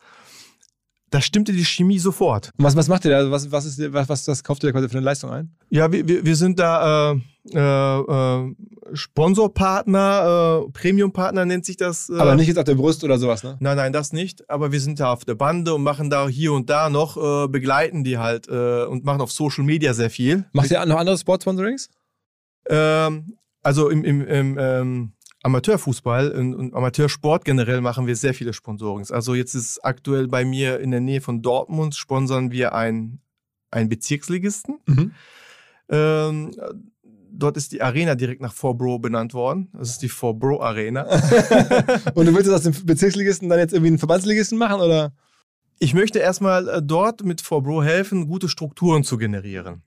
da 1.13 1.21
stimmte 1.21 1.53
die 1.53 1.63
Chemie 1.63 1.99
sofort. 1.99 2.49
Und 2.57 2.65
was, 2.65 2.75
was 2.75 2.87
macht 2.87 3.05
ihr 3.05 3.11
da? 3.11 3.17
Also 3.17 3.29
Was, 3.31 3.51
was, 3.51 3.65
ist, 3.65 3.93
was, 3.93 4.09
was 4.09 4.25
das 4.25 4.43
kauft 4.43 4.63
ihr 4.63 4.67
da 4.67 4.71
quasi 4.71 4.89
für 4.89 4.97
eine 4.97 5.05
Leistung 5.05 5.29
ein? 5.29 5.55
Ja, 5.69 5.91
wir, 5.91 6.07
wir, 6.07 6.25
wir 6.25 6.35
sind 6.35 6.57
da 6.57 7.11
äh, 7.11 7.19
äh, 7.53 7.99
äh, 7.99 8.55
Sponsorpartner, 8.93 10.65
äh, 10.65 10.71
Premiumpartner 10.71 11.45
nennt 11.45 11.65
sich 11.65 11.77
das. 11.77 12.09
Äh, 12.09 12.17
Aber 12.17 12.35
nicht 12.35 12.47
jetzt 12.47 12.57
auf 12.57 12.63
der 12.63 12.75
Brust 12.75 13.03
oder 13.03 13.19
sowas, 13.19 13.43
ne? 13.43 13.57
Nein, 13.59 13.77
nein, 13.77 13.93
das 13.93 14.11
nicht. 14.11 14.49
Aber 14.49 14.71
wir 14.71 14.79
sind 14.79 14.99
da 14.99 15.13
auf 15.13 15.23
der 15.23 15.35
Bande 15.35 15.75
und 15.75 15.83
machen 15.83 16.09
da 16.09 16.27
hier 16.27 16.51
und 16.53 16.69
da 16.69 16.89
noch, 16.89 17.17
äh, 17.17 17.47
begleiten 17.47 18.03
die 18.03 18.17
halt 18.17 18.47
äh, 18.47 18.83
und 18.85 19.05
machen 19.05 19.21
auf 19.21 19.31
Social 19.31 19.63
Media 19.63 19.93
sehr 19.93 20.09
viel. 20.09 20.45
Macht 20.51 20.71
ihr 20.71 20.83
noch 20.85 20.97
andere 20.97 21.17
Sportsponsorings? 21.17 21.89
Ähm, 22.67 23.37
also 23.61 23.89
im, 23.89 24.03
im, 24.03 24.21
im 24.27 24.57
ähm, 24.59 25.13
Amateurfußball 25.43 26.31
und, 26.31 26.73
Amateursport 26.73 27.45
generell 27.45 27.81
machen 27.81 28.07
wir 28.07 28.15
sehr 28.15 28.33
viele 28.33 28.53
Sponsorings. 28.53 29.11
Also 29.11 29.35
jetzt 29.35 29.53
ist 29.53 29.83
aktuell 29.83 30.27
bei 30.27 30.45
mir 30.45 30.79
in 30.79 30.91
der 30.91 31.01
Nähe 31.01 31.21
von 31.21 31.41
Dortmund 31.41 31.95
sponsern 31.95 32.51
wir 32.51 32.73
einen, 32.73 33.21
einen 33.69 33.89
Bezirksligisten. 33.89 34.79
Mhm. 34.87 35.11
Ähm, 35.89 36.51
dort 37.33 37.57
ist 37.57 37.73
die 37.73 37.81
Arena 37.81 38.15
direkt 38.15 38.41
nach 38.41 38.53
4Bro 38.53 38.99
benannt 38.99 39.33
worden. 39.33 39.69
Das 39.73 39.89
ist 39.89 40.01
die 40.01 40.09
4Bro 40.09 40.61
Arena. 40.61 41.03
Und 42.15 42.25
du 42.25 42.33
willst 42.33 42.49
aus 42.49 42.63
dem 42.63 42.73
Bezirksligisten 42.85 43.49
dann 43.49 43.59
jetzt 43.59 43.73
irgendwie 43.73 43.89
einen 43.89 43.99
Verbandsligisten 43.99 44.57
machen, 44.57 44.79
oder? 44.79 45.11
Ich 45.79 45.93
möchte 45.93 46.19
erstmal 46.19 46.69
äh, 46.69 46.81
dort 46.81 47.25
mit 47.25 47.41
4Bro 47.41 47.83
helfen, 47.83 48.27
gute 48.27 48.47
Strukturen 48.47 49.03
zu 49.03 49.17
generieren. 49.17 49.83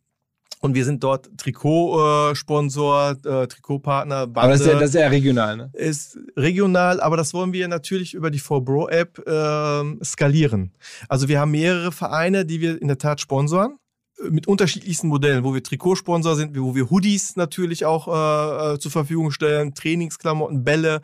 Und 0.67 0.75
wir 0.75 0.85
sind 0.85 1.05
dort 1.05 1.31
Trikotsponsor, 1.39 3.11
äh, 3.25 3.47
Trikotpartner, 3.47 4.27
Bande. 4.27 4.41
Aber 4.41 4.53
das 4.53 4.63
ist, 4.63 4.67
ja, 4.67 4.75
das 4.75 4.89
ist 4.89 4.95
ja 4.97 5.07
regional, 5.07 5.57
ne? 5.57 5.71
ist 5.75 6.19
regional, 6.37 7.01
aber 7.01 7.17
das 7.17 7.33
wollen 7.35 7.53
wir 7.53 7.69
natürlich 7.69 8.15
über 8.15 8.33
die 8.33 8.41
4Bro-App 8.41 9.23
ähm, 9.29 10.01
skalieren. 10.03 10.73
Also 11.09 11.29
wir 11.29 11.39
haben 11.39 11.53
mehrere 11.53 11.93
Vereine, 11.93 12.45
die 12.45 12.61
wir 12.61 12.83
in 12.83 12.89
der 12.89 12.99
Tat 12.99 13.21
sponsoren 13.21 13.79
äh, 14.19 14.29
mit 14.29 14.49
unterschiedlichsten 14.49 15.07
Modellen, 15.07 15.45
wo 15.45 15.55
wir 15.55 15.63
Trikotsponsor 15.63 16.35
sind, 16.35 16.59
wo 16.59 16.75
wir 16.75 16.91
Hoodies 16.91 17.37
natürlich 17.37 17.85
auch 17.85 18.09
äh, 18.09 18.75
äh, 18.75 18.79
zur 18.81 18.91
Verfügung 18.91 19.31
stellen, 19.31 19.73
Trainingsklamotten, 19.73 20.65
Bälle. 20.65 21.01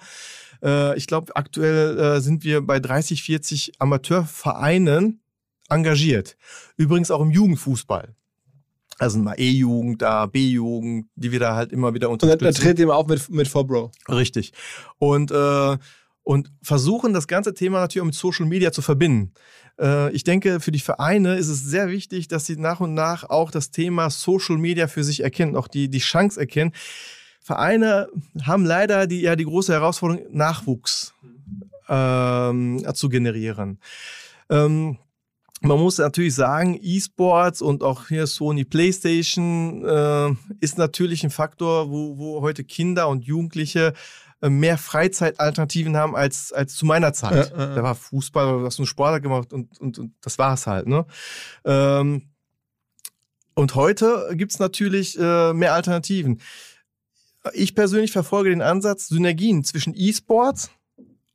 Äh, 0.61 0.99
ich 0.99 1.07
glaube, 1.07 1.37
aktuell 1.37 2.01
äh, 2.01 2.21
sind 2.21 2.43
wir 2.43 2.63
bei 2.63 2.81
30, 2.81 3.23
40 3.23 3.75
Amateurvereinen 3.79 5.21
engagiert. 5.69 6.37
Übrigens 6.77 7.13
auch 7.13 7.21
im 7.21 7.31
Jugendfußball. 7.31 8.17
Also 9.03 9.19
mal 9.19 9.35
E-Jugend, 9.37 10.01
da 10.01 10.27
B-Jugend, 10.27 11.09
die 11.17 11.33
wir 11.33 11.41
da 11.41 11.57
halt 11.57 11.73
immer 11.73 11.93
wieder 11.93 12.09
Und 12.09 12.23
unterstützen. 12.23 12.45
dann 12.45 12.55
tritt 12.55 12.79
ihr 12.79 12.87
mal 12.87 12.95
auf 12.95 13.09
mit, 13.09 13.29
mit 13.31 13.49
4Bro. 13.49 13.91
Richtig. 14.09 14.53
Und, 14.99 15.33
äh, 15.33 15.77
und 16.23 16.53
versuchen 16.63 17.13
das 17.13 17.27
ganze 17.27 17.53
Thema 17.53 17.81
natürlich 17.81 18.03
auch 18.03 18.07
mit 18.07 18.15
Social 18.15 18.47
Media 18.47 18.71
zu 18.71 18.81
verbinden. 18.81 19.33
Äh, 19.77 20.13
ich 20.13 20.23
denke, 20.23 20.61
für 20.61 20.71
die 20.71 20.79
Vereine 20.79 21.35
ist 21.35 21.49
es 21.49 21.65
sehr 21.65 21.89
wichtig, 21.89 22.29
dass 22.29 22.47
sie 22.47 22.55
nach 22.55 22.79
und 22.79 22.95
nach 22.95 23.29
auch 23.29 23.51
das 23.51 23.73
Thema 23.73 24.09
Social 24.09 24.57
Media 24.57 24.87
für 24.87 25.03
sich 25.03 25.25
erkennen, 25.25 25.57
auch 25.57 25.67
die, 25.67 25.89
die 25.89 25.99
Chance 25.99 26.39
erkennen. 26.39 26.71
Vereine 27.41 28.07
haben 28.45 28.65
leider 28.65 29.09
die, 29.09 29.23
ja, 29.23 29.35
die 29.35 29.47
große 29.47 29.73
Herausforderung, 29.73 30.25
Nachwuchs 30.31 31.13
ähm, 31.89 32.85
zu 32.95 33.09
generieren. 33.09 33.81
Ähm, 34.49 34.99
man 35.63 35.79
muss 35.79 35.99
natürlich 35.99 36.35
sagen, 36.35 36.79
E-Sports 36.81 37.63
und 37.63 37.83
auch 37.83 38.09
hier 38.09 38.27
Sony 38.27 38.65
PlayStation 38.65 39.85
äh, 39.85 40.35
ist 40.61 40.79
natürlich 40.79 41.25
ein 41.25 41.31
Faktor, 41.31 41.91
wo, 41.91 42.19
wo 42.19 42.41
heute 42.43 42.65
Kinder 42.65 43.09
und 43.09 43.25
Jugendliche 43.25 43.95
äh, 44.41 44.49
mehr 44.49 44.77
Freizeitalternativen 44.77 45.97
haben 45.97 46.17
als, 46.17 46.53
als 46.53 46.75
zu 46.75 46.85
meiner 46.85 47.13
Zeit. 47.13 47.53
Ja, 47.53 47.59
ja. 47.59 47.75
Da 47.75 47.83
war 47.83 47.95
Fußball, 47.95 48.61
du 48.61 48.67
hast 48.67 48.79
einen 48.79 48.87
Sportler 48.87 49.21
gemacht 49.21 49.53
und, 49.53 49.81
und, 49.81 49.99
und 49.99 50.15
das 50.21 50.39
war's 50.39 50.67
halt. 50.67 50.87
Ne? 50.87 51.07
Ähm, 51.65 52.29
und 53.55 53.75
heute 53.75 54.31
gibt's 54.35 54.59
natürlich 54.59 55.19
äh, 55.19 55.53
mehr 55.53 55.75
Alternativen. 55.75 56.41
Ich 57.55 57.75
persönlich 57.75 58.13
verfolge 58.13 58.51
den 58.51 58.63
Ansatz, 58.63 59.09
Synergien 59.09 59.65
zwischen 59.65 59.95
E-Sports 59.97 60.71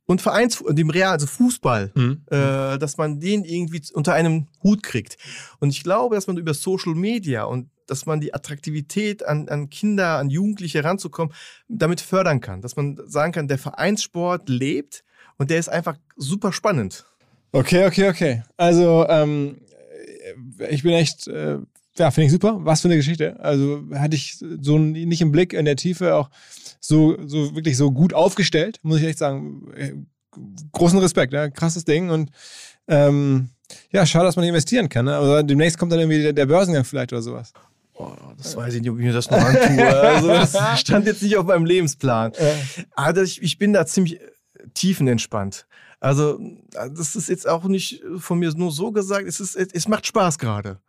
und 0.08 0.22
Vereins, 0.22 0.64
dem 0.70 0.90
Real, 0.90 1.12
also 1.12 1.28
Fußball 1.28 1.92
Mhm. 1.94 2.22
äh, 2.32 2.78
dass 2.80 2.98
man 2.98 3.20
den 3.20 3.44
irgendwie 3.44 3.82
unter 3.94 4.14
einem 4.14 4.48
Hut 4.64 4.82
kriegt. 4.82 5.18
Und 5.60 5.70
ich 5.70 5.84
glaube, 5.84 6.16
dass 6.16 6.26
man 6.28 6.38
über 6.38 6.54
Social 6.56 6.96
Media 6.96 7.44
und 7.44 7.70
dass 7.86 8.06
man 8.06 8.20
die 8.20 8.34
Attraktivität 8.34 9.26
an, 9.26 9.48
an 9.48 9.70
Kinder, 9.70 10.18
an 10.18 10.30
Jugendliche 10.30 10.84
ranzukommen, 10.84 11.34
damit 11.70 12.02
fördern 12.02 12.42
kann. 12.42 12.62
Dass 12.62 12.76
man 12.76 13.00
sagen 13.06 13.32
kann, 13.32 13.48
der 13.48 13.58
Vereinssport 13.58 14.50
lebt 14.50 15.04
und 15.38 15.50
der 15.52 15.60
ist 15.60 15.70
einfach 15.70 15.98
super 16.16 16.52
spannend. 16.52 17.06
Okay, 17.52 17.86
okay, 17.86 18.10
okay. 18.10 18.44
Also, 18.58 19.06
ähm, 19.08 19.60
ich 20.70 20.84
bin 20.84 20.94
echt, 20.94 21.28
äh, 21.28 21.60
ja, 21.98 22.12
finde 22.12 22.28
ich 22.28 22.32
super. 22.32 22.58
Was 22.62 22.82
für 22.82 22.88
eine 22.88 22.98
Geschichte. 22.98 23.40
Also, 23.40 23.84
hatte 23.94 24.16
ich 24.16 24.38
so 24.62 24.78
nicht 24.78 25.22
im 25.22 25.32
Blick 25.32 25.54
in 25.54 25.66
der 25.66 25.76
Tiefe 25.76 26.16
auch 26.16 26.30
so, 26.80 27.18
so 27.26 27.56
wirklich 27.56 27.78
so 27.78 27.92
gut 27.92 28.14
aufgestellt, 28.14 28.80
muss 28.84 29.00
ich 29.00 29.06
echt 29.06 29.20
sagen. 29.20 29.72
Äh, 29.76 29.94
Großen 30.72 31.00
Respekt, 31.00 31.34
ja, 31.34 31.50
krasses 31.50 31.84
Ding 31.84 32.12
und 32.12 32.30
ähm, 32.88 33.50
ja, 33.92 34.06
schade, 34.06 34.26
dass 34.26 34.36
man 34.36 34.44
nicht 34.44 34.50
investieren 34.50 34.88
kann. 34.88 35.06
Ne? 35.06 35.16
Aber 35.16 35.42
demnächst 35.42 35.80
kommt 35.80 35.92
dann 35.92 36.00
irgendwie 36.00 36.22
der, 36.22 36.34
der 36.34 36.46
Börsengang 36.46 36.84
vielleicht 36.84 37.12
oder 37.12 37.22
sowas. 37.24 37.54
Oh, 37.96 38.12
das 38.38 38.56
weiß 38.56 38.76
ich 38.76 38.82
nicht, 38.82 38.92
ob 38.92 39.00
ich 39.00 39.06
mir 39.06 39.14
das 39.14 39.30
noch 39.32 39.40
antue. 39.40 39.88
Also 39.88 40.28
das 40.28 40.56
stand 40.80 41.08
jetzt 41.08 41.24
nicht 41.24 41.38
auf 41.38 41.46
meinem 41.46 41.66
Lebensplan. 41.66 42.34
Also 42.96 43.22
ich, 43.22 43.42
ich 43.42 43.58
bin 43.58 43.74
da 43.74 43.86
ziemlich 43.88 44.20
tiefenentspannt. 44.76 45.66
Also 46.00 46.40
das 46.72 47.16
ist 47.16 47.28
jetzt 47.30 47.48
auch 47.48 47.64
nicht 47.64 48.04
von 48.18 48.38
mir 48.38 48.54
nur 48.56 48.72
so 48.72 48.92
gesagt. 48.92 49.28
Es, 49.28 49.40
ist, 49.40 49.56
es 49.56 49.88
macht 49.88 50.06
Spaß 50.06 50.38
gerade. 50.38 50.80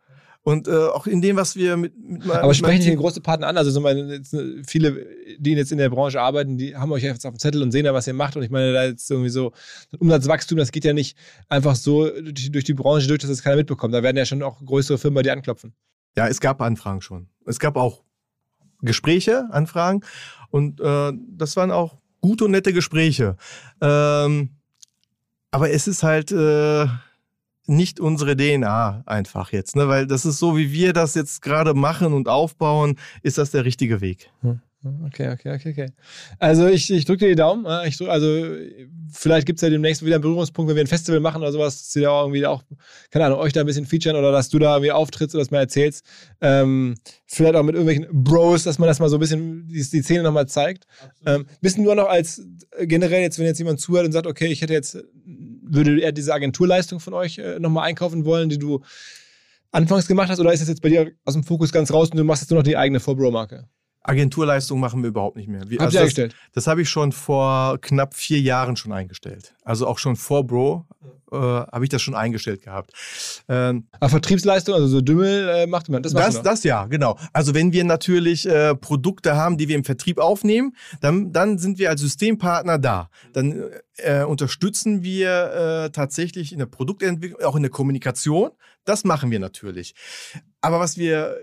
Und 0.41 0.67
äh, 0.67 0.71
auch 0.71 1.05
in 1.05 1.21
dem, 1.21 1.35
was 1.35 1.55
wir 1.55 1.75
mit, 1.75 1.97
mit 1.97 2.29
Aber 2.29 2.53
sprechen 2.53 2.81
Sie 2.81 2.89
den 2.89 2.99
großen 2.99 3.21
Partner 3.21 3.47
an? 3.47 3.57
Also 3.57 3.71
so 3.71 3.81
meine, 3.81 4.13
jetzt, 4.13 4.33
äh, 4.33 4.63
viele, 4.65 5.05
die 5.37 5.51
jetzt 5.51 5.71
in 5.71 5.77
der 5.77 5.89
Branche 5.89 6.21
arbeiten, 6.21 6.57
die 6.57 6.75
haben 6.75 6.91
euch 6.91 7.03
jetzt 7.03 7.25
auf 7.25 7.33
dem 7.33 7.39
Zettel 7.39 7.61
und 7.61 7.71
sehen 7.71 7.85
ja, 7.85 7.93
was 7.93 8.07
ihr 8.07 8.13
macht. 8.13 8.37
Und 8.37 8.43
ich 8.43 8.49
meine, 8.49 8.71
da 8.71 8.83
ist 8.85 9.11
irgendwie 9.11 9.29
so 9.29 9.51
Umsatzwachstum, 9.99 10.57
das 10.57 10.71
geht 10.71 10.85
ja 10.85 10.93
nicht 10.93 11.17
einfach 11.49 11.75
so 11.75 12.09
durch, 12.09 12.51
durch 12.51 12.63
die 12.63 12.73
Branche 12.73 13.07
durch, 13.07 13.19
dass 13.19 13.29
das 13.29 13.43
keiner 13.43 13.57
mitbekommt. 13.57 13.93
Da 13.93 14.01
werden 14.01 14.17
ja 14.17 14.25
schon 14.25 14.41
auch 14.41 14.63
größere 14.63 14.97
Firmen 14.97 15.23
dir 15.23 15.33
anklopfen. 15.33 15.73
Ja, 16.15 16.27
es 16.27 16.39
gab 16.39 16.61
Anfragen 16.61 17.01
schon. 17.01 17.27
Es 17.45 17.59
gab 17.59 17.75
auch 17.75 18.03
Gespräche, 18.81 19.47
Anfragen. 19.51 20.01
Und 20.51 20.79
äh, 20.79 21.11
das 21.37 21.57
waren 21.57 21.71
auch 21.71 21.97
gute 22.21 22.45
und 22.45 22.51
nette 22.51 22.73
Gespräche. 22.73 23.35
Ähm, 23.81 24.51
aber 25.51 25.71
es 25.71 25.87
ist 25.87 26.03
halt 26.03 26.31
äh, 26.31 26.87
nicht 27.69 27.99
unsere 27.99 28.35
DNA 28.35 29.03
einfach 29.05 29.51
jetzt, 29.51 29.75
ne? 29.75 29.87
weil 29.87 30.07
das 30.07 30.25
ist 30.25 30.39
so, 30.39 30.57
wie 30.57 30.71
wir 30.71 30.93
das 30.93 31.15
jetzt 31.15 31.41
gerade 31.41 31.73
machen 31.73 32.13
und 32.13 32.27
aufbauen, 32.27 32.97
ist 33.21 33.37
das 33.37 33.51
der 33.51 33.65
richtige 33.65 34.01
Weg. 34.01 34.31
Hm. 34.41 34.61
Okay, 35.07 35.29
okay, 35.29 35.55
okay, 35.55 35.71
okay. 35.71 35.91
Also 36.39 36.67
ich, 36.67 36.89
ich 36.89 37.03
drücke 37.03 37.25
dir 37.25 37.31
die 37.31 37.35
Daumen. 37.35 37.65
Ich 37.85 37.97
drück, 37.97 38.07
also 38.07 38.47
vielleicht 39.11 39.45
gibt 39.45 39.57
es 39.57 39.61
ja 39.61 39.69
demnächst 39.69 40.05
wieder 40.05 40.15
einen 40.15 40.21
Berührungspunkt, 40.21 40.69
wenn 40.69 40.77
wir 40.77 40.83
ein 40.83 40.87
Festival 40.87 41.19
machen 41.19 41.41
oder 41.41 41.51
sowas, 41.51 41.83
dass 41.83 41.95
wir 41.95 42.03
da 42.03 42.21
irgendwie 42.21 42.45
auch, 42.45 42.63
keine 43.11 43.25
Ahnung, 43.25 43.39
euch 43.39 43.51
da 43.51 43.59
ein 43.59 43.65
bisschen 43.65 43.85
featuren 43.85 44.15
oder 44.15 44.31
dass 44.31 44.47
du 44.47 44.57
da 44.57 44.75
irgendwie 44.75 44.93
auftrittst 44.93 45.35
oder 45.35 45.43
das 45.43 45.51
mal 45.51 45.59
erzählst. 45.59 46.05
Ähm, 46.39 46.95
vielleicht 47.25 47.55
auch 47.55 47.63
mit 47.63 47.75
irgendwelchen 47.75 48.07
Bros, 48.23 48.63
dass 48.63 48.79
man 48.79 48.87
das 48.87 48.99
mal 48.99 49.09
so 49.09 49.17
ein 49.17 49.19
bisschen 49.19 49.67
die, 49.67 49.83
die 49.83 50.01
Szene 50.01 50.23
nochmal 50.23 50.47
zeigt. 50.47 50.85
Ähm, 51.25 51.45
bist 51.59 51.77
du 51.77 51.81
nur 51.81 51.95
noch 51.95 52.07
als 52.07 52.41
generell 52.79 53.21
jetzt, 53.21 53.37
wenn 53.37 53.47
jetzt 53.47 53.59
jemand 53.59 53.81
zuhört 53.81 54.05
und 54.05 54.13
sagt, 54.13 54.27
okay, 54.27 54.47
ich 54.47 54.61
hätte 54.61 54.73
jetzt, 54.73 54.97
würde 55.73 56.01
er 56.01 56.11
diese 56.11 56.33
Agenturleistung 56.33 56.99
von 56.99 57.13
euch 57.13 57.37
äh, 57.37 57.59
nochmal 57.59 57.87
einkaufen 57.87 58.25
wollen, 58.25 58.49
die 58.49 58.59
du 58.59 58.81
anfangs 59.71 60.07
gemacht 60.07 60.29
hast, 60.29 60.39
oder 60.39 60.51
ist 60.51 60.61
das 60.61 60.69
jetzt 60.69 60.81
bei 60.81 60.89
dir 60.89 61.11
aus 61.25 61.33
dem 61.33 61.43
Fokus 61.43 61.71
ganz 61.71 61.91
raus 61.91 62.09
und 62.09 62.17
du 62.17 62.23
machst 62.23 62.41
jetzt 62.41 62.49
nur 62.49 62.59
noch 62.59 62.65
die 62.65 62.77
eigene 62.77 62.99
For-Bro-Marke? 62.99 63.67
Agenturleistung 64.01 64.79
machen 64.79 65.01
wir 65.03 65.09
überhaupt 65.09 65.35
nicht 65.35 65.49
mehr. 65.49 65.69
Wir, 65.69 65.81
also 65.81 65.99
das, 65.99 66.13
das, 66.13 66.31
das 66.53 66.67
habe 66.67 66.81
ich 66.81 66.89
schon 66.89 67.11
vor 67.11 67.77
knapp 67.81 68.15
vier 68.15 68.39
Jahren 68.39 68.75
schon 68.75 68.91
eingestellt. 68.91 69.53
Also 69.63 69.87
auch 69.87 69.99
schon 69.99 70.15
vor 70.15 70.47
Bro 70.47 70.85
äh, 71.31 71.35
habe 71.35 71.83
ich 71.83 71.89
das 71.89 72.01
schon 72.01 72.15
eingestellt 72.15 72.61
gehabt. 72.63 72.91
Ähm, 73.47 73.87
Aber 73.99 74.09
Vertriebsleistung, 74.09 74.75
also 74.75 74.87
so 74.87 75.01
Dümmel 75.01 75.49
äh, 75.49 75.67
macht 75.67 75.89
man. 75.89 76.03
Das, 76.03 76.13
das, 76.13 76.41
das 76.41 76.63
ja, 76.63 76.85
genau. 76.85 77.17
Also 77.33 77.53
wenn 77.53 77.73
wir 77.73 77.83
natürlich 77.83 78.47
äh, 78.47 78.75
Produkte 78.75 79.35
haben, 79.35 79.57
die 79.57 79.67
wir 79.67 79.75
im 79.75 79.83
Vertrieb 79.83 80.17
aufnehmen, 80.19 80.75
dann, 81.01 81.31
dann 81.31 81.57
sind 81.57 81.79
wir 81.79 81.89
als 81.89 82.01
Systempartner 82.01 82.77
da. 82.77 83.09
Dann 83.33 83.63
äh, 83.97 84.23
unterstützen 84.23 85.03
wir 85.03 85.85
äh, 85.85 85.89
tatsächlich 85.91 86.51
in 86.51 86.59
der 86.59 86.65
Produktentwicklung, 86.65 87.41
auch 87.43 87.55
in 87.55 87.63
der 87.63 87.71
Kommunikation. 87.71 88.51
Das 88.85 89.03
machen 89.03 89.31
wir 89.31 89.39
natürlich. 89.39 89.93
Aber 90.61 90.79
was 90.79 90.97
wir 90.97 91.37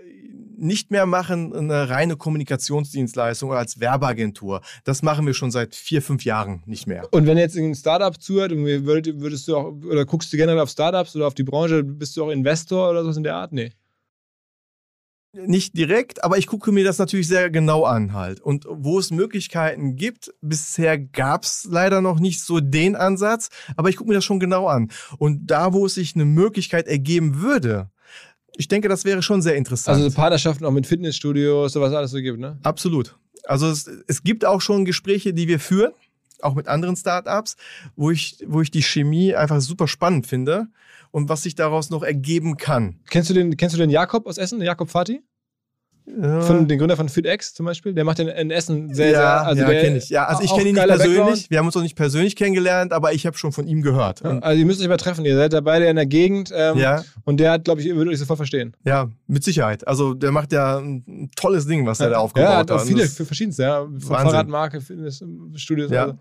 nicht 0.57 0.91
mehr 0.91 1.05
machen, 1.05 1.55
eine 1.55 1.89
reine 1.89 2.17
Kommunikationsdienstleistung 2.17 3.49
oder 3.49 3.59
als 3.59 3.79
Werbeagentur. 3.79 4.61
Das 4.83 5.03
machen 5.03 5.25
wir 5.25 5.33
schon 5.33 5.51
seit 5.51 5.75
vier, 5.75 6.01
fünf 6.01 6.25
Jahren 6.25 6.63
nicht 6.65 6.87
mehr. 6.87 7.07
Und 7.11 7.27
wenn 7.27 7.37
jetzt 7.37 7.55
ein 7.57 7.75
Startup 7.75 8.19
zuhört, 8.19 8.51
würdest 8.51 9.47
du 9.47 9.55
auch, 9.55 9.71
oder 9.85 10.05
guckst 10.05 10.31
du 10.33 10.37
generell 10.37 10.59
auf 10.59 10.69
Startups 10.69 11.15
oder 11.15 11.27
auf 11.27 11.33
die 11.33 11.43
Branche, 11.43 11.83
bist 11.83 12.17
du 12.17 12.25
auch 12.25 12.29
Investor 12.29 12.89
oder 12.89 13.03
sowas 13.03 13.17
in 13.17 13.23
der 13.23 13.35
Art? 13.35 13.51
Nee 13.53 13.71
nicht 15.33 15.77
direkt, 15.77 16.23
aber 16.23 16.37
ich 16.37 16.47
gucke 16.47 16.71
mir 16.71 16.83
das 16.83 16.97
natürlich 16.97 17.27
sehr 17.27 17.49
genau 17.49 17.83
an 17.83 18.13
halt. 18.13 18.39
Und 18.39 18.65
wo 18.69 18.99
es 18.99 19.11
Möglichkeiten 19.11 19.95
gibt, 19.95 20.33
bisher 20.41 20.97
gab 20.97 21.43
es 21.43 21.67
leider 21.69 22.01
noch 22.01 22.19
nicht 22.19 22.41
so 22.41 22.59
den 22.59 22.95
Ansatz, 22.95 23.49
aber 23.75 23.89
ich 23.89 23.97
gucke 23.97 24.09
mir 24.09 24.15
das 24.15 24.25
schon 24.25 24.39
genau 24.39 24.67
an. 24.67 24.89
Und 25.17 25.47
da, 25.47 25.73
wo 25.73 25.85
es 25.85 25.95
sich 25.95 26.15
eine 26.15 26.25
Möglichkeit 26.25 26.87
ergeben 26.87 27.41
würde, 27.41 27.91
ich 28.57 28.67
denke, 28.67 28.89
das 28.89 29.05
wäre 29.05 29.21
schon 29.21 29.41
sehr 29.41 29.55
interessant. 29.55 30.01
Also 30.01 30.15
Partnerschaften 30.15 30.65
auch 30.65 30.71
mit 30.71 30.87
Fitnessstudios, 30.87 31.73
sowas 31.73 31.93
alles 31.93 32.11
so 32.11 32.17
gibt, 32.17 32.39
ne? 32.39 32.57
Absolut. 32.63 33.15
Also 33.45 33.67
es, 33.67 33.89
es 34.07 34.23
gibt 34.23 34.45
auch 34.45 34.61
schon 34.61 34.83
Gespräche, 34.83 35.33
die 35.33 35.47
wir 35.47 35.59
führen, 35.59 35.93
auch 36.41 36.55
mit 36.55 36.67
anderen 36.67 36.95
Startups, 36.95 37.55
wo 37.95 38.11
ich, 38.11 38.43
wo 38.47 38.61
ich 38.61 38.71
die 38.71 38.81
Chemie 38.81 39.35
einfach 39.35 39.61
super 39.61 39.87
spannend 39.87 40.27
finde 40.27 40.67
und 41.11 41.29
was 41.29 41.43
sich 41.43 41.55
daraus 41.55 41.89
noch 41.89 42.03
ergeben 42.03 42.57
kann. 42.57 42.99
Kennst 43.09 43.29
du 43.29 43.33
den, 43.33 43.55
kennst 43.57 43.75
du 43.75 43.79
den 43.79 43.89
Jakob 43.89 44.25
aus 44.25 44.37
Essen, 44.37 44.61
Jakob 44.61 44.89
Fatih? 44.89 45.21
Ja. 46.09 46.41
Von 46.41 46.67
den 46.67 46.79
Gründer 46.79 46.95
von 46.95 47.09
FitX 47.09 47.53
zum 47.53 47.65
Beispiel, 47.65 47.93
der 47.93 48.05
macht 48.05 48.19
in 48.19 48.49
Essen 48.49 48.93
sehr, 48.93 49.09
ja, 49.09 49.11
sehr. 49.11 49.45
Also 49.45 49.61
ja, 49.63 49.81
kenne 49.81 49.97
ich. 49.97 50.09
Ja, 50.09 50.25
also 50.25 50.41
ich 50.41 50.49
kenne 50.49 50.69
ihn 50.69 50.75
nicht 50.75 50.87
persönlich. 50.87 51.17
Background. 51.17 51.49
Wir 51.49 51.59
haben 51.59 51.65
uns 51.65 51.75
noch 51.75 51.81
nicht 51.81 51.95
persönlich 51.95 52.35
kennengelernt, 52.37 52.93
aber 52.93 53.13
ich 53.13 53.25
habe 53.25 53.37
schon 53.37 53.51
von 53.51 53.67
ihm 53.67 53.81
gehört. 53.81 54.21
Ja, 54.21 54.39
also 54.39 54.57
ihr 54.57 54.65
müsst 54.65 54.81
euch 54.81 54.87
mal 54.87 54.97
treffen. 54.97 55.25
Ihr 55.25 55.35
seid 55.35 55.51
da 55.51 55.59
beide 55.59 55.85
in 55.85 55.97
der 55.97 56.05
Gegend. 56.05 56.51
Ähm, 56.55 56.77
ja. 56.77 57.03
Und 57.25 57.41
der 57.41 57.51
hat, 57.51 57.65
glaube 57.65 57.81
ich, 57.81 57.93
würde 57.93 58.09
euch 58.09 58.19
sofort 58.19 58.37
verstehen. 58.37 58.73
Ja, 58.85 59.09
mit 59.27 59.43
Sicherheit. 59.43 59.85
Also 59.85 60.13
der 60.13 60.31
macht 60.31 60.53
ja 60.53 60.77
ein 60.77 61.29
tolles 61.35 61.67
Ding, 61.67 61.85
was 61.85 61.99
er 61.99 62.11
da 62.11 62.17
aufgebaut 62.19 62.47
hat. 62.47 62.69
Ja, 62.69 62.75
hat 62.75 62.81
auch 62.81 62.85
viele 62.85 63.05
für 63.05 63.25
verschiedenste. 63.25 63.63
Ja, 63.63 63.85
Fahrradmarke, 63.99 64.79
Fitnessstudios. 64.79 65.91
Ja. 65.91 66.03
Also. 66.03 66.17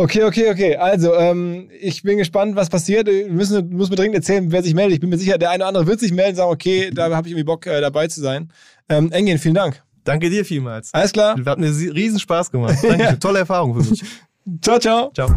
Okay, 0.00 0.24
okay, 0.24 0.50
okay. 0.50 0.76
Also, 0.76 1.14
ähm, 1.14 1.68
ich 1.78 2.02
bin 2.02 2.16
gespannt, 2.16 2.56
was 2.56 2.70
passiert. 2.70 3.06
Wir 3.06 3.28
müssen, 3.28 3.68
muss 3.76 3.90
mir 3.90 3.96
dringend 3.96 4.14
erzählen, 4.14 4.50
wer 4.50 4.62
sich 4.62 4.72
meldet. 4.72 4.94
Ich 4.94 5.00
bin 5.00 5.10
mir 5.10 5.18
sicher, 5.18 5.36
der 5.36 5.50
eine 5.50 5.64
oder 5.64 5.68
andere 5.68 5.86
wird 5.86 6.00
sich 6.00 6.10
melden 6.10 6.30
und 6.30 6.36
sagen, 6.36 6.50
okay, 6.50 6.90
da 6.90 7.14
habe 7.14 7.28
ich 7.28 7.32
irgendwie 7.32 7.44
Bock, 7.44 7.66
äh, 7.66 7.82
dabei 7.82 8.06
zu 8.06 8.22
sein. 8.22 8.50
Ähm, 8.88 9.12
Engin, 9.12 9.36
vielen 9.36 9.56
Dank. 9.56 9.82
Danke 10.04 10.30
dir 10.30 10.46
vielmals. 10.46 10.94
Alles 10.94 11.12
klar. 11.12 11.36
Hat 11.44 11.58
mir 11.58 11.68
riesen 11.68 12.18
Spaß 12.18 12.50
gemacht. 12.50 12.78
Danke. 12.82 13.02
ja. 13.02 13.16
Tolle 13.16 13.40
Erfahrung 13.40 13.74
für 13.74 13.90
mich. 13.90 14.02
ciao, 14.62 14.78
ciao. 14.78 15.12
Ciao. 15.12 15.28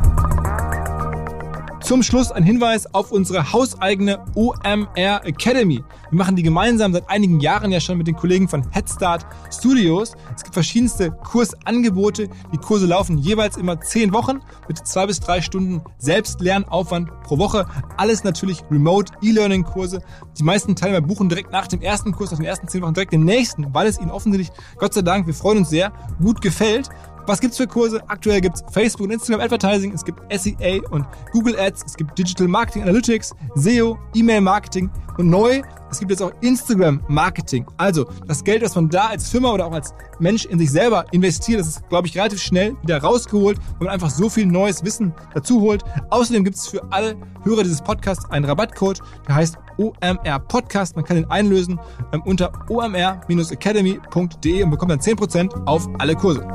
Zum 1.83 2.01
Schluss 2.01 2.31
ein 2.31 2.43
Hinweis 2.43 2.93
auf 2.93 3.11
unsere 3.11 3.51
hauseigene 3.51 4.23
OMR 4.35 5.25
Academy. 5.25 5.83
Wir 6.09 6.17
machen 6.17 6.37
die 6.37 6.41
gemeinsam 6.41 6.93
seit 6.93 7.09
einigen 7.09 7.41
Jahren 7.41 7.73
ja 7.73 7.81
schon 7.81 7.97
mit 7.97 8.07
den 8.07 8.15
Kollegen 8.15 8.47
von 8.47 8.63
Headstart 8.71 9.25
Studios. 9.51 10.13
Es 10.33 10.43
gibt 10.43 10.53
verschiedenste 10.53 11.11
Kursangebote. 11.11 12.29
Die 12.53 12.57
Kurse 12.57 12.85
laufen 12.85 13.17
jeweils 13.17 13.57
immer 13.57 13.81
zehn 13.81 14.13
Wochen 14.13 14.39
mit 14.69 14.77
zwei 14.87 15.07
bis 15.07 15.19
drei 15.19 15.41
Stunden 15.41 15.81
Selbstlernaufwand 15.97 17.09
pro 17.23 17.37
Woche. 17.37 17.65
Alles 17.97 18.23
natürlich 18.23 18.63
Remote 18.71 19.11
E-Learning-Kurse. 19.21 20.01
Die 20.39 20.43
meisten 20.43 20.77
Teilnehmer 20.77 21.05
buchen 21.05 21.27
direkt 21.27 21.51
nach 21.51 21.67
dem 21.67 21.81
ersten 21.81 22.13
Kurs, 22.13 22.31
nach 22.31 22.37
den 22.37 22.47
ersten 22.47 22.69
zehn 22.69 22.81
Wochen 22.81 22.93
direkt 22.93 23.11
den 23.11 23.25
nächsten, 23.25 23.73
weil 23.73 23.87
es 23.87 23.99
ihnen 23.99 24.09
offensichtlich, 24.09 24.57
Gott 24.77 24.93
sei 24.93 25.01
Dank, 25.01 25.27
wir 25.27 25.33
freuen 25.33 25.57
uns 25.57 25.69
sehr, 25.69 25.91
gut 26.21 26.39
gefällt. 26.39 26.87
Was 27.25 27.39
gibt's 27.39 27.57
für 27.57 27.67
Kurse? 27.67 28.01
Aktuell 28.09 28.41
gibt's 28.41 28.63
Facebook 28.71 29.05
und 29.05 29.11
Instagram 29.11 29.41
Advertising, 29.41 29.93
es 29.93 30.03
gibt 30.03 30.21
SEA 30.33 30.81
und 30.91 31.05
Google 31.31 31.57
Ads, 31.57 31.83
es 31.85 31.95
gibt 31.95 32.17
Digital 32.17 32.49
Marketing 32.49 32.81
Analytics, 32.81 33.33
SEO, 33.55 33.97
E-Mail 34.13 34.41
Marketing 34.41 34.89
und 35.17 35.29
neu, 35.29 35.61
es 35.89 35.99
gibt 35.99 36.11
jetzt 36.11 36.21
auch 36.21 36.31
Instagram 36.41 37.01
Marketing. 37.07 37.65
Also, 37.77 38.05
das 38.27 38.43
Geld, 38.43 38.63
was 38.63 38.75
man 38.75 38.89
da 38.89 39.07
als 39.07 39.29
Firma 39.29 39.51
oder 39.51 39.67
auch 39.67 39.71
als 39.71 39.93
Mensch 40.19 40.45
in 40.45 40.59
sich 40.59 40.71
selber 40.71 41.05
investiert, 41.11 41.59
das 41.59 41.67
ist, 41.67 41.89
glaube 41.89 42.07
ich, 42.07 42.17
relativ 42.17 42.41
schnell 42.41 42.75
wieder 42.81 43.01
rausgeholt, 43.01 43.57
weil 43.77 43.85
man 43.85 43.93
einfach 43.93 44.09
so 44.09 44.27
viel 44.27 44.45
neues 44.45 44.83
Wissen 44.83 45.13
dazu 45.33 45.61
holt. 45.61 45.83
Außerdem 46.09 46.43
gibt 46.43 46.57
es 46.57 46.67
für 46.67 46.81
alle 46.91 47.15
Hörer 47.43 47.63
dieses 47.63 47.81
Podcasts 47.81 48.29
einen 48.31 48.45
Rabattcode, 48.45 49.01
der 49.27 49.35
heißt 49.35 49.57
OMR 49.77 50.39
Podcast. 50.39 50.95
Man 50.95 51.05
kann 51.05 51.17
den 51.17 51.29
einlösen 51.29 51.79
ähm, 52.11 52.21
unter 52.23 52.51
omr-academy.de 52.69 54.63
und 54.63 54.71
bekommt 54.71 54.91
dann 54.91 54.99
10% 54.99 55.65
auf 55.65 55.87
alle 55.99 56.15
Kurse. 56.15 56.47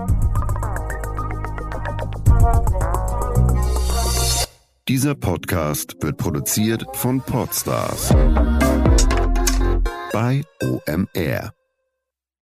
Dieser 4.89 5.15
Podcast 5.15 5.97
wird 6.01 6.17
produziert 6.17 6.85
von 6.95 7.21
Podstars 7.21 8.15
bei 10.13 10.43
OMR. 10.63 11.58